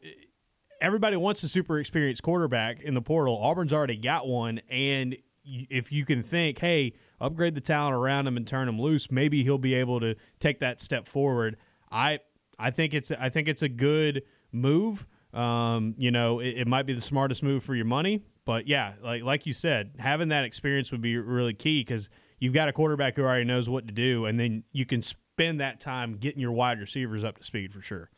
everybody 0.82 1.18
wants 1.18 1.44
a 1.44 1.50
super 1.50 1.80
experienced 1.80 2.24
quarterback 2.24 2.82
in 2.82 2.94
the 2.94 3.02
portal. 3.02 3.38
Auburn's 3.38 3.74
already 3.74 3.98
got 3.98 4.28
one, 4.28 4.62
and 4.70 5.18
if 5.44 5.92
you 5.92 6.06
can 6.06 6.22
think, 6.22 6.60
hey, 6.60 6.94
upgrade 7.20 7.56
the 7.56 7.62
talent 7.62 7.96
around 7.96 8.28
him 8.28 8.38
and 8.38 8.46
turn 8.46 8.68
him 8.68 8.80
loose, 8.80 9.10
maybe 9.10 9.44
he'll 9.44 9.58
be 9.58 9.74
able 9.74 10.00
to 10.00 10.16
take 10.40 10.60
that 10.60 10.82
step 10.82 11.08
forward. 11.08 11.58
I 11.92 12.20
I 12.60 12.72
think 12.72 12.94
it's 12.94 13.12
I 13.12 13.30
think 13.30 13.48
it's 13.48 13.62
a 13.62 13.70
good 13.70 14.24
move. 14.52 15.08
Um, 15.34 15.96
you 15.98 16.12
know, 16.12 16.40
it, 16.40 16.58
it 16.58 16.68
might 16.68 16.86
be 16.86 16.94
the 16.94 17.02
smartest 17.02 17.44
move 17.44 17.64
for 17.64 17.76
your 17.76 17.86
money, 17.86 18.24
but 18.46 18.68
yeah, 18.68 18.94
like 19.02 19.24
like 19.24 19.46
you 19.46 19.54
said, 19.54 19.96
having 20.00 20.30
that 20.30 20.44
experience 20.44 20.92
would 20.92 21.02
be 21.02 21.18
really 21.18 21.54
key 21.54 21.82
because 21.82 22.10
you've 22.40 22.54
got 22.54 22.68
a 22.68 22.74
quarterback 22.74 23.16
who 23.16 23.24
already 23.24 23.46
knows 23.46 23.70
what 23.70 23.88
to 23.88 23.94
do, 23.94 24.26
and 24.26 24.40
then 24.40 24.64
you 24.72 24.86
can 24.86 25.02
spend 25.02 25.60
that 25.60 25.80
time 25.80 26.18
getting 26.18 26.42
your 26.42 26.52
wide 26.52 26.80
receivers 26.80 27.24
up 27.24 27.38
to 27.38 27.44
speed 27.44 27.74
for 27.74 27.82
sure. 27.82 28.10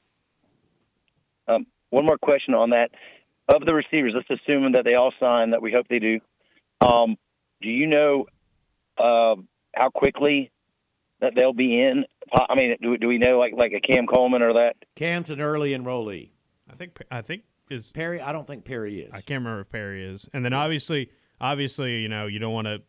Um, 1.48 1.66
one 1.90 2.06
more 2.06 2.18
question 2.18 2.54
on 2.54 2.72
that. 2.72 2.92
Of 3.48 3.66
the 3.66 3.74
receivers, 3.74 4.14
let's 4.16 4.42
assume 4.42 4.74
that 4.74 4.84
they 4.86 4.94
all 4.94 5.12
sign, 5.20 5.52
that 5.52 5.62
we 5.62 5.72
hope 5.72 5.88
they 5.90 5.98
do. 5.98 6.20
Um, 6.82 7.18
do 7.62 7.70
you 7.70 7.88
know 7.88 8.26
uh, 8.98 9.36
how 9.76 9.90
quickly 9.90 10.52
that 11.20 11.34
they'll 11.36 11.54
be 11.54 11.82
in? 11.82 12.06
I 12.32 12.54
mean, 12.54 12.76
do, 12.80 12.96
do 12.98 13.08
we 13.08 13.18
know 13.18 13.40
like 13.40 13.54
like 13.58 13.72
a 13.74 13.82
Cam 13.82 14.06
Coleman 14.06 14.44
or 14.44 14.54
that? 14.54 14.76
Cam's 14.96 15.32
an 15.32 15.42
early 15.42 15.72
enrollee. 15.72 16.30
I 16.72 16.76
think 16.76 17.02
I 17.10 17.24
think 17.24 17.42
is 17.70 17.92
Perry, 17.92 18.22
I 18.22 18.32
don't 18.32 18.46
think 18.46 18.66
Perry 18.66 19.02
is. 19.02 19.10
I 19.12 19.22
can't 19.22 19.44
remember 19.44 19.62
if 19.62 19.70
Perry 19.70 20.06
is. 20.06 20.28
And 20.34 20.44
then 20.44 20.54
obviously, 20.54 21.10
obviously, 21.42 22.00
you 22.00 22.10
know, 22.10 22.28
you 22.28 22.40
don't 22.40 22.54
want 22.54 22.68
to. 22.68 22.82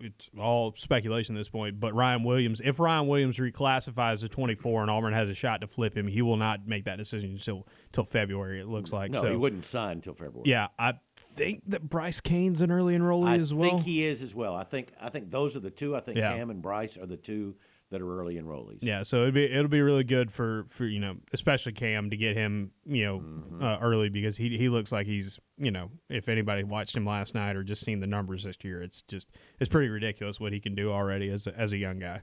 It's 0.00 0.30
all 0.38 0.74
speculation 0.76 1.34
at 1.34 1.38
this 1.38 1.48
point. 1.48 1.80
But 1.80 1.94
Ryan 1.94 2.24
Williams, 2.24 2.60
if 2.64 2.80
Ryan 2.80 3.06
Williams 3.06 3.38
reclassifies 3.38 4.20
to 4.20 4.28
24 4.28 4.82
and 4.82 4.90
Auburn 4.90 5.12
has 5.12 5.28
a 5.28 5.34
shot 5.34 5.60
to 5.60 5.66
flip 5.66 5.96
him, 5.96 6.06
he 6.06 6.22
will 6.22 6.36
not 6.36 6.66
make 6.66 6.84
that 6.84 6.98
decision 6.98 7.30
until 7.32 7.66
till 7.92 8.04
February. 8.04 8.60
It 8.60 8.68
looks 8.68 8.92
like. 8.92 9.12
no, 9.12 9.22
so, 9.22 9.30
he 9.30 9.36
wouldn't 9.36 9.64
sign 9.64 9.92
until 9.92 10.14
February. 10.14 10.42
Yeah, 10.44 10.68
I 10.78 10.94
think 11.16 11.62
that 11.66 11.88
Bryce 11.88 12.20
Cain's 12.20 12.60
an 12.60 12.70
early 12.70 12.96
enrollee 12.96 13.28
I 13.28 13.38
as 13.38 13.54
well. 13.54 13.66
I 13.66 13.70
think 13.70 13.82
he 13.82 14.04
is 14.04 14.22
as 14.22 14.34
well. 14.34 14.54
I 14.54 14.64
think 14.64 14.92
I 15.00 15.08
think 15.08 15.30
those 15.30 15.56
are 15.56 15.60
the 15.60 15.70
two. 15.70 15.96
I 15.96 16.00
think 16.00 16.18
Yeah. 16.18 16.34
Cam 16.34 16.50
and 16.50 16.62
Bryce 16.62 16.96
are 16.98 17.06
the 17.06 17.16
two 17.16 17.56
that 17.90 18.00
are 18.00 18.18
early 18.20 18.36
enrollees. 18.36 18.78
Yeah, 18.82 19.02
so 19.02 19.18
it'll 19.22 19.32
be 19.32 19.44
it'll 19.44 19.68
be 19.68 19.80
really 19.80 20.04
good 20.04 20.30
for 20.30 20.64
for 20.68 20.84
you 20.86 21.00
know 21.00 21.16
especially 21.32 21.72
Cam 21.72 22.10
to 22.10 22.16
get 22.16 22.36
him 22.36 22.70
you 22.86 23.04
know 23.04 23.18
Mm-hmm. 23.18 23.62
uh, 23.64 23.78
early 23.80 24.08
because 24.08 24.36
he 24.36 24.56
he 24.56 24.68
looks 24.68 24.92
like 24.92 25.06
he's 25.06 25.38
you 25.58 25.70
know 25.70 25.90
if 26.08 26.28
anybody 26.28 26.62
watched 26.64 26.96
him 26.96 27.04
last 27.04 27.34
night 27.34 27.56
or 27.56 27.62
just 27.64 27.84
seen 27.84 28.00
the 28.00 28.06
numbers 28.06 28.44
this 28.44 28.56
year, 28.62 28.80
it's 28.82 29.02
just 29.02 29.28
it's 29.58 29.68
pretty 29.68 29.88
ridiculous 29.88 30.38
what 30.40 30.52
he 30.52 30.60
can 30.60 30.74
do 30.74 30.92
already 30.92 31.28
as 31.30 31.46
a, 31.46 31.58
as 31.58 31.72
a 31.72 31.76
young 31.76 31.98
guy. 31.98 32.22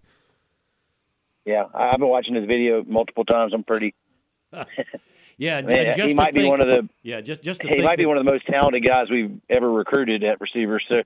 Yeah, 1.45 1.65
I- 1.73 1.89
I've 1.89 1.99
been 1.99 2.07
watching 2.09 2.35
his 2.35 2.45
video 2.45 2.83
multiple 2.85 3.25
times. 3.25 3.53
I'm 3.53 3.63
pretty. 3.63 3.93
Yeah, 5.39 5.61
Man, 5.61 5.85
just 5.93 5.99
he 5.99 6.09
to 6.09 6.15
might 6.15 6.33
be 6.33 6.39
think- 6.41 6.49
one 6.57 6.61
of 6.61 6.67
the. 6.67 6.89
Yeah, 7.03 7.21
just 7.21 7.43
just 7.43 7.61
to 7.61 7.67
He 7.67 7.75
think 7.75 7.85
might 7.85 7.97
be 7.97 8.03
that- 8.05 8.07
one 8.07 8.17
of 8.17 8.25
the 8.25 8.31
most 8.31 8.47
talented 8.47 8.83
guys 8.83 9.05
we've 9.11 9.39
ever 9.51 9.71
recruited 9.71 10.23
at 10.23 10.41
receiver. 10.41 10.81
So 10.89 11.03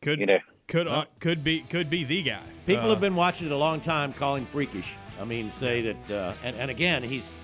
Could 0.00 0.20
you 0.20 0.26
know, 0.26 0.38
could 0.72 0.88
uh, 0.88 1.04
could 1.20 1.44
be 1.44 1.60
could 1.68 1.90
be 1.90 2.02
the 2.02 2.22
guy. 2.22 2.40
People 2.66 2.86
Uh, 2.86 2.90
have 2.90 3.00
been 3.00 3.14
watching 3.14 3.46
it 3.46 3.52
a 3.52 3.56
long 3.56 3.78
time, 3.78 4.14
calling 4.14 4.46
freakish. 4.46 4.96
I 5.20 5.24
mean, 5.24 5.50
say 5.50 5.82
that, 5.82 6.10
uh, 6.10 6.32
and, 6.42 6.56
and 6.56 6.70
again, 6.70 7.02
he's 7.02 7.34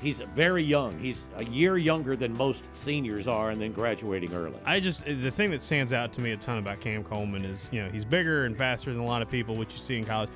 he's 0.00 0.20
very 0.36 0.62
young. 0.62 0.96
He's 0.96 1.26
a 1.36 1.44
year 1.44 1.76
younger 1.76 2.14
than 2.14 2.32
most 2.36 2.70
seniors 2.72 3.26
are, 3.26 3.50
and 3.50 3.60
then 3.60 3.72
graduating 3.72 4.32
early. 4.32 4.56
I 4.64 4.78
just 4.78 5.04
the 5.04 5.32
thing 5.32 5.50
that 5.50 5.62
stands 5.62 5.92
out 5.92 6.12
to 6.12 6.20
me 6.20 6.30
a 6.30 6.36
ton 6.36 6.58
about 6.58 6.80
Cam 6.80 7.02
Coleman 7.02 7.44
is 7.44 7.68
you 7.72 7.82
know 7.82 7.90
he's 7.90 8.04
bigger 8.04 8.44
and 8.44 8.56
faster 8.56 8.92
than 8.92 9.02
a 9.02 9.06
lot 9.06 9.20
of 9.20 9.28
people, 9.28 9.56
which 9.56 9.72
you 9.72 9.80
see 9.80 9.98
in 9.98 10.04
college. 10.04 10.30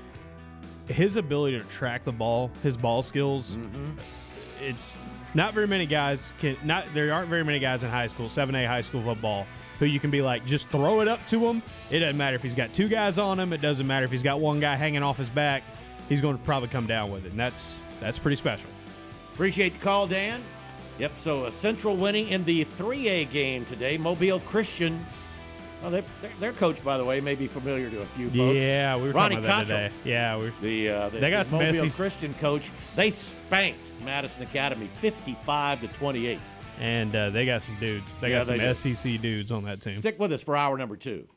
His 0.89 1.17
ability 1.17 1.57
to 1.61 1.65
track 1.67 2.05
the 2.05 2.13
ball, 2.13 2.51
his 2.65 2.77
ball 2.77 3.05
skills, 3.05 3.57
it's 4.61 4.97
not 5.35 5.55
very 5.55 5.69
many 5.69 5.87
guys 5.87 6.35
can 6.41 6.57
not. 6.65 6.85
There 6.95 7.15
aren't 7.15 7.31
very 7.31 7.45
many 7.45 7.61
guys 7.61 7.85
in 7.85 7.91
high 7.91 8.09
school, 8.09 8.29
seven 8.29 8.57
A 8.57 8.67
high 8.67 8.81
school 8.83 9.03
football, 9.03 9.47
who 9.79 9.87
you 9.87 10.01
can 10.01 10.11
be 10.11 10.23
like 10.23 10.47
just 10.47 10.69
throw 10.69 11.01
it 11.01 11.09
up 11.09 11.25
to 11.27 11.47
him. 11.47 11.63
It 11.91 12.01
doesn't 12.01 12.17
matter 12.17 12.37
if 12.37 12.43
he's 12.43 12.55
got 12.55 12.73
two 12.73 12.89
guys 12.89 13.19
on 13.19 13.39
him. 13.39 13.53
It 13.53 13.61
doesn't 13.61 13.87
matter 13.87 14.05
if 14.05 14.11
he's 14.11 14.23
got 14.23 14.41
one 14.41 14.61
guy 14.61 14.77
hanging 14.77 15.03
off 15.03 15.19
his 15.19 15.31
back. 15.31 15.63
He's 16.09 16.21
going 16.21 16.37
to 16.37 16.45
probably 16.45 16.69
come 16.69 16.87
down 16.87 17.11
with 17.11 17.25
it, 17.25 17.31
and 17.31 17.41
that's 17.41 17.81
that's 18.01 18.19
pretty 18.19 18.37
special. 18.37 18.71
Appreciate 19.33 19.75
the 19.75 19.79
call, 19.81 20.07
Dan. 20.07 20.43
Yep. 20.99 21.17
So 21.17 21.47
a 21.47 21.53
Central 21.53 21.97
winning 21.97 22.29
in 22.29 22.45
the 22.45 22.65
3A 22.65 23.31
game 23.31 23.65
today. 23.65 23.99
Mobile 23.99 24.41
Christian. 24.41 25.05
Oh, 25.83 25.91
they, 25.91 26.03
their, 26.41 26.53
coach, 26.53 26.83
by 26.83 26.97
the 26.97 27.05
way, 27.05 27.21
may 27.21 27.35
be 27.35 27.47
familiar 27.47 27.91
to 27.91 28.01
a 28.01 28.07
few 28.07 28.31
folks. 28.31 28.57
Yeah, 28.57 28.97
we 28.97 29.09
were 29.09 29.13
Ronnie 29.13 29.35
talking 29.35 29.45
about 29.45 29.67
that 29.67 29.91
today. 29.91 30.11
Yeah, 30.11 30.39
we 30.39 30.53
The, 30.63 30.89
uh, 30.89 31.09
the, 31.11 31.19
They 31.19 31.31
got 31.31 31.41
the 31.41 31.45
some 31.45 31.59
Mobile 31.59 31.91
SEC 31.91 31.97
Christian 31.97 32.33
coach. 32.35 32.71
They 32.97 33.11
spanked 33.11 33.93
Madison 34.03 34.45
Academy 34.45 34.89
55 35.01 35.83
to 35.83 35.89
28. 35.89 36.39
And 36.81 37.15
uh, 37.15 37.31
they 37.31 37.47
got 37.47 37.63
some 37.63 37.77
dudes. 37.81 38.17
They 38.17 38.31
Yeah, 38.31 38.39
got 38.39 38.47
some 38.47 38.59
they 38.59 38.69
do. 38.69 38.75
SEC 38.95 39.21
dudes 39.21 39.51
on 39.53 39.65
that 39.65 39.81
team. 39.81 39.93
Stick 39.93 40.19
with 40.19 40.33
us 40.33 40.43
for 40.43 40.57
hour 40.57 40.77
number 40.79 40.97
two. 40.97 41.29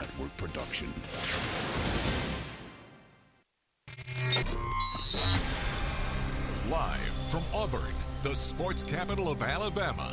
Network 0.00 0.36
production. 0.36 0.92
Live 6.70 7.14
from 7.28 7.42
Auburn, 7.54 7.92
the 8.22 8.34
sports 8.34 8.82
capital 8.82 9.28
of 9.30 9.42
Alabama, 9.42 10.12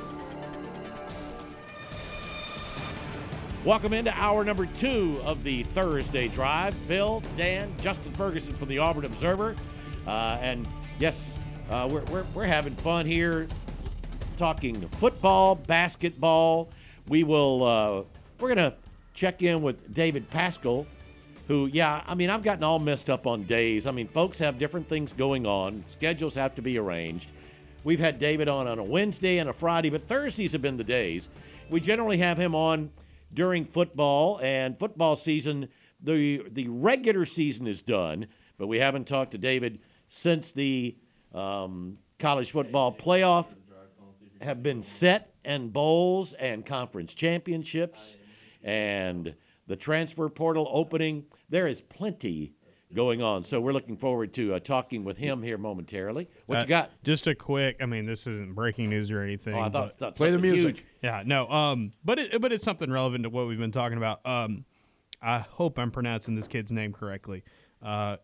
Welcome 3.63 3.93
into 3.93 4.11
hour 4.19 4.43
number 4.43 4.65
two 4.65 5.21
of 5.23 5.43
the 5.43 5.61
Thursday 5.61 6.27
Drive. 6.29 6.75
Bill, 6.87 7.21
Dan, 7.37 7.71
Justin 7.79 8.11
Ferguson 8.13 8.55
from 8.55 8.67
the 8.67 8.79
Auburn 8.79 9.05
Observer. 9.05 9.55
Uh, 10.07 10.39
and 10.41 10.67
yes, 10.97 11.37
uh, 11.69 11.87
we're, 11.91 12.01
we're, 12.05 12.25
we're 12.33 12.45
having 12.45 12.73
fun 12.73 13.05
here 13.05 13.47
talking 14.35 14.81
football, 14.93 15.53
basketball. 15.53 16.69
We 17.07 17.23
will, 17.23 17.63
uh, 17.63 18.03
we're 18.39 18.55
going 18.55 18.71
to 18.71 18.73
check 19.13 19.43
in 19.43 19.61
with 19.61 19.93
David 19.93 20.27
Paschall, 20.31 20.87
who, 21.47 21.67
yeah, 21.67 22.01
I 22.07 22.15
mean, 22.15 22.31
I've 22.31 22.41
gotten 22.41 22.63
all 22.63 22.79
messed 22.79 23.11
up 23.11 23.27
on 23.27 23.43
days. 23.43 23.85
I 23.85 23.91
mean, 23.91 24.07
folks 24.07 24.39
have 24.39 24.57
different 24.57 24.87
things 24.87 25.13
going 25.13 25.45
on, 25.45 25.83
schedules 25.85 26.33
have 26.33 26.55
to 26.55 26.63
be 26.63 26.79
arranged. 26.79 27.31
We've 27.83 27.99
had 27.99 28.17
David 28.17 28.47
on 28.47 28.65
on 28.65 28.79
a 28.79 28.83
Wednesday 28.83 29.37
and 29.37 29.51
a 29.51 29.53
Friday, 29.53 29.91
but 29.91 30.07
Thursdays 30.07 30.51
have 30.53 30.63
been 30.63 30.77
the 30.77 30.83
days. 30.83 31.29
We 31.69 31.79
generally 31.79 32.17
have 32.17 32.39
him 32.39 32.55
on 32.55 32.89
during 33.33 33.65
football 33.65 34.39
and 34.41 34.77
football 34.77 35.15
season. 35.15 35.67
The 36.01 36.43
the 36.51 36.67
regular 36.67 37.25
season 37.25 37.67
is 37.67 37.81
done, 37.81 38.27
but 38.57 38.67
we 38.67 38.77
haven't 38.79 39.07
talked 39.07 39.31
to 39.31 39.37
David 39.37 39.79
since 40.07 40.51
the 40.51 40.97
um, 41.33 41.97
college 42.19 42.51
football 42.51 42.91
playoff 42.91 43.55
have 44.41 44.63
been 44.63 44.81
set 44.81 45.33
and 45.45 45.71
bowls 45.71 46.33
and 46.33 46.65
conference 46.65 47.13
championships 47.13 48.17
and 48.63 49.35
the 49.67 49.75
transfer 49.75 50.29
portal 50.29 50.67
opening. 50.71 51.25
There 51.49 51.67
is 51.67 51.81
plenty 51.81 52.53
going 52.93 53.21
on. 53.21 53.43
So 53.43 53.59
we're 53.61 53.73
looking 53.73 53.95
forward 53.95 54.33
to 54.33 54.55
uh, 54.55 54.59
talking 54.59 55.03
with 55.03 55.17
him 55.17 55.41
here 55.43 55.57
momentarily. 55.57 56.29
What 56.45 56.59
Uh, 56.59 56.61
you 56.61 56.67
got? 56.67 56.91
Just 57.03 57.27
a 57.27 57.35
quick. 57.35 57.77
I 57.81 57.85
mean, 57.85 58.05
this 58.05 58.27
isn't 58.27 58.53
breaking 58.55 58.89
news 58.89 59.11
or 59.11 59.21
anything. 59.21 59.55
Oh, 59.55 59.61
I 59.61 59.69
thought, 59.69 59.95
thought 59.95 60.15
Play 60.15 60.29
the 60.29 60.35
something 60.35 60.51
music. 60.51 60.77
huge. 60.77 60.85
Yeah, 61.01 61.23
no. 61.25 61.49
Um, 61.49 61.93
but 62.03 62.19
it, 62.19 62.41
but 62.41 62.51
it's 62.51 62.63
something 62.63 62.91
relevant 62.91 63.23
to 63.23 63.29
what 63.29 63.47
we've 63.47 63.57
been 63.59 63.71
talking 63.71 63.97
about. 63.97 64.25
Um, 64.25 64.65
I 65.21 65.39
hope 65.39 65.77
I'm 65.77 65.91
pronouncing 65.91 66.35
this 66.35 66.47
kid's 66.47 66.71
name 66.71 66.93
correctly. 66.93 67.43
Uh, 67.81 68.17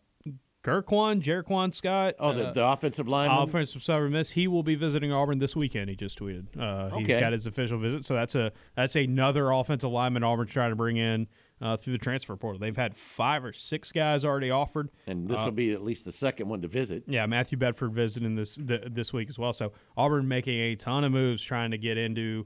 Gerquan, 0.63 1.21
Jerquan 1.21 1.73
Scott. 1.73 2.15
Oh, 2.19 2.33
the, 2.33 2.47
uh, 2.49 2.53
the 2.53 2.67
offensive 2.67 3.07
lineman. 3.07 3.37
offensive 3.43 3.81
side 3.81 4.01
miss. 4.11 4.31
He 4.31 4.47
will 4.49 4.63
be 4.63 4.75
visiting 4.75 5.13
Auburn 5.13 5.37
this 5.37 5.55
weekend. 5.55 5.89
He 5.89 5.95
just 5.95 6.19
tweeted. 6.19 6.47
Uh, 6.59 6.89
He's 6.97 7.05
Okay. 7.07 7.19
got 7.21 7.31
his 7.31 7.47
official 7.47 7.77
visit, 7.77 8.03
so 8.03 8.15
that's 8.15 8.35
a 8.35 8.51
that's 8.75 8.95
another 8.95 9.49
offensive 9.51 9.91
lineman 9.91 10.23
Auburn's 10.23 10.51
trying 10.51 10.71
to 10.71 10.75
bring 10.75 10.97
in 10.97 11.27
uh, 11.61 11.75
through 11.77 11.93
the 11.93 11.99
transfer 11.99 12.35
portal. 12.35 12.59
They've 12.59 12.75
had 12.75 12.95
five 12.95 13.43
or 13.43 13.51
six 13.53 13.91
guys 13.91 14.23
already 14.23 14.51
offered. 14.51 14.89
and 15.07 15.27
this 15.27 15.43
will 15.43 15.51
be 15.51 15.71
at 15.73 15.81
least 15.81 16.05
the 16.05 16.11
second 16.11 16.47
one 16.49 16.61
to 16.61 16.67
visit. 16.67 17.03
Yeah, 17.07 17.25
Matthew 17.25 17.57
Bedford 17.57 17.93
visiting 17.93 18.35
this 18.35 18.55
th- 18.55 18.83
this 18.91 19.11
week 19.13 19.29
as 19.29 19.39
well. 19.39 19.53
So 19.53 19.71
Auburn 19.95 20.27
making 20.27 20.59
a 20.59 20.75
ton 20.75 21.03
of 21.03 21.11
moves 21.11 21.41
trying 21.43 21.71
to 21.71 21.77
get 21.77 21.97
into 21.97 22.45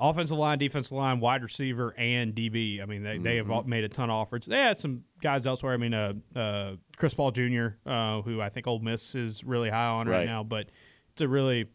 offensive 0.00 0.38
line, 0.38 0.58
defensive 0.58 0.92
line, 0.96 1.20
wide 1.20 1.42
receiver, 1.42 1.94
and 1.98 2.34
DB. 2.34 2.82
I 2.82 2.86
mean, 2.86 3.02
they, 3.02 3.18
they 3.18 3.36
have 3.36 3.46
Mm-hmm. 3.46 3.68
made 3.68 3.84
a 3.84 3.88
ton 3.88 4.10
of 4.10 4.14
offers. 4.16 4.46
They 4.46 4.58
had 4.58 4.78
some 4.78 5.04
guys 5.20 5.46
elsewhere. 5.46 5.74
I 5.74 5.76
mean, 5.76 5.94
uh, 5.94 6.12
uh, 6.34 6.72
Chris 6.96 7.14
Paul 7.14 7.30
Jr., 7.30 7.66
uh, 7.86 8.22
who 8.22 8.40
I 8.40 8.48
think 8.48 8.66
Ole 8.66 8.78
Miss 8.80 9.14
is 9.14 9.44
really 9.44 9.70
high 9.70 9.86
on 9.86 10.08
right, 10.08 10.18
Right. 10.18 10.26
now, 10.26 10.42
but 10.44 10.70
it's 11.12 11.20
a 11.22 11.28
really 11.28 11.66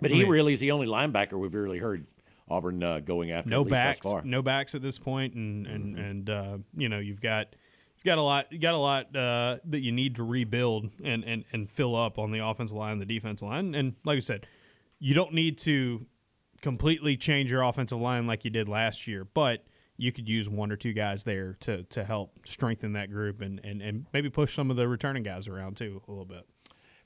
But 0.00 0.10
I 0.10 0.14
he 0.14 0.24
really 0.24 0.52
is 0.54 0.60
the 0.60 0.72
only 0.72 0.86
linebacker 0.86 1.38
we've 1.38 1.54
really 1.54 1.78
heard 1.78 2.06
Auburn 2.50 2.82
uh, 2.82 3.00
going 3.00 3.30
after. 3.30 3.50
no 3.50 3.60
at 3.60 3.66
least 3.66 3.72
backs, 3.72 4.00
thus 4.00 4.12
far. 4.12 4.22
no 4.24 4.42
backs 4.42 4.74
at 4.74 4.82
this 4.82 4.98
point, 4.98 5.34
and 5.34 5.66
and 5.66 5.84
Mm-hmm. 5.96 6.04
and 6.04 6.30
uh, 6.30 6.58
you 6.76 6.88
know 6.88 6.98
you've 6.98 7.20
got 7.20 7.54
you've 7.96 8.04
got 8.04 8.18
a 8.18 8.22
lot 8.22 8.52
you 8.52 8.58
got 8.58 8.74
a 8.74 8.78
lot 8.78 9.14
uh, 9.16 9.58
that 9.64 9.80
you 9.80 9.92
need 9.92 10.16
to 10.16 10.22
rebuild 10.24 10.90
and, 11.04 11.24
and 11.24 11.44
and 11.52 11.70
fill 11.70 11.94
up 11.96 12.18
on 12.18 12.30
the 12.30 12.38
offensive 12.44 12.76
line, 12.76 12.98
the 12.98 13.06
defensive 13.06 13.48
line, 13.48 13.74
and 13.74 13.94
like 14.04 14.16
I 14.16 14.20
said, 14.20 14.46
you 14.98 15.14
don't 15.14 15.32
need 15.34 15.58
to 15.58 16.06
completely 16.60 17.16
change 17.16 17.50
your 17.50 17.62
offensive 17.62 17.98
line 18.00 18.26
like 18.26 18.44
you 18.44 18.50
did 18.50 18.68
last 18.68 19.06
year, 19.06 19.24
but 19.24 19.64
you 19.96 20.10
could 20.12 20.28
use 20.28 20.48
one 20.48 20.70
or 20.72 20.76
two 20.76 20.92
guys 20.92 21.24
there 21.24 21.56
to 21.60 21.82
to 21.84 22.04
help 22.04 22.46
strengthen 22.46 22.92
that 22.94 23.10
group 23.10 23.40
and 23.40 23.60
and, 23.64 23.82
and 23.82 24.06
maybe 24.12 24.30
push 24.30 24.54
some 24.54 24.70
of 24.70 24.76
the 24.76 24.86
returning 24.88 25.22
guys 25.22 25.46
around 25.48 25.76
too 25.76 26.00
a 26.06 26.10
little 26.10 26.24
bit. 26.24 26.46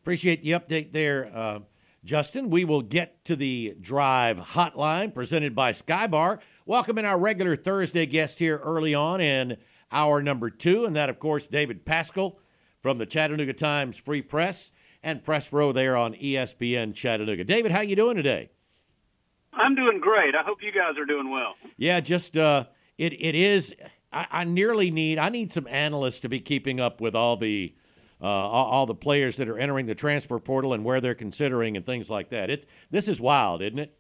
Appreciate 0.01 0.43
the 0.43 0.51
update 0.53 0.93
there, 0.93 1.31
uh, 1.35 1.61
Justin. 2.05 2.51
We 2.51 2.65
will 2.65 2.83
get 2.83 3.25
to 3.27 3.37
the 3.37 3.77
drive 3.81 4.39
hotline 4.39 5.15
presented 5.15 5.55
by 5.55 5.71
Skybar. 5.71 6.41
Welcome 6.67 6.99
in 6.99 7.05
our 7.05 7.19
regular 7.19 7.55
Thursday 7.55 8.07
guest 8.07 8.41
here 8.41 8.59
early 8.59 8.95
on 8.95 9.21
in 9.21 9.57
hour 9.93 10.21
number 10.21 10.51
two, 10.51 10.85
and 10.85 10.97
that, 10.97 11.09
of 11.09 11.19
course, 11.19 11.47
David 11.47 11.87
Paschall 11.87 12.37
from 12.83 12.99
the 12.99 13.07
Chattanooga 13.07 13.53
Times 13.53 14.01
Free 14.01 14.23
Press 14.23 14.73
and 15.03 15.23
Press 15.23 15.53
Row 15.53 15.71
there 15.71 15.97
on 15.97 16.15
ESPN 16.15 16.93
Chattanooga. 16.95 17.45
David, 17.45 17.71
how 17.71 17.81
you 17.81 17.95
doing 17.95 18.17
today? 18.17 18.51
I'm 19.53 19.77
doing 19.77 20.01
great. 20.01 20.35
I 20.35 20.43
hope 20.43 20.59
you 20.61 20.73
guys 20.73 20.99
are 20.99 21.05
doing 21.05 21.31
well. 21.31 21.55
Yeah, 21.77 22.01
just 22.01 22.37
uh, 22.37 22.65
it 22.99 23.13
it 23.13 23.37
is. 23.37 23.77
I, 24.13 24.27
I 24.31 24.45
nearly 24.45 24.91
need. 24.91 25.19
I 25.19 25.29
need 25.29 25.53
some 25.53 25.69
analysts 25.69 26.21
to 26.21 26.29
be 26.29 26.41
keeping 26.41 26.81
up 26.81 27.01
with 27.01 27.15
all 27.15 27.37
the 27.37 27.75
uh, 28.23 28.27
all, 28.27 28.67
all 28.67 28.87
the 28.87 28.95
players 28.95 29.37
that 29.39 29.49
are 29.49 29.59
entering 29.59 29.87
the 29.87 29.95
transfer 29.95 30.39
portal 30.39 30.73
and 30.73 30.85
where 30.85 31.01
they're 31.01 31.15
considering 31.15 31.77
and 31.77 31.85
things 31.85 32.09
like 32.09 32.29
that. 32.31 32.51
It 32.51 32.67
this 32.91 33.09
is 33.09 33.21
wild, 33.21 33.63
isn't 33.63 33.79
it? 33.79 33.99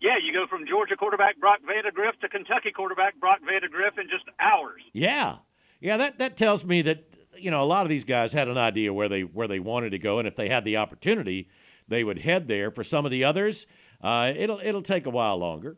Yeah, 0.00 0.16
you 0.22 0.32
go 0.32 0.46
from 0.48 0.66
Georgia 0.66 0.96
quarterback 0.96 1.38
Brock 1.38 1.58
Vandagriff 1.68 2.18
to 2.22 2.28
Kentucky 2.28 2.70
quarterback 2.70 3.20
Brock 3.20 3.40
Vandagriff 3.40 3.98
in 3.98 4.08
just 4.08 4.24
hours. 4.40 4.80
Yeah, 4.94 5.36
yeah. 5.80 5.98
That 5.98 6.18
that 6.18 6.36
tells 6.36 6.64
me 6.64 6.80
that 6.82 7.04
you 7.40 7.50
know, 7.50 7.62
a 7.62 7.64
lot 7.64 7.82
of 7.82 7.88
these 7.88 8.04
guys 8.04 8.32
had 8.32 8.48
an 8.48 8.58
idea 8.58 8.92
where 8.92 9.08
they 9.08 9.22
where 9.22 9.48
they 9.48 9.60
wanted 9.60 9.90
to 9.90 9.98
go, 9.98 10.18
and 10.18 10.26
if 10.26 10.36
they 10.36 10.48
had 10.48 10.64
the 10.64 10.76
opportunity, 10.76 11.48
they 11.88 12.04
would 12.04 12.20
head 12.20 12.48
there. 12.48 12.70
For 12.70 12.84
some 12.84 13.04
of 13.04 13.10
the 13.10 13.24
others, 13.24 13.66
uh, 14.00 14.32
it'll 14.36 14.60
it'll 14.60 14.82
take 14.82 15.06
a 15.06 15.10
while 15.10 15.36
longer. 15.36 15.76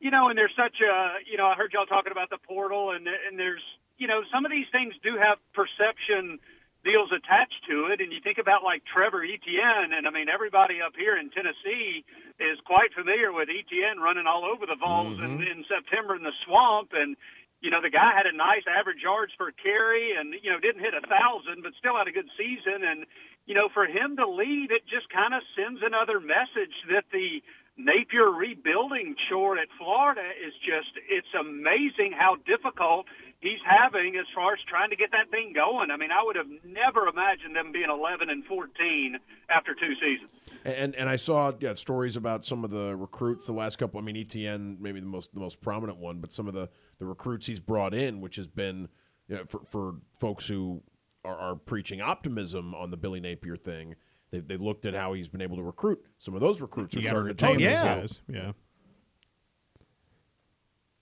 You 0.00 0.10
know, 0.10 0.28
and 0.28 0.38
there's 0.38 0.52
such 0.56 0.80
a 0.80 1.14
you 1.30 1.36
know 1.36 1.46
I 1.46 1.54
heard 1.54 1.72
y'all 1.72 1.86
talking 1.86 2.12
about 2.12 2.30
the 2.30 2.38
portal, 2.38 2.90
and 2.92 3.06
and 3.06 3.38
there's 3.38 3.62
you 4.02 4.10
know 4.10 4.26
some 4.34 4.42
of 4.42 4.50
these 4.50 4.66
things 4.74 4.98
do 5.06 5.14
have 5.14 5.38
perception 5.54 6.42
deals 6.82 7.14
attached 7.14 7.62
to 7.70 7.94
it. 7.94 8.02
And 8.02 8.10
you 8.10 8.18
think 8.18 8.42
about 8.42 8.66
like 8.66 8.82
Trevor 8.82 9.22
Etienne, 9.22 9.94
and 9.94 10.02
I 10.02 10.10
mean 10.10 10.26
everybody 10.26 10.82
up 10.82 10.98
here 10.98 11.14
in 11.14 11.30
Tennessee 11.30 12.02
is 12.42 12.58
quite 12.66 12.90
familiar 12.90 13.30
with 13.30 13.46
Etienne 13.46 14.02
running 14.02 14.26
all 14.26 14.42
over 14.42 14.66
the 14.66 14.74
Vols 14.74 15.14
Mm-hmm. 15.22 15.46
in, 15.46 15.62
in 15.62 15.64
September 15.70 16.18
in 16.18 16.26
the 16.26 16.34
swamp, 16.42 16.90
and 16.98 17.14
you 17.62 17.70
know 17.70 17.78
the 17.78 17.94
guy 17.94 18.10
had 18.10 18.26
a 18.26 18.34
nice 18.34 18.66
average 18.66 19.06
yards 19.06 19.30
per 19.38 19.54
carry, 19.54 20.18
and 20.18 20.34
you 20.42 20.50
know 20.50 20.58
didn't 20.58 20.82
hit 20.82 20.98
a 20.98 21.06
thousand, 21.06 21.62
but 21.62 21.78
still 21.78 21.94
had 21.94 22.10
a 22.10 22.14
good 22.18 22.28
season. 22.34 22.82
And 22.82 23.06
you 23.46 23.54
know 23.54 23.70
for 23.70 23.86
him 23.86 24.18
to 24.18 24.26
leave, 24.26 24.74
it 24.74 24.82
just 24.90 25.06
kind 25.14 25.30
of 25.30 25.46
sends 25.54 25.78
another 25.86 26.18
message 26.18 26.74
that 26.90 27.06
the 27.14 27.38
Napier 27.76 28.30
rebuilding 28.30 29.16
chore 29.28 29.58
at 29.58 29.68
Florida 29.78 30.28
is 30.46 30.52
just 30.60 30.92
it's 31.08 31.32
amazing 31.38 32.12
how 32.12 32.36
difficult 32.46 33.06
he's 33.40 33.60
having 33.64 34.16
as 34.16 34.26
far 34.34 34.52
as 34.52 34.58
trying 34.68 34.90
to 34.90 34.96
get 34.96 35.10
that 35.12 35.30
thing 35.30 35.52
going. 35.54 35.90
I 35.90 35.96
mean, 35.96 36.10
I 36.12 36.22
would 36.22 36.36
have 36.36 36.46
never 36.64 37.08
imagined 37.08 37.56
them 37.56 37.72
being 37.72 37.88
11 37.90 38.28
and 38.28 38.44
14 38.44 39.18
after 39.48 39.74
two 39.74 39.94
seasons. 39.94 40.30
And 40.64 40.94
and 40.94 41.08
I 41.08 41.16
saw 41.16 41.52
yeah, 41.60 41.74
stories 41.74 42.16
about 42.16 42.44
some 42.44 42.62
of 42.62 42.70
the 42.70 42.94
recruits 42.94 43.46
the 43.46 43.52
last 43.52 43.78
couple. 43.78 43.98
I 43.98 44.02
mean, 44.02 44.16
Etienne 44.16 44.76
maybe 44.78 45.00
the 45.00 45.06
most 45.06 45.32
the 45.32 45.40
most 45.40 45.62
prominent 45.62 45.98
one, 45.98 46.20
but 46.20 46.30
some 46.30 46.46
of 46.46 46.54
the 46.54 46.68
the 46.98 47.06
recruits 47.06 47.46
he's 47.46 47.60
brought 47.60 47.94
in, 47.94 48.20
which 48.20 48.36
has 48.36 48.48
been 48.48 48.88
you 49.28 49.36
know, 49.36 49.44
for 49.48 49.60
for 49.64 49.96
folks 50.20 50.46
who 50.46 50.82
are, 51.24 51.36
are 51.36 51.56
preaching 51.56 52.00
optimism 52.00 52.74
on 52.74 52.90
the 52.90 52.96
Billy 52.96 53.20
Napier 53.20 53.56
thing. 53.56 53.94
They, 54.32 54.40
they 54.40 54.56
looked 54.56 54.86
at 54.86 54.94
how 54.94 55.12
he's 55.12 55.28
been 55.28 55.42
able 55.42 55.56
to 55.58 55.62
recruit. 55.62 56.00
Some 56.18 56.34
of 56.34 56.40
those 56.40 56.60
recruits 56.60 56.96
are 56.96 57.00
You 57.00 57.04
gotta 57.04 57.16
starting 57.34 57.36
to 57.36 57.44
retain 57.46 57.58
take 57.58 57.68
those 57.68 57.72
yeah. 57.84 57.96
guys. 58.00 58.20
Yeah. 58.28 58.52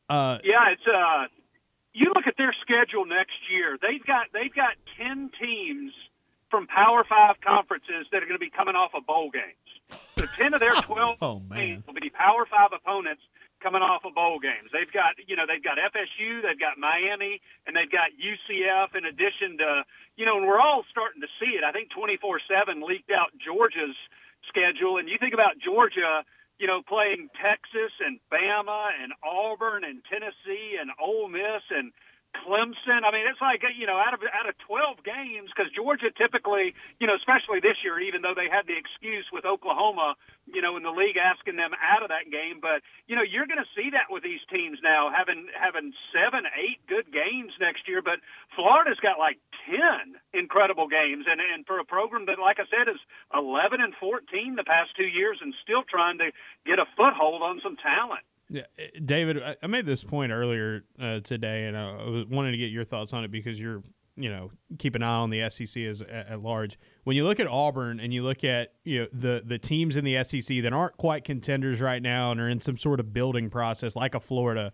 Uh, 0.08 0.38
Yeah, 0.44 0.72
it's 0.72 0.82
uh 0.86 1.26
you 1.92 2.12
look 2.14 2.26
at 2.26 2.34
their 2.36 2.54
schedule 2.60 3.04
next 3.06 3.34
year. 3.50 3.78
They've 3.80 4.04
got 4.04 4.26
they've 4.32 4.54
got 4.54 4.74
10 4.98 5.30
teams 5.40 5.92
from 6.50 6.66
Power 6.66 7.04
5 7.08 7.36
conferences 7.40 8.06
that 8.10 8.18
are 8.22 8.26
going 8.26 8.38
to 8.38 8.44
be 8.44 8.50
coming 8.50 8.74
off 8.74 8.90
of 8.94 9.06
bowl 9.06 9.30
games. 9.30 10.00
So 10.18 10.26
10 10.36 10.54
of 10.54 10.60
their 10.60 10.70
12 10.82 11.18
Oh, 11.22 11.42
teams 11.54 11.86
will 11.86 11.94
be 11.94 12.10
Power 12.10 12.44
5 12.50 12.70
opponents 12.74 13.22
coming 13.62 13.82
off 13.82 14.04
of 14.04 14.14
bowl 14.14 14.40
games. 14.40 14.72
They've 14.72 14.90
got, 14.90 15.16
you 15.28 15.36
know, 15.36 15.44
they've 15.46 15.62
got 15.62 15.78
FSU, 15.78 16.42
they've 16.42 16.58
got 16.58 16.76
Miami, 16.76 17.40
and 17.66 17.76
they've 17.76 17.90
got 17.90 18.16
UCF 18.16 18.96
in 18.96 19.04
addition 19.04 19.58
to, 19.58 19.84
you 20.16 20.24
know, 20.24 20.38
and 20.38 20.46
we're 20.46 20.60
all 20.60 20.84
starting 20.90 21.20
to 21.20 21.30
see 21.38 21.56
it. 21.56 21.64
I 21.64 21.72
think 21.72 21.90
24/7 21.92 22.82
leaked 22.82 23.10
out 23.10 23.30
Georgia's 23.38 23.96
schedule 24.48 24.96
and 24.96 25.08
you 25.08 25.18
think 25.18 25.34
about 25.34 25.58
Georgia 25.58 26.24
you 26.60 26.66
know, 26.66 26.82
playing 26.84 27.30
Texas 27.40 27.90
and 28.04 28.20
Bama 28.30 28.92
and 29.02 29.14
Auburn 29.24 29.82
and 29.82 30.04
Tennessee 30.04 30.76
and 30.78 30.92
Ole 31.00 31.26
Miss 31.26 31.64
and 31.70 31.90
Clemson. 32.36 33.02
I 33.02 33.10
mean, 33.10 33.26
it's 33.26 33.42
like 33.42 33.62
you 33.74 33.86
know, 33.86 33.98
out 33.98 34.14
of 34.14 34.22
out 34.30 34.48
of 34.48 34.54
twelve 34.62 35.02
games, 35.02 35.50
because 35.50 35.70
Georgia 35.74 36.14
typically, 36.14 36.74
you 37.02 37.06
know, 37.06 37.18
especially 37.18 37.58
this 37.58 37.82
year, 37.82 37.98
even 37.98 38.22
though 38.22 38.34
they 38.34 38.46
had 38.46 38.70
the 38.70 38.78
excuse 38.78 39.26
with 39.34 39.44
Oklahoma, 39.44 40.14
you 40.46 40.62
know, 40.62 40.78
in 40.78 40.82
the 40.86 40.94
league 40.94 41.18
asking 41.18 41.58
them 41.58 41.74
out 41.82 42.02
of 42.02 42.08
that 42.14 42.30
game, 42.30 42.62
but 42.62 42.86
you 43.10 43.18
know, 43.18 43.26
you're 43.26 43.50
going 43.50 43.62
to 43.62 43.74
see 43.74 43.90
that 43.90 44.10
with 44.10 44.22
these 44.22 44.42
teams 44.46 44.78
now 44.82 45.10
having 45.10 45.50
having 45.58 45.90
seven, 46.14 46.46
eight 46.54 46.78
good 46.86 47.10
games 47.10 47.50
next 47.58 47.90
year. 47.90 48.02
But 48.02 48.22
Florida's 48.54 49.02
got 49.02 49.18
like 49.18 49.42
ten 49.66 50.14
incredible 50.30 50.86
games, 50.86 51.26
and 51.26 51.42
and 51.42 51.66
for 51.66 51.82
a 51.82 51.84
program 51.84 52.26
that, 52.30 52.38
like 52.38 52.62
I 52.62 52.66
said, 52.70 52.86
is 52.86 53.00
eleven 53.34 53.82
and 53.82 53.94
fourteen 53.98 54.54
the 54.54 54.64
past 54.64 54.94
two 54.94 55.10
years, 55.10 55.42
and 55.42 55.50
still 55.62 55.82
trying 55.82 56.18
to 56.22 56.30
get 56.64 56.78
a 56.78 56.86
foothold 56.94 57.42
on 57.42 57.58
some 57.62 57.74
talent. 57.74 58.22
Yeah, 58.50 58.62
uh, 58.78 58.82
David, 59.04 59.40
I- 59.62 59.66
made 59.68 59.86
this 59.86 60.02
point 60.02 60.32
earlier 60.32 60.82
uh, 61.00 61.20
today, 61.20 61.66
and 61.66 61.76
I 61.76 62.24
wanted 62.28 62.50
to 62.50 62.56
get 62.56 62.70
your 62.70 62.84
thoughts 62.84 63.12
on 63.12 63.22
it 63.22 63.30
because 63.30 63.60
you're, 63.60 63.82
you 64.16 64.28
know, 64.28 64.50
keep 64.78 64.96
an 64.96 65.04
eye 65.04 65.06
on 65.06 65.30
the 65.30 65.48
SEC 65.48 65.84
as 65.84 66.02
at, 66.02 66.42
large. 66.42 66.76
When 67.04 67.16
you 67.16 67.24
look 67.24 67.38
at 67.38 67.46
Auburn 67.46 68.00
and 68.00 68.12
you 68.12 68.24
look 68.24 68.42
at 68.42 68.72
you 68.84 69.02
know 69.02 69.06
the 69.12 69.42
the 69.44 69.58
teams 69.58 69.96
in 69.96 70.04
the 70.04 70.22
SEC 70.24 70.62
that 70.62 70.72
aren't 70.72 70.96
quite 70.96 71.22
contenders 71.24 71.80
right 71.80 72.02
now 72.02 72.32
and 72.32 72.40
are 72.40 72.48
in 72.48 72.60
some 72.60 72.76
sort 72.76 72.98
of 72.98 73.12
building 73.12 73.50
process, 73.50 73.94
like 73.94 74.16
a 74.16 74.20
Florida, 74.20 74.72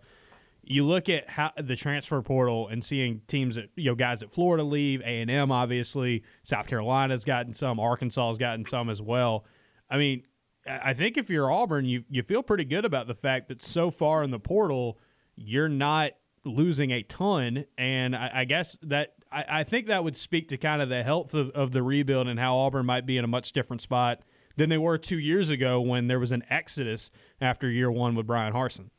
you 0.63 0.85
look 0.85 1.09
at 1.11 1.29
how 1.29 1.53
the 1.57 1.77
transfer 1.77 2.21
portal 2.23 2.67
and 2.69 2.83
seeing 2.83 3.21
teams 3.29 3.57
that 3.57 3.71
you 3.77 3.91
know 3.91 3.95
guys 3.95 4.23
at 4.23 4.33
Florida 4.33 4.65
leave, 4.65 5.01
A 5.03 5.21
and 5.21 5.31
M 5.31 5.53
obviously, 5.53 6.23
South 6.43 6.67
Carolina's 6.67 7.25
gotten 7.27 7.53
some, 7.53 7.79
Arkansas 7.79 8.29
has 8.29 8.39
gotten 8.39 8.65
some 8.65 8.89
as 8.89 9.03
well. 9.03 9.45
I 9.89 9.99
mean, 9.99 10.23
I 10.69 10.95
think 10.95 11.17
if 11.17 11.31
you're 11.31 11.51
Auburn, 11.51 11.85
you 11.85 12.05
you 12.09 12.23
feel 12.23 12.43
pretty 12.43 12.65
good 12.65 12.85
about 12.85 13.07
the 13.07 13.15
fact 13.15 13.49
that 13.49 13.63
so 13.63 13.91
far 13.91 14.23
in 14.23 14.31
the 14.31 14.39
portal, 14.39 14.99
you're 15.35 15.69
not 15.69 16.13
losing 16.45 16.91
a 16.91 17.03
ton, 17.03 17.67
and 17.77 18.15
I, 18.15 18.31
I 18.35 18.45
guess 18.45 18.77
that 18.83 19.15
I, 19.31 19.45
I 19.49 19.65
think 19.65 19.87
that 19.87 20.05
would 20.05 20.17
speak 20.17 20.49
to 20.49 20.57
kind 20.57 20.81
of 20.81 20.89
the 20.89 21.03
health 21.03 21.35
of, 21.35 21.51
of 21.51 21.73
the 21.73 21.83
rebuild 21.83 22.29
and 22.29 22.39
how 22.39 22.57
Auburn 22.57 22.87
might 22.87 23.07
be 23.07 23.17
in 23.19 23.25
a 23.25 23.29
much 23.29 23.53
different 23.53 23.83
spot 23.83 24.21
than 24.57 24.69
they 24.71 24.79
were 24.79 24.99
two 24.99 25.19
years 25.19 25.51
ago 25.51 25.81
when 25.81 26.07
there 26.09 26.19
was 26.19 26.33
an 26.33 26.43
exodus 26.49 27.11
after 27.41 27.69
year 27.69 27.91
one 27.91 28.15
with 28.15 28.27
Bryan 28.27 28.53
Harsin. 28.53 28.91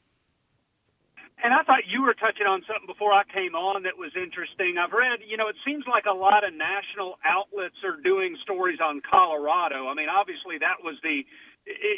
And 1.43 1.53
I 1.53 1.61
thought 1.63 1.85
you 1.85 2.01
were 2.01 2.17
touching 2.17 2.49
on 2.49 2.65
something 2.65 2.89
before 2.89 3.13
I 3.13 3.21
came 3.29 3.53
on 3.53 3.83
that 3.83 3.93
was 3.93 4.09
interesting. 4.17 4.81
I've 4.81 4.91
read, 4.91 5.21
you 5.21 5.37
know, 5.37 5.47
it 5.47 5.55
seems 5.61 5.85
like 5.85 6.09
a 6.09 6.13
lot 6.13 6.41
of 6.41 6.49
national 6.49 7.21
outlets 7.21 7.77
are 7.85 8.01
doing 8.01 8.35
stories 8.41 8.81
on 8.81 9.05
Colorado. 9.05 9.85
I 9.85 9.93
mean, 9.93 10.09
obviously 10.09 10.57
that 10.65 10.81
was 10.81 10.97
the, 11.05 11.21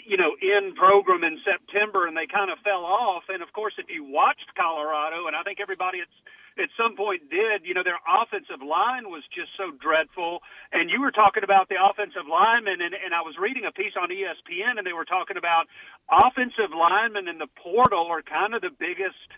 you 0.05 0.17
know, 0.17 0.33
in 0.41 0.73
program 0.73 1.23
in 1.23 1.37
September 1.45 2.07
and 2.07 2.17
they 2.17 2.25
kind 2.25 2.49
of 2.49 2.57
fell 2.65 2.85
off. 2.85 3.23
And 3.29 3.43
of 3.43 3.53
course, 3.53 3.73
if 3.77 3.89
you 3.89 4.03
watched 4.03 4.49
Colorado, 4.57 5.27
and 5.27 5.35
I 5.35 5.43
think 5.43 5.59
everybody 5.61 6.01
at, 6.01 6.09
at 6.57 6.69
some 6.73 6.97
point 6.97 7.29
did, 7.29 7.63
you 7.63 7.73
know, 7.73 7.85
their 7.85 8.01
offensive 8.03 8.65
line 8.65 9.13
was 9.13 9.21
just 9.29 9.53
so 9.55 9.69
dreadful. 9.77 10.41
And 10.73 10.89
you 10.89 11.01
were 11.01 11.13
talking 11.13 11.43
about 11.43 11.69
the 11.69 11.77
offensive 11.77 12.25
linemen, 12.25 12.81
and, 12.81 12.97
and 12.97 13.13
I 13.13 13.21
was 13.21 13.37
reading 13.37 13.65
a 13.69 13.71
piece 13.71 13.93
on 13.93 14.09
ESPN, 14.09 14.81
and 14.81 14.85
they 14.85 14.97
were 14.97 15.05
talking 15.05 15.37
about 15.37 15.69
offensive 16.09 16.73
linemen 16.73 17.29
in 17.29 17.37
the 17.37 17.49
portal 17.61 18.09
are 18.09 18.25
kind 18.25 18.57
of 18.57 18.61
the 18.61 18.73
biggest 18.73 19.29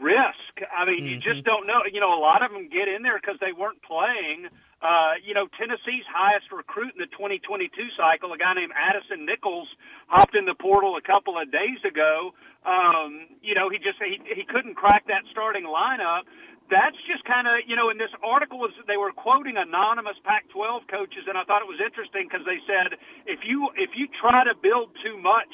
risk. 0.00 0.64
I 0.72 0.86
mean, 0.88 1.04
you 1.04 1.16
just 1.20 1.44
don't 1.44 1.66
know. 1.66 1.84
You 1.90 2.00
know, 2.00 2.16
a 2.16 2.22
lot 2.22 2.40
of 2.40 2.52
them 2.52 2.68
get 2.72 2.88
in 2.88 3.02
there 3.02 3.20
because 3.20 3.36
they 3.40 3.52
weren't 3.52 3.82
playing. 3.82 4.48
Uh, 4.82 5.14
you 5.22 5.34
know, 5.34 5.46
Tennessee's 5.54 6.06
highest 6.10 6.50
recruit 6.50 6.96
in 6.96 7.00
the 7.00 7.10
2022 7.14 7.70
cycle, 7.94 8.32
a 8.34 8.38
guy 8.38 8.50
named 8.54 8.74
Addison 8.74 9.22
Nichols, 9.22 9.70
hopped 10.10 10.34
in 10.34 10.44
the 10.44 10.58
portal 10.58 10.98
a 10.98 11.04
couple 11.04 11.38
of 11.38 11.52
days 11.52 11.78
ago. 11.86 12.34
Um, 12.66 13.30
you 13.42 13.54
know, 13.54 13.70
he 13.70 13.78
just 13.78 13.98
he 14.02 14.18
he 14.22 14.42
couldn't 14.42 14.74
crack 14.74 15.06
that 15.06 15.22
starting 15.30 15.68
lineup. 15.68 16.26
That's 16.70 16.96
just 17.06 17.22
kind 17.28 17.46
of 17.46 17.62
you 17.66 17.76
know. 17.76 17.90
In 17.90 17.98
this 17.98 18.10
article 18.24 18.58
was 18.58 18.72
they 18.88 18.96
were 18.96 19.12
quoting 19.12 19.54
anonymous 19.54 20.16
Pac-12 20.24 20.88
coaches, 20.88 21.28
and 21.28 21.36
I 21.36 21.44
thought 21.44 21.62
it 21.62 21.70
was 21.70 21.82
interesting 21.82 22.26
because 22.26 22.46
they 22.46 22.58
said 22.66 22.98
if 23.26 23.46
you 23.46 23.70
if 23.78 23.94
you 23.94 24.08
try 24.08 24.42
to 24.42 24.54
build 24.58 24.90
too 25.04 25.14
much 25.20 25.52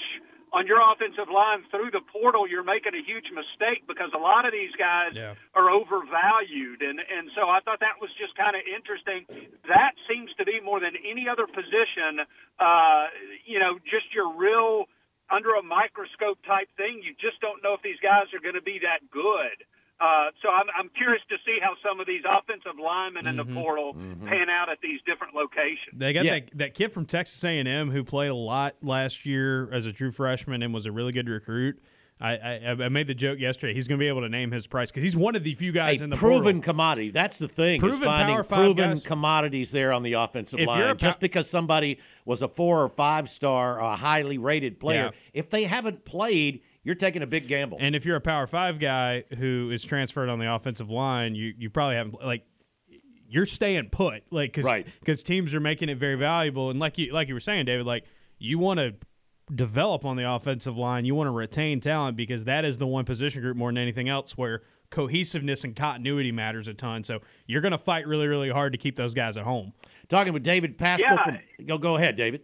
on 0.53 0.67
your 0.67 0.81
offensive 0.81 1.29
line 1.29 1.65
through 1.71 1.91
the 1.91 2.01
portal, 2.01 2.49
you're 2.49 2.65
making 2.65 2.95
a 2.95 3.03
huge 3.05 3.31
mistake 3.31 3.85
because 3.87 4.11
a 4.15 4.19
lot 4.19 4.47
of 4.47 4.53
these 4.53 4.73
guys 4.77 5.13
Yeah. 5.15 5.35
are 5.55 5.71
overvalued, 5.71 6.83
and 6.83 7.01
and 7.01 7.31
so 7.35 7.49
I 7.49 7.61
thought 7.61 7.81
that 7.81 8.01
was 8.01 8.11
just 8.15 8.35
kind 8.37 8.57
of 8.57 8.63
interesting. 8.67 9.27
That 9.69 9.93
seems 10.09 10.33
to 10.35 10.45
be 10.45 10.61
more 10.61 10.81
than 10.81 10.97
any 10.97 11.29
other 11.29 11.47
position, 11.47 12.25
uh, 12.59 13.07
you 13.45 13.59
know, 13.59 13.79
just 13.85 14.13
your 14.15 14.33
real 14.33 14.89
under 15.31 15.55
a 15.55 15.63
microscope 15.63 16.39
type 16.47 16.69
thing. 16.77 17.03
You 17.03 17.15
just 17.21 17.41
don't 17.41 17.63
know 17.63 17.75
if 17.75 17.83
these 17.83 18.01
guys 18.01 18.33
are 18.33 18.41
going 18.41 18.55
to 18.55 18.63
be 18.63 18.79
that 18.81 19.11
good. 19.11 19.65
Uh, 20.01 20.31
so 20.43 20.49
I'm, 20.49 20.67
I'm 20.79 20.91
curious 20.97 21.23
to 21.29 21.37
see 21.45 21.59
how 21.61 21.75
some 21.87 21.99
of 21.99 22.07
these 22.07 22.23
offensive 22.25 22.79
linemen 22.81 23.27
in 23.27 23.37
the 23.37 23.45
portal 23.45 23.95
pan 23.95 24.49
out 24.49 24.69
at 24.71 24.79
these 24.81 25.01
different 25.05 25.35
locations. 25.35 25.95
They 25.99 26.13
got 26.13 26.25
Yeah. 26.25 26.35
that, 26.35 26.51
that 26.59 26.75
kid 26.75 26.93
from 26.93 27.05
Texas 27.05 27.43
A&M 27.43 27.91
who 27.91 28.05
played 28.05 28.29
a 28.31 28.35
lot 28.35 28.77
last 28.81 29.27
year 29.27 29.69
as 29.73 29.87
a 29.87 29.93
true 29.93 30.13
freshman 30.13 30.63
and 30.63 30.73
was 30.73 30.87
a 30.87 30.93
really 30.93 31.11
good 31.13 31.29
recruit. 31.29 31.81
I, 32.21 32.33
I, 32.37 32.71
I 32.71 32.89
made 32.89 33.07
the 33.07 33.15
joke 33.15 33.39
yesterday. 33.39 33.75
He's 33.75 33.87
going 33.87 33.99
to 33.99 34.03
be 34.03 34.09
able 34.09 34.23
to 34.23 34.29
name 34.29 34.51
his 34.51 34.67
price 34.67 34.91
because 34.91 35.05
he's 35.05 35.17
one 35.17 35.37
of 35.37 35.45
the 35.45 35.55
few 35.55 35.71
guys 35.71 36.01
a 36.01 36.05
in 36.05 36.11
the 36.11 36.17
proven 36.17 36.43
portal. 36.57 36.61
commodity. 36.63 37.11
That's 37.11 37.39
the 37.39 37.47
thing. 37.47 37.77
is 37.77 37.81
Proven 37.81 38.03
finding 38.09 38.35
Power 38.37 38.45
proven 38.45 38.91
guys. 38.91 39.03
commodities 39.05 39.71
there 39.71 39.93
on 39.93 40.03
the 40.03 40.15
offensive 40.15 40.59
If 40.59 40.67
line. 40.67 40.83
a 40.83 40.95
Just 40.97 41.21
because 41.21 41.49
somebody 41.49 41.99
was 42.25 42.43
a 42.43 42.49
four 42.49 42.83
or 42.83 42.89
five 42.89 43.29
star, 43.29 43.79
a 43.81 43.95
highly 43.95 44.37
rated 44.37 44.81
player, 44.81 45.11
Yeah. 45.13 45.19
if 45.33 45.49
they 45.51 45.63
haven't 45.65 46.05
played, 46.05 46.61
you're 46.85 46.95
taking 46.95 47.23
a 47.23 47.27
big 47.27 47.49
gamble. 47.49 47.79
And 47.81 47.95
if 47.97 48.05
you're 48.07 48.17
a 48.17 48.21
Power 48.21 48.47
Five 48.47 48.79
guy 48.79 49.25
who 49.39 49.71
is 49.71 49.85
transferred 49.85 50.29
on 50.29 50.39
the 50.39 50.53
offensive 50.53 50.91
line, 50.91 51.35
you 51.35 51.55
you 51.59 51.71
probably 51.71 51.97
haven't 51.97 52.25
like 52.25 52.45
you're 53.31 53.47
staying 53.47 53.91
put, 53.91 54.23
like 54.31 54.53
because 54.55 54.65
Right. 54.65 54.87
teams 55.25 55.55
are 55.55 55.61
making 55.61 55.89
it 55.91 55.99
very 55.99 56.15
valuable. 56.15 56.71
And 56.71 56.81
like 56.81 56.97
you 56.99 57.13
like 57.13 57.29
you 57.29 57.35
were 57.35 57.41
saying, 57.41 57.67
David, 57.67 57.85
like 57.87 58.05
you 58.39 58.59
want 58.59 58.79
to 58.81 58.95
develop 59.55 60.05
on 60.05 60.17
the 60.17 60.31
offensive 60.31 60.77
line, 60.77 61.05
you 61.05 61.15
want 61.15 61.27
to 61.27 61.33
retain 61.33 61.81
talent 61.81 62.17
because 62.17 62.45
that 62.45 62.65
is 62.65 62.79
the 62.79 62.87
one 62.87 63.05
position 63.05 63.43
group 63.43 63.57
more 63.57 63.71
than 63.71 63.79
anything 63.79 64.09
else 64.09 64.37
where 64.37 64.63
cohesiveness 64.91 65.65
and 65.65 65.77
continuity 65.77 66.33
matters 66.33 66.69
a 66.69 66.75
ton. 66.75 67.03
So 67.05 67.21
you're 67.47 67.61
going 67.61 67.73
to 67.73 67.79
fight 67.79 68.07
really, 68.07 68.27
really 68.27 68.49
hard 68.51 68.73
to 68.73 68.79
keep 68.79 68.97
those 68.97 69.13
guys 69.15 69.37
at 69.37 69.45
home. 69.45 69.73
Talking 70.09 70.33
with 70.33 70.43
David 70.43 70.79
Paschall 70.79 70.99
Yeah. 71.01 71.23
from. 71.23 71.39
Go, 71.67 71.77
go 71.79 71.97
ahead, 71.97 72.17
David. 72.17 72.43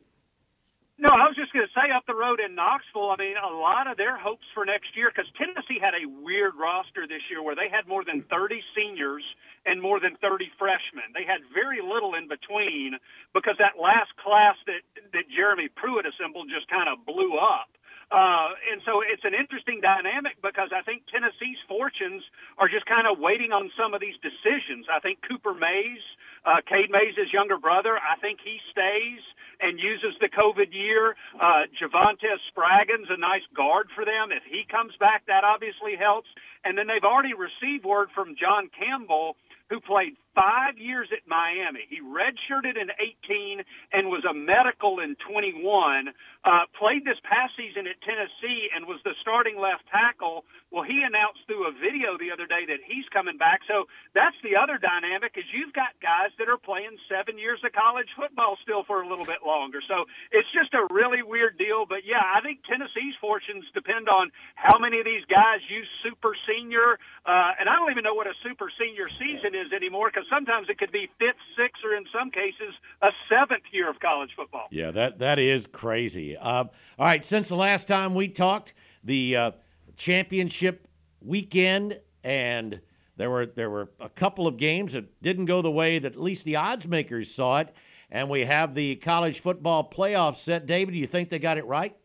No, 0.95 1.11
I 1.11 1.27
was 1.27 1.35
just 1.35 1.51
going 1.51 1.67
to 1.67 1.75
say 1.75 1.91
up 1.91 2.07
the 2.07 2.15
road 2.15 2.39
in 2.39 2.55
Knoxville, 2.55 3.11
I 3.11 3.19
mean, 3.19 3.35
a 3.35 3.51
lot 3.51 3.91
of 3.91 3.99
their 3.99 4.15
hopes 4.15 4.47
for 4.55 4.63
next 4.63 4.95
year, 4.95 5.11
because 5.11 5.27
Tennessee 5.35 5.83
had 5.83 5.91
a 5.91 6.07
weird 6.07 6.55
roster 6.55 7.03
this 7.11 7.27
year 7.27 7.43
where 7.43 7.59
they 7.59 7.67
had 7.67 7.91
more 7.91 8.07
than 8.07 8.23
30 8.31 8.63
seniors 8.79 9.27
and 9.67 9.83
more 9.83 9.99
than 9.99 10.15
30 10.23 10.55
freshmen. 10.55 11.11
They 11.11 11.27
had 11.27 11.43
very 11.51 11.83
little 11.83 12.15
in 12.15 12.31
between 12.31 12.95
because 13.35 13.59
that 13.59 13.75
last 13.75 14.15
class 14.23 14.55
that, 14.71 14.87
that 15.11 15.27
Jeremy 15.35 15.67
Pruitt 15.75 16.07
assembled 16.07 16.47
just 16.47 16.71
kind 16.71 16.87
of 16.87 17.03
blew 17.03 17.43
up. 17.43 17.75
Uh, 18.15 18.55
and 18.71 18.79
so 18.87 19.03
it's 19.03 19.25
an 19.27 19.35
interesting 19.35 19.81
dynamic 19.83 20.39
because 20.47 20.71
I 20.71 20.87
think 20.87 21.03
Tennessee's 21.11 21.59
fortunes 21.67 22.23
are 22.59 22.69
just 22.71 22.87
kind 22.87 23.11
of 23.11 23.19
waiting 23.19 23.51
on 23.51 23.73
some 23.75 23.95
of 23.95 24.01
these 24.01 24.15
decisions. 24.23 24.87
I 24.87 25.01
think 25.03 25.19
Cooper 25.27 25.55
Mays, 25.59 26.05
uh, 26.47 26.63
Cade 26.63 26.95
Mays' 26.95 27.19
younger 27.35 27.59
brother, 27.59 27.99
I 27.99 28.15
think 28.23 28.39
he 28.45 28.63
stays 28.71 29.25
and 29.65 29.81
uses 29.81 30.13
the 30.21 30.29
COVID 30.29 30.77
year. 30.77 31.17
Uh, 31.41 31.65
Javontez 31.81 32.37
Spraggins, 32.53 33.09
a 33.09 33.17
nice 33.17 33.47
guard 33.57 33.89
for 33.97 34.05
them. 34.05 34.29
If 34.29 34.45
he 34.45 34.69
comes 34.69 34.93
back, 35.01 35.25
that 35.27 35.43
obviously 35.43 35.97
helps. 35.97 36.29
And 36.65 36.77
then 36.77 36.87
they've 36.87 37.05
already 37.05 37.33
received 37.33 37.85
word 37.85 38.09
from 38.15 38.37
John 38.37 38.69
Campbell, 38.77 39.37
who 39.71 39.81
played 39.81 40.21
five 40.35 40.77
years 40.79 41.09
at 41.15 41.23
Miami. 41.27 41.87
He 41.89 42.03
redshirted 42.03 42.77
in 42.77 42.91
18 43.25 43.63
and 43.93 44.09
was 44.11 44.25
a 44.29 44.35
medical 44.35 45.01
in 45.01 45.17
21. 45.31 46.11
Uh, 46.45 46.69
played 46.77 47.07
this 47.07 47.19
past 47.25 47.55
season 47.57 47.87
at 47.87 47.97
Tennessee 48.03 48.69
and 48.75 48.85
was 48.85 49.01
the 49.05 49.15
starting 49.23 49.57
left 49.57 49.87
tackle. 49.89 50.45
Well, 50.75 50.85
he 50.85 51.01
announced 51.07 51.47
through 51.47 51.71
a 51.71 51.73
video 51.73 52.19
the 52.19 52.35
other 52.35 52.45
day 52.51 52.67
that 52.67 52.83
he's 52.85 53.07
coming 53.15 53.39
back. 53.39 53.63
So 53.71 53.87
that's 54.13 54.37
the 54.43 54.59
other 54.59 54.77
dynamic 54.77 55.39
is 55.39 55.47
you've 55.55 55.73
got 55.73 55.95
guys 56.03 56.35
that 56.37 56.51
are 56.51 56.59
playing 56.59 56.99
seven 57.09 57.39
years 57.39 57.63
of 57.65 57.73
college 57.73 58.11
football 58.19 58.59
still 58.61 58.83
for 58.85 59.01
a 59.01 59.09
little 59.09 59.25
bit 59.25 59.47
longer. 59.47 59.81
So 59.87 60.05
it's 60.35 60.51
just 60.51 60.75
a 60.75 60.85
really 60.93 61.23
weird 61.23 61.57
deal. 61.57 61.87
But 61.87 62.05
yeah, 62.05 62.21
I 62.21 62.43
think 62.43 62.67
Tennessee's 62.67 63.15
fortunes 63.23 63.65
depend 63.73 64.11
on 64.11 64.35
how 64.59 64.77
many 64.77 64.99
of 64.99 65.07
these 65.07 65.25
guys 65.31 65.63
use 65.71 65.89
super 66.03 66.35
senior. 66.45 66.99
Uh, 67.25 67.57
and 67.57 67.71
I 67.71 67.79
don't 67.79 67.95
even 67.95 68.05
know 68.05 68.19
what 68.19 68.27
a 68.27 68.37
super 68.43 68.69
senior 68.77 69.09
season 69.09 69.55
is 69.55 69.73
anymore 69.73 70.11
because 70.13 70.24
sometimes 70.31 70.69
it 70.69 70.79
could 70.79 70.93
be 70.93 71.09
fifth, 71.19 71.37
sixth, 71.57 71.83
or 71.85 71.95
in 71.95 72.05
some 72.13 72.31
cases 72.31 72.75
a 73.03 73.11
seventh 73.29 73.65
year 73.73 73.89
of 73.89 74.01
college 74.01 74.31
football. 74.37 74.67
Yeah, 74.71 74.91
that 74.93 75.19
that 75.19 75.39
is 75.39 75.67
crazy. 75.67 76.37
Uh, 76.37 76.65
all 76.65 76.71
right, 76.99 77.25
since 77.25 77.49
the 77.49 77.57
last 77.57 77.89
time 77.89 78.15
we 78.15 78.29
talked, 78.29 78.75
the 79.03 79.37
uh, 79.37 79.51
championship 79.97 80.89
weekend, 81.21 82.01
and 82.23 82.81
there 83.17 83.31
were 83.31 83.47
there 83.47 83.71
were 83.71 83.91
a 84.01 84.09
couple 84.09 84.47
of 84.47 84.57
games 84.57 84.93
that 84.95 85.23
didn't 85.23 85.47
go 85.47 85.63
the 85.63 85.71
way 85.71 85.99
that 85.99 86.13
at 86.13 86.21
least 86.21 86.45
the 86.45 86.57
odds 86.57 86.87
makers 86.87 87.31
saw 87.31 87.61
it, 87.61 87.75
and 88.11 88.29
we 88.29 88.45
have 88.45 88.75
the 88.75 88.97
college 88.97 89.41
football 89.41 89.89
playoff 89.89 90.35
set. 90.35 90.67
David, 90.67 90.93
do 90.93 90.99
you 90.99 91.07
think 91.07 91.29
they 91.29 91.39
got 91.39 91.59
it 91.59 91.67
right? 91.67 91.97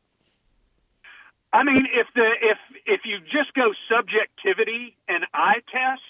I 1.51 1.63
mean, 1.63 1.87
if 1.93 2.07
the 2.13 2.29
if 2.41 2.57
if 2.85 3.01
you 3.05 3.19
just 3.19 3.53
go 3.55 3.71
subjectivity 3.89 4.95
and 5.07 5.25
eye 5.33 5.61
test, 5.71 6.01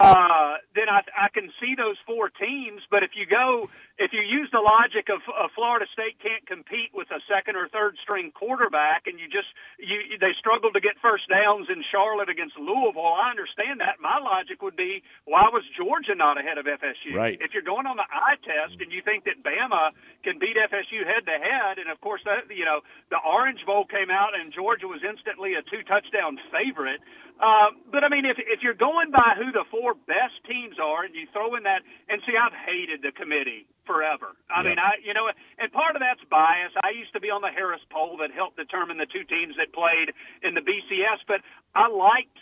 uh, 0.00 0.56
then 0.72 0.88
I, 0.88 1.04
I 1.12 1.28
can 1.28 1.52
see 1.60 1.76
those 1.76 2.00
four 2.08 2.32
teams. 2.32 2.80
But 2.88 3.04
if 3.04 3.12
you 3.12 3.28
go, 3.28 3.68
if 4.00 4.16
you 4.16 4.24
use 4.24 4.48
the 4.48 4.64
logic 4.64 5.12
of 5.12 5.20
uh, 5.28 5.52
Florida 5.52 5.84
State 5.92 6.16
can't 6.24 6.40
compete 6.48 6.88
with 6.96 7.12
a 7.12 7.20
second 7.28 7.60
or 7.60 7.68
third 7.68 8.00
string 8.00 8.32
quarterback, 8.32 9.04
and 9.04 9.20
you 9.20 9.28
just 9.28 9.52
you 9.76 10.16
they 10.16 10.32
struggled 10.40 10.72
to 10.72 10.80
get 10.80 10.96
first 11.04 11.28
downs 11.28 11.68
in 11.68 11.84
Charlotte 11.92 12.32
against 12.32 12.56
Louisville, 12.56 13.12
I 13.12 13.28
understand 13.28 13.84
that. 13.84 14.00
My 14.00 14.16
logic 14.16 14.64
would 14.64 14.76
be, 14.76 15.04
why 15.28 15.52
was 15.52 15.68
Georgia 15.76 16.16
not 16.16 16.40
ahead 16.40 16.56
of 16.56 16.64
FSU? 16.64 17.12
Right. 17.12 17.36
If 17.36 17.52
you're 17.52 17.66
going 17.66 17.84
on 17.84 18.00
the 18.00 18.08
eye 18.08 18.40
test 18.40 18.80
and 18.80 18.88
you 18.88 19.04
think 19.04 19.28
that 19.28 19.44
Bama 19.44 19.92
can 20.24 20.40
beat 20.40 20.56
FSU 20.56 21.04
head 21.04 21.28
to 21.28 21.36
head, 21.36 21.76
and 21.76 21.92
of 21.92 22.00
course 22.00 22.24
that 22.24 22.48
you 22.48 22.64
know 22.64 22.80
the 23.12 23.20
Orange 23.20 23.60
Bowl 23.68 23.84
came 23.84 24.08
out 24.08 24.32
and 24.32 24.48
Georgia 24.48 24.88
was 24.88 25.04
instantly 25.04 25.60
a 25.60 25.62
two 25.68 25.84
touchdown 25.84 26.40
favorite. 26.48 27.04
Uh, 27.40 27.72
but 27.90 28.04
I 28.04 28.08
mean, 28.08 28.24
if 28.24 28.36
if 28.36 28.62
you're 28.62 28.76
going 28.76 29.10
by 29.10 29.32
who 29.36 29.50
the 29.50 29.64
four 29.70 29.89
best 29.94 30.38
teams 30.48 30.76
are, 30.82 31.04
and 31.04 31.14
you 31.14 31.26
throw 31.32 31.54
in 31.54 31.64
that, 31.64 31.82
and 32.08 32.20
see, 32.26 32.34
I've 32.36 32.54
hated 32.54 33.02
the 33.02 33.12
committee 33.12 33.66
forever. 33.86 34.36
I 34.46 34.62
mean, 34.62 34.78
I 34.78 35.02
you 35.02 35.14
know, 35.14 35.26
and 35.58 35.72
part 35.72 35.96
of 35.96 36.00
that's 36.00 36.22
bias. 36.30 36.72
I 36.82 36.90
used 36.94 37.12
to 37.14 37.20
be 37.20 37.30
on 37.30 37.42
the 37.42 37.50
Harris 37.50 37.82
poll 37.90 38.16
that 38.18 38.30
helped 38.30 38.56
determine 38.56 38.98
the 38.98 39.06
two 39.10 39.24
teams 39.24 39.56
that 39.58 39.72
played 39.74 40.14
in 40.42 40.54
the 40.54 40.62
BCS, 40.62 41.26
but 41.26 41.40
I 41.74 41.88
liked 41.88 42.38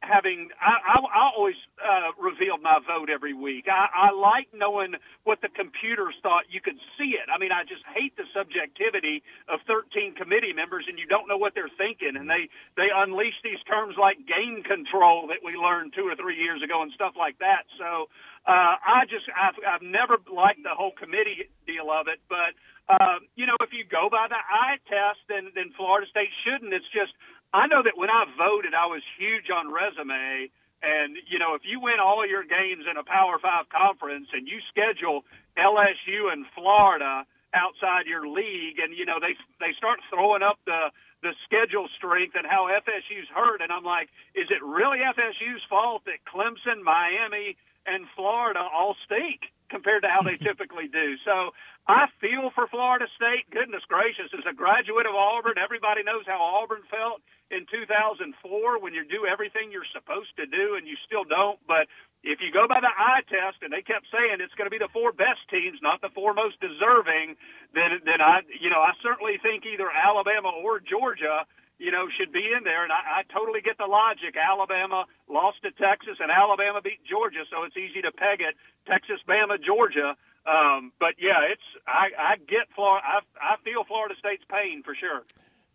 having 0.00 0.48
I, 0.56 0.80
I, 0.80 0.98
I 1.00 1.22
always 1.36 1.56
uh, 1.76 2.16
revealed 2.16 2.62
my 2.62 2.80
vote 2.80 3.08
every 3.12 3.34
week. 3.34 3.68
I, 3.68 4.08
I 4.08 4.16
like 4.16 4.48
knowing 4.52 4.96
what 5.24 5.40
the 5.40 5.48
computers 5.52 6.16
thought. 6.22 6.48
You 6.48 6.60
could 6.60 6.80
see 6.96 7.16
it. 7.20 7.28
I 7.28 7.38
mean, 7.38 7.52
I 7.52 7.62
just 7.68 7.84
hate 7.92 8.16
the 8.16 8.24
subjectivity 8.32 9.22
of 9.48 9.60
13 9.68 10.16
committee 10.16 10.52
members 10.52 10.86
and 10.88 10.98
you 10.98 11.06
don't 11.06 11.28
know 11.28 11.36
what 11.36 11.54
they're 11.54 11.72
thinking. 11.76 12.16
And 12.16 12.28
they 12.28 12.48
they 12.76 12.88
unleash 12.88 13.36
these 13.44 13.60
terms 13.68 13.96
like 14.00 14.24
game 14.24 14.64
control 14.64 15.28
that 15.28 15.44
we 15.44 15.56
learned 15.56 15.92
two 15.92 16.08
or 16.08 16.16
three 16.16 16.36
years 16.36 16.62
ago 16.64 16.80
and 16.80 16.92
stuff 16.92 17.12
like 17.18 17.38
that. 17.44 17.68
So 17.76 18.08
uh, 18.48 18.80
I 18.80 19.04
just 19.04 19.28
I've, 19.36 19.58
I've 19.60 19.84
never 19.84 20.16
liked 20.32 20.64
the 20.64 20.72
whole 20.72 20.92
committee 20.96 21.48
deal 21.66 21.92
of 21.92 22.08
it, 22.08 22.20
but. 22.28 22.56
Uh, 22.90 23.22
you 23.38 23.46
know, 23.46 23.54
if 23.62 23.70
you 23.70 23.86
go 23.86 24.10
by 24.10 24.26
the 24.26 24.34
eye 24.34 24.74
test, 24.90 25.22
then 25.30 25.54
then 25.54 25.70
Florida 25.78 26.10
State 26.10 26.34
shouldn't. 26.42 26.74
It's 26.74 26.90
just 26.90 27.14
I 27.52 27.66
know 27.66 27.82
that 27.82 27.98
when 27.98 28.10
I 28.10 28.26
voted, 28.38 28.74
I 28.74 28.86
was 28.86 29.02
huge 29.18 29.50
on 29.50 29.72
resume. 29.72 30.50
And, 30.82 31.18
you 31.28 31.38
know, 31.38 31.54
if 31.54 31.62
you 31.66 31.80
win 31.80 32.00
all 32.00 32.26
your 32.26 32.44
games 32.44 32.86
in 32.88 32.96
a 32.96 33.04
Power 33.04 33.38
Five 33.42 33.68
conference 33.68 34.28
and 34.32 34.48
you 34.48 34.62
schedule 34.70 35.26
LSU 35.58 36.32
and 36.32 36.46
Florida 36.54 37.26
outside 37.52 38.06
your 38.06 38.24
league 38.26 38.78
and, 38.78 38.96
you 38.96 39.04
know, 39.04 39.18
they, 39.20 39.34
they 39.58 39.74
start 39.76 39.98
throwing 40.08 40.42
up 40.42 40.56
the, 40.64 40.94
the 41.22 41.34
schedule 41.44 41.90
strength 41.98 42.38
and 42.38 42.46
how 42.46 42.70
FSU's 42.70 43.28
hurt. 43.34 43.60
And 43.60 43.72
I'm 43.72 43.84
like, 43.84 44.08
is 44.34 44.48
it 44.48 44.62
really 44.62 45.02
FSU's 45.02 45.60
fault 45.68 46.06
that 46.06 46.24
Clemson, 46.24 46.80
Miami, 46.80 47.58
and 47.84 48.06
Florida 48.16 48.60
all 48.62 48.96
stink 49.04 49.52
compared 49.68 50.02
to 50.04 50.08
how 50.08 50.22
they 50.22 50.36
typically 50.40 50.88
do? 50.88 51.18
So 51.26 51.50
I 51.88 52.06
feel 52.22 52.54
for 52.54 52.68
Florida 52.68 53.04
State. 53.18 53.50
Goodness 53.50 53.82
gracious, 53.84 54.32
as 54.32 54.46
a 54.48 54.54
graduate 54.54 55.04
of 55.04 55.14
Auburn, 55.18 55.58
everybody 55.58 56.06
knows 56.06 56.24
how 56.24 56.40
Auburn 56.40 56.86
felt 56.88 57.20
in 57.50 57.66
2004 57.66 58.80
when 58.80 58.94
you 58.94 59.04
do 59.04 59.26
everything 59.26 59.70
you're 59.70 59.88
supposed 59.92 60.34
to 60.38 60.46
do 60.46 60.74
and 60.78 60.86
you 60.86 60.96
still 61.06 61.24
don't. 61.24 61.58
But 61.66 61.90
if 62.22 62.38
you 62.40 62.50
go 62.54 62.68
by 62.68 62.80
the 62.80 62.92
eye 62.92 63.26
test, 63.26 63.62
and 63.62 63.72
they 63.72 63.82
kept 63.82 64.06
saying 64.10 64.38
it's 64.38 64.54
going 64.54 64.70
to 64.70 64.74
be 64.74 64.80
the 64.80 64.92
four 64.92 65.12
best 65.12 65.42
teams, 65.50 65.78
not 65.82 66.00
the 66.00 66.12
four 66.14 66.34
most 66.34 66.60
deserving, 66.60 67.36
then 67.74 68.02
then 68.04 68.20
I 68.20 68.46
you 68.48 68.70
know 68.70 68.80
I 68.80 68.94
certainly 69.02 69.38
think 69.42 69.66
either 69.66 69.90
Alabama 69.90 70.50
or 70.50 70.80
Georgia 70.80 71.46
you 71.80 71.90
know, 71.90 72.12
should 72.12 72.30
be 72.30 72.44
in 72.44 72.62
there. 72.62 72.84
And 72.84 72.92
I, 72.92 73.24
I 73.24 73.32
totally 73.32 73.64
get 73.64 73.80
the 73.80 73.88
logic. 73.88 74.36
Alabama 74.36 75.08
lost 75.32 75.64
to 75.64 75.72
Texas, 75.72 76.20
and 76.20 76.30
Alabama 76.30 76.84
beat 76.84 77.00
Georgia, 77.08 77.48
so 77.48 77.64
it's 77.64 77.74
easy 77.74 78.04
to 78.04 78.12
peg 78.12 78.44
it. 78.44 78.54
Texas, 78.84 79.18
Bama, 79.24 79.56
Georgia. 79.56 80.14
Um, 80.44 80.92
but 81.00 81.16
yeah, 81.16 81.48
it's 81.48 81.64
I, 81.88 82.12
I 82.16 82.36
get 82.36 82.68
Florida. 82.76 83.00
I, 83.04 83.18
I 83.40 83.56
feel 83.64 83.84
Florida 83.88 84.14
State's 84.20 84.44
pain 84.44 84.84
for 84.84 84.94
sure. 84.94 85.24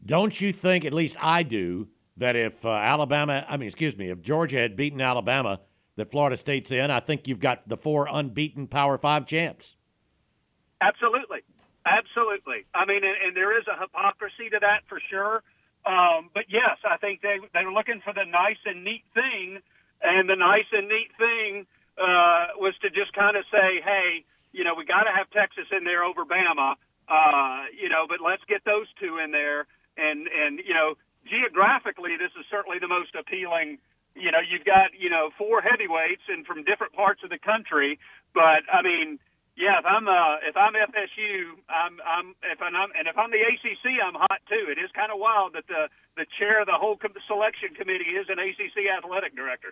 Don't 0.06 0.40
you 0.40 0.52
think, 0.52 0.86
at 0.86 0.94
least 0.94 1.18
I 1.22 1.44
do, 1.44 1.90
that 2.18 2.36
if 2.36 2.66
uh, 2.66 2.70
Alabama, 2.70 3.46
I 3.50 3.58
mean, 3.58 3.68
excuse 3.68 3.98
me, 3.98 4.10
if 4.10 4.22
Georgia 4.22 4.60
had 4.60 4.76
beaten 4.76 5.02
Alabama, 5.02 5.62
that 5.96 6.12
Florida 6.12 6.38
State's 6.38 6.72
in, 6.72 6.92
I 6.92 7.00
think 7.00 7.28
you've 7.28 7.40
got 7.40 7.68
the 7.68 7.78
four 7.78 8.08
unbeaten 8.12 8.68
Power 8.68 8.98
Five 8.98 9.26
champs. 9.26 9.78
Absolutely, 10.82 11.40
absolutely. 11.86 12.66
I 12.74 12.86
mean, 12.86 13.04
and, 13.04 13.16
and 13.26 13.36
there 13.36 13.58
is 13.58 13.66
a 13.68 13.80
hypocrisy 13.80 14.50
to 14.52 14.60
that 14.62 14.82
for 14.88 15.00
sure. 15.10 15.42
Um, 15.86 16.30
but 16.34 16.46
yes, 16.50 16.78
I 16.84 16.98
think 16.98 17.22
they 17.22 17.38
they 17.54 17.64
were 17.64 17.72
looking 17.72 18.02
for 18.04 18.14
the 18.14 18.26
nice 18.26 18.60
and 18.66 18.84
neat 18.84 19.04
thing, 19.14 19.60
and 20.02 20.28
the 20.28 20.36
nice 20.36 20.66
and 20.72 20.88
neat 20.88 21.12
thing 21.18 21.66
uh, 21.98 22.58
was 22.58 22.74
to 22.82 22.90
just 22.90 23.14
kind 23.14 23.38
of 23.38 23.46
say, 23.52 23.82
hey, 23.84 24.26
you 24.52 24.64
know, 24.64 24.74
we 24.76 24.84
got 24.86 25.04
to 25.04 25.12
have 25.16 25.30
Texas 25.30 25.66
in 25.72 25.84
there 25.84 26.04
over 26.04 26.26
Bama, 26.26 26.76
uh, 27.08 27.70
you 27.72 27.88
know, 27.90 28.06
but 28.08 28.20
let's 28.20 28.44
get 28.50 28.66
those 28.66 28.88
two 29.00 29.20
in 29.24 29.32
there, 29.32 29.68
and 29.98 30.28
and 30.28 30.60
you 30.64 30.74
know, 30.74 30.96
geographically, 31.28 32.18
this 32.18 32.32
is 32.40 32.46
certainly 32.50 32.80
the 32.80 32.88
most 32.88 33.16
appealing. 33.16 33.80
You 34.16 34.32
know, 34.32 34.40
you've 34.40 34.66
got 34.66 34.96
you 34.98 35.10
know 35.10 35.30
four 35.38 35.62
heavyweights 35.62 36.24
and 36.28 36.46
from 36.46 36.64
different 36.64 36.94
parts 36.94 37.22
of 37.24 37.30
the 37.30 37.40
country, 37.40 38.00
but 38.34 38.64
I 38.72 38.82
mean. 38.82 39.20
Yeah, 39.56 39.80
if 39.80 39.86
I'm 39.88 40.04
uh, 40.04 40.44
if 40.44 40.58
I'm 40.60 40.76
FSU, 40.76 41.56
I'm 41.72 42.04
I'm 42.04 42.36
if 42.44 42.60
I'm 42.60 42.76
and 42.76 43.08
if 43.08 43.18
I'm 43.18 43.32
the 43.32 43.40
ACC, 43.40 44.04
I'm 44.04 44.14
hot 44.14 44.44
too. 44.52 44.68
It 44.68 44.76
is 44.76 44.92
kind 44.92 45.16
of 45.16 45.18
wild 45.18 45.56
that 45.56 45.64
the 45.72 45.88
the 46.18 46.26
chair 46.38 46.60
of 46.60 46.68
the 46.68 46.76
whole 46.76 46.98
com- 46.98 47.16
selection 47.26 47.72
committee 47.72 48.20
is 48.20 48.28
an 48.28 48.36
ACC 48.36 48.92
athletic 48.92 49.34
director. 49.34 49.72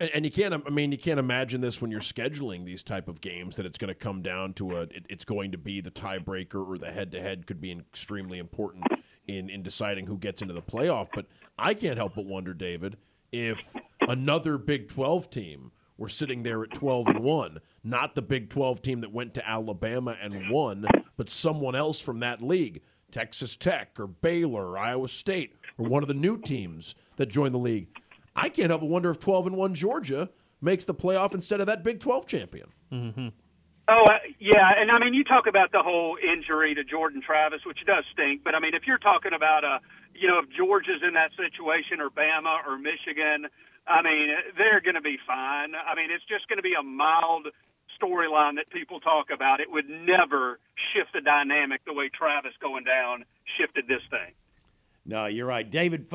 And, 0.00 0.24
you 0.24 0.30
can't, 0.30 0.54
I 0.54 0.70
mean, 0.70 0.92
you 0.92 0.98
can't 0.98 1.18
imagine 1.18 1.60
this 1.60 1.82
when 1.82 1.90
you're 1.90 2.00
scheduling 2.00 2.64
these 2.64 2.84
type 2.84 3.08
of 3.08 3.20
games 3.20 3.56
that 3.56 3.66
it's 3.66 3.78
going 3.78 3.88
to 3.88 3.96
come 3.96 4.22
down 4.22 4.54
to 4.54 4.76
a, 4.76 4.82
it, 4.82 5.06
it's 5.08 5.24
going 5.24 5.50
to 5.50 5.58
be 5.58 5.80
the 5.80 5.90
tiebreaker 5.90 6.64
or 6.64 6.78
the 6.78 6.92
head-to-head 6.92 7.48
could 7.48 7.60
be 7.60 7.72
extremely 7.72 8.38
important 8.38 8.84
in 9.28 9.48
in 9.48 9.62
deciding 9.62 10.06
who 10.06 10.18
gets 10.18 10.42
into 10.42 10.54
the 10.54 10.62
playoff. 10.62 11.08
But 11.14 11.26
I 11.58 11.74
can't 11.74 11.98
help 11.98 12.16
but 12.16 12.26
wonder, 12.26 12.54
David, 12.54 12.96
if 13.30 13.74
another 14.00 14.58
Big 14.58 14.88
12 14.88 15.30
team 15.30 15.70
were 15.96 16.08
sitting 16.08 16.42
there 16.42 16.62
at 16.62 16.72
12 16.72 17.08
and 17.08 17.20
1, 17.20 17.58
not 17.84 18.14
the 18.14 18.22
Big 18.22 18.48
12 18.48 18.82
team 18.82 19.00
that 19.00 19.12
went 19.12 19.34
to 19.34 19.48
Alabama 19.48 20.16
and 20.20 20.50
won, 20.50 20.86
but 21.16 21.28
someone 21.28 21.74
else 21.74 22.00
from 22.00 22.20
that 22.20 22.40
league, 22.40 22.80
Texas 23.10 23.56
Tech 23.56 23.98
or 23.98 24.06
Baylor, 24.06 24.70
or 24.70 24.78
Iowa 24.78 25.08
State, 25.08 25.54
or 25.76 25.86
one 25.88 26.02
of 26.02 26.08
the 26.08 26.14
new 26.14 26.38
teams 26.38 26.94
that 27.16 27.26
joined 27.26 27.54
the 27.54 27.58
league. 27.58 27.88
I 28.36 28.48
can't 28.48 28.70
help 28.70 28.82
but 28.82 28.90
wonder 28.90 29.10
if 29.10 29.18
12 29.18 29.48
and 29.48 29.56
1 29.56 29.74
Georgia 29.74 30.30
makes 30.60 30.84
the 30.84 30.94
playoff 30.94 31.34
instead 31.34 31.60
of 31.60 31.66
that 31.66 31.82
Big 31.82 31.98
12 32.00 32.26
champion. 32.26 32.68
Mm-hmm. 32.92 33.28
Oh 33.88 34.04
uh, 34.04 34.20
yeah, 34.38 34.76
and 34.76 34.90
I 34.90 34.98
mean 35.00 35.14
you 35.14 35.24
talk 35.24 35.46
about 35.48 35.72
the 35.72 35.80
whole 35.80 36.18
injury 36.20 36.74
to 36.74 36.84
Jordan 36.84 37.22
Travis, 37.24 37.64
which 37.64 37.78
does 37.86 38.04
stink. 38.12 38.44
But 38.44 38.54
I 38.54 38.60
mean 38.60 38.74
if 38.74 38.86
you're 38.86 39.00
talking 39.00 39.32
about 39.32 39.64
a, 39.64 39.80
you 40.14 40.28
know, 40.28 40.38
if 40.44 40.50
Georgia's 40.52 41.00
in 41.00 41.14
that 41.14 41.32
situation 41.32 42.04
or 42.04 42.10
Bama 42.10 42.60
or 42.68 42.76
Michigan, 42.76 43.48
I 43.88 44.02
mean 44.02 44.28
they're 44.58 44.82
going 44.84 45.00
to 45.00 45.00
be 45.00 45.16
fine. 45.26 45.72
I 45.72 45.96
mean 45.96 46.12
it's 46.12 46.24
just 46.28 46.46
going 46.48 46.58
to 46.58 46.62
be 46.62 46.76
a 46.78 46.82
mild 46.82 47.48
storyline 47.96 48.56
that 48.56 48.68
people 48.68 49.00
talk 49.00 49.32
about. 49.32 49.60
It 49.60 49.72
would 49.72 49.88
never 49.88 50.60
shift 50.92 51.14
the 51.14 51.22
dynamic 51.22 51.80
the 51.86 51.94
way 51.94 52.10
Travis 52.12 52.52
going 52.60 52.84
down 52.84 53.24
shifted 53.56 53.88
this 53.88 54.04
thing. 54.10 54.36
No, 55.06 55.24
you're 55.24 55.46
right, 55.46 55.68
David. 55.68 56.12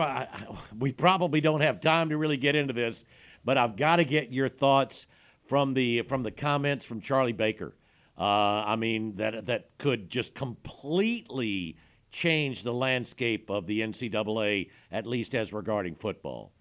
We 0.78 0.91
probably 0.91 1.41
don't 1.41 1.61
have 1.61 1.82
time 1.82 2.09
to 2.09 2.17
really 2.17 2.38
get 2.38 2.55
into 2.55 2.74
this, 2.74 3.03
but 3.43 3.57
I've 3.57 3.76
got 3.76 3.95
to 3.95 4.05
get 4.05 4.32
your 4.32 4.47
thoughts 4.47 5.07
from 5.46 5.74
the 5.74 6.02
from 6.04 6.24
the 6.24 6.32
comments 6.32 6.86
from 6.86 7.02
Charlie 7.02 7.34
Baker. 7.34 7.76
Uh, 8.18 8.64
I 8.66 8.76
mean 8.76 9.16
that 9.16 9.46
that 9.46 9.78
could 9.78 10.10
just 10.10 10.36
completely 10.36 11.78
change 12.12 12.64
the 12.64 12.74
landscape 12.74 13.50
of 13.50 13.66
the 13.66 13.82
NCAA, 13.82 14.70
at 14.91 15.08
least 15.08 15.34
as 15.34 15.52
regarding 15.52 15.96
football. 15.96 16.52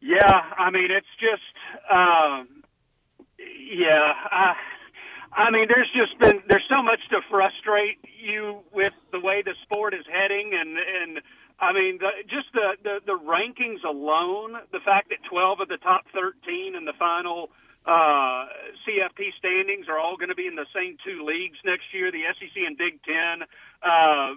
Yeah, 0.00 0.40
I 0.58 0.70
mean 0.70 0.90
it's 0.90 1.06
just, 1.18 1.90
um, 1.90 2.62
yeah. 3.38 4.12
I, 4.30 4.54
I 5.36 5.50
mean, 5.50 5.66
there's 5.68 5.90
just 5.94 6.18
been 6.20 6.42
there's 6.48 6.64
so 6.68 6.82
much 6.82 7.00
to 7.10 7.20
frustrate 7.28 7.98
you 8.22 8.60
with 8.72 8.92
the 9.12 9.18
way 9.18 9.42
the 9.42 9.54
sport 9.62 9.94
is 9.94 10.04
heading, 10.10 10.52
and 10.54 10.76
and 10.78 11.20
I 11.58 11.72
mean, 11.72 11.98
the, 11.98 12.10
just 12.26 12.50
the, 12.52 12.74
the 12.82 12.98
the 13.06 13.18
rankings 13.18 13.84
alone, 13.84 14.58
the 14.72 14.80
fact 14.84 15.10
that 15.10 15.18
12 15.30 15.60
of 15.60 15.68
the 15.68 15.78
top 15.78 16.04
13 16.12 16.74
in 16.74 16.84
the 16.84 16.92
final 16.98 17.50
uh, 17.86 18.48
CFP 18.82 19.36
standings 19.38 19.86
are 19.88 19.98
all 19.98 20.16
going 20.16 20.30
to 20.30 20.34
be 20.34 20.46
in 20.46 20.56
the 20.56 20.66
same 20.74 20.96
two 21.04 21.24
leagues 21.24 21.58
next 21.64 21.92
year, 21.92 22.10
the 22.10 22.24
SEC 22.40 22.56
and 22.66 22.76
Big 22.76 22.98
Ten. 23.04 23.46
Uh, 23.84 24.34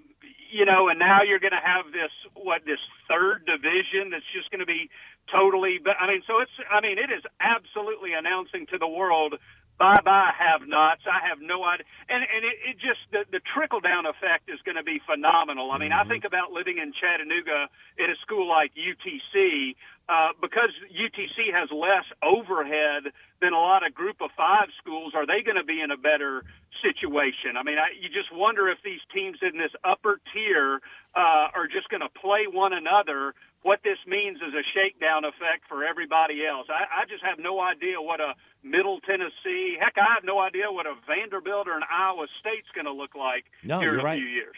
you 0.52 0.66
know, 0.66 0.90
and 0.90 1.00
now 1.00 1.24
you're 1.24 1.40
going 1.40 1.56
to 1.56 1.64
have 1.64 1.92
this 1.92 2.12
what 2.36 2.64
this 2.66 2.80
third 3.08 3.48
division 3.48 4.12
that's 4.12 4.28
just 4.36 4.52
going 4.52 4.60
to 4.60 4.70
be 4.70 4.90
totally. 5.32 5.80
But 5.82 5.96
I 6.00 6.08
mean, 6.08 6.22
so 6.28 6.40
it's 6.40 6.52
I 6.70 6.82
mean, 6.82 7.00
it 7.00 7.10
is 7.10 7.24
absolutely 7.40 8.14
announcing 8.14 8.68
to 8.72 8.78
the 8.78 8.88
world 8.88 9.36
bye 9.80 10.02
bye 10.04 10.32
have 10.38 10.68
nots. 10.68 11.02
I 11.06 11.28
have 11.28 11.40
no 11.42 11.64
idea. 11.64 11.86
And 12.10 12.24
and 12.24 12.42
it, 12.46 12.58
it 12.70 12.76
just 12.78 13.02
the, 13.12 13.26
the 13.32 13.42
trickle 13.54 13.80
down 13.80 14.06
effect 14.06 14.50
is 14.50 14.60
going 14.66 14.78
to 14.78 14.84
be 14.84 15.02
phenomenal. 15.06 15.72
I 15.72 15.78
mean, 15.78 15.92
mm-hmm. 15.92 16.08
I 16.08 16.12
think 16.12 16.26
about 16.26 16.52
living 16.52 16.78
in 16.78 16.94
Chattanooga 16.94 17.70
at 18.00 18.10
a 18.10 18.18
school 18.22 18.48
like 18.48 18.72
UTC 18.74 19.76
uh, 20.10 20.32
because 20.42 20.72
UTC 20.88 21.52
has 21.52 21.70
less 21.72 22.08
overhead 22.24 23.12
than 23.42 23.54
a 23.54 23.60
lot 23.60 23.86
of 23.86 23.94
Group 23.94 24.22
of 24.22 24.32
Five 24.38 24.70
schools. 24.80 25.14
Are 25.16 25.28
they 25.28 25.44
going 25.44 25.58
to 25.58 25.68
be 25.68 25.82
in 25.82 25.92
a 25.92 25.98
better 25.98 26.44
situation? 26.82 27.60
I 27.60 27.64
mean, 27.64 27.78
I, 27.78 27.92
you 28.00 28.08
just 28.08 28.32
wonder 28.32 28.70
if 28.70 28.80
these 28.84 29.04
teams 29.14 29.38
in 29.42 29.58
this 29.60 29.72
upper 29.84 30.20
tier 30.34 30.80
uh, 31.16 31.52
are 31.54 31.68
just 31.68 31.90
going 31.90 32.02
to 32.02 32.10
play 32.10 32.48
one 32.48 32.72
another 32.72 33.36
what 33.64 33.80
this 33.84 33.98
means 34.08 34.38
is 34.38 34.54
a 34.54 34.64
shakedown 34.74 35.26
effect 35.26 35.68
for 35.68 35.84
everybody 35.84 36.46
else. 36.46 36.68
I, 36.70 37.02
I 37.02 37.06
just 37.06 37.24
have 37.24 37.40
no 37.40 37.60
idea 37.60 38.02
what 38.02 38.20
a 38.22 38.34
Middle 38.64 39.00
Tennessee, 39.02 39.78
heck, 39.80 39.96
I 39.98 40.14
have 40.14 40.24
no 40.24 40.40
idea 40.40 40.72
what 40.72 40.86
a 40.86 40.94
Vanderbilt 41.08 41.68
or 41.68 41.76
an 41.76 41.84
Iowa 41.92 42.28
State's 42.40 42.68
going 42.74 42.86
to 42.86 42.94
look 42.94 43.16
like 43.16 43.46
no, 43.64 43.80
here 43.80 43.94
in 43.96 44.00
a 44.00 44.04
right. 44.04 44.18
few 44.20 44.28
years. 44.28 44.56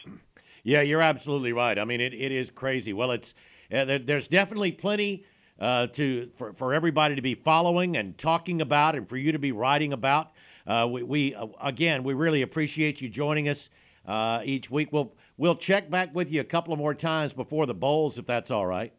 Yeah, 0.63 0.81
you're 0.81 1.01
absolutely 1.01 1.53
right. 1.53 1.77
I 1.77 1.85
mean, 1.85 2.01
it, 2.01 2.13
it 2.13 2.31
is 2.31 2.51
crazy. 2.51 2.93
Well, 2.93 3.11
it's 3.11 3.33
uh, 3.71 3.85
there, 3.85 3.99
there's 3.99 4.27
definitely 4.27 4.71
plenty 4.71 5.25
uh, 5.59 5.87
to 5.87 6.29
for, 6.37 6.53
for 6.53 6.73
everybody 6.73 7.15
to 7.15 7.21
be 7.21 7.35
following 7.35 7.97
and 7.97 8.17
talking 8.17 8.61
about, 8.61 8.95
and 8.95 9.07
for 9.07 9.17
you 9.17 9.31
to 9.31 9.39
be 9.39 9.51
writing 9.51 9.93
about. 9.93 10.31
Uh, 10.67 10.87
we, 10.91 11.03
we 11.03 11.35
uh, 11.35 11.47
again, 11.61 12.03
we 12.03 12.13
really 12.13 12.41
appreciate 12.41 13.01
you 13.01 13.09
joining 13.09 13.47
us 13.47 13.69
uh, 14.05 14.41
each 14.43 14.69
week. 14.69 14.91
We'll 14.91 15.13
we'll 15.39 15.55
check 15.55 15.89
back 15.89 16.13
with 16.13 16.31
you 16.31 16.41
a 16.41 16.43
couple 16.43 16.73
of 16.73 16.77
more 16.77 16.93
times 16.93 17.33
before 17.33 17.65
the 17.65 17.73
bowls, 17.73 18.19
if 18.19 18.27
that's 18.27 18.51
all 18.51 18.67
right. 18.67 18.93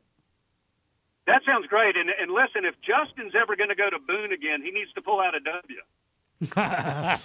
That 1.26 1.42
sounds 1.46 1.66
great. 1.68 1.96
And, 1.96 2.10
and 2.20 2.32
listen, 2.32 2.64
if 2.64 2.74
Justin's 2.80 3.34
ever 3.40 3.54
going 3.54 3.68
to 3.68 3.76
go 3.76 3.88
to 3.88 3.98
Boone 4.04 4.32
again, 4.32 4.62
he 4.64 4.72
needs 4.72 4.92
to 4.94 5.02
pull 5.02 5.20
out 5.20 5.34
a 5.36 5.40
W. 5.40 7.20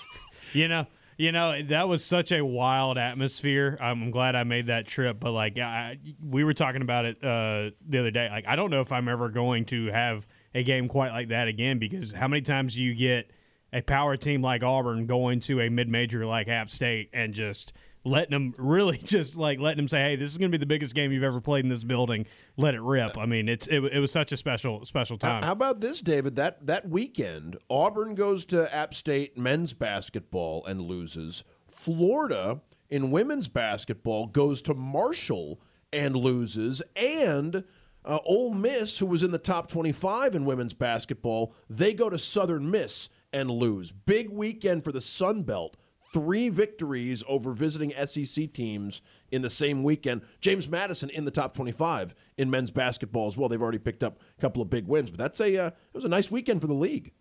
you 0.53 0.67
know, 0.67 0.85
you 1.17 1.31
know 1.31 1.63
that 1.63 1.87
was 1.87 2.03
such 2.03 2.33
a 2.33 2.43
wild 2.43 2.97
atmosphere. 2.97 3.77
I'm 3.79 4.11
glad 4.11 4.35
I 4.35 4.43
made 4.43 4.67
that 4.67 4.85
trip. 4.85 5.17
But 5.19 5.31
like, 5.31 5.57
I, 5.57 5.97
we 6.21 6.43
were 6.43 6.53
talking 6.53 6.81
about 6.81 7.05
it 7.05 7.23
uh, 7.23 7.71
the 7.87 7.99
other 7.99 8.11
day. 8.11 8.29
Like, 8.29 8.45
I 8.47 8.57
don't 8.57 8.69
know 8.69 8.81
if 8.81 8.91
I'm 8.91 9.07
ever 9.07 9.29
going 9.29 9.63
to 9.65 9.87
have 9.87 10.27
a 10.53 10.61
game 10.61 10.89
quite 10.89 11.11
like 11.11 11.29
that 11.29 11.47
again 11.47 11.79
because 11.79 12.11
how 12.11 12.27
many 12.27 12.41
times 12.41 12.75
do 12.75 12.83
you 12.83 12.93
get 12.93 13.31
a 13.71 13.81
power 13.81 14.17
team 14.17 14.41
like 14.41 14.61
Auburn 14.61 15.05
going 15.05 15.39
to 15.41 15.61
a 15.61 15.69
mid-major 15.69 16.25
like 16.25 16.47
App 16.49 16.69
State 16.69 17.09
and 17.13 17.33
just 17.33 17.73
letting 18.05 18.31
them 18.31 18.53
really 18.57 18.97
just 18.97 19.35
like 19.35 19.59
letting 19.59 19.77
them 19.77 19.87
say, 19.87 20.01
"Hey, 20.01 20.15
this 20.15 20.31
is 20.31 20.37
going 20.37 20.51
to 20.51 20.57
be 20.57 20.59
the 20.59 20.65
biggest 20.65 20.95
game 20.95 21.11
you've 21.11 21.23
ever 21.23 21.41
played 21.41 21.65
in 21.65 21.69
this 21.69 21.83
building. 21.83 22.25
Let 22.55 22.75
it 22.75 22.81
rip." 22.81 23.17
I 23.17 23.25
mean, 23.25 23.49
it's 23.49 23.67
it, 23.67 23.83
it 23.83 23.99
was 23.99 24.11
such 24.11 24.31
a 24.31 24.37
special 24.37 24.85
special 24.85 25.17
time. 25.17 25.43
How 25.43 25.51
about 25.51 25.81
this, 25.81 26.01
David? 26.01 26.35
That 26.35 26.65
that 26.65 26.87
weekend, 26.87 27.57
Auburn 27.69 28.15
goes 28.15 28.45
to 28.45 28.73
App 28.73 28.93
State 28.93 29.37
men's 29.37 29.73
basketball 29.73 30.65
and 30.65 30.81
loses. 30.81 31.43
Florida 31.67 32.61
in 32.89 33.11
women's 33.11 33.47
basketball 33.47 34.27
goes 34.27 34.61
to 34.61 34.73
Marshall 34.73 35.59
and 35.91 36.15
loses, 36.15 36.81
and 36.95 37.63
uh, 38.05 38.19
Ole 38.25 38.53
Miss, 38.53 38.99
who 38.99 39.05
was 39.05 39.23
in 39.23 39.31
the 39.31 39.39
top 39.39 39.67
25 39.67 40.35
in 40.35 40.45
women's 40.45 40.73
basketball, 40.73 41.53
they 41.69 41.93
go 41.93 42.09
to 42.09 42.17
Southern 42.17 42.69
Miss 42.69 43.09
and 43.33 43.49
lose. 43.49 43.91
Big 43.91 44.29
weekend 44.29 44.83
for 44.83 44.91
the 44.91 45.01
Sun 45.01 45.43
Belt 45.43 45.75
three 46.15 46.47
victories 46.47 47.25
over 47.27 47.51
visiting 47.51 47.91
SEC 48.05 48.53
teams 48.53 49.01
in 49.33 49.41
the 49.41 49.49
same 49.49 49.83
weekend. 49.83 50.21
James 50.39 50.69
Madison 50.69 51.09
in 51.09 51.25
the 51.25 51.31
top 51.31 51.53
25 51.53 52.15
in 52.37 52.49
men's 52.49 52.71
basketball 52.71 53.27
as 53.27 53.35
well. 53.35 53.49
They've 53.49 53.61
already 53.61 53.79
picked 53.79 54.01
up 54.01 54.21
a 54.37 54.39
couple 54.39 54.61
of 54.61 54.69
big 54.69 54.87
wins, 54.87 55.11
but 55.11 55.19
that's 55.19 55.41
a 55.41 55.57
uh, 55.57 55.67
it 55.67 55.73
was 55.93 56.05
a 56.05 56.07
nice 56.07 56.31
weekend 56.31 56.61
for 56.61 56.67
the 56.67 56.73
league. 56.73 57.11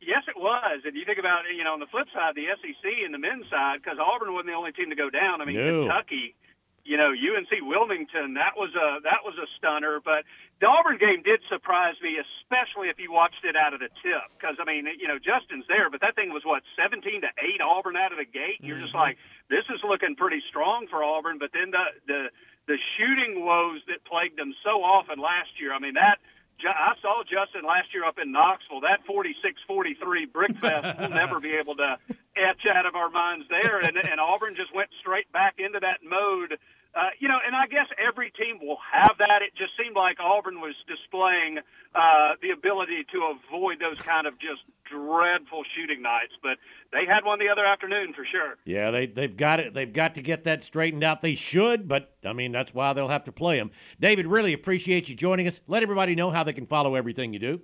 Yes, 0.00 0.22
it 0.28 0.38
was. 0.38 0.82
And 0.84 0.94
you 0.94 1.04
think 1.04 1.18
about 1.18 1.42
you 1.52 1.64
know 1.64 1.72
on 1.72 1.80
the 1.80 1.90
flip 1.90 2.06
side, 2.14 2.36
the 2.36 2.46
SEC 2.62 2.92
and 3.04 3.12
the 3.12 3.18
men's 3.18 3.46
side, 3.50 3.80
because 3.82 3.98
Auburn 3.98 4.34
wasn't 4.34 4.50
the 4.50 4.54
only 4.54 4.70
team 4.70 4.90
to 4.90 4.96
go 4.96 5.10
down. 5.10 5.42
I 5.42 5.46
mean, 5.46 5.56
no. 5.56 5.82
Kentucky 5.82 6.36
you 6.84 6.96
know, 6.96 7.10
UNC 7.12 7.50
Wilmington, 7.62 8.34
that 8.34 8.56
was 8.56 8.74
a 8.74 9.00
that 9.04 9.20
was 9.24 9.34
a 9.36 9.46
stunner. 9.58 10.00
But 10.04 10.24
the 10.60 10.66
Auburn 10.66 10.98
game 10.98 11.22
did 11.22 11.40
surprise 11.48 11.94
me, 12.02 12.16
especially 12.18 12.88
if 12.88 12.98
you 12.98 13.12
watched 13.12 13.44
it 13.44 13.54
out 13.56 13.74
of 13.74 13.80
the 13.80 13.88
tip, 14.02 14.24
because 14.38 14.56
I 14.60 14.64
mean, 14.64 14.86
you 14.98 15.06
know, 15.08 15.18
Justin's 15.18 15.64
there, 15.68 15.90
but 15.90 16.00
that 16.00 16.16
thing 16.16 16.32
was 16.32 16.42
what 16.44 16.62
seventeen 16.76 17.20
to 17.22 17.30
eight 17.40 17.60
Auburn 17.60 17.96
out 17.96 18.12
of 18.12 18.18
the 18.18 18.24
gate. 18.28 18.60
You're 18.60 18.78
just 18.80 18.90
Mm-hmm. 18.94 19.12
like, 19.12 19.16
this 19.48 19.64
is 19.70 19.80
looking 19.86 20.16
pretty 20.16 20.42
strong 20.48 20.86
for 20.88 21.04
Auburn. 21.04 21.38
But 21.38 21.50
then 21.52 21.70
the 21.70 21.84
the 22.06 22.20
the 22.66 22.78
shooting 22.96 23.44
woes 23.44 23.80
that 23.88 24.04
plagued 24.04 24.38
them 24.38 24.54
so 24.64 24.82
often 24.82 25.18
last 25.18 25.60
year. 25.60 25.72
I 25.72 25.78
mean 25.78 25.94
that. 25.94 26.18
I 26.64 26.94
saw 27.00 27.22
Justin 27.22 27.64
last 27.66 27.92
year 27.94 28.04
up 28.04 28.18
in 28.18 28.32
Knoxville. 28.32 28.80
That 28.80 29.00
46-43 29.06 30.32
brick 30.32 30.56
fest 30.58 30.98
we'll 30.98 31.10
never 31.10 31.40
be 31.40 31.54
able 31.54 31.76
to 31.76 31.98
etch 32.36 32.66
out 32.72 32.86
of 32.86 32.94
our 32.94 33.10
minds 33.10 33.46
there. 33.48 33.80
And, 33.80 33.96
and 33.96 34.20
Auburn 34.20 34.54
just 34.56 34.74
went 34.74 34.90
straight 35.00 35.30
back 35.32 35.54
into 35.58 35.80
that 35.80 36.00
mode. 36.02 36.58
Uh, 36.94 37.14
you 37.20 37.28
know, 37.28 37.38
and 37.46 37.54
I 37.54 37.66
guess 37.66 37.86
every 37.96 38.32
team 38.32 38.58
will 38.60 38.78
have 38.92 39.16
that. 39.18 39.42
It 39.42 39.54
just 39.56 39.72
seemed 39.80 39.94
like 39.94 40.18
Auburn 40.18 40.60
was 40.60 40.74
displaying 40.88 41.58
uh, 41.94 42.34
the 42.42 42.50
ability 42.50 43.06
to 43.12 43.30
avoid 43.30 43.78
those 43.78 43.94
kind 44.02 44.26
of 44.26 44.34
just 44.40 44.62
dreadful 44.90 45.62
shooting 45.76 46.02
nights. 46.02 46.32
But 46.42 46.58
they 46.92 47.06
had 47.06 47.24
one 47.24 47.38
the 47.38 47.48
other 47.48 47.64
afternoon 47.64 48.12
for 48.12 48.26
sure. 48.26 48.56
Yeah, 48.64 48.90
they 48.90 49.06
they've 49.06 49.36
got 49.36 49.60
it. 49.60 49.72
They've 49.72 49.92
got 49.92 50.16
to 50.16 50.22
get 50.22 50.44
that 50.44 50.64
straightened 50.64 51.04
out. 51.04 51.20
They 51.20 51.36
should, 51.36 51.86
but 51.86 52.16
I 52.24 52.32
mean 52.32 52.50
that's 52.50 52.74
why 52.74 52.92
they'll 52.92 53.08
have 53.08 53.24
to 53.24 53.32
play 53.32 53.58
them. 53.58 53.70
David, 54.00 54.26
really 54.26 54.52
appreciate 54.52 55.08
you 55.08 55.14
joining 55.14 55.46
us. 55.46 55.60
Let 55.68 55.84
everybody 55.84 56.16
know 56.16 56.30
how 56.30 56.42
they 56.42 56.52
can 56.52 56.66
follow 56.66 56.96
everything 56.96 57.32
you 57.32 57.38
do. 57.38 57.62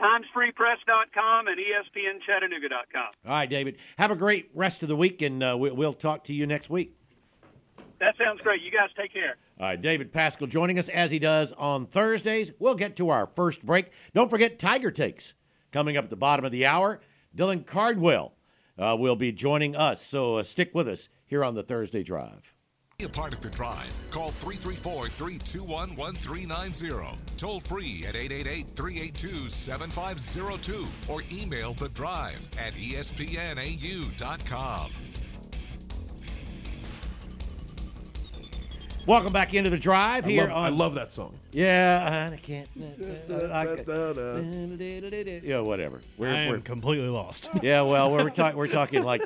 TimesFreePress.com 0.00 1.48
and 1.48 1.58
ESPNChattanooga.com. 1.58 3.08
All 3.26 3.30
right, 3.32 3.50
David. 3.50 3.78
Have 3.98 4.12
a 4.12 4.16
great 4.16 4.48
rest 4.54 4.84
of 4.84 4.88
the 4.88 4.94
week, 4.94 5.22
and 5.22 5.42
uh, 5.42 5.56
we, 5.58 5.72
we'll 5.72 5.92
talk 5.92 6.24
to 6.24 6.32
you 6.32 6.46
next 6.46 6.70
week. 6.70 6.97
That 8.00 8.16
sounds 8.16 8.40
great. 8.40 8.62
You 8.62 8.70
guys 8.70 8.90
take 8.96 9.12
care. 9.12 9.36
All 9.58 9.66
right, 9.66 9.80
David 9.80 10.12
Paschall 10.12 10.48
joining 10.48 10.78
us 10.78 10.88
as 10.88 11.10
he 11.10 11.18
does 11.18 11.52
on 11.54 11.86
Thursdays. 11.86 12.52
We'll 12.58 12.74
get 12.74 12.96
to 12.96 13.10
our 13.10 13.26
first 13.26 13.66
break. 13.66 13.90
Don't 14.14 14.30
forget 14.30 14.58
Tiger 14.58 14.90
Takes 14.90 15.34
coming 15.72 15.96
up 15.96 16.04
at 16.04 16.10
the 16.10 16.16
bottom 16.16 16.44
of 16.44 16.52
the 16.52 16.66
hour. 16.66 17.00
Dylan 17.36 17.66
Cardwell 17.66 18.34
uh, 18.78 18.96
will 18.98 19.16
be 19.16 19.32
joining 19.32 19.74
us, 19.74 20.00
so 20.00 20.36
uh, 20.36 20.42
stick 20.42 20.70
with 20.74 20.88
us 20.88 21.08
here 21.26 21.42
on 21.44 21.54
the 21.54 21.62
Thursday 21.62 22.02
Drive. 22.02 22.54
Be 22.98 23.04
a 23.04 23.08
part 23.08 23.32
of 23.32 23.40
the 23.40 23.50
drive. 23.50 24.00
Call 24.10 24.32
334 24.32 25.08
321 25.10 25.94
1390. 25.94 27.16
Toll 27.36 27.60
free 27.60 28.04
at 28.04 28.16
888 28.16 28.66
382 28.74 29.48
7502 29.48 30.84
or 31.06 31.22
email 31.30 31.74
the 31.74 31.88
drive 31.90 32.48
at 32.58 32.72
espnau.com. 32.74 33.20
Welcome 39.08 39.32
back 39.32 39.54
into 39.54 39.70
the 39.70 39.78
drive 39.78 40.26
I 40.26 40.30
here 40.30 40.42
love, 40.42 40.52
on. 40.52 40.64
I 40.64 40.68
love 40.68 40.94
that 40.96 41.10
song. 41.10 41.38
Yeah, 41.50 42.28
I 42.30 42.36
can't. 42.36 42.68
Yeah, 45.42 45.60
whatever. 45.60 46.02
We're, 46.18 46.28
I 46.28 46.40
am 46.40 46.50
we're 46.50 46.58
completely 46.58 47.08
lost. 47.08 47.50
yeah. 47.62 47.80
Well, 47.80 48.12
we're 48.12 48.28
talking. 48.30 48.58
We're 48.58 48.66
talking 48.66 49.02
like 49.02 49.22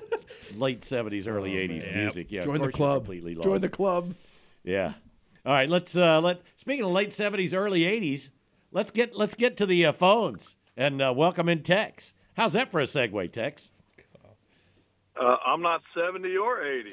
late 0.55 0.85
seventies, 0.85 1.27
early 1.27 1.57
eighties 1.59 1.85
man. 1.85 1.97
music. 1.97 2.31
Yeah, 2.31 2.45
Join 2.45 2.53
the 2.55 2.59
course 2.61 2.67
you're 2.67 2.73
club. 2.73 3.03
Completely 3.03 3.35
lost. 3.35 3.45
Join 3.45 3.61
the 3.61 3.69
club. 3.69 4.15
Yeah. 4.63 4.93
All 5.45 5.53
right. 5.53 5.69
Let's 5.69 5.97
uh, 5.97 6.21
let. 6.21 6.43
Speaking 6.55 6.85
of 6.85 6.93
late 6.93 7.13
seventies, 7.13 7.53
early 7.53 7.85
eighties, 7.85 8.31
let's 8.71 8.93
get 8.93 9.17
let's 9.19 9.35
get 9.35 9.57
to 9.57 9.67
the 9.67 9.87
uh, 9.87 9.93
phones 9.93 10.55
and 10.77 11.03
uh, 11.03 11.13
welcome 11.15 11.49
in 11.49 11.65
Tex. 11.65 12.15
How's 12.37 12.53
that 12.53 12.71
for 12.71 12.79
a 12.79 12.85
segue, 12.85 13.33
Tex? 13.33 13.73
Uh, 15.21 15.37
I'm 15.45 15.61
not 15.61 15.83
70 15.95 16.37
or 16.39 16.65
80. 16.65 16.93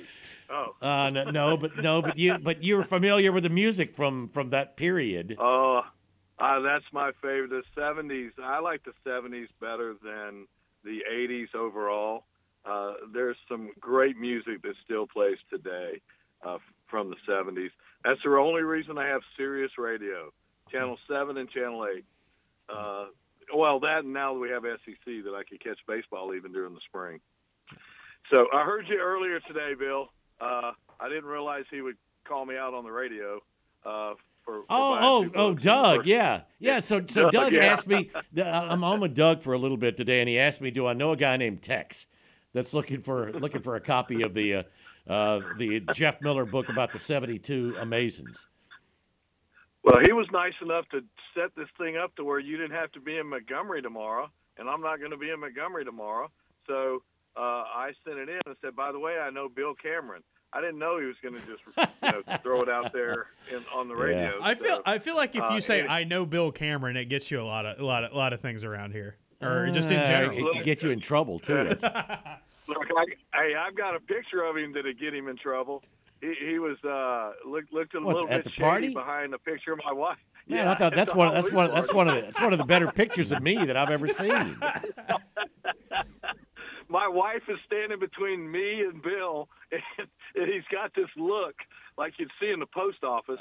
Oh, 0.52 0.76
Uh, 0.82 1.10
no, 1.14 1.24
no, 1.26 1.58
but 1.58 1.78
no, 1.78 2.02
but 2.02 2.18
you 2.18 2.38
but 2.40 2.64
you're 2.64 2.84
familiar 2.84 3.32
with 3.32 3.44
the 3.44 3.50
music 3.50 3.96
from 3.96 4.30
from 4.30 4.50
that 4.50 4.78
period. 4.78 5.36
Oh, 5.40 5.82
uh, 6.40 6.60
that's 6.62 6.86
my 6.92 7.12
favorite. 7.22 7.50
The 7.50 7.64
70s. 7.80 8.32
I 8.42 8.60
like 8.60 8.82
the 8.84 8.94
70s 9.08 9.48
better 9.62 9.96
than 10.04 10.48
the 10.84 11.02
80s 11.12 11.54
overall. 11.54 12.24
Uh, 12.66 12.94
there's 13.14 13.38
some 13.48 13.72
great 13.80 14.18
music 14.18 14.62
that 14.64 14.76
still 14.84 15.06
plays 15.08 15.38
today 15.50 16.02
uh, 16.44 16.58
from 16.88 17.10
the 17.10 17.16
70s. 17.28 17.70
That's 18.04 18.20
the 18.24 18.32
only 18.38 18.62
reason 18.64 18.98
I 18.98 19.08
have 19.08 19.22
Sirius 19.38 19.72
Radio, 19.78 20.32
Channel 20.72 20.98
7 21.08 21.38
and 21.38 21.50
Channel 21.50 21.86
8. 21.98 22.06
Uh, 22.70 23.06
well, 23.54 23.80
that 23.82 24.04
and 24.04 24.14
now 24.14 24.34
that 24.34 24.40
we 24.40 24.50
have 24.50 24.64
SEC 24.64 25.06
that 25.26 25.34
I 25.36 25.44
could 25.44 25.62
catch 25.64 25.80
baseball 25.88 26.34
even 26.36 26.52
during 26.54 26.74
the 26.74 26.82
spring. 26.88 27.20
So 28.32 28.46
I 28.54 28.64
heard 28.64 28.88
you 28.88 29.00
earlier 29.00 29.40
today, 29.40 29.74
Bill. 29.78 30.10
Uh, 30.40 30.72
I 31.00 31.10
didn't 31.10 31.26
realize 31.26 31.66
he 31.72 31.82
would 31.82 31.98
call 32.26 32.46
me 32.46 32.58
out 32.58 32.74
on 32.74 32.84
the 32.84 32.92
radio. 32.92 33.42
Uh, 33.86 34.14
for, 34.44 34.62
for 34.62 34.66
Oh, 34.70 34.98
oh, 35.00 35.32
oh. 35.36 35.54
Doug, 35.54 36.06
yeah, 36.06 36.42
yeah. 36.60 36.80
So, 36.80 37.04
so 37.08 37.24
Doug, 37.24 37.32
Doug 37.32 37.54
yeah. 37.54 37.62
asked 37.62 37.88
me. 37.88 38.10
I'm 38.44 38.84
on 38.84 39.00
with 39.00 39.16
Doug 39.16 39.42
for 39.42 39.54
a 39.54 39.58
little 39.58 39.78
bit 39.78 39.98
today, 39.98 40.20
and 40.20 40.30
he 40.30 40.40
asked 40.40 40.62
me, 40.62 40.72
"Do 40.72 40.88
I 40.88 40.94
know 40.94 41.12
a 41.12 41.18
guy 41.18 41.38
named 41.38 41.62
Tex 41.62 42.08
that's 42.54 42.74
looking 42.74 43.02
for 43.02 43.32
looking 43.34 43.62
for 43.62 43.76
a 43.76 43.82
copy 43.82 44.22
of 44.22 44.34
the 44.34 44.56
uh, 44.56 44.64
uh, 45.08 45.42
the 45.58 45.82
Jeff 45.94 46.22
Miller 46.22 46.46
book 46.46 46.70
about 46.70 46.92
the 46.94 47.00
'72 47.00 47.76
Amazins?" 47.80 48.48
Well, 49.84 50.00
he 50.04 50.12
was 50.12 50.28
nice 50.32 50.54
enough 50.62 50.86
to 50.90 51.02
set 51.34 51.56
this 51.56 51.70
thing 51.78 51.96
up 51.96 52.14
to 52.18 52.24
where 52.24 52.40
you 52.40 52.58
didn't 52.58 52.76
have 52.76 52.92
to 52.94 53.00
be 53.00 53.18
in 53.18 53.28
Montgomery 53.28 53.82
tomorrow, 53.82 54.30
and 54.58 54.70
I'm 54.70 54.82
not 54.82 55.00
going 55.00 55.12
to 55.12 55.18
be 55.18 55.30
in 55.30 55.40
Montgomery 55.40 55.86
tomorrow. 55.86 56.30
So 56.68 57.02
uh, 57.40 57.64
I 57.74 57.92
sent 58.06 58.18
it 58.20 58.30
in 58.30 58.40
and 58.46 58.56
said, 58.62 58.76
"By 58.76 58.92
the 58.92 59.00
way, 59.00 59.18
I 59.18 59.30
know 59.30 59.48
Bill 59.50 59.74
Cameron." 59.76 60.22
I 60.52 60.62
didn't 60.62 60.80
know 60.80 61.00
he 61.00 61.06
was 61.06 61.16
going 61.22 61.36
to 61.36 61.42
just 61.46 61.62
you 61.78 62.12
know, 62.12 62.38
throw 62.44 62.64
it 62.64 62.70
out 62.70 62.92
there 62.92 63.28
in, 63.52 63.64
on 63.72 63.88
the 63.88 63.96
radio. 63.96 64.40
I 64.42 64.56
feel 64.56 64.78
So, 64.78 64.82
I 64.84 64.98
feel 64.98 65.16
like 65.16 65.36
if 65.36 65.44
uh, 65.44 65.50
you 65.54 65.62
say 65.62 65.82
and- 65.82 65.90
I 65.92 66.04
know 66.06 66.26
Bill 66.26 66.52
Cameron, 66.52 66.98
it 66.98 67.06
gets 67.06 67.30
you 67.30 67.40
a 67.40 67.44
lot 67.46 67.68
of 67.68 67.80
a 67.80 67.86
lot 67.86 68.04
of 68.04 68.12
a 68.14 68.18
lot 68.18 68.34
of 68.34 68.42
things 68.42 68.64
around 68.64 68.92
here, 68.94 69.16
or 69.44 69.70
just 69.72 69.90
in 69.90 69.98
Uh, 69.98 70.08
general. 70.08 70.38
it 70.38 70.52
could 70.56 70.64
get 70.66 70.82
you 70.84 70.90
in 70.90 71.00
trouble 71.00 71.38
too. 71.38 71.54
Look, 72.68 72.86
I, 72.98 73.06
hey, 73.36 73.56
I've 73.56 73.76
got 73.76 73.96
a 73.96 74.00
picture 74.00 74.44
of 74.44 74.58
him 74.58 74.74
that'd 74.74 75.00
get 75.00 75.14
him 75.14 75.28
in 75.28 75.38
trouble. 75.38 75.84
He, 76.22 76.34
he 76.44 76.60
was 76.60 76.78
uh, 76.84 77.32
looked 77.48 77.72
looked 77.72 77.94
a 77.96 78.00
What, 78.02 78.16
little 78.16 78.30
at 78.32 78.44
bit 78.44 78.56
the 78.56 78.62
party? 78.62 78.88
shady 78.88 78.94
behind 78.96 79.34
a 79.36 79.40
picture 79.40 79.74
of 79.74 79.80
my 79.86 79.94
wife. 79.94 80.18
Man, 80.48 80.66
Yeah, 80.66 80.72
I 80.72 80.76
thought 80.76 80.96
that's 80.96 81.14
one. 81.14 81.32
That's 81.34 81.52
one. 81.52 81.72
That's 81.72 81.94
one 81.94 82.08
of 82.10 82.16
the. 82.16 82.22
That's 82.22 82.42
one 82.42 82.54
of 82.54 82.60
the 82.60 82.66
better 82.66 82.92
pictures 82.92 83.32
of 83.32 83.42
me 83.44 83.64
that 83.66 83.78
I've 83.78 83.92
ever 83.92 84.08
seen. 84.08 84.58
my 86.90 87.08
wife 87.08 87.44
is 87.48 87.58
standing 87.66 88.00
between 88.00 88.52
me 88.52 88.82
and 88.82 89.02
Bill, 89.02 89.48
and, 89.72 90.08
and 90.36 90.52
he's 90.52 90.68
got 90.72 90.94
this 90.96 91.10
look 91.16 91.56
like 91.98 92.14
you'd 92.18 92.32
see 92.42 92.50
in 92.50 92.60
the 92.60 92.66
post 92.66 93.04
office. 93.04 93.40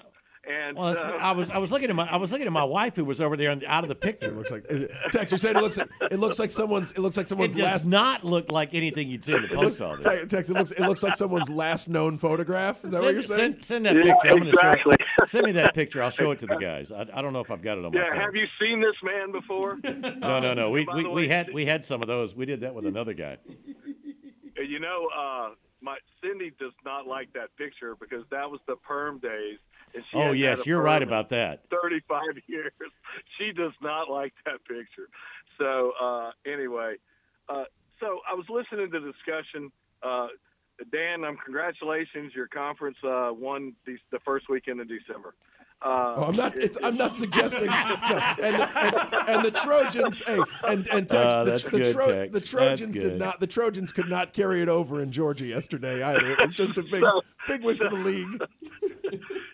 And 0.49 0.77
Well, 0.77 0.97
uh, 0.97 1.17
I 1.21 1.33
was 1.33 1.51
I 1.51 1.59
was 1.59 1.71
looking 1.73 1.91
at 1.91 1.97
my 1.97 2.09
I 2.11 2.17
was 2.17 2.33
looking 2.33 2.47
at 2.47 2.53
my 2.53 2.65
wife 2.65 2.97
who 2.97 3.05
was 3.05 3.21
over 3.21 3.37
there 3.37 3.51
on, 3.51 3.63
out 3.67 3.85
of 3.85 3.89
the 3.89 3.95
picture. 3.95 4.29
It 4.29 4.37
looks 4.37 4.51
like 4.51 4.65
Tex. 5.13 5.33
You 5.33 5.39
said 5.39 5.57
it 5.57 5.61
looks 5.63 5.77
like 5.77 5.89
it 6.11 6.19
looks 6.19 6.39
like 6.39 6.51
someone's. 6.51 6.93
It 6.93 6.99
looks 7.01 7.17
like 7.17 7.25
It 7.27 7.29
someone's 7.29 7.55
does 7.55 7.63
last. 7.65 7.87
not 7.87 8.25
look 8.25 8.51
like 8.51 8.73
anything 8.75 9.09
you'd 9.09 9.25
see 9.25 9.35
in 9.35 9.43
the 9.43 9.49
post 9.49 9.81
office. 9.81 10.07
Te- 10.07 10.27
Tex, 10.27 10.49
it 10.49 10.55
looks. 10.55 10.71
It 10.73 10.81
looks 10.83 11.03
like 11.03 11.17
someone's 11.17 11.51
last 11.51 11.89
known 11.89 12.19
photograph. 12.19 12.85
Is 12.85 12.93
that 12.93 13.03
what 13.03 13.13
you're 13.15 13.23
Send, 13.23 13.39
saying? 13.39 13.53
send, 13.61 13.65
send 13.65 13.87
that 13.87 13.97
Yeah, 13.97 14.15
picture. 14.15 14.31
I'm 14.31 14.39
gonna 14.39 14.51
exactly. 14.51 14.97
show. 15.01 15.05
Send 15.25 15.47
me 15.47 15.53
that 15.53 15.75
picture. 15.75 16.03
I'll 16.03 16.11
show 16.11 16.31
it 16.31 16.39
to 16.39 16.47
the 16.47 16.57
guys. 16.57 16.93
I, 16.93 17.01
I 17.13 17.21
don't 17.23 17.33
know 17.33 17.41
if 17.41 17.51
I've 17.51 17.61
got 17.61 17.77
it 17.77 17.85
on 17.85 17.93
my 17.93 17.99
yeah, 18.01 18.11
phone. 18.11 18.21
have 18.21 18.35
you 18.37 18.47
seen 18.61 18.81
this 18.81 18.95
man 19.03 19.33
before? 19.33 19.77
No, 20.19 20.39
no, 20.41 20.55
no. 20.55 20.71
We, 20.71 20.87
we, 20.95 21.03
the 21.03 21.11
we 21.11 21.29
had 21.29 21.53
we 21.53 21.67
had 21.67 21.85
some 21.85 22.01
of 22.03 22.09
those. 22.09 22.35
We 22.37 22.47
did 22.47 22.61
that 22.61 22.75
with 22.75 22.87
another 22.87 23.13
guy. 23.15 23.37
You 24.57 24.81
know, 24.81 25.09
uh, 25.17 25.51
my 25.81 25.97
Cindy 26.23 26.53
does 26.59 26.73
not 26.85 27.07
like 27.07 27.33
that 27.35 27.55
picture 27.57 27.95
because 27.99 28.25
that 28.31 28.51
was 28.51 28.61
the 28.67 28.77
perm 28.77 29.19
days. 29.19 29.59
And 29.95 30.05
she 30.11 30.19
Oh 30.19 30.33
yes, 30.33 30.67
you're 30.67 30.83
right 30.83 31.03
about 31.03 31.29
that. 31.31 31.63
35 31.71 32.23
years. 32.47 32.73
She 33.39 33.53
does 33.53 33.73
not 33.83 34.09
like 34.11 34.33
that 34.45 34.59
picture. 34.67 35.09
So 35.59 35.93
uh, 36.01 36.31
anyway, 36.47 36.97
uh, 37.49 37.65
so 38.01 38.21
I 38.31 38.35
was 38.35 38.47
listening 38.49 38.91
to 38.93 39.01
the 39.01 39.13
discussion. 39.13 39.71
Uh, 40.03 40.29
Dan, 40.93 41.25
um, 41.25 41.37
congratulations! 41.45 42.33
Your 42.37 42.47
conference 42.47 42.97
uh, 43.03 43.31
won 43.33 43.73
the, 43.85 43.97
the 44.13 44.21
first 44.21 44.49
weekend 44.49 44.81
of 44.81 44.89
December. 44.89 45.35
Uh, 45.83 46.15
Oh, 46.17 46.25
I'm 46.25 46.37
not. 46.37 46.57
It's. 46.57 46.77
I'm 46.83 46.97
not 46.97 47.17
suggesting. 47.17 47.67
No. 47.69 47.75
And, 48.43 48.59
the, 48.59 48.79
and, 48.79 49.29
and 49.29 49.45
the 49.45 49.51
Trojans. 49.51 50.23
Hey, 50.25 50.39
and 50.67 50.89
and 50.89 51.09
Tex, 51.09 51.15
Uh, 51.15 51.45
the, 51.45 51.51
the, 51.53 51.71
good, 51.71 51.93
Tro- 51.93 52.29
the 52.29 52.41
Trojans 52.41 52.99
did 52.99 53.19
not. 53.19 53.39
The 53.41 53.47
Trojans 53.47 53.93
could 53.93 54.09
not 54.09 54.33
carry 54.33 54.63
it 54.63 54.69
over 54.69 55.01
in 55.01 55.11
Georgia 55.13 55.47
yesterday 55.47 56.03
either. 56.03 56.31
It 56.33 56.39
was 56.41 56.55
just 56.55 56.79
a 56.79 56.83
big, 56.83 57.03
big 57.49 57.63
win 57.65 57.77
for 57.77 57.89
the 57.89 57.97
league. 57.97 58.41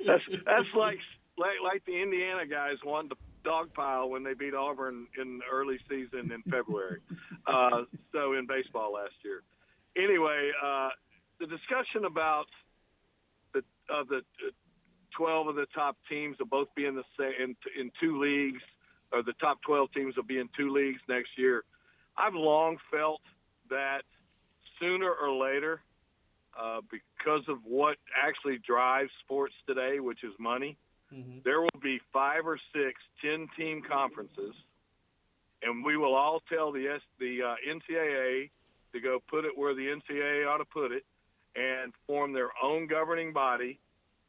That's 0.06 0.22
that's 0.46 0.72
like 0.76 0.98
like 1.36 1.58
like 1.62 1.84
the 1.86 2.00
Indiana 2.00 2.46
guys 2.46 2.76
won 2.84 3.08
the 3.08 3.16
dog 3.44 3.72
pile 3.74 4.08
when 4.08 4.22
they 4.24 4.34
beat 4.34 4.54
Auburn 4.54 5.06
in 5.20 5.38
the 5.38 5.44
early 5.52 5.78
season 5.88 6.32
in 6.32 6.42
February. 6.50 7.00
uh, 7.46 7.82
so 8.12 8.32
in 8.32 8.46
baseball 8.46 8.92
last 8.92 9.14
year. 9.24 9.42
Anyway, 9.96 10.50
uh, 10.64 10.88
the 11.40 11.46
discussion 11.46 12.04
about 12.06 12.46
the 13.52 13.62
of 13.90 14.08
the 14.08 14.18
uh, 14.18 14.50
twelve 15.16 15.46
of 15.48 15.56
the 15.56 15.66
top 15.74 15.96
teams 16.08 16.38
will 16.38 16.46
both 16.46 16.68
be 16.74 16.86
in 16.86 16.96
the 16.96 17.04
in 17.42 17.56
in 17.78 17.90
two 18.00 18.20
leagues, 18.20 18.62
or 19.12 19.22
the 19.22 19.34
top 19.40 19.58
twelve 19.62 19.92
teams 19.92 20.16
will 20.16 20.24
be 20.24 20.38
in 20.38 20.48
two 20.56 20.72
leagues 20.72 21.00
next 21.08 21.30
year. 21.36 21.64
I've 22.16 22.34
long 22.34 22.76
felt 22.90 23.20
that 23.70 24.02
sooner 24.80 25.10
or 25.10 25.32
later 25.32 25.80
uh, 26.60 26.80
because 26.90 27.42
of 27.48 27.58
what 27.64 27.96
actually 28.22 28.58
drives 28.66 29.10
sports 29.24 29.54
today, 29.66 30.00
which 30.00 30.24
is 30.24 30.32
money. 30.38 30.76
There 31.44 31.60
will 31.60 31.80
be 31.82 32.00
five 32.12 32.46
or 32.46 32.58
six 32.74 33.00
10 33.22 33.48
team 33.56 33.82
conferences, 33.88 34.54
and 35.62 35.84
we 35.84 35.96
will 35.96 36.14
all 36.14 36.40
tell 36.48 36.72
the 36.72 36.86
S, 36.88 37.00
the 37.20 37.42
uh, 37.42 37.54
NCAA 37.68 38.50
to 38.92 39.00
go 39.00 39.20
put 39.28 39.44
it 39.44 39.56
where 39.56 39.74
the 39.74 39.86
NCAA 39.86 40.46
ought 40.48 40.58
to 40.58 40.64
put 40.64 40.92
it 40.92 41.04
and 41.56 41.92
form 42.06 42.32
their 42.32 42.50
own 42.62 42.86
governing 42.86 43.32
body 43.32 43.78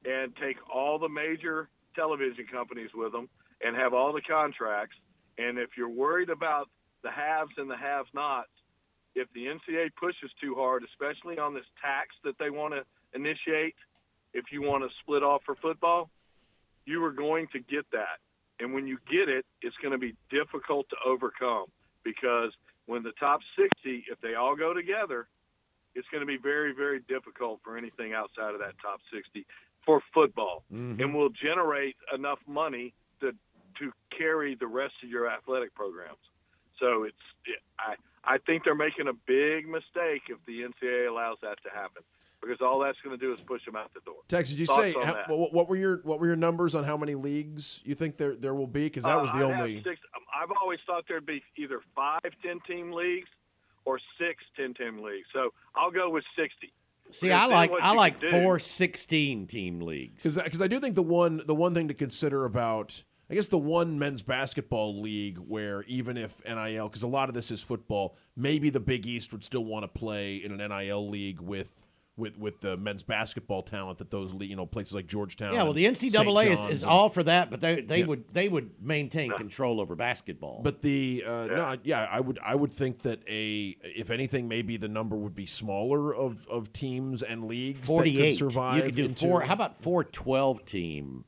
and 0.06 0.36
take 0.36 0.58
all 0.72 1.00
the 1.00 1.10
major 1.10 1.70
television 1.96 2.46
companies 2.52 2.90
with 2.94 3.12
them 3.12 3.30
and 3.64 3.76
have 3.76 3.94
all 3.94 4.14
the 4.14 4.22
contracts. 4.22 4.96
And 5.38 5.58
if 5.58 5.72
you're 5.78 5.90
worried 5.90 6.30
about 6.30 6.70
the 7.04 7.10
haves 7.10 7.52
and 7.58 7.70
the 7.70 7.78
have 7.78 8.06
nots, 8.14 8.50
if 9.16 9.28
the 9.34 9.46
NCAA 9.46 9.90
pushes 9.96 10.30
too 10.42 10.56
hard, 10.56 10.84
especially 10.84 11.40
on 11.40 11.54
this 11.54 11.66
tax 11.82 12.10
that 12.24 12.38
they 12.38 12.50
want 12.50 12.74
to 12.74 12.84
initiate, 13.14 13.76
if 14.34 14.46
you 14.52 14.62
want 14.62 14.84
to 14.84 14.90
split 15.02 15.24
off 15.24 15.42
for 15.46 15.56
football, 15.56 16.10
you 16.86 17.04
are 17.04 17.12
going 17.12 17.48
to 17.54 17.60
get 17.60 17.86
that. 17.92 18.20
And 18.60 18.74
when 18.74 18.88
you 18.88 18.98
get 19.10 19.30
it, 19.30 19.46
it's 19.62 19.76
going 19.82 19.94
to 19.94 19.98
be 19.98 20.16
difficult 20.30 20.88
to 20.90 20.96
overcome 21.06 21.66
because 22.04 22.52
when 22.86 23.04
the 23.04 23.14
top 23.20 23.40
60, 23.58 24.06
if 24.12 24.20
they 24.22 24.36
all 24.36 24.56
go 24.56 24.74
together, 24.74 25.28
it's 25.96 26.08
going 26.10 26.22
to 26.22 26.28
be 26.28 26.38
very, 26.38 26.74
very 26.74 27.00
difficult 27.08 27.62
for 27.64 27.78
anything 27.78 28.14
outside 28.14 28.54
of 28.54 28.60
that 28.60 28.74
top 28.82 29.00
60 29.14 29.46
for 29.86 30.02
football. 30.14 30.64
Mhm. 30.72 31.00
And 31.00 31.16
will 31.16 31.30
generate 31.30 31.96
enough 32.14 32.40
money 32.48 32.94
to, 33.22 33.34
to 33.80 33.92
carry 34.16 34.56
the 34.56 34.68
rest 34.68 34.96
of 35.04 35.10
your 35.10 35.30
athletic 35.30 35.74
programs. 35.74 36.20
So 36.80 37.04
it's, 37.04 37.16
it, 37.46 37.60
I, 37.80 37.96
I 38.28 38.38
think 38.40 38.64
they're 38.64 38.76
making 38.76 39.08
a 39.08 39.14
big 39.14 39.68
mistake 39.68 40.24
if 40.30 40.38
the 40.46 40.62
NCAA 40.62 41.10
allows 41.10 41.38
that 41.42 41.62
to 41.64 41.70
happen 41.70 42.04
because 42.42 42.62
all 42.62 42.80
that's 42.80 42.98
going 43.04 43.18
to 43.18 43.24
do 43.24 43.34
is 43.34 43.40
push 43.42 43.64
them 43.66 43.76
out 43.76 43.94
the 43.94 44.00
door. 44.06 44.16
Tex, 44.28 44.50
did 44.50 44.60
you 44.60 44.66
Thoughts 44.66 44.82
say 44.82 44.94
how, 44.94 45.24
what, 45.28 45.54
what 45.54 45.70
were 45.70 45.76
your 45.76 45.98
what 46.04 46.20
were 46.20 46.28
your 46.28 46.36
numbers 46.36 46.76
on 46.76 46.84
how 46.84 46.98
many 46.98 47.16
leagues 47.16 47.82
you 47.86 47.96
think 47.96 48.18
there 48.18 48.36
there 48.36 48.54
will 48.54 48.68
be? 48.68 48.84
Because 48.86 49.04
that 49.04 49.22
was 49.22 49.32
Uh, 49.32 49.38
the 49.40 49.46
I'd 49.46 49.52
only. 49.60 49.84
Six, 49.84 50.00
um, 50.16 50.22
I've 50.36 50.52
always 50.62 50.80
thought 50.86 51.06
there'd 51.08 51.26
be 51.26 51.44
either 51.58 51.82
five 51.96 52.22
10 52.44 52.60
team 52.68 52.92
leagues 52.92 53.30
or 53.86 54.00
six 54.20 54.44
10 54.58 54.74
team 54.74 55.04
leagues. 55.04 55.28
So 55.34 55.54
I'll 55.76 55.92
go 55.92 56.10
with 56.10 56.24
60. 56.36 56.72
See, 57.12 57.32
I 57.32 57.46
like 57.46 57.72
I 57.82 57.94
like 57.94 58.20
could 58.20 58.32
do- 58.32 58.42
four 58.44 58.58
16 58.60 59.46
team 59.48 59.80
leagues. 59.82 60.24
because 60.24 60.44
Because 60.44 60.62
I 60.62 60.68
do 60.68 60.80
think 60.80 60.96
the 60.96 61.04
one 61.04 61.42
the 61.46 61.56
one 61.56 61.74
thing 61.74 61.88
to 61.90 61.94
consider 61.94 62.46
about 62.46 63.04
I 63.30 63.34
guess 63.34 63.48
the 63.48 63.58
one 63.58 63.98
men's 63.98 64.22
basketball 64.22 65.02
league 65.02 65.38
where 65.40 65.84
even 65.84 66.16
if 66.18 66.44
NIL 66.46 66.88
because 66.90 67.04
a 67.04 67.08
lot 67.08 67.28
of 67.30 67.34
this 67.36 67.50
is 67.52 67.64
football, 67.64 68.16
maybe 68.36 68.70
the 68.70 68.80
Big 68.80 69.06
East 69.08 69.32
would 69.32 69.44
still 69.44 69.66
want 69.66 69.84
to 69.84 69.88
play 69.88 70.36
in 70.38 70.60
an 70.60 70.70
NIL 70.70 71.10
league 71.10 71.42
with. 71.42 71.82
With, 72.18 72.38
with 72.40 72.62
the 72.62 72.78
men's 72.78 73.04
basketball 73.04 73.62
talent 73.62 73.98
that 73.98 74.10
those 74.10 74.34
you 74.40 74.56
know 74.56 74.66
places 74.66 74.96
like 74.96 75.06
Georgetown 75.06 75.52
Yeah, 75.54 75.64
well, 75.64 75.74
the 75.74 75.84
NCAA 75.84 76.46
is, 76.46 76.64
is 76.64 76.84
and- 76.84 76.90
all 76.90 77.10
for 77.10 77.22
that, 77.24 77.50
but 77.52 77.60
they 77.60 77.82
they 77.82 78.00
Yeah. 78.00 78.06
would 78.06 78.34
they 78.34 78.48
would 78.48 78.72
maintain 78.82 79.32
control 79.32 79.82
over 79.82 79.98
basketball. 79.98 80.62
But 80.64 80.80
the 80.82 81.26
uh, 81.28 81.48
no, 81.48 81.76
yeah, 81.84 82.08
I 82.10 82.22
would 82.22 82.40
I 82.42 82.56
would 82.56 82.72
think 82.72 83.02
that 83.02 83.20
a 83.28 83.76
if 83.84 84.12
anything, 84.12 84.48
maybe 84.48 84.78
the 84.78 84.88
number 84.88 85.18
would 85.18 85.36
be 85.36 85.46
smaller 85.46 86.16
of, 86.16 86.48
of 86.48 86.72
teams 86.72 87.22
and 87.22 87.50
leagues 87.50 87.84
Forty 87.86 88.12
eight 88.22 88.40
forty 88.40 88.54
survive. 88.54 88.78
you 88.78 88.84
could 88.84 88.96
do 88.96 89.06
into- 89.08 89.26
four. 89.28 89.42
How 89.42 89.54
about 89.54 89.82
four 89.82 90.06
twelve 90.06 90.64
team? 90.64 91.26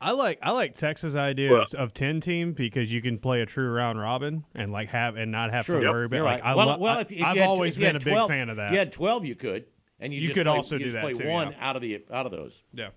I 0.00 0.12
like 0.12 0.38
I 0.42 0.50
like 0.52 0.74
Texas 0.74 1.14
idea 1.14 1.54
of, 1.54 1.74
of 1.74 1.92
ten 1.92 2.20
team 2.20 2.52
because 2.52 2.92
you 2.92 3.02
can 3.02 3.18
play 3.18 3.42
a 3.42 3.46
true 3.46 3.70
round 3.70 4.00
robin 4.00 4.44
and 4.54 4.70
like 4.70 4.88
have 4.88 5.16
and 5.16 5.30
not 5.30 5.50
have 5.52 5.66
True, 5.66 5.80
to 5.80 5.90
worry 5.90 6.06
about. 6.06 6.16
you're 6.16 6.24
like, 6.24 6.42
right. 6.42 6.52
I 6.52 6.54
well, 6.56 6.66
lo- 6.68 6.78
well, 6.78 6.98
if, 7.00 7.12
if 7.12 7.22
I've 7.22 7.36
had, 7.36 7.46
always 7.46 7.76
if 7.76 7.82
you 7.82 7.88
been 7.88 7.96
a 7.96 7.98
had 7.98 8.04
big 8.04 8.28
fan 8.28 8.48
of 8.48 8.56
that. 8.56 8.66
If 8.66 8.72
you 8.72 8.78
had 8.78 8.92
twelve, 8.92 9.26
you 9.26 9.34
could, 9.36 9.66
and 9.98 10.12
you, 10.14 10.20
You 10.22 10.28
just 10.28 10.38
could 10.38 10.46
play, 10.46 10.56
also 10.56 10.76
you 10.76 10.78
do 10.80 10.84
just 10.86 10.94
that 10.94 11.02
play 11.02 11.12
too, 11.12 11.28
one 11.28 11.50
yeah. 11.50 11.56
out 11.68 11.76
of 11.76 11.82
the 11.82 12.02
out 12.10 12.24
of 12.26 12.32
those. 12.32 12.62
yeah. 12.72 12.88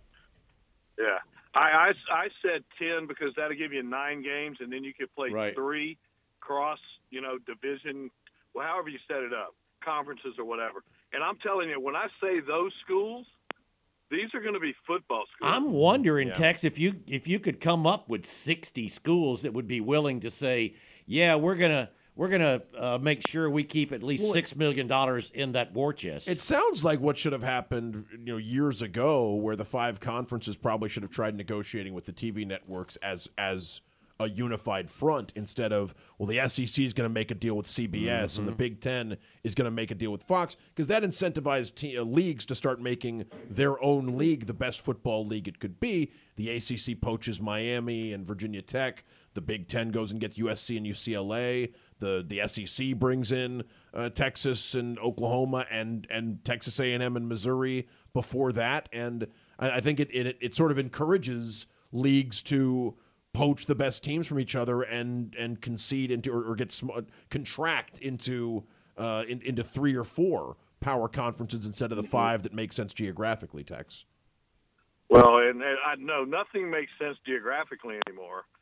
Yeah. 0.98 1.18
I, 1.56 1.60
I, 1.60 1.92
I 2.12 2.28
said 2.42 2.64
10 2.80 3.06
because 3.08 3.34
that'll 3.36 3.56
give 3.58 3.74
you 3.74 3.84
nine 3.84 4.24
games, 4.24 4.58
and 4.60 4.72
then 4.74 4.84
you 4.84 4.92
could 4.94 5.14
play 5.16 5.30
Right. 5.30 5.54
three 5.54 5.98
cross, 6.40 6.80
you 7.12 7.22
know, 7.22 7.38
division, 7.46 8.10
well, 8.56 8.66
however 8.66 8.90
you 8.90 8.98
set 9.08 9.18
it 9.22 9.34
up, 9.34 9.54
conferences 9.86 10.34
or 10.40 10.46
whatever. 10.46 10.84
And 11.14 11.24
I'm 11.24 11.38
telling 11.44 11.70
you, 11.70 11.80
when 11.80 11.96
I 11.96 12.08
say 12.20 12.40
those 12.40 12.72
schools, 12.84 13.28
these 14.12 14.34
are 14.34 14.42
going 14.42 14.54
to 14.54 14.60
be 14.60 14.74
football 14.86 15.24
schools. 15.36 15.52
I'm 15.54 15.72
wondering, 15.72 16.30
Yeah. 16.30 16.34
Tex, 16.34 16.64
if 16.64 16.78
you 16.78 17.02
if 17.08 17.28
you 17.28 17.40
could 17.40 17.60
come 17.60 17.88
up 17.88 18.10
with 18.10 18.26
60 18.26 18.88
schools 18.90 19.42
that 19.44 19.54
would 19.54 19.68
be 19.68 19.82
willing 19.82 20.20
to 20.22 20.32
say, 20.32 20.76
yeah, 21.06 21.36
we're 21.36 21.56
gonna 21.56 21.90
we're 22.16 22.30
gonna 22.30 22.62
uh, 22.78 23.00
make 23.02 23.28
sure 23.28 23.50
we 23.50 23.64
keep 23.64 23.92
at 23.92 24.04
least 24.04 24.32
six 24.32 24.56
million 24.56 24.88
dollars 24.88 25.32
in 25.32 25.54
that 25.54 25.74
war 25.74 25.94
chest. 25.94 26.30
It 26.30 26.40
sounds 26.40 26.86
like 26.86 27.00
what 27.00 27.18
should 27.18 27.34
have 27.34 27.44
happened, 27.44 28.06
you 28.12 28.20
know, 28.34 28.38
years 28.38 28.82
ago, 28.82 29.34
where 29.34 29.56
the 29.56 29.66
five 29.66 30.00
conferences 30.00 30.56
probably 30.56 30.90
should 30.90 31.04
have 31.04 31.12
tried 31.12 31.36
negotiating 31.36 31.94
with 31.94 32.06
the 32.06 32.14
TV 32.14 32.46
networks 32.46 32.98
as 32.98 33.28
as 33.38 33.82
a 34.20 34.30
unified 34.30 34.90
front 34.90 35.34
instead 35.36 35.74
of 35.74 35.94
well, 36.18 36.28
the 36.28 36.48
SEC 36.48 36.84
is 36.84 36.94
going 36.94 37.10
to 37.10 37.14
make 37.14 37.32
a 37.32 37.36
deal 37.36 37.56
with 37.56 37.66
CBS 37.66 38.38
and 38.38 38.48
the 38.48 38.52
Big 38.52 38.80
Ten 38.80 39.18
is 39.44 39.56
going 39.56 39.66
to 39.66 39.72
make 39.72 39.92
a 39.92 39.96
deal 39.96 40.12
with 40.12 40.24
Fox 40.24 40.56
because 40.70 40.88
that 40.88 41.04
incentivized 41.04 41.76
te- 41.76 41.98
uh, 41.98 42.04
leagues 42.04 42.46
to 42.46 42.56
start 42.56 42.80
making 42.80 43.26
their 43.50 43.82
own 43.84 44.18
league 44.18 44.46
the 44.46 44.54
best 44.54 44.82
football 44.82 45.26
league 45.26 45.48
it 45.48 45.60
could 45.60 45.80
be. 45.80 46.12
The 46.36 46.50
ACC 46.50 47.00
poaches 47.02 47.42
Miami 47.42 48.14
and 48.14 48.26
Virginia 48.26 48.62
Tech. 48.62 49.04
The 49.34 49.42
Big 49.42 49.68
Ten 49.68 49.90
goes 49.90 50.12
and 50.12 50.22
gets 50.22 50.38
USC 50.38 50.78
and 50.78 50.86
UCLA. 50.86 51.74
The 52.00 52.24
the 52.26 52.48
SEC 52.48 52.96
brings 52.96 53.32
in 53.32 53.64
uh, 53.94 54.10
Texas 54.10 54.76
and 54.76 55.00
Oklahoma 55.00 55.66
and 55.72 56.06
and 56.10 56.44
Texas 56.46 56.80
A 56.80 56.94
and 56.94 57.02
M 57.02 57.16
and 57.16 57.28
Missouri 57.28 57.88
before 58.14 58.52
that, 58.52 58.90
and 58.94 59.28
I, 59.58 59.72
I 59.72 59.80
think 59.80 60.00
it, 60.00 60.10
it 60.14 60.38
it 60.40 60.54
sort 60.54 60.72
of 60.72 60.78
encourages 60.78 61.66
leagues 61.92 62.42
to 62.44 62.96
poach 63.34 63.66
the 63.66 63.76
best 63.76 64.04
teams 64.04 64.28
from 64.28 64.40
each 64.40 64.56
other 64.56 64.82
and 64.82 65.36
and 65.38 65.62
concede 65.62 66.12
into 66.12 66.32
or, 66.32 66.44
or 66.44 66.56
get 66.56 66.72
sm- 66.72 66.92
contract 67.30 67.98
into 68.00 68.64
uh, 68.98 69.24
in, 69.28 69.42
into 69.42 69.64
three 69.64 69.96
or 69.96 70.04
four 70.04 70.56
power 70.80 71.08
conferences 71.08 71.66
instead 71.66 71.92
of 71.92 71.98
the 71.98 72.04
five 72.04 72.44
that 72.44 72.54
make 72.54 72.72
sense 72.72 72.94
geographically. 72.94 73.64
Tex. 73.64 74.06
Well, 75.10 75.38
and, 75.38 75.62
and 75.62 75.78
I 75.86 75.96
know 75.98 76.24
nothing 76.24 76.70
makes 76.70 76.92
sense 77.00 77.18
geographically 77.26 78.00
anymore. 78.08 78.44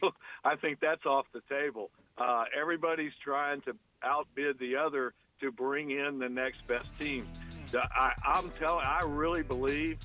So 0.00 0.10
I 0.44 0.54
think 0.56 0.80
that's 0.80 1.06
off 1.06 1.24
the 1.32 1.40
table. 1.48 1.90
Uh, 2.18 2.44
everybody's 2.54 3.12
trying 3.24 3.62
to 3.62 3.74
outbid 4.02 4.58
the 4.58 4.76
other 4.76 5.14
to 5.40 5.50
bring 5.50 5.92
in 5.92 6.18
the 6.18 6.28
next 6.28 6.66
best 6.66 6.88
team. 6.98 7.26
The, 7.72 7.80
I, 7.82 8.12
I'm 8.22 8.50
telling, 8.50 8.84
I 8.84 9.02
really 9.04 9.42
believe 9.42 9.98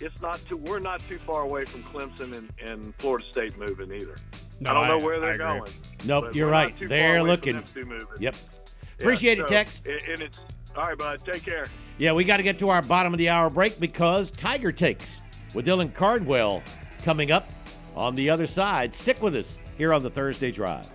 it's 0.00 0.20
not 0.20 0.40
too. 0.48 0.56
We're 0.56 0.78
not 0.78 1.00
too 1.08 1.18
far 1.18 1.42
away 1.42 1.64
from 1.64 1.82
Clemson 1.84 2.36
and, 2.36 2.52
and 2.64 2.94
Florida 2.98 3.26
State 3.30 3.58
moving 3.58 3.92
either. 3.92 4.16
No, 4.60 4.70
I 4.70 4.74
don't 4.74 4.98
know 4.98 5.04
where 5.04 5.20
they're 5.20 5.38
going. 5.38 5.70
nope, 6.04 6.34
you're 6.34 6.50
right. 6.50 6.74
They're 6.80 7.22
looking. 7.22 7.54
them 7.54 7.64
two 7.64 7.84
moving. 7.84 8.06
Yep. 8.18 8.34
Yeah, 8.34 9.04
Appreciate 9.04 9.38
it, 9.38 9.48
Tex. 9.48 9.82
And 9.84 10.02
and 10.08 10.22
it's 10.22 10.40
all 10.76 10.88
right, 10.88 10.98
bud. 10.98 11.20
Take 11.24 11.44
care. 11.44 11.66
Yeah, 11.98 12.12
we 12.12 12.24
got 12.24 12.36
to 12.38 12.42
get 12.42 12.58
to 12.60 12.68
our 12.70 12.82
bottom 12.82 13.12
of 13.12 13.18
the 13.18 13.28
hour 13.28 13.50
break 13.50 13.78
because 13.78 14.30
Tiger 14.30 14.72
Takes 14.72 15.22
with 15.54 15.66
Dylan 15.66 15.92
Cardwell 15.92 16.62
coming 17.02 17.30
up 17.30 17.48
on 17.96 18.14
the 18.14 18.30
other 18.30 18.46
side. 18.46 18.94
Stick 18.94 19.22
with 19.22 19.34
us 19.34 19.58
here 19.76 19.92
on 19.92 20.02
the 20.02 20.10
Thursday 20.10 20.50
Drive. 20.50 20.88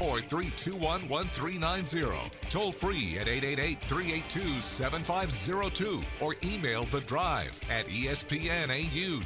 Or 0.00 0.20
321 0.20 1.08
1390. 1.08 2.30
Toll 2.48 2.72
free 2.72 3.18
at 3.18 3.28
888 3.28 3.80
382 3.82 4.60
7502 4.60 6.02
or 6.20 6.34
email 6.44 6.84
the 6.84 7.00
drive 7.02 7.60
at 7.70 7.86
espnau.com. 7.86 9.24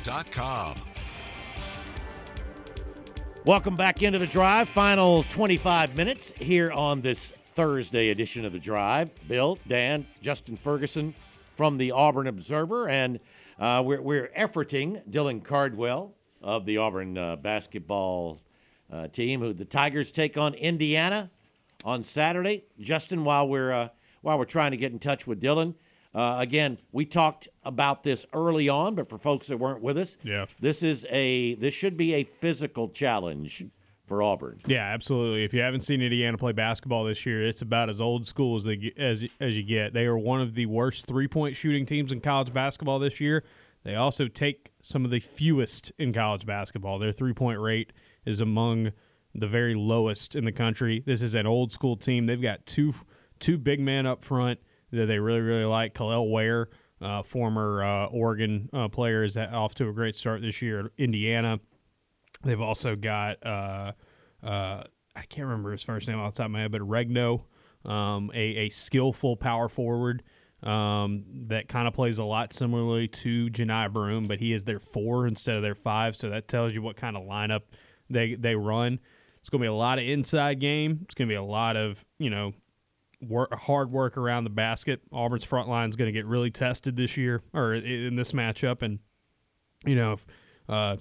Welcome 3.45 3.77
back 3.77 4.03
into 4.03 4.19
the 4.19 4.27
drive. 4.27 4.69
Final 4.69 5.23
25 5.24 5.97
minutes 5.97 6.32
here 6.36 6.70
on 6.70 7.01
this 7.01 7.31
Thursday 7.31 8.11
edition 8.11 8.45
of 8.45 8.53
the 8.53 8.59
drive. 8.59 9.11
Bill, 9.27 9.59
Dan, 9.66 10.07
Justin 10.20 10.57
Ferguson 10.57 11.15
from 11.57 11.78
the 11.78 11.93
Auburn 11.93 12.27
Observer, 12.27 12.89
and 12.89 13.19
uh, 13.59 13.82
we're, 13.85 14.03
we're 14.03 14.28
efforting 14.36 15.03
Dylan 15.11 15.43
Cardwell 15.43 16.15
of 16.43 16.66
the 16.66 16.77
Auburn 16.77 17.16
uh, 17.16 17.36
basketball 17.36 18.39
uh, 18.90 19.09
team, 19.09 19.40
who 19.40 19.52
the 19.52 19.65
Tigers 19.65 20.10
take 20.12 20.36
on 20.39 20.55
Indiana 20.55 21.31
on 21.85 22.02
Saturday. 22.02 22.65
Justin, 22.81 23.24
while 23.24 23.48
we're 23.48 23.73
uh, 23.73 23.89
while 24.23 24.39
we're 24.39 24.44
trying 24.44 24.70
to 24.73 24.77
get 24.77 24.93
in 24.93 24.98
touch 24.98 25.27
with 25.27 25.40
Dylan, 25.40 25.74
uh, 26.15 26.36
again, 26.40 26.78
we 26.93 27.05
talked 27.05 27.48
about 27.65 28.02
this 28.02 28.27
early 28.32 28.69
on, 28.69 28.94
but 28.94 29.09
for 29.09 29.19
folks 29.19 29.47
that 29.48 29.59
weren't 29.59 29.82
with 29.82 29.97
us, 29.98 30.16
Yeah. 30.24 30.47
this 30.60 30.82
is 30.82 31.06
a 31.10 31.55
this 31.56 31.74
should 31.74 31.97
be 31.97 32.15
a 32.15 32.24
physical 32.24 32.89
challenge 32.89 33.65
for 34.06 34.23
Auburn. 34.23 34.59
Yeah, 34.66 34.85
absolutely. 34.86 35.44
If 35.44 35.52
you 35.52 35.60
haven't 35.60 35.82
seen 35.82 36.01
Indiana 36.01 36.39
play 36.39 36.52
basketball 36.52 37.05
this 37.05 37.27
year, 37.27 37.43
it's 37.43 37.60
about 37.60 37.90
as 37.90 38.01
old 38.01 38.27
school 38.27 38.56
as 38.56 38.65
they 38.65 38.93
as 38.97 39.24
as 39.39 39.56
you 39.56 39.62
get. 39.62 39.93
They 39.93 40.06
are 40.06 40.16
one 40.19 40.40
of 40.40 40.55
the 40.55 40.66
worst 40.66 41.06
three 41.06 41.28
point 41.28 41.55
shooting 41.56 41.85
teams 41.86 42.10
in 42.10 42.20
college 42.20 42.52
basketball 42.52 42.98
this 42.98 43.20
year. 43.20 43.44
They 43.85 43.94
also 43.94 44.27
take 44.27 44.73
some 44.82 45.05
of 45.05 45.10
the 45.10 45.20
fewest 45.20 45.93
in 45.98 46.12
college 46.12 46.44
basketball. 46.44 46.98
Their 46.98 47.12
three 47.12 47.32
point 47.35 47.60
rate 47.60 47.93
is 48.29 48.41
among 48.41 48.93
the 49.35 49.47
very 49.47 49.75
lowest 49.75 50.37
in 50.37 50.45
the 50.45 50.53
country. 50.53 51.03
This 51.05 51.23
is 51.23 51.35
an 51.35 51.47
old 51.47 51.73
school 51.73 51.97
team. 51.97 52.27
They've 52.27 52.41
got 52.41 52.67
two 52.67 52.95
two 53.39 53.59
big 53.59 53.81
men 53.81 54.07
up 54.07 54.25
front 54.25 54.61
that 54.91 55.07
they 55.07 55.19
really 55.19 55.41
really 55.41 55.65
like. 55.65 55.95
Kel'el 55.95 56.31
Ware, 56.31 56.69
uh, 57.01 57.23
former 57.23 57.83
uh, 57.83 58.07
Oregon 58.07 58.69
uh, 58.73 58.89
player, 58.89 59.25
is 59.25 59.37
off 59.37 59.75
to 59.77 59.89
a 59.89 59.93
great 59.93 60.15
start 60.15 60.43
this 60.43 60.63
year. 60.63 60.91
Indiana. 60.97 61.61
They've 62.45 62.61
also 62.61 62.95
got 62.95 63.45
uh, 63.45 63.93
uh, 64.43 64.85
I 65.17 65.23
can't 65.23 65.47
remember 65.47 65.73
his 65.73 65.83
first 65.83 66.07
name 66.07 66.19
off 66.19 66.35
the 66.35 66.39
top 66.39 66.47
of 66.47 66.53
my 66.53 66.61
head, 66.61 66.73
but 66.73 66.83
Reneau, 66.83 67.43
um, 67.85 68.31
a, 68.35 68.39
a 68.39 68.69
skillful 68.69 69.37
power 69.37 69.69
forward 69.69 70.23
um, 70.63 71.25
that 71.49 71.69
kind 71.69 71.89
of 71.89 71.95
plays 71.95 72.19
a 72.19 72.25
lot 72.25 72.53
similarly 72.53 73.09
to 73.09 73.49
Johni 73.51 73.93
Broome, 73.93 74.25
but 74.25 74.39
he 74.39 74.53
is 74.53 74.65
their 74.65 74.79
four 74.79 75.27
instead 75.27 75.57
of 75.57 75.63
their 75.63 75.75
five. 75.75 76.15
So 76.15 76.29
that 76.29 76.47
tells 76.47 76.73
you 76.73 76.83
what 76.83 76.97
kind 76.97 77.17
of 77.17 77.25
lineup 77.25 77.63
they 78.10 78.35
they 78.35 78.55
run. 78.55 78.98
It's 79.40 79.51
going 79.51 79.60
to 79.60 79.64
be 79.64 79.68
a 79.68 79.74
lot 79.74 79.98
of 79.98 80.05
inside 80.05 80.60
game. 80.60 81.01
It's 81.05 81.14
going 81.14 81.28
to 81.28 81.32
be 81.32 81.36
a 81.36 81.43
lot 81.43 81.76
of 81.76 82.05
you 82.18 82.30
know 82.30 82.52
work, 83.20 83.52
hard 83.52 83.90
work 83.90 84.16
around 84.16 84.44
the 84.44 84.51
basket. 84.51 85.01
Auburn's 85.12 85.44
front 85.44 85.68
line 85.68 85.89
is 85.89 85.97
going 85.97 86.09
to 86.09 86.12
get 86.12 86.26
really 86.26 86.51
tested 86.51 86.97
this 86.97 87.16
year 87.16 87.43
or 87.52 87.74
in- 87.74 88.16
this 88.16 88.32
matchup, 88.32 88.82
and 88.82 88.98
you 89.85 89.97
know 89.97 90.12
if 90.12 90.26
uh, 90.68 90.97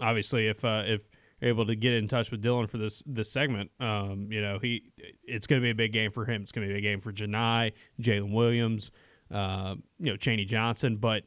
obviously 0.00 0.48
if 0.48 0.64
uh, 0.64 0.84
if 0.86 1.08
able 1.40 1.64
to 1.66 1.76
get 1.76 1.94
in 1.94 2.08
touch 2.08 2.30
with 2.30 2.42
Dylan 2.42 2.68
for 2.68 2.78
this 2.78 3.02
this 3.06 3.30
segment, 3.30 3.70
um, 3.80 4.28
you 4.30 4.40
know 4.40 4.58
he 4.58 4.90
it's 5.22 5.46
going 5.46 5.60
to 5.60 5.64
be 5.64 5.70
a 5.70 5.74
big 5.74 5.92
game 5.92 6.10
for 6.10 6.24
him. 6.24 6.42
It's 6.42 6.52
going 6.52 6.66
to 6.66 6.72
be 6.72 6.74
a 6.74 6.76
big 6.78 6.84
game 6.84 7.00
for 7.00 7.12
Johni, 7.12 7.72
Jaylin 8.00 8.32
Williams, 8.32 8.90
uh, 9.30 9.76
you 9.98 10.10
know 10.10 10.16
Chaney 10.16 10.44
Johnson, 10.44 10.96
but 10.96 11.24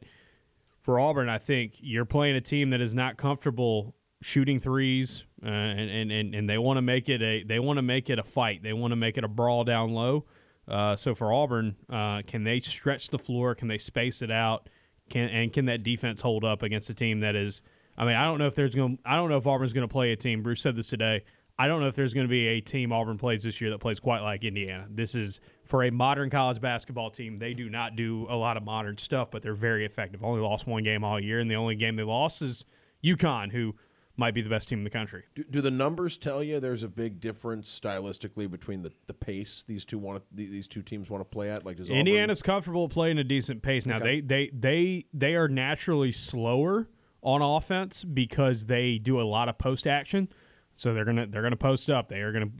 for 0.80 0.98
Auburn, 0.98 1.28
I 1.28 1.38
think 1.38 1.76
you're 1.78 2.04
playing 2.04 2.34
a 2.34 2.40
team 2.40 2.70
that 2.70 2.80
is 2.80 2.94
not 2.94 3.16
comfortable 3.16 3.94
shooting 4.22 4.60
threes, 4.60 5.26
uh, 5.44 5.48
and, 5.48 6.10
and, 6.10 6.34
and 6.34 6.48
they 6.48 6.58
want 6.58 6.78
to 6.78 6.82
make 6.82 7.08
it 7.08 7.20
a 7.20 7.42
they 7.42 7.58
want 7.58 7.78
to 7.78 7.82
make 7.82 8.08
it 8.08 8.18
a 8.18 8.22
fight. 8.22 8.62
They 8.62 8.72
want 8.72 8.92
to 8.92 8.96
make 8.96 9.18
it 9.18 9.24
a 9.24 9.28
brawl 9.28 9.64
down 9.64 9.92
low. 9.92 10.24
Uh, 10.68 10.96
so 10.96 11.14
for 11.14 11.32
Auburn, 11.32 11.76
uh, 11.90 12.22
can 12.22 12.44
they 12.44 12.60
stretch 12.60 13.10
the 13.10 13.18
floor? 13.18 13.54
Can 13.54 13.68
they 13.68 13.78
space 13.78 14.22
it 14.22 14.30
out? 14.30 14.68
Can 15.10 15.28
and 15.28 15.52
can 15.52 15.66
that 15.66 15.82
defense 15.82 16.20
hold 16.20 16.44
up 16.44 16.62
against 16.62 16.88
a 16.88 16.94
team 16.94 17.20
that 17.20 17.34
is? 17.34 17.62
I 17.98 18.06
mean, 18.06 18.14
I 18.14 18.24
don't 18.24 18.38
know 18.38 18.46
if 18.46 18.54
there's 18.54 18.74
going. 18.74 18.98
I 19.04 19.16
don't 19.16 19.28
know 19.28 19.36
if 19.36 19.46
Auburn's 19.46 19.72
going 19.72 19.86
to 19.86 19.92
play 19.92 20.12
a 20.12 20.16
team. 20.16 20.42
Bruce 20.42 20.62
said 20.62 20.76
this 20.76 20.88
today. 20.88 21.24
I 21.58 21.68
don't 21.68 21.80
know 21.80 21.86
if 21.86 21.94
there's 21.94 22.14
going 22.14 22.26
to 22.26 22.30
be 22.30 22.46
a 22.46 22.60
team 22.60 22.92
Auburn 22.92 23.18
plays 23.18 23.42
this 23.42 23.60
year 23.60 23.70
that 23.70 23.78
plays 23.78 24.00
quite 24.00 24.22
like 24.22 24.42
Indiana. 24.42 24.86
This 24.90 25.14
is 25.14 25.38
for 25.64 25.84
a 25.84 25.90
modern 25.90 26.30
college 26.30 26.60
basketball 26.60 27.10
team. 27.10 27.38
They 27.38 27.52
do 27.52 27.68
not 27.68 27.94
do 27.94 28.26
a 28.30 28.36
lot 28.36 28.56
of 28.56 28.64
modern 28.64 28.96
stuff, 28.96 29.30
but 29.30 29.42
they're 29.42 29.54
very 29.54 29.84
effective. 29.84 30.24
Only 30.24 30.40
lost 30.40 30.66
one 30.66 30.82
game 30.82 31.04
all 31.04 31.20
year, 31.20 31.40
and 31.40 31.50
the 31.50 31.56
only 31.56 31.74
game 31.74 31.96
they 31.96 32.02
lost 32.04 32.40
is 32.40 32.64
UConn, 33.04 33.52
who 33.52 33.74
might 34.16 34.34
be 34.34 34.42
the 34.42 34.50
best 34.50 34.68
team 34.68 34.78
in 34.78 34.84
the 34.84 34.90
country. 34.90 35.24
Do, 35.34 35.42
do 35.44 35.60
the 35.60 35.70
numbers 35.70 36.18
tell 36.18 36.42
you 36.42 36.60
there's 36.60 36.82
a 36.82 36.88
big 36.88 37.20
difference 37.20 37.80
stylistically 37.80 38.50
between 38.50 38.82
the, 38.82 38.92
the 39.06 39.14
pace 39.14 39.64
these 39.66 39.84
two 39.84 39.98
want 39.98 40.22
these 40.30 40.68
two 40.68 40.82
teams 40.82 41.08
want 41.10 41.20
to 41.20 41.24
play 41.24 41.50
at? 41.50 41.64
Like 41.64 41.76
does 41.76 41.88
Auburn- 41.88 42.00
Indiana's 42.00 42.42
comfortable 42.42 42.88
playing 42.88 43.18
a 43.18 43.24
decent 43.24 43.62
pace. 43.62 43.86
Now 43.86 43.96
Okay. 43.96 44.20
they, 44.20 44.50
they 44.50 44.50
they 44.52 45.04
they 45.14 45.34
are 45.36 45.48
naturally 45.48 46.12
slower 46.12 46.88
on 47.22 47.40
offense 47.40 48.04
because 48.04 48.66
they 48.66 48.98
do 48.98 49.20
a 49.20 49.22
lot 49.22 49.48
of 49.48 49.56
post 49.58 49.86
action. 49.86 50.28
So 50.76 50.92
they're 50.92 51.04
gonna 51.04 51.26
they're 51.26 51.42
gonna 51.42 51.56
post 51.56 51.88
up. 51.88 52.08
They 52.08 52.20
are 52.20 52.32
gonna 52.32 52.50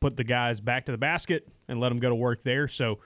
put 0.00 0.16
the 0.16 0.24
guys 0.24 0.60
back 0.60 0.84
to 0.86 0.92
the 0.92 0.98
basket 0.98 1.48
and 1.68 1.80
let 1.80 1.88
them 1.88 1.98
go 1.98 2.08
to 2.08 2.14
work 2.14 2.42
there. 2.42 2.68
So 2.68 2.98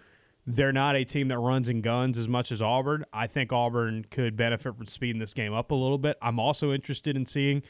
they're 0.47 0.73
not 0.73 0.97
a 0.97 1.05
team 1.05 1.29
that 1.29 1.39
runs 1.39 1.69
and 1.69 1.83
guns 1.85 2.19
as 2.19 2.27
much 2.27 2.51
as 2.51 2.61
Auburn. 2.61 3.05
I 3.13 3.29
think 3.29 3.53
Auburn 3.53 4.07
could 4.11 4.37
benefit 4.37 4.77
from 4.77 4.87
speeding 4.87 5.21
this 5.21 5.35
game 5.35 5.53
up 5.55 5.71
a 5.71 5.75
little 5.75 5.99
bit. 5.99 6.17
I'm 6.21 6.41
also 6.41 6.73
interested 6.73 7.17
in 7.17 7.27
seeing 7.27 7.63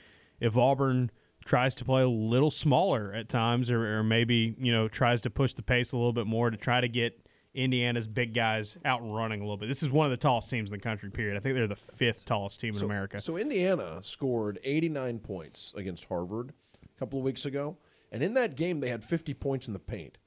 if 0.42 0.56
Auburn 0.56 1.10
tries 1.44 1.74
to 1.76 1.84
play 1.84 2.02
a 2.02 2.08
little 2.08 2.50
smaller 2.50 3.12
at 3.12 3.28
times 3.28 3.70
or, 3.70 3.98
or 3.98 4.02
maybe, 4.02 4.54
you 4.58 4.72
know, 4.72 4.88
tries 4.88 5.20
to 5.22 5.30
push 5.30 5.54
the 5.54 5.62
pace 5.62 5.92
a 5.92 5.96
little 5.96 6.12
bit 6.12 6.26
more 6.26 6.50
to 6.50 6.56
try 6.56 6.80
to 6.80 6.88
get 6.88 7.18
Indiana's 7.54 8.06
big 8.06 8.32
guys 8.32 8.76
out 8.84 9.02
and 9.02 9.14
running 9.14 9.40
a 9.40 9.44
little 9.44 9.56
bit. 9.56 9.68
This 9.68 9.82
is 9.82 9.90
one 9.90 10.06
of 10.06 10.10
the 10.10 10.16
tallest 10.16 10.48
teams 10.50 10.70
in 10.70 10.76
the 10.78 10.82
country, 10.82 11.10
period. 11.10 11.36
I 11.36 11.40
think 11.40 11.54
they're 11.54 11.66
the 11.66 11.76
fifth 11.76 12.24
tallest 12.24 12.60
team 12.60 12.74
in 12.76 12.82
America. 12.82 13.20
So 13.20 13.36
Indiana 13.36 14.02
scored 14.02 14.58
89 14.64 15.18
points 15.18 15.74
against 15.76 16.06
Harvard 16.06 16.52
a 16.84 16.98
couple 16.98 17.18
of 17.18 17.24
weeks 17.24 17.44
ago, 17.44 17.76
and 18.10 18.22
in 18.22 18.34
that 18.34 18.54
game 18.56 18.80
they 18.80 18.88
had 18.88 19.04
50 19.04 19.34
points 19.34 19.66
in 19.66 19.72
the 19.74 19.78
paint 19.80 20.18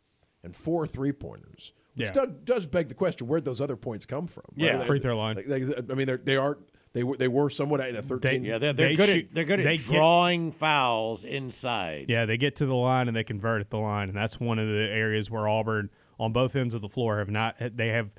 and 0.43 0.55
four 0.55 0.85
three 0.85 1.11
pointers. 1.11 1.73
Which 1.95 2.09
Yeah. 2.09 2.13
does, 2.25 2.29
does 2.43 2.67
beg 2.67 2.89
the 2.89 2.93
question: 2.93 3.25
Where'd 3.27 3.45
those 3.45 3.61
other 3.61 3.77
points 3.77 4.05
come 4.05 4.27
from? 4.27 4.43
Yeah, 4.55 4.77
Right? 4.77 4.85
free 4.87 4.99
throw 4.99 5.17
line. 5.17 5.37
They- 5.47 5.73
I 5.89 5.95
mean, 5.95 6.19
they 6.25 6.35
are 6.35 6.59
they 6.95 7.03
were 7.03 7.17
they 7.17 7.27
were 7.27 7.49
somewhat 7.49 7.81
at 7.81 7.93
a 7.93 8.01
13. 8.01 8.43
Yeah, 8.45 8.57
they're, 8.57 8.71
they're 8.73 8.87
They 8.89 8.95
good 8.95 9.09
shoot- 9.09 9.25
at 9.25 9.35
they're 9.35 9.43
good 9.43 9.59
they 9.59 9.75
at 9.75 9.79
get- 9.81 9.85
drawing 9.85 10.51
fouls 10.53 11.25
inside. 11.25 12.05
Yeah, 12.07 12.25
they 12.25 12.37
get 12.37 12.55
to 12.55 12.65
the 12.65 12.73
line 12.73 13.07
and 13.09 13.15
they 13.15 13.23
convert 13.25 13.59
at 13.61 13.69
the 13.69 13.77
line, 13.79 14.07
and 14.07 14.17
that's 14.17 14.39
one 14.39 14.57
of 14.59 14.67
the 14.67 14.89
areas 14.89 15.29
where 15.29 15.45
Auburn, 15.47 15.89
on 16.19 16.31
both 16.31 16.55
ends 16.55 16.73
of 16.73 16.81
the 16.81 16.87
floor, 16.89 17.19
have 17.19 17.29
not 17.29 17.57
they 17.59 17.89
have 17.89 18.15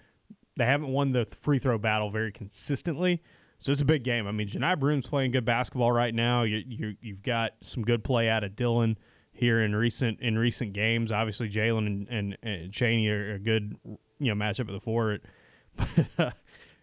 they 0.58 0.66
haven't 0.66 0.88
won 0.88 1.12
the 1.12 1.24
free 1.24 1.58
throw 1.58 1.78
battle 1.78 2.10
very 2.10 2.30
consistently. 2.30 3.22
So 3.58 3.72
it's 3.72 3.80
a 3.80 3.86
big 3.86 4.04
game. 4.04 4.26
I 4.26 4.32
mean, 4.32 4.46
Johni 4.48 4.78
Broome's 4.78 5.06
playing 5.06 5.30
good 5.30 5.46
basketball 5.46 5.90
right 5.90 6.14
now. 6.14 6.42
You, 6.42 6.62
you 6.66 6.96
you've 7.00 7.22
got 7.22 7.52
some 7.62 7.82
good 7.82 8.04
play 8.04 8.28
out 8.28 8.44
of 8.44 8.52
Dylan 8.52 8.96
here 9.32 9.62
in 9.62 9.74
recent 9.74 10.20
in 10.20 10.36
recent 10.36 10.74
games. 10.74 11.10
Obviously, 11.10 11.48
Jaylin 11.48 11.86
and, 11.86 12.08
and, 12.10 12.38
and 12.42 12.70
Chaney 12.72 13.08
are 13.08 13.34
a 13.34 13.38
good 13.38 13.74
you 14.18 14.34
know 14.34 14.34
matchup 14.34 14.60
at 14.68 14.72
the 14.72 14.80
four. 14.80 15.18
But 15.76 16.08
uh, 16.18 16.30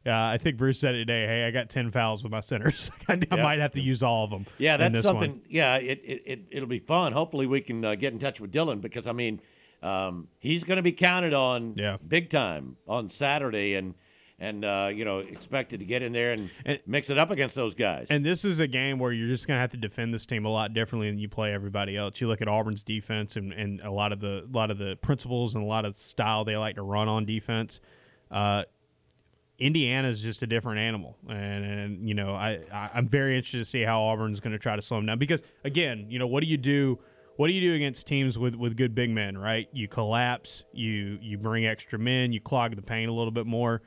yeah, 0.05 0.27
I 0.29 0.37
think 0.37 0.57
Bruce 0.57 0.79
said 0.79 0.95
it 0.95 0.99
today. 0.99 1.25
Hey, 1.27 1.45
I 1.45 1.51
got 1.51 1.69
ten 1.69 1.89
fouls 1.91 2.23
with 2.23 2.31
my 2.31 2.39
centers. 2.41 2.91
I, 3.07 3.19
I 3.31 3.35
might 3.37 3.59
have 3.59 3.71
to 3.71 3.81
use 3.81 4.03
all 4.03 4.23
of 4.25 4.29
them. 4.29 4.45
Yeah, 4.57 4.73
in 4.75 4.79
that's 4.79 4.93
this 4.95 5.03
something. 5.03 5.31
one. 5.31 5.41
Yeah, 5.49 5.75
it, 5.77 6.01
it, 6.03 6.23
it, 6.25 6.39
it'll 6.51 6.67
be 6.69 6.79
fun. 6.79 7.13
Hopefully, 7.13 7.47
we 7.47 7.61
can 7.61 7.83
uh, 7.85 7.95
get 7.95 8.13
in 8.13 8.19
touch 8.19 8.41
with 8.41 8.51
Dylan 8.51 8.81
because, 8.81 9.07
I 9.07 9.13
mean, 9.13 9.39
um, 9.81 10.27
he's 10.39 10.63
going 10.63 10.77
to 10.77 10.83
be 10.83 10.91
counted 10.93 11.33
on 11.33 11.75
Yeah. 11.77 11.97
big 12.05 12.29
time 12.29 12.77
on 12.87 13.09
Saturday 13.09 13.75
and, 13.75 13.95
and 14.39 14.65
uh, 14.65 14.89
you 14.93 15.05
know, 15.05 15.19
expected 15.19 15.79
to 15.81 15.85
get 15.85 16.01
in 16.03 16.11
there 16.11 16.31
and, 16.31 16.49
mix 16.85 17.09
it 17.09 17.17
up 17.17 17.31
against 17.31 17.55
those 17.55 17.75
guys. 17.75 18.09
And 18.09 18.25
this 18.25 18.43
is 18.45 18.59
a 18.59 18.67
game 18.67 18.97
where 18.99 19.11
you're 19.13 19.27
just 19.27 19.47
going 19.47 19.57
to 19.57 19.61
have 19.61 19.71
to 19.71 19.77
defend 19.77 20.13
this 20.13 20.25
team 20.25 20.45
a 20.45 20.49
lot 20.49 20.73
differently 20.73 21.09
than 21.09 21.19
you 21.19 21.29
play 21.29 21.53
everybody 21.53 21.95
else. 21.95 22.19
You 22.19 22.27
look 22.27 22.41
at 22.41 22.47
Auburn's 22.49 22.83
defense 22.83 23.35
and, 23.37 23.53
and 23.53 23.79
a 23.81 23.91
lot 23.91 24.11
of 24.11 24.19
the 24.19 24.45
a 24.51 24.55
lot 24.57 24.69
of 24.71 24.77
the 24.77 24.95
principles 24.97 25.55
and 25.55 25.63
a 25.63 25.67
lot 25.67 25.85
of 25.85 25.95
style 25.95 26.43
they 26.45 26.57
like 26.57 26.75
to 26.75 26.81
run 26.81 27.07
on 27.07 27.25
defense. 27.25 27.79
Uh, 28.31 28.63
Indiana 29.63 30.09
is 30.09 30.21
just 30.21 30.41
a 30.41 30.47
different 30.47 30.79
animal, 30.79 31.17
and, 31.29 31.63
and 31.63 32.07
you 32.09 32.13
know 32.13 32.35
I, 32.35 32.59
I 32.71 32.89
I'm 32.95 33.07
very 33.07 33.37
interested 33.37 33.59
to 33.59 33.65
see 33.65 33.81
how 33.81 34.01
Auburn's 34.01 34.41
going 34.41 34.51
to 34.51 34.59
try 34.59 34.75
to 34.75 34.81
slow 34.81 34.97
them 34.97 35.05
down 35.05 35.19
because 35.19 35.41
again, 35.63 36.07
you 36.09 36.19
know 36.19 36.27
what 36.27 36.43
do 36.43 36.49
you 36.49 36.57
do? 36.57 36.99
What 37.37 37.47
do 37.47 37.53
you 37.53 37.61
do 37.61 37.73
against 37.73 38.05
teams 38.05 38.37
with, 38.37 38.55
with 38.55 38.75
good 38.75 38.93
big 38.93 39.09
men? 39.09 39.37
Right, 39.37 39.69
you 39.71 39.87
collapse, 39.87 40.65
you 40.73 41.17
you 41.21 41.37
bring 41.37 41.65
extra 41.65 41.97
men, 41.97 42.33
you 42.33 42.41
clog 42.41 42.75
the 42.75 42.81
paint 42.81 43.09
a 43.09 43.13
little 43.13 43.31
bit 43.31 43.45
more, 43.45 43.81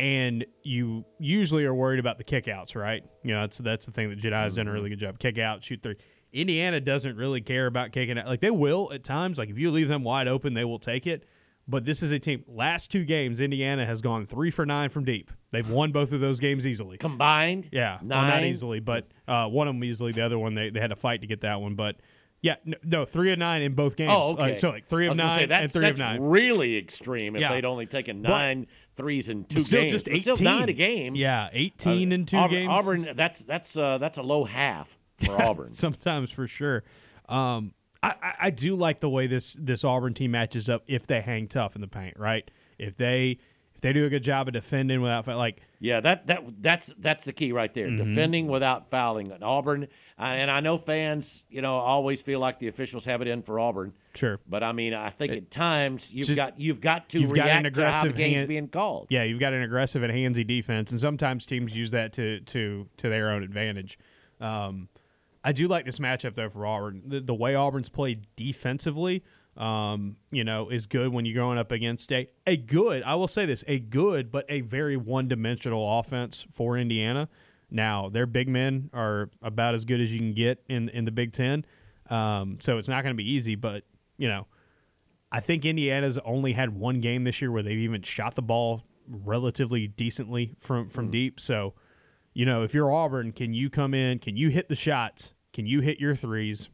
and 0.00 0.44
you 0.64 1.04
usually 1.20 1.64
are 1.66 1.74
worried 1.74 2.00
about 2.00 2.18
the 2.18 2.24
kickouts, 2.24 2.74
right? 2.74 3.04
You 3.22 3.34
know 3.34 3.42
that's 3.42 3.58
that's 3.58 3.86
the 3.86 3.92
thing 3.92 4.10
that 4.10 4.18
Jedi 4.18 4.32
has 4.32 4.56
done 4.56 4.66
a 4.66 4.70
mm-hmm. 4.70 4.74
really 4.74 4.90
good 4.90 4.98
job. 4.98 5.20
Kick 5.20 5.38
out, 5.38 5.62
shoot 5.62 5.80
three. 5.84 5.98
Indiana 6.32 6.80
doesn't 6.80 7.16
really 7.16 7.42
care 7.42 7.66
about 7.66 7.92
kicking 7.92 8.18
out. 8.18 8.26
Like 8.26 8.40
they 8.40 8.50
will 8.50 8.90
at 8.92 9.04
times. 9.04 9.38
Like 9.38 9.50
if 9.50 9.58
you 9.58 9.70
leave 9.70 9.86
them 9.86 10.02
wide 10.02 10.26
open, 10.26 10.54
they 10.54 10.64
will 10.64 10.80
take 10.80 11.06
it. 11.06 11.24
But 11.72 11.86
this 11.86 12.02
is 12.02 12.12
a 12.12 12.18
team. 12.18 12.44
Last 12.46 12.90
two 12.92 13.04
games, 13.04 13.40
Indiana 13.40 13.86
has 13.86 14.02
gone 14.02 14.26
three 14.26 14.50
for 14.50 14.66
nine 14.66 14.90
from 14.90 15.04
deep. 15.06 15.30
They've 15.52 15.68
won 15.68 15.90
both 15.90 16.12
of 16.12 16.20
those 16.20 16.38
games 16.38 16.66
easily. 16.66 16.98
Combined, 16.98 17.68
yeah, 17.72 17.96
well, 18.02 18.22
not 18.22 18.44
easily, 18.44 18.78
but 18.78 19.08
uh, 19.26 19.48
one 19.48 19.68
of 19.68 19.74
them 19.74 19.82
easily. 19.82 20.12
The 20.12 20.20
other 20.20 20.38
one 20.38 20.54
they, 20.54 20.68
they 20.68 20.80
had 20.80 20.90
to 20.90 20.96
fight 20.96 21.22
to 21.22 21.26
get 21.26 21.40
that 21.40 21.62
one. 21.62 21.74
But 21.74 21.96
yeah, 22.42 22.56
no, 22.66 22.76
no 22.84 23.04
three 23.06 23.32
of 23.32 23.38
nine 23.38 23.62
in 23.62 23.74
both 23.74 23.96
games. 23.96 24.12
Oh, 24.14 24.32
okay. 24.34 24.42
Like, 24.42 24.58
so 24.58 24.68
like 24.70 24.86
three 24.86 25.06
of 25.06 25.16
nine 25.16 25.32
say, 25.38 25.46
that's, 25.46 25.62
and 25.74 25.82
three 25.82 25.90
of 25.90 25.98
nine. 25.98 26.20
really 26.20 26.76
extreme 26.76 27.36
if 27.36 27.40
Yeah. 27.40 27.52
they'd 27.54 27.64
only 27.64 27.86
taken 27.86 28.20
But- 28.20 28.28
nine 28.28 28.66
threes 28.96 29.30
in 29.30 29.44
two 29.44 29.62
still 29.62 29.80
games. 29.80 29.92
just 29.92 30.04
But 30.10 30.20
still 30.20 30.34
18. 30.34 30.44
nine 30.44 30.68
a 30.68 30.72
game. 30.74 31.14
Yeah, 31.14 31.48
eighteen 31.52 32.12
in 32.12 32.26
two 32.26 32.36
Auburn, 32.36 32.50
games. 32.50 32.70
Auburn, 32.70 33.08
that's 33.16 33.44
that's 33.44 33.76
uh, 33.78 33.96
that's 33.96 34.18
a 34.18 34.22
low 34.22 34.44
half 34.44 34.98
for 35.24 35.40
Auburn. 35.42 35.68
sometimes 35.72 36.30
for 36.30 36.46
sure. 36.46 36.84
Um, 37.30 37.72
I, 38.02 38.34
I, 38.40 38.50
do 38.50 38.74
like 38.74 38.98
the 39.00 39.08
way 39.08 39.26
this 39.28 39.52
this 39.58 39.84
Auburn 39.84 40.14
team 40.14 40.32
matches 40.32 40.68
up 40.68 40.82
if 40.88 41.06
they 41.06 41.20
hang 41.20 41.46
tough 41.46 41.76
in 41.76 41.80
the 41.80 41.88
paint, 41.88 42.18
right? 42.18 42.50
If 42.78 42.96
they 42.96 43.38
if 43.74 43.80
they 43.80 43.92
do 43.92 44.04
a 44.04 44.10
good 44.10 44.24
job 44.24 44.48
of 44.48 44.54
defending 44.54 45.00
without 45.00 45.26
like 45.28 45.62
Yeah, 45.78 46.00
that 46.00 46.26
that 46.26 46.42
that's 46.60 46.92
that's 46.98 47.24
the 47.24 47.32
key 47.32 47.52
right 47.52 47.72
there. 47.72 47.86
Mhm. 47.86 47.98
Defending 47.98 48.48
without 48.48 48.90
fouling. 48.90 49.30
And 49.30 49.44
Auburn, 49.44 49.86
and 50.18 50.50
I 50.50 50.58
know 50.60 50.78
fans, 50.78 51.44
you 51.48 51.62
know, 51.62 51.74
always 51.74 52.22
feel 52.22 52.40
like 52.40 52.58
the 52.58 52.66
officials 52.68 53.04
have 53.04 53.22
it 53.22 53.28
in 53.28 53.42
for 53.42 53.60
Auburn. 53.60 53.92
Sure, 54.16 54.40
but 54.48 54.64
I 54.64 54.72
mean, 54.72 54.94
I 54.94 55.10
think 55.10 55.32
at 55.32 55.50
times 55.50 56.12
you've 56.12 56.26
just- 56.26 56.36
got 56.36 56.58
you've 56.58 56.80
got 56.80 57.08
to 57.10 57.20
you've 57.20 57.32
got 57.34 57.44
react 57.44 57.66
an 57.66 57.72
to 57.72 57.80
how 57.82 57.84
the 57.84 58.08
aggressive 58.08 58.16
game's 58.16 58.36
hand- 58.38 58.48
being 58.48 58.68
called. 58.68 59.06
Yeah, 59.10 59.22
you've 59.22 59.40
got 59.40 59.52
an 59.52 59.62
aggressive 59.62 60.02
and 60.02 60.12
handsy 60.12 60.44
defense, 60.46 60.90
and 60.90 61.00
sometimes 61.00 61.46
teams 61.46 61.76
use 61.76 61.92
that 61.92 62.12
to 62.14 62.40
to 62.40 62.88
to 62.96 63.08
their 63.08 63.30
own 63.30 63.44
advantage. 63.44 63.96
Um, 64.40 64.88
I 65.44 65.52
do 65.52 65.68
like 65.68 65.84
this 65.84 65.98
matchup 65.98 66.34
though 66.34 66.48
for 66.48 66.66
Auburn. 66.66 67.02
The, 67.06 67.20
the 67.20 67.34
way 67.34 67.54
Auburn's 67.54 67.88
played 67.88 68.26
defensively, 68.36 69.24
um, 69.56 70.16
you 70.30 70.44
know, 70.44 70.68
is 70.68 70.86
good 70.86 71.12
when 71.12 71.24
you're 71.24 71.34
going 71.34 71.58
up 71.58 71.72
against 71.72 72.12
a 72.12 72.28
a 72.46 72.56
good. 72.56 73.02
I 73.02 73.14
will 73.16 73.28
say 73.28 73.46
this: 73.46 73.64
a 73.66 73.78
good 73.78 74.30
but 74.30 74.46
a 74.48 74.60
very 74.60 74.96
one 74.96 75.28
dimensional 75.28 75.98
offense 75.98 76.46
for 76.50 76.76
Indiana. 76.76 77.28
Now 77.70 78.08
their 78.08 78.26
big 78.26 78.48
men 78.48 78.90
are 78.92 79.30
about 79.42 79.74
as 79.74 79.84
good 79.84 80.00
as 80.00 80.12
you 80.12 80.18
can 80.18 80.34
get 80.34 80.62
in 80.68 80.88
in 80.90 81.04
the 81.04 81.12
Big 81.12 81.32
Ten, 81.32 81.64
um, 82.10 82.58
so 82.60 82.78
it's 82.78 82.88
not 82.88 83.02
going 83.02 83.14
to 83.14 83.22
be 83.22 83.30
easy. 83.30 83.54
But 83.54 83.84
you 84.18 84.28
know, 84.28 84.46
I 85.32 85.40
think 85.40 85.64
Indiana's 85.64 86.18
only 86.18 86.52
had 86.52 86.78
one 86.78 87.00
game 87.00 87.24
this 87.24 87.40
year 87.40 87.50
where 87.50 87.62
they've 87.62 87.78
even 87.78 88.02
shot 88.02 88.34
the 88.34 88.42
ball 88.42 88.84
relatively 89.08 89.86
decently 89.88 90.54
from 90.58 90.88
from 90.88 91.10
deep. 91.10 91.40
So, 91.40 91.74
you 92.34 92.46
know, 92.46 92.62
if 92.62 92.74
you're 92.74 92.92
Auburn, 92.92 93.32
can 93.32 93.54
you 93.54 93.70
come 93.70 93.94
in? 93.94 94.18
Can 94.18 94.36
you 94.36 94.48
hit 94.48 94.68
the 94.68 94.74
shots? 94.74 95.34
Can 95.52 95.66
you 95.66 95.80
hit 95.80 96.00
your 96.00 96.14
threes? 96.14 96.70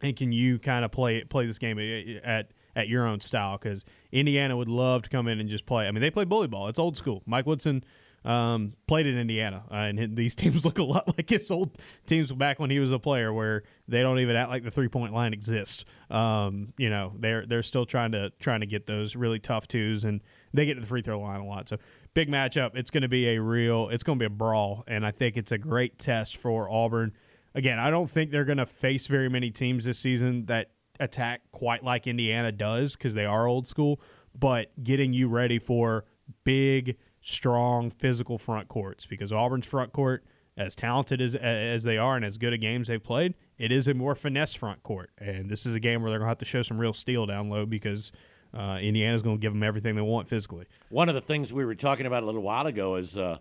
And 0.00 0.16
can 0.16 0.32
you 0.32 0.58
kind 0.58 0.84
of 0.84 0.90
play 0.90 1.22
play 1.24 1.46
this 1.46 1.58
game 1.58 1.78
at 1.78 2.24
at, 2.24 2.50
at 2.74 2.88
your 2.88 3.06
own 3.06 3.20
style? 3.20 3.58
Because 3.58 3.84
Indiana 4.10 4.56
would 4.56 4.68
love 4.68 5.02
to 5.02 5.10
come 5.10 5.28
in 5.28 5.38
and 5.38 5.48
just 5.48 5.66
play. 5.66 5.86
I 5.86 5.92
mean, 5.92 6.00
they 6.00 6.10
play 6.10 6.24
bully 6.24 6.48
ball. 6.48 6.68
It's 6.68 6.78
old 6.78 6.96
school. 6.96 7.22
Mike 7.24 7.46
Woodson 7.46 7.84
um, 8.24 8.74
played 8.86 9.06
in 9.06 9.18
Indiana, 9.18 9.64
uh, 9.70 9.74
and 9.74 10.16
these 10.16 10.34
teams 10.36 10.64
look 10.64 10.78
a 10.78 10.84
lot 10.84 11.16
like 11.16 11.28
his 11.28 11.50
old 11.50 11.78
teams 12.06 12.32
back 12.32 12.58
when 12.58 12.70
he 12.70 12.78
was 12.78 12.92
a 12.92 12.98
player, 12.98 13.32
where 13.32 13.62
they 13.88 14.00
don't 14.00 14.18
even 14.18 14.36
act 14.36 14.50
like 14.50 14.64
the 14.64 14.70
three 14.70 14.88
point 14.88 15.12
line 15.12 15.32
exists. 15.32 15.84
Um, 16.10 16.72
you 16.78 16.90
know, 16.90 17.12
they're 17.18 17.46
they're 17.46 17.62
still 17.62 17.86
trying 17.86 18.12
to 18.12 18.30
trying 18.40 18.60
to 18.60 18.66
get 18.66 18.86
those 18.86 19.16
really 19.16 19.38
tough 19.38 19.66
twos, 19.66 20.04
and 20.04 20.20
they 20.52 20.66
get 20.66 20.74
to 20.74 20.80
the 20.80 20.86
free 20.86 21.02
throw 21.02 21.20
line 21.20 21.40
a 21.40 21.46
lot. 21.46 21.68
So 21.68 21.78
big 22.14 22.28
matchup. 22.28 22.74
It's 22.74 22.90
going 22.90 23.02
to 23.02 23.08
be 23.08 23.28
a 23.28 23.40
real. 23.40 23.88
It's 23.88 24.02
going 24.02 24.18
to 24.18 24.22
be 24.22 24.26
a 24.26 24.30
brawl, 24.30 24.84
and 24.86 25.04
I 25.06 25.10
think 25.10 25.36
it's 25.36 25.52
a 25.52 25.58
great 25.58 25.98
test 25.98 26.36
for 26.36 26.70
Auburn. 26.70 27.12
Again, 27.54 27.78
I 27.78 27.90
don't 27.90 28.08
think 28.10 28.30
they're 28.30 28.44
going 28.44 28.58
to 28.58 28.66
face 28.66 29.06
very 29.06 29.28
many 29.28 29.50
teams 29.50 29.84
this 29.84 29.98
season 29.98 30.46
that 30.46 30.70
attack 31.00 31.42
quite 31.50 31.84
like 31.84 32.06
Indiana 32.06 32.52
does 32.52 32.96
because 32.96 33.14
they 33.14 33.26
are 33.26 33.46
old 33.46 33.66
school. 33.66 34.00
But 34.38 34.72
getting 34.82 35.12
you 35.12 35.28
ready 35.28 35.58
for 35.58 36.04
big, 36.44 36.96
strong, 37.20 37.90
physical 37.90 38.38
front 38.38 38.68
courts 38.68 39.04
because 39.04 39.32
Auburn's 39.32 39.66
front 39.66 39.92
court, 39.92 40.24
as 40.56 40.74
talented 40.74 41.20
as 41.20 41.34
as 41.34 41.82
they 41.82 41.98
are 41.98 42.16
and 42.16 42.24
as 42.24 42.38
good 42.38 42.52
a 42.52 42.58
games 42.58 42.88
they've 42.88 43.02
played, 43.02 43.34
it 43.58 43.70
is 43.70 43.88
a 43.88 43.94
more 43.94 44.14
finesse 44.14 44.54
front 44.54 44.82
court. 44.82 45.10
And 45.18 45.50
this 45.50 45.66
is 45.66 45.74
a 45.74 45.80
game 45.80 46.02
where 46.02 46.10
they're 46.10 46.18
going 46.18 46.26
to 46.26 46.30
have 46.30 46.38
to 46.38 46.44
show 46.44 46.62
some 46.62 46.78
real 46.78 46.92
steel 46.92 47.26
down 47.26 47.50
low 47.50 47.66
because 47.66 48.12
uh, 48.54 48.78
Indiana's 48.80 49.22
going 49.22 49.36
to 49.36 49.40
give 49.40 49.52
them 49.52 49.62
everything 49.62 49.94
they 49.94 50.02
want 50.02 50.28
physically. 50.28 50.66
One 50.90 51.08
of 51.08 51.14
the 51.14 51.20
things 51.20 51.52
we 51.52 51.64
were 51.64 51.74
talking 51.74 52.06
about 52.06 52.22
a 52.22 52.26
little 52.26 52.42
while 52.42 52.66
ago 52.66 52.96
is, 52.96 53.16
uh, 53.16 53.38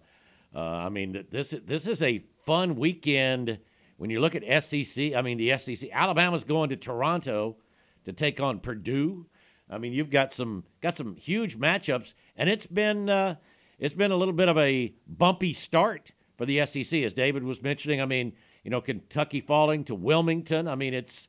uh, 0.56 0.60
I 0.60 0.90
mean, 0.90 1.26
this 1.30 1.52
this 1.52 1.88
is 1.88 2.02
a 2.02 2.24
fun 2.46 2.76
weekend 2.76 3.60
when 4.02 4.10
you 4.10 4.20
look 4.20 4.34
at 4.34 4.64
SEC, 4.64 5.14
I 5.14 5.22
mean 5.22 5.38
the 5.38 5.56
SEC, 5.60 5.88
Alabama's 5.94 6.44
going 6.44 6.70
to 6.70 6.76
Toronto 6.76 7.58
to 8.06 8.12
take 8.12 8.42
on 8.42 8.60
Purdue. 8.60 9.28
I 9.70 9.78
mean 9.78 9.94
you've 9.94 10.10
got 10.10 10.34
some 10.34 10.64
got 10.82 10.96
some 10.96 11.16
huge 11.18 11.60
matchups, 11.60 12.16
and 12.36 12.50
it's 12.50 12.66
been 12.66 13.10
uh, 13.10 13.36
it's 13.78 13.94
been 13.94 14.10
a 14.10 14.16
little 14.16 14.34
bit 14.34 14.50
of 14.50 14.58
a 14.58 14.96
bumpy 15.06 15.54
start 15.54 16.14
for 16.36 16.48
the 16.48 16.66
SEC, 16.66 17.04
as 17.04 17.14
David 17.14 17.44
was 17.44 17.62
mentioning. 17.62 18.02
I 18.02 18.08
mean, 18.08 18.34
you 18.64 18.72
know, 18.72 18.82
Kentucky 18.82 19.40
falling 19.40 19.84
to 19.84 19.94
Wilmington. 19.94 20.68
I 20.68 20.74
mean, 20.74 20.96
it's 20.96 21.28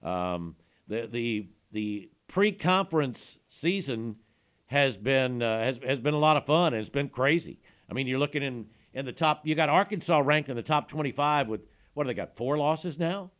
um, 0.00 0.54
the 0.86 1.08
the 1.08 1.48
the 1.72 2.08
pre-conference 2.32 3.38
season 3.46 4.16
has 4.66 4.96
been 4.96 5.42
uh, 5.42 5.58
has 5.58 5.78
has 5.86 6.00
been 6.00 6.14
a 6.14 6.18
lot 6.18 6.38
of 6.38 6.46
fun 6.46 6.72
and 6.72 6.80
it's 6.80 6.88
been 6.88 7.10
crazy. 7.10 7.60
I 7.90 7.92
mean, 7.92 8.06
you're 8.06 8.18
looking 8.18 8.42
in 8.42 8.66
in 8.94 9.04
the 9.04 9.12
top. 9.12 9.46
You 9.46 9.54
got 9.54 9.68
Arkansas 9.68 10.22
ranked 10.24 10.48
in 10.48 10.56
the 10.56 10.62
top 10.62 10.88
25 10.88 11.48
with 11.48 11.60
what 11.92 12.04
do 12.04 12.08
they 12.08 12.14
got? 12.14 12.36
Four 12.36 12.56
losses 12.56 12.98
now. 12.98 13.30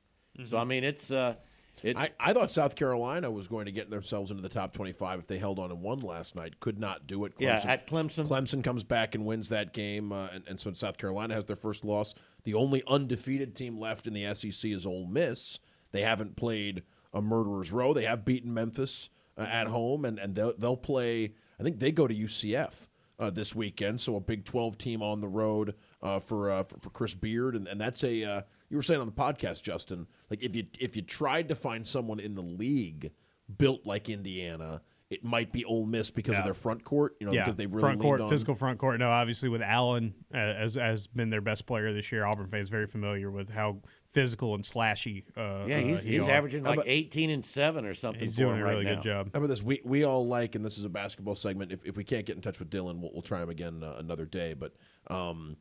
So 0.45 0.59
I 0.59 0.65
mean, 0.65 0.85
it's. 0.85 1.11
Uh, 1.11 1.35
it, 1.83 1.97
I, 1.97 2.11
I 2.21 2.33
thought 2.35 2.51
South 2.51 2.77
Carolina 2.77 3.31
was 3.31 3.49
going 3.49 3.65
to 3.65 3.73
get 3.73 3.91
themselves 3.91 4.31
into 4.31 4.43
the 4.43 4.49
top 4.49 4.75
25 4.75 5.21
if 5.21 5.27
they 5.27 5.39
held 5.39 5.59
on 5.59 5.71
and 5.71 5.81
won 5.81 6.01
last 6.01 6.37
night. 6.37 6.61
Could 6.61 6.79
not 6.79 7.07
do 7.07 7.25
it. 7.25 7.35
Clemson, 7.35 7.41
Yeah, 7.41 7.63
at 7.65 7.87
Clemson. 7.89 8.29
Clemson 8.29 8.63
comes 8.63 8.85
back 8.85 9.15
and 9.15 9.25
wins 9.25 9.49
that 9.49 9.73
game, 9.73 10.13
uh, 10.13 10.29
and, 10.33 10.45
and 10.47 10.61
so 10.61 10.71
South 10.75 10.99
Carolina 10.99 11.35
has 11.35 11.47
their 11.47 11.57
first 11.57 11.83
loss. 11.83 12.15
The 12.45 12.55
only 12.55 12.83
undefeated 12.87 13.57
team 13.57 13.81
left 13.81 14.07
in 14.07 14.13
the 14.13 14.33
SEC 14.35 14.71
is 14.71 14.85
Ole 14.87 15.07
Miss. 15.07 15.59
They 15.93 16.03
haven't 16.03 16.37
played 16.37 16.83
a 17.13 17.21
murderer's 17.23 17.73
row. 17.73 17.93
They 17.93 18.05
have 18.05 18.25
beaten 18.25 18.53
Memphis 18.55 19.11
uh, 19.37 19.43
at 19.43 19.67
home, 19.69 20.05
and, 20.05 20.19
and 20.19 20.35
they'll, 20.35 20.55
they'll 20.57 20.77
play. 20.77 21.35
I 21.59 21.63
think 21.63 21.79
they 21.79 21.93
go 21.93 22.07
to 22.07 22.15
UCF 22.15 22.89
uh, 23.19 23.31
this 23.31 23.55
weekend, 23.55 24.01
so 24.01 24.17
a 24.17 24.21
Big 24.21 24.45
12 24.45 24.79
team 24.79 25.03
on 25.03 25.21
the 25.21 25.29
road 25.29 25.75
uh, 26.03 26.19
for, 26.19 26.51
uh, 26.51 26.65
for 26.65 26.79
for 26.81 26.91
Chris 26.91 27.15
Beard, 27.15 27.55
and, 27.57 27.69
and 27.69 27.81
that's 27.81 28.03
a. 28.05 28.25
Uh, 28.25 28.43
you 28.69 28.77
were 28.77 28.83
saying 28.83 29.01
on 29.01 29.07
the 29.07 29.13
podcast, 29.13 29.63
Justin, 29.63 30.07
like 30.31 30.43
if 30.43 30.57
you 30.57 30.65
if 30.81 30.97
you 30.97 31.03
tried 31.03 31.49
to 31.51 31.55
find 31.55 31.87
someone 31.87 32.19
in 32.19 32.35
the 32.35 32.43
league 32.43 33.13
built 33.59 33.85
like 33.85 34.09
Indiana, 34.09 34.81
it 35.11 35.23
might 35.23 35.53
be 35.53 35.63
Ole 35.67 35.85
Miss 35.85 36.11
because 36.11 36.33
Yeah. 36.33 36.39
of 36.39 36.45
their 36.47 36.55
front 36.55 36.83
court. 36.83 37.15
You 37.21 37.27
know, 37.27 37.33
yeah, 37.35 37.43
because 37.45 37.57
they 37.57 37.67
really 37.67 37.81
front 37.83 38.01
court, 38.01 38.23
on- 38.23 38.31
physical 38.31 38.55
front 38.55 38.79
court. 38.79 38.99
No, 38.99 39.11
obviously 39.11 39.51
with 39.51 39.61
Allen 39.61 40.15
uh, 40.33 40.39
as 40.39 40.75
has 40.75 41.07
been 41.07 41.29
their 41.29 41.43
best 41.43 41.67
player 41.67 41.93
this 41.93 42.11
year. 42.11 42.25
Auburn 42.25 42.47
fans 42.49 42.71
very 42.71 42.87
familiar 42.87 43.31
with 43.31 43.51
how 43.51 43.83
physical 44.13 44.55
and 44.55 44.63
slashy. 44.63 45.25
Uh, 45.37 45.65
yeah, 45.67 45.79
he's, 45.81 46.05
uh, 46.05 46.09
he's 46.09 46.29
averaging 46.29 46.63
like 46.63 46.75
about- 46.75 46.85
18 46.89 47.31
and 47.31 47.45
seven 47.45 47.85
or 47.85 47.95
something. 47.95 48.21
He's 48.21 48.35
for 48.37 48.43
doing 48.43 48.57
him 48.57 48.63
a 48.63 48.65
really 48.65 48.77
right 48.85 48.91
good 48.91 48.97
now. 49.09 49.23
job. 49.23 49.31
How 49.33 49.39
about 49.39 49.49
this? 49.49 49.63
We 49.63 49.81
we 49.85 50.05
all 50.05 50.27
like, 50.27 50.55
and 50.55 50.65
this 50.65 50.79
is 50.79 50.85
a 50.85 50.89
basketball 50.89 51.35
segment. 51.35 51.73
If, 51.73 51.85
if 51.85 51.97
we 51.97 52.05
can't 52.05 52.25
get 52.27 52.37
in 52.37 52.43
touch 52.43 52.59
with 52.59 52.71
Dylan, 52.71 53.01
we'll, 53.01 53.11
we'll 53.13 53.23
try 53.23 53.43
him 53.43 53.51
again 53.51 53.83
uh, 53.83 53.95
another 53.99 54.27
day. 54.27 54.55
But 54.55 54.75
um, 55.09 55.57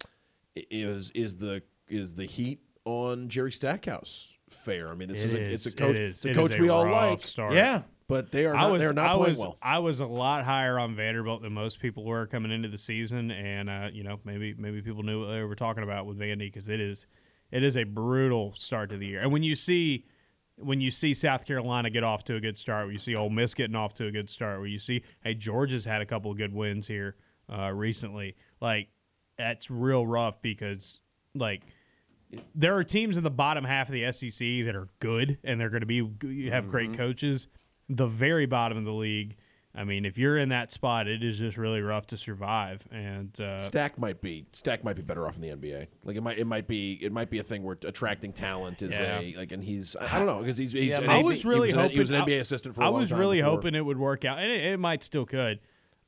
is 0.56 1.12
is 1.12 1.38
the 1.38 1.64
is 1.88 2.14
the 2.14 2.26
heat 2.26 2.60
on 2.86 3.30
Jerry 3.30 3.52
Stackhouse 3.52 4.38
fair? 4.50 4.90
I 4.92 4.96
mean, 4.96 5.08
this 5.08 5.24
It 5.24 5.28
is, 5.28 5.34
a, 5.34 5.40
is, 5.42 5.66
it's 5.66 5.74
a 5.74 5.78
coach. 5.78 5.96
it 5.96 6.02
is. 6.04 6.18
It's 6.18 6.26
a 6.26 6.30
It 6.32 6.36
coach 6.36 6.54
is 6.56 6.60
we 6.60 6.70
all 6.70 6.86
like. 6.86 7.22
start. 7.22 7.54
Yeah. 7.54 7.84
But 8.08 8.30
they 8.30 8.46
are 8.46 8.54
I 8.54 8.70
was, 8.70 8.82
they're 8.82 8.92
not 8.92 9.12
I 9.12 9.16
playing 9.16 9.30
was, 9.30 9.40
well. 9.40 9.58
I 9.62 9.80
was 9.80 10.02
a 10.02 10.06
lot 10.06 10.44
higher 10.44 10.78
on 10.78 10.96
Vanderbilt 10.98 11.44
than 11.44 11.54
most 11.54 11.80
people 11.80 12.04
were 12.04 12.28
coming 12.28 12.52
into 12.52 12.68
the 12.68 12.78
season, 12.78 13.32
and 13.32 13.70
uh, 13.70 13.90
you 13.94 14.04
know 14.04 14.20
maybe 14.26 14.54
maybe 14.58 14.82
people 14.82 15.02
knew 15.04 15.22
what 15.22 15.32
they 15.32 15.42
were 15.44 15.56
talking 15.56 15.82
about 15.84 16.06
with 16.06 16.20
Vandy 16.20 16.40
because 16.40 16.68
it 16.68 16.82
is 16.82 17.06
it 17.52 17.64
is 17.64 17.76
a 17.78 17.84
brutal 17.84 18.54
start 18.56 18.90
to 18.90 18.98
the 18.98 19.08
year. 19.08 19.20
And 19.20 19.32
when 19.32 19.44
you 19.44 19.56
see 19.56 20.06
when 20.58 20.80
you 20.80 20.92
see 20.92 21.14
South 21.14 21.46
Carolina 21.46 21.90
get 21.90 22.04
off 22.04 22.24
to 22.26 22.36
a 22.36 22.40
good 22.40 22.58
start, 22.58 22.86
where 22.86 22.94
you 22.94 23.00
see 23.00 23.16
Ole 23.16 23.30
Miss 23.32 23.56
getting 23.56 23.76
off 23.76 23.94
to 23.96 24.06
a 24.06 24.12
good 24.12 24.30
start, 24.30 24.60
where 24.60 24.68
you 24.68 24.80
see 24.80 25.04
hey 25.24 25.34
Georgia's 25.34 25.86
had 25.86 26.02
a 26.02 26.06
couple 26.06 26.32
of 26.32 26.38
good 26.38 26.54
wins 26.54 26.88
here 26.88 27.16
uh, 27.52 27.72
recently, 27.72 28.36
like 28.60 28.90
that's 29.38 29.72
real 29.72 30.06
rough 30.06 30.42
because 30.42 31.00
like 31.34 31.64
there 32.56 32.76
are 32.76 32.84
teams 32.84 33.18
in 33.18 33.24
the 33.24 33.32
bottom 33.32 33.64
half 33.64 33.90
of 33.90 33.94
the 33.94 34.12
SEC 34.12 34.66
that 34.66 34.76
are 34.76 34.88
good 35.00 35.38
and 35.44 35.60
they're 35.60 35.70
going 35.70 35.82
to 35.82 35.86
be 35.86 36.08
you 36.24 36.52
have 36.52 36.70
great 36.70 36.94
coaches. 36.94 37.48
The 37.90 38.08
very 38.08 38.46
bottom 38.46 38.78
of 38.78 38.86
the 38.86 38.94
league, 38.94 39.36
I 39.74 39.86
mean, 39.86 40.04
if 40.04 40.18
you're 40.18 40.38
in 40.38 40.50
that 40.50 40.72
spot, 40.72 41.08
it 41.08 41.24
is 41.24 41.40
just 41.40 41.58
really 41.58 41.82
rough 41.82 42.06
to 42.08 42.18
survive. 42.18 42.86
And 42.92 43.40
uh, 43.40 43.58
Stack 43.58 43.98
might 43.98 44.20
be 44.22 44.46
Stack 44.52 44.84
might 44.84 44.98
be 44.98 45.02
better 45.02 45.26
off 45.28 45.38
in 45.38 45.42
the 45.42 45.50
NBA. 45.50 45.88
Like 46.04 46.18
it 46.18 46.22
might 46.22 46.38
it 46.38 46.46
might 46.46 46.68
be 46.68 46.94
it 47.02 47.12
might 47.14 47.30
be 47.30 47.40
a 47.40 47.44
thing 47.44 47.64
where 47.64 47.78
attracting 47.86 48.34
talent 48.34 48.82
is 48.82 49.00
Yeah. 49.00 49.20
a 49.22 49.34
like 49.38 49.52
and 49.54 49.64
he's 49.64 49.96
I 49.96 50.16
I 50.16 50.18
don't 50.18 50.28
know 50.28 50.40
because 50.40 50.58
he's, 50.58 50.74
he's 50.74 50.92
Yeah, 50.92 51.00
an 51.02 51.10
I 51.10 51.18
AB 51.20 51.24
was 51.26 51.44
he 51.44 51.50
really 51.50 51.70
an- 51.70 51.78
hoping 51.78 51.92
he 51.94 52.00
was 52.00 52.10
an 52.12 52.18
I- 52.18 52.26
NBA 52.26 52.42
assistant 52.42 52.76
for 52.76 52.82
a 52.82 52.86
I 52.86 52.88
long 52.90 53.00
was 53.00 53.10
time 53.12 53.20
really 53.20 53.38
before. 53.38 53.52
hoping 53.52 53.76
it 53.76 53.86
would 53.86 53.98
work 53.98 54.26
out, 54.26 54.40
and 54.40 54.52
it, 54.52 54.62
it 54.66 54.78
might 54.78 55.04
still 55.04 55.26
could. 55.26 55.60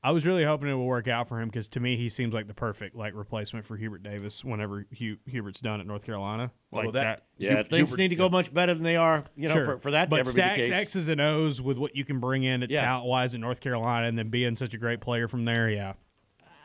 I 0.06 0.12
was 0.12 0.26
really 0.26 0.44
hoping 0.44 0.68
it 0.70 0.74
would 0.76 0.84
work 0.84 1.08
out 1.08 1.30
for 1.30 1.40
him 1.40 1.48
because 1.48 1.70
to 1.70 1.80
me 1.80 1.96
he 1.96 2.10
seems 2.10 2.34
like 2.34 2.48
the 2.48 2.54
perfect 2.54 2.94
like 2.96 3.14
replacement 3.16 3.66
for 3.66 3.78
Hubert 3.78 4.04
Davis 4.04 4.44
whenever 4.44 4.86
Hugh, 4.92 5.18
Hubert's 5.26 5.62
done 5.62 5.80
at 5.80 5.88
North 5.88 6.06
Carolina. 6.06 6.52
Like 6.74 6.84
Well, 6.84 6.92
that- 6.94 7.26
Yeah, 7.38 7.50
Hubert- 7.52 7.68
things 7.70 7.98
need 7.98 8.10
to 8.10 8.16
go 8.18 8.28
much 8.28 8.54
better 8.54 8.74
than 8.74 8.84
they 8.84 8.98
are, 8.98 9.24
you 9.38 9.48
know, 9.48 9.54
Sure. 9.54 9.66
for, 9.66 9.78
for 9.80 9.92
that 9.92 10.10
but 10.10 10.18
to 10.18 10.20
ever 10.22 10.32
stacks 10.32 10.56
be 10.58 10.62
the 10.64 10.68
case. 10.70 10.78
X's 10.82 11.08
and 11.08 11.22
O's 11.22 11.62
with 11.62 11.78
what 11.78 11.96
you 11.96 12.04
can 12.04 12.20
bring 12.20 12.44
in 12.44 12.64
at 12.64 12.70
Yeah. 12.70 12.82
talent 12.82 13.06
wise 13.08 13.34
at 13.34 13.40
North 13.40 13.62
Carolina, 13.62 14.08
and 14.08 14.18
then 14.18 14.28
being 14.30 14.58
such 14.58 14.74
a 14.74 14.78
great 14.78 15.00
player 15.00 15.30
from 15.30 15.46
there. 15.46 15.70
Yeah, 15.70 15.94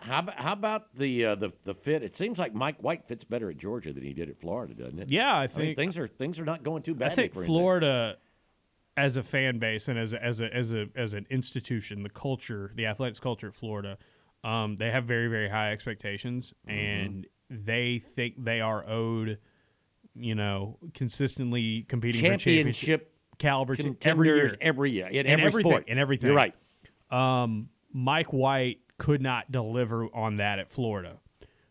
How 0.01 0.19
about, 0.21 0.35
how 0.37 0.53
about 0.55 0.95
the 0.97 1.25
uh, 1.27 1.35
the 1.37 1.53
the 1.63 1.75
fit? 1.75 2.03
It 2.03 2.17
seems 2.17 2.39
like 2.41 2.55
Mike 2.55 2.83
White 2.83 3.07
fits 3.07 3.23
better 3.25 3.51
at 3.51 3.57
Georgia 3.59 3.93
than 3.93 4.03
he 4.03 4.13
did 4.15 4.29
at 4.29 4.41
Florida, 4.41 4.75
doesn't 4.75 4.99
it? 4.99 5.11
yeah, 5.13 5.33
I 5.33 5.43
I 5.43 5.47
mean, 5.47 5.49
think 5.49 5.77
things 5.77 5.99
are 5.99 6.09
things 6.09 6.41
are 6.41 6.45
not 6.45 6.63
going 6.65 6.83
too 6.83 6.97
I 7.01 7.09
think 7.11 7.35
for 7.35 7.43
him. 7.43 7.47
As 8.99 9.17
a 9.17 9.23
fan 9.23 9.59
base 9.59 9.87
and 9.89 9.99
as 9.99 10.13
a, 10.13 10.23
as 10.25 10.41
a 10.41 10.55
as 10.55 10.73
a 10.73 10.87
as 10.97 11.13
an 11.15 11.27
institution, 11.31 12.03
the 12.03 12.09
culture, 12.11 12.73
the 12.75 12.87
athletics 12.87 13.21
culture 13.21 13.47
at 13.49 13.55
Florida, 13.55 13.97
um, 14.45 14.77
they 14.77 14.91
have 14.91 15.05
very 15.05 15.29
very 15.29 15.49
high 15.49 15.71
expectations, 15.73 16.53
Mm-hmm. 16.67 16.79
and 16.79 17.27
they 17.51 17.99
think 17.99 18.35
they 18.45 18.61
are 18.61 18.85
owed, 18.89 19.39
you 20.15 20.35
know, 20.35 20.79
consistently 20.95 21.83
competing 21.89 22.21
for 22.21 22.27
championship 22.37 23.13
caliber 23.39 23.75
every 24.03 24.29
year. 24.29 24.55
every 24.61 24.91
year 24.91 25.07
in, 25.07 25.27
In 25.27 25.41
every 25.41 25.63
sport. 25.63 25.85
in 25.89 25.97
everything. 25.99 26.29
You're 26.29 26.37
right. 26.37 26.55
Um, 27.11 27.69
Mike 27.93 28.33
White 28.33 28.81
could 28.99 29.23
not 29.23 29.51
deliver 29.51 30.07
on 30.15 30.37
that 30.39 30.59
at 30.59 30.71
Florida. 30.71 31.19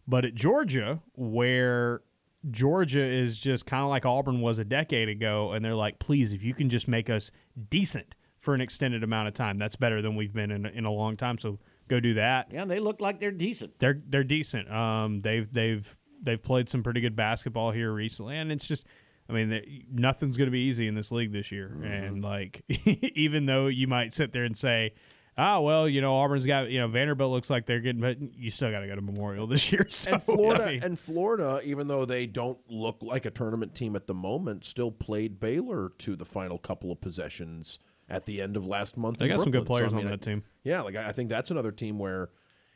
But 0.07 0.23
at 0.23 0.33
Georgia, 0.33 1.01
where 1.13 2.01
Georgia 2.49 3.01
is 3.03 3.37
just 3.39 3.65
kind 3.65 3.83
of 3.83 3.89
like 3.89 4.05
Auburn 4.05 4.41
was 4.41 4.59
a 4.59 4.65
decade 4.65 5.09
ago, 5.09 5.51
and 5.51 5.63
they're 5.65 5.75
like, 5.75 5.99
please, 5.99 6.33
if 6.33 6.43
you 6.43 6.53
can 6.53 6.69
just 6.69 6.87
make 6.87 7.09
us 7.09 7.31
decent 7.69 8.15
for 8.39 8.53
an 8.53 8.61
extended 8.61 9.03
amount 9.03 9.27
of 9.27 9.33
time, 9.33 9.57
that's 9.57 9.75
better 9.75 10.01
than 10.01 10.15
we've 10.15 10.33
been 10.33 10.51
in 10.51 10.65
a, 10.65 10.69
in 10.69 10.85
a 10.85 10.91
long 10.91 11.15
time. 11.15 11.37
So 11.37 11.59
go 11.87 11.99
do 11.99 12.13
that. 12.15 12.47
Yeah, 12.51 12.65
they 12.65 12.79
look 12.79 13.01
like 13.01 13.19
they're 13.19 13.31
decent. 13.31 13.79
They're 13.79 14.01
they're 14.07 14.23
decent. 14.23 14.71
Um, 14.71 15.21
they've 15.21 15.51
they've 15.51 15.97
they've 16.21 16.41
played 16.41 16.69
some 16.69 16.83
pretty 16.83 17.01
good 17.01 17.15
basketball 17.15 17.71
here 17.71 17.91
recently, 17.91 18.37
and 18.37 18.51
it's 18.51 18.67
just. 18.67 18.85
I 19.29 19.33
mean, 19.33 19.49
the- 19.49 19.83
nothing's 19.91 20.37
going 20.37 20.47
to 20.47 20.51
be 20.53 20.61
easy 20.61 20.87
in 20.87 20.95
this 20.95 21.11
league 21.11 21.33
this 21.33 21.51
year, 21.51 21.69
Mm-hmm. 21.73 21.83
and 21.83 22.23
like, 22.23 22.61
even 23.13 23.45
though 23.45 23.67
you 23.67 23.85
might 23.85 24.13
sit 24.13 24.31
there 24.31 24.45
and 24.45 24.55
say, 24.55 24.93
"Ah, 25.37 25.59
well, 25.59 25.87
you 25.87 26.01
know, 26.01 26.15
Auburn's 26.15 26.45
got, 26.45 26.69
you 26.69 26.79
know, 26.79 26.87
Vanderbilt 26.87 27.31
looks 27.31 27.49
like 27.49 27.65
they're 27.65 27.79
getting, 27.79 28.01
but 28.01 28.17
you 28.35 28.49
still 28.49 28.71
got 28.71 28.79
to 28.79 28.87
go 28.87 28.95
to 28.95 29.01
Memorial 29.01 29.47
this 29.47 29.71
year." 29.71 29.85
So, 29.89 30.13
and 30.13 30.23
Florida 30.23 30.63
I 30.65 30.71
mean, 30.73 30.83
and 30.83 30.99
Florida, 30.99 31.61
even 31.63 31.87
though 31.87 32.05
they 32.05 32.25
don't 32.25 32.57
look 32.69 32.97
like 33.01 33.25
a 33.25 33.31
tournament 33.31 33.73
team 33.75 33.95
at 33.95 34.07
the 34.07 34.13
moment, 34.13 34.65
still 34.65 34.91
played 34.91 35.39
Baylor 35.39 35.89
to 35.99 36.15
the 36.15 36.25
final 36.25 36.57
couple 36.57 36.91
of 36.91 37.01
possessions 37.01 37.79
at 38.09 38.25
the 38.25 38.41
end 38.41 38.55
of 38.57 38.65
last 38.67 38.97
month. 38.97 39.17
They 39.17 39.27
got 39.27 39.39
some 39.41 39.51
good 39.51 39.65
Brooklyn. 39.65 39.89
So, 39.89 39.89
players 39.89 39.93
I 39.93 40.05
on 40.05 40.11
that 40.11 40.21
team. 40.21 40.43
Yeah, 40.63 40.81
like 40.81 40.95
I, 40.95 41.07
I 41.07 41.11
think 41.11 41.29
that's 41.29 41.51
another 41.51 41.71
team 41.71 41.99
where 41.99 42.29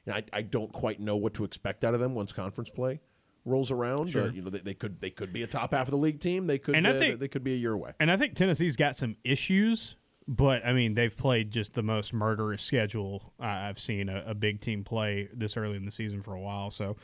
you 0.06 0.14
know, 0.14 0.18
I, 0.18 0.24
I 0.34 0.42
don't 0.42 0.72
quite 0.72 1.00
know 1.00 1.16
what 1.16 1.34
to 1.36 1.44
expect 1.44 1.84
out 1.84 1.94
of 1.94 2.00
them 2.00 2.16
once 2.16 2.32
conference 2.32 2.70
play 2.70 3.00
rolls 3.46 3.72
around. 3.72 4.12
Sure. 4.12 4.24
Uh, 4.28 4.32
you 4.32 4.42
know, 4.42 4.50
they, 4.50 4.60
they 4.60 4.74
could 4.74 5.00
they 5.02 5.10
could 5.10 5.34
be 5.34 5.44
a 5.44 5.48
top 5.48 5.74
half 5.74 5.88
of 5.88 5.92
the 5.92 5.98
league 5.98 6.20
team. 6.20 6.48
They 6.48 6.60
could 6.60 6.76
And 6.76 6.88
I 6.88 6.92
uh, 6.92 7.00
think- 7.00 7.20
they 7.20 7.28
could 7.28 7.44
be 7.44 7.54
a 7.54 7.58
year 7.58 7.74
away. 7.74 7.94
and 8.00 8.12
I 8.12 8.18
think 8.18 8.36
Tennessee's 8.36 8.76
got 8.76 8.96
some 8.96 9.16
issues, 9.24 9.96
but 10.28 10.66
I 10.66 10.74
mean, 10.74 10.94
they've 10.94 11.16
played 11.16 11.52
just 11.52 11.74
the 11.74 11.84
most 11.84 12.14
murderous 12.14 12.62
schedule 12.64 13.34
I- 13.40 13.68
I've 13.70 13.80
seen 13.80 14.10
a, 14.10 14.24
a 14.28 14.34
big 14.36 14.62
team 14.62 14.84
play 14.84 15.30
this 15.34 15.58
early 15.58 15.78
in 15.78 15.86
the 15.86 15.92
season 15.92 16.22
for 16.22 16.34
a 16.34 16.40
while. 16.40 16.72
So 16.72 16.96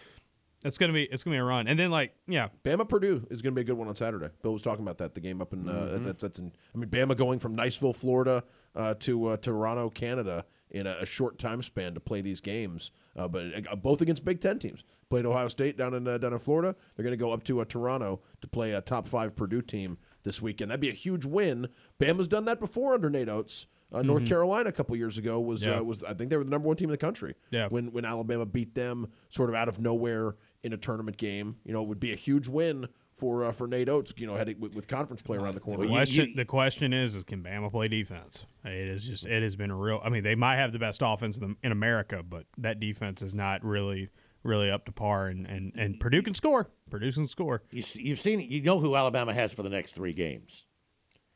it's 0.63 0.77
gonna 0.77 0.93
be 0.93 1.03
it's 1.03 1.23
gonna 1.23 1.35
be 1.35 1.39
a 1.39 1.43
run, 1.43 1.67
and 1.67 1.77
then 1.79 1.91
like, 1.91 2.15
yeah, 2.27 2.49
Bama 2.63 2.87
Purdue 2.87 3.25
is 3.29 3.41
going 3.41 3.53
to 3.53 3.55
be 3.55 3.61
a 3.61 3.63
good 3.63 3.77
one 3.77 3.87
on 3.87 3.95
Saturday. 3.95 4.29
Bill 4.41 4.53
was 4.53 4.61
talking 4.61 4.83
about 4.83 4.97
that. 4.97 5.13
The 5.13 5.21
game 5.21 5.41
up 5.41 5.53
in 5.53 5.69
uh, 5.69 5.99
that's 6.01 6.21
that's 6.23 6.39
in. 6.39 6.51
I 6.73 6.77
mean, 6.77 6.89
Bama 6.89 7.15
going 7.15 7.39
from 7.39 7.55
Niceville, 7.55 7.95
Florida, 7.95 8.43
uh, 8.75 8.95
to 9.01 9.27
uh, 9.27 9.37
Toronto, 9.37 9.89
Canada, 9.91 10.45
in 10.71 10.87
a, 10.87 10.97
a 11.01 11.05
short 11.05 11.37
time 11.37 11.61
span 11.61 11.93
to 11.93 11.99
play 11.99 12.21
these 12.21 12.41
games. 12.41 12.91
Uh, 13.15 13.27
but 13.27 13.45
uh, 13.71 13.75
both 13.75 14.01
against 14.01 14.25
Big 14.25 14.41
Ten 14.41 14.57
teams. 14.59 14.83
Played 15.09 15.25
Ohio 15.25 15.47
State 15.47 15.77
down 15.77 15.93
in 15.93 16.07
uh, 16.07 16.17
down 16.17 16.33
in 16.33 16.39
Florida. 16.39 16.75
They're 16.95 17.03
going 17.03 17.17
to 17.17 17.23
go 17.23 17.31
up 17.31 17.43
to 17.45 17.61
uh, 17.61 17.65
Toronto 17.65 18.21
to 18.41 18.47
play 18.47 18.73
a 18.73 18.81
top 18.81 19.07
five 19.07 19.35
Purdue 19.35 19.61
team 19.61 19.97
this 20.27 20.41
weekend. 20.41 20.69
That'd 20.69 20.81
be 20.81 20.89
a 20.89 20.93
huge 20.93 21.25
win. 21.25 21.69
Bama's 21.99 22.27
done 22.27 22.45
that 22.45 22.59
before 22.59 22.93
under 22.93 23.09
Nate 23.09 23.29
Oats. 23.29 23.65
Uh, 23.91 24.01
North 24.01 24.25
Carolina 24.27 24.67
a 24.67 24.73
couple 24.73 24.95
years 24.97 25.17
ago 25.17 25.39
was 25.39 25.65
Yeah. 25.65 25.79
uh, 25.79 25.83
was 25.83 26.03
I 26.03 26.13
think 26.13 26.29
they 26.29 26.35
were 26.37 26.43
the 26.43 26.49
number 26.51 26.67
one 26.67 26.75
team 26.75 26.89
in 26.89 26.91
the 26.91 26.97
country. 26.97 27.35
Yeah. 27.51 27.67
When 27.69 27.91
when 27.93 28.03
Alabama 28.05 28.45
beat 28.45 28.75
them 28.75 29.07
sort 29.29 29.49
of 29.49 29.55
out 29.55 29.69
of 29.69 29.79
nowhere 29.79 30.35
in 30.61 30.73
a 30.73 30.77
tournament 30.77 31.15
game, 31.17 31.55
you 31.63 31.71
know, 31.71 31.81
it 31.81 31.87
would 31.87 31.99
be 31.99 32.11
a 32.11 32.15
huge 32.15 32.49
win 32.49 32.89
for 33.15 33.45
uh, 33.45 33.53
for 33.53 33.65
Nate 33.65 33.87
Oats. 33.87 34.13
You 34.17 34.27
know, 34.27 34.35
heading 34.35 34.59
with, 34.59 34.75
with 34.75 34.89
conference 34.89 35.21
play 35.21 35.37
around 35.37 35.53
the 35.55 35.61
corner. 35.61 35.83
The 35.83 35.89
question, 35.89 36.33
the 36.35 36.43
question 36.43 36.91
is, 36.91 37.15
is 37.15 37.23
can 37.23 37.41
Bama 37.41 37.71
play 37.71 37.87
defense? 37.87 38.45
It 38.65 38.73
is 38.73 39.07
just, 39.07 39.25
it 39.25 39.41
has 39.41 39.55
been 39.55 39.71
a 39.71 39.75
real. 39.77 40.01
I 40.03 40.09
mean, 40.09 40.23
they 40.23 40.35
might 40.35 40.57
have 40.57 40.73
the 40.73 40.79
best 40.79 41.01
offense 41.01 41.37
in, 41.37 41.47
the, 41.47 41.55
in 41.63 41.71
America, 41.71 42.21
but 42.27 42.45
that 42.57 42.81
defense 42.81 43.21
is 43.21 43.33
not 43.33 43.63
really 43.63 44.09
really 44.43 44.69
up 44.69 44.85
to 44.85 44.91
par, 44.91 45.27
and 45.27 45.45
and, 45.45 45.73
and 45.77 45.99
Purdue 45.99 46.21
can 46.21 46.33
score. 46.33 46.69
Purdue 46.89 47.11
can 47.11 47.27
score. 47.27 47.63
You 47.71 47.83
you've 47.95 48.19
seen, 48.19 48.39
you 48.39 48.61
know 48.61 48.79
who 48.79 48.95
Alabama 48.95 49.33
has 49.33 49.53
for 49.53 49.63
the 49.63 49.69
next 49.69 49.93
three 49.93 50.13
games. 50.13 50.65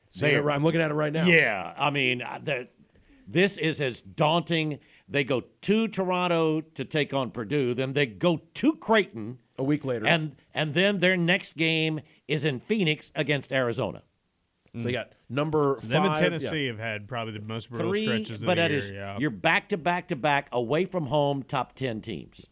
Seeing 0.06 0.36
it 0.36 0.44
right- 0.44 0.56
I'm 0.56 0.64
looking 0.64 0.82
at 0.82 0.92
it 0.92 0.96
right 0.96 1.14
now. 1.14 1.26
Yeah, 1.26 1.74
I 1.78 1.90
mean, 1.90 2.22
uh, 2.22 2.40
this 3.28 3.58
is 3.58 3.80
as 3.80 4.02
daunting. 4.02 4.80
They 5.08 5.24
go 5.24 5.42
to 5.62 5.88
Toronto 5.88 6.62
to 6.62 6.86
take 6.86 7.14
on 7.14 7.32
Purdue, 7.32 7.74
then 7.74 7.94
they 7.94 8.06
go 8.06 8.42
to 8.56 8.76
Creighton 8.76 9.40
a 9.58 9.64
week 9.64 9.86
later, 9.86 10.08
and 10.08 10.36
and 10.54 10.74
then 10.74 10.98
their 10.98 11.18
next 11.18 11.56
game 11.56 12.02
is 12.28 12.46
in 12.46 12.60
Phoenix 12.60 13.12
against 13.16 13.52
Arizona. 13.54 14.04
So 14.74 14.84
they 14.84 14.94
got 14.94 15.12
number 15.28 15.82
five. 15.82 15.90
Them 15.90 16.04
and 16.06 16.14
yeah. 16.14 16.20
Tennessee 16.20 16.66
have 16.68 16.80
had 16.80 17.06
probably 17.06 17.38
the 17.38 17.46
most 17.46 17.70
brutal 17.70 17.90
Three, 17.90 18.06
stretches 18.06 18.42
of 18.42 18.46
but 18.46 18.56
the 18.56 18.62
that 18.62 18.70
year. 18.72 18.80
is 18.80 18.90
yeah. 18.92 19.18
you're 19.20 19.30
back 19.30 19.68
to 19.70 19.78
back 19.78 20.08
to 20.10 20.16
back 20.16 20.48
away 20.54 20.86
from 20.86 21.08
home, 21.08 21.44
top 21.44 21.76
ten 21.76 22.00
teams. 22.00 22.48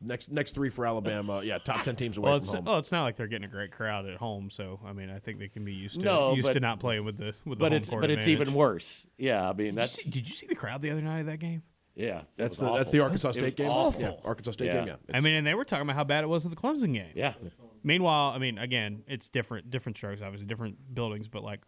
Next 0.00 0.30
next 0.30 0.54
three 0.54 0.68
for 0.68 0.86
Alabama. 0.86 1.42
Yeah, 1.42 1.58
top 1.58 1.82
ten 1.82 1.96
teams 1.96 2.18
away 2.18 2.30
well, 2.30 2.38
from 2.38 2.44
it's, 2.44 2.52
home. 2.54 2.64
well, 2.64 2.78
it's 2.78 2.92
not 2.92 3.02
like 3.02 3.16
they're 3.16 3.26
getting 3.26 3.46
a 3.46 3.50
great 3.52 3.72
crowd 3.72 4.06
at 4.06 4.16
home, 4.16 4.48
so 4.48 4.78
I 4.86 4.92
mean, 4.92 5.10
I 5.10 5.18
think 5.18 5.38
they 5.40 5.48
can 5.48 5.64
be 5.64 5.72
used 5.72 5.96
to 5.98 6.04
No, 6.04 6.34
used 6.34 6.46
but- 6.46 6.52
to 6.54 6.60
not 6.60 6.78
playing 6.78 7.04
with 7.04 7.16
the 7.16 7.34
with 7.44 7.58
the 7.58 7.64
But 7.64 7.72
home 7.72 7.76
it's 7.78 7.88
court 7.90 8.00
but 8.02 8.10
it's 8.10 8.26
advantage. 8.26 8.48
even 8.48 8.54
worse. 8.54 9.06
Yeah, 9.16 9.42
I 9.48 9.54
mean 9.54 9.56
Did 9.56 9.64
you, 9.66 9.72
that's 9.72 9.92
see, 10.04 10.10
did 10.10 10.28
you 10.28 10.34
see 10.34 10.46
the 10.46 10.54
crowd 10.54 10.82
the 10.82 10.90
other 10.90 11.02
night 11.02 11.20
of 11.20 11.26
that 11.26 11.38
game? 11.38 11.62
yeah. 11.96 12.22
that's 12.36 12.58
it 12.58 12.62
was 12.62 12.70
the 12.70 12.76
that's 12.78 12.90
the 12.92 13.00
Arkansas 13.00 13.28
It 13.30 13.34
State 13.34 13.44
was 13.44 13.54
game. 13.54 13.68
Awful. 13.70 14.02
Yeah, 14.02 14.12
Arkansas 14.24 14.52
State 14.52 14.66
Yeah. 14.66 14.84
game. 14.84 14.86
Yeah, 15.08 15.16
I 15.16 15.20
mean, 15.20 15.34
and 15.34 15.44
they 15.46 15.54
were 15.54 15.64
talking 15.64 15.82
about 15.82 15.96
how 15.96 16.04
bad 16.04 16.22
it 16.22 16.28
was 16.28 16.46
at 16.46 16.50
the 16.50 16.56
Clemson 16.56 16.94
game. 16.94 17.10
Yeah. 17.16 17.34
Meanwhile, 17.82 18.30
I 18.34 18.38
mean, 18.38 18.58
again, 18.58 19.02
it's 19.08 19.28
different, 19.28 19.70
different 19.70 19.96
strokes, 19.96 20.20
obviously, 20.22 20.46
different 20.46 20.76
buildings, 20.94 21.26
but 21.28 21.42
like 21.42 21.60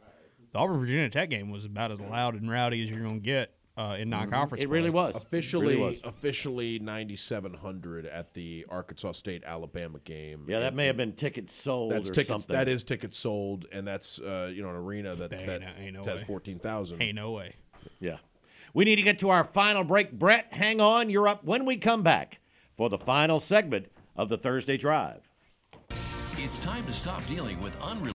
the 0.52 0.58
Auburn 0.58 0.78
Virginia 0.78 1.08
Tech 1.10 1.30
game 1.30 1.50
was 1.50 1.64
about 1.64 1.90
as 1.90 2.00
loud 2.00 2.34
and 2.34 2.48
rowdy 2.50 2.82
as 2.82 2.90
you're 2.90 3.00
going 3.02 3.20
to 3.20 3.24
get 3.24 3.54
uh, 3.80 3.94
in 3.96 4.10
non-conference. 4.10 4.62
It 4.62 4.68
really 4.68 4.90
was. 4.90 5.16
officially 5.16 5.68
Really 5.76 5.80
was. 5.88 6.02
officially 6.04 6.78
9700 6.78 8.06
at 8.06 8.34
the 8.34 8.66
Arkansas 8.68 9.12
State 9.12 9.42
Alabama 9.44 9.98
game. 10.00 10.44
Yeah, 10.48 10.60
that 10.60 10.68
And 10.68 10.76
may 10.76 10.86
have 10.86 10.96
been 10.96 11.12
tickets 11.12 11.52
sold 11.54 11.92
that's 11.92 12.08
or 12.10 12.12
tickets. 12.12 12.28
something. 12.28 12.54
That 12.54 12.68
is 12.68 12.84
tickets 12.84 13.16
sold, 13.18 13.66
and 13.72 13.86
that's 13.86 14.18
uh, 14.20 14.50
you 14.54 14.62
know 14.62 14.70
an 14.70 14.76
arena 14.76 15.14
that 15.16 15.32
Ain't 15.32 15.46
that 15.46 15.60
no- 15.62 15.68
ain't 15.78 15.94
no 15.94 16.02
has 16.10 16.20
way. 16.20 16.26
14,000. 16.26 17.00
Ain't 17.02 17.14
no 17.14 17.32
way. 17.32 17.54
Yeah. 18.00 18.18
We 18.74 18.84
need 18.84 18.96
to 18.96 19.02
get 19.02 19.18
to 19.20 19.30
our 19.30 19.42
final 19.44 19.82
break. 19.84 20.12
Brett, 20.12 20.46
hang 20.52 20.80
on. 20.80 21.10
You're 21.10 21.26
up 21.28 21.44
when 21.44 21.64
we 21.64 21.76
come 21.76 22.02
back 22.02 22.40
for 22.76 22.88
the 22.88 22.98
final 22.98 23.40
segment 23.40 23.86
of 24.16 24.28
the 24.28 24.38
Thursday 24.38 24.76
Drive. 24.76 25.28
It's 26.36 26.58
time 26.60 26.86
to 26.86 26.92
stop 26.94 27.26
dealing 27.26 27.60
with 27.62 27.74
unrelated. 27.80 28.06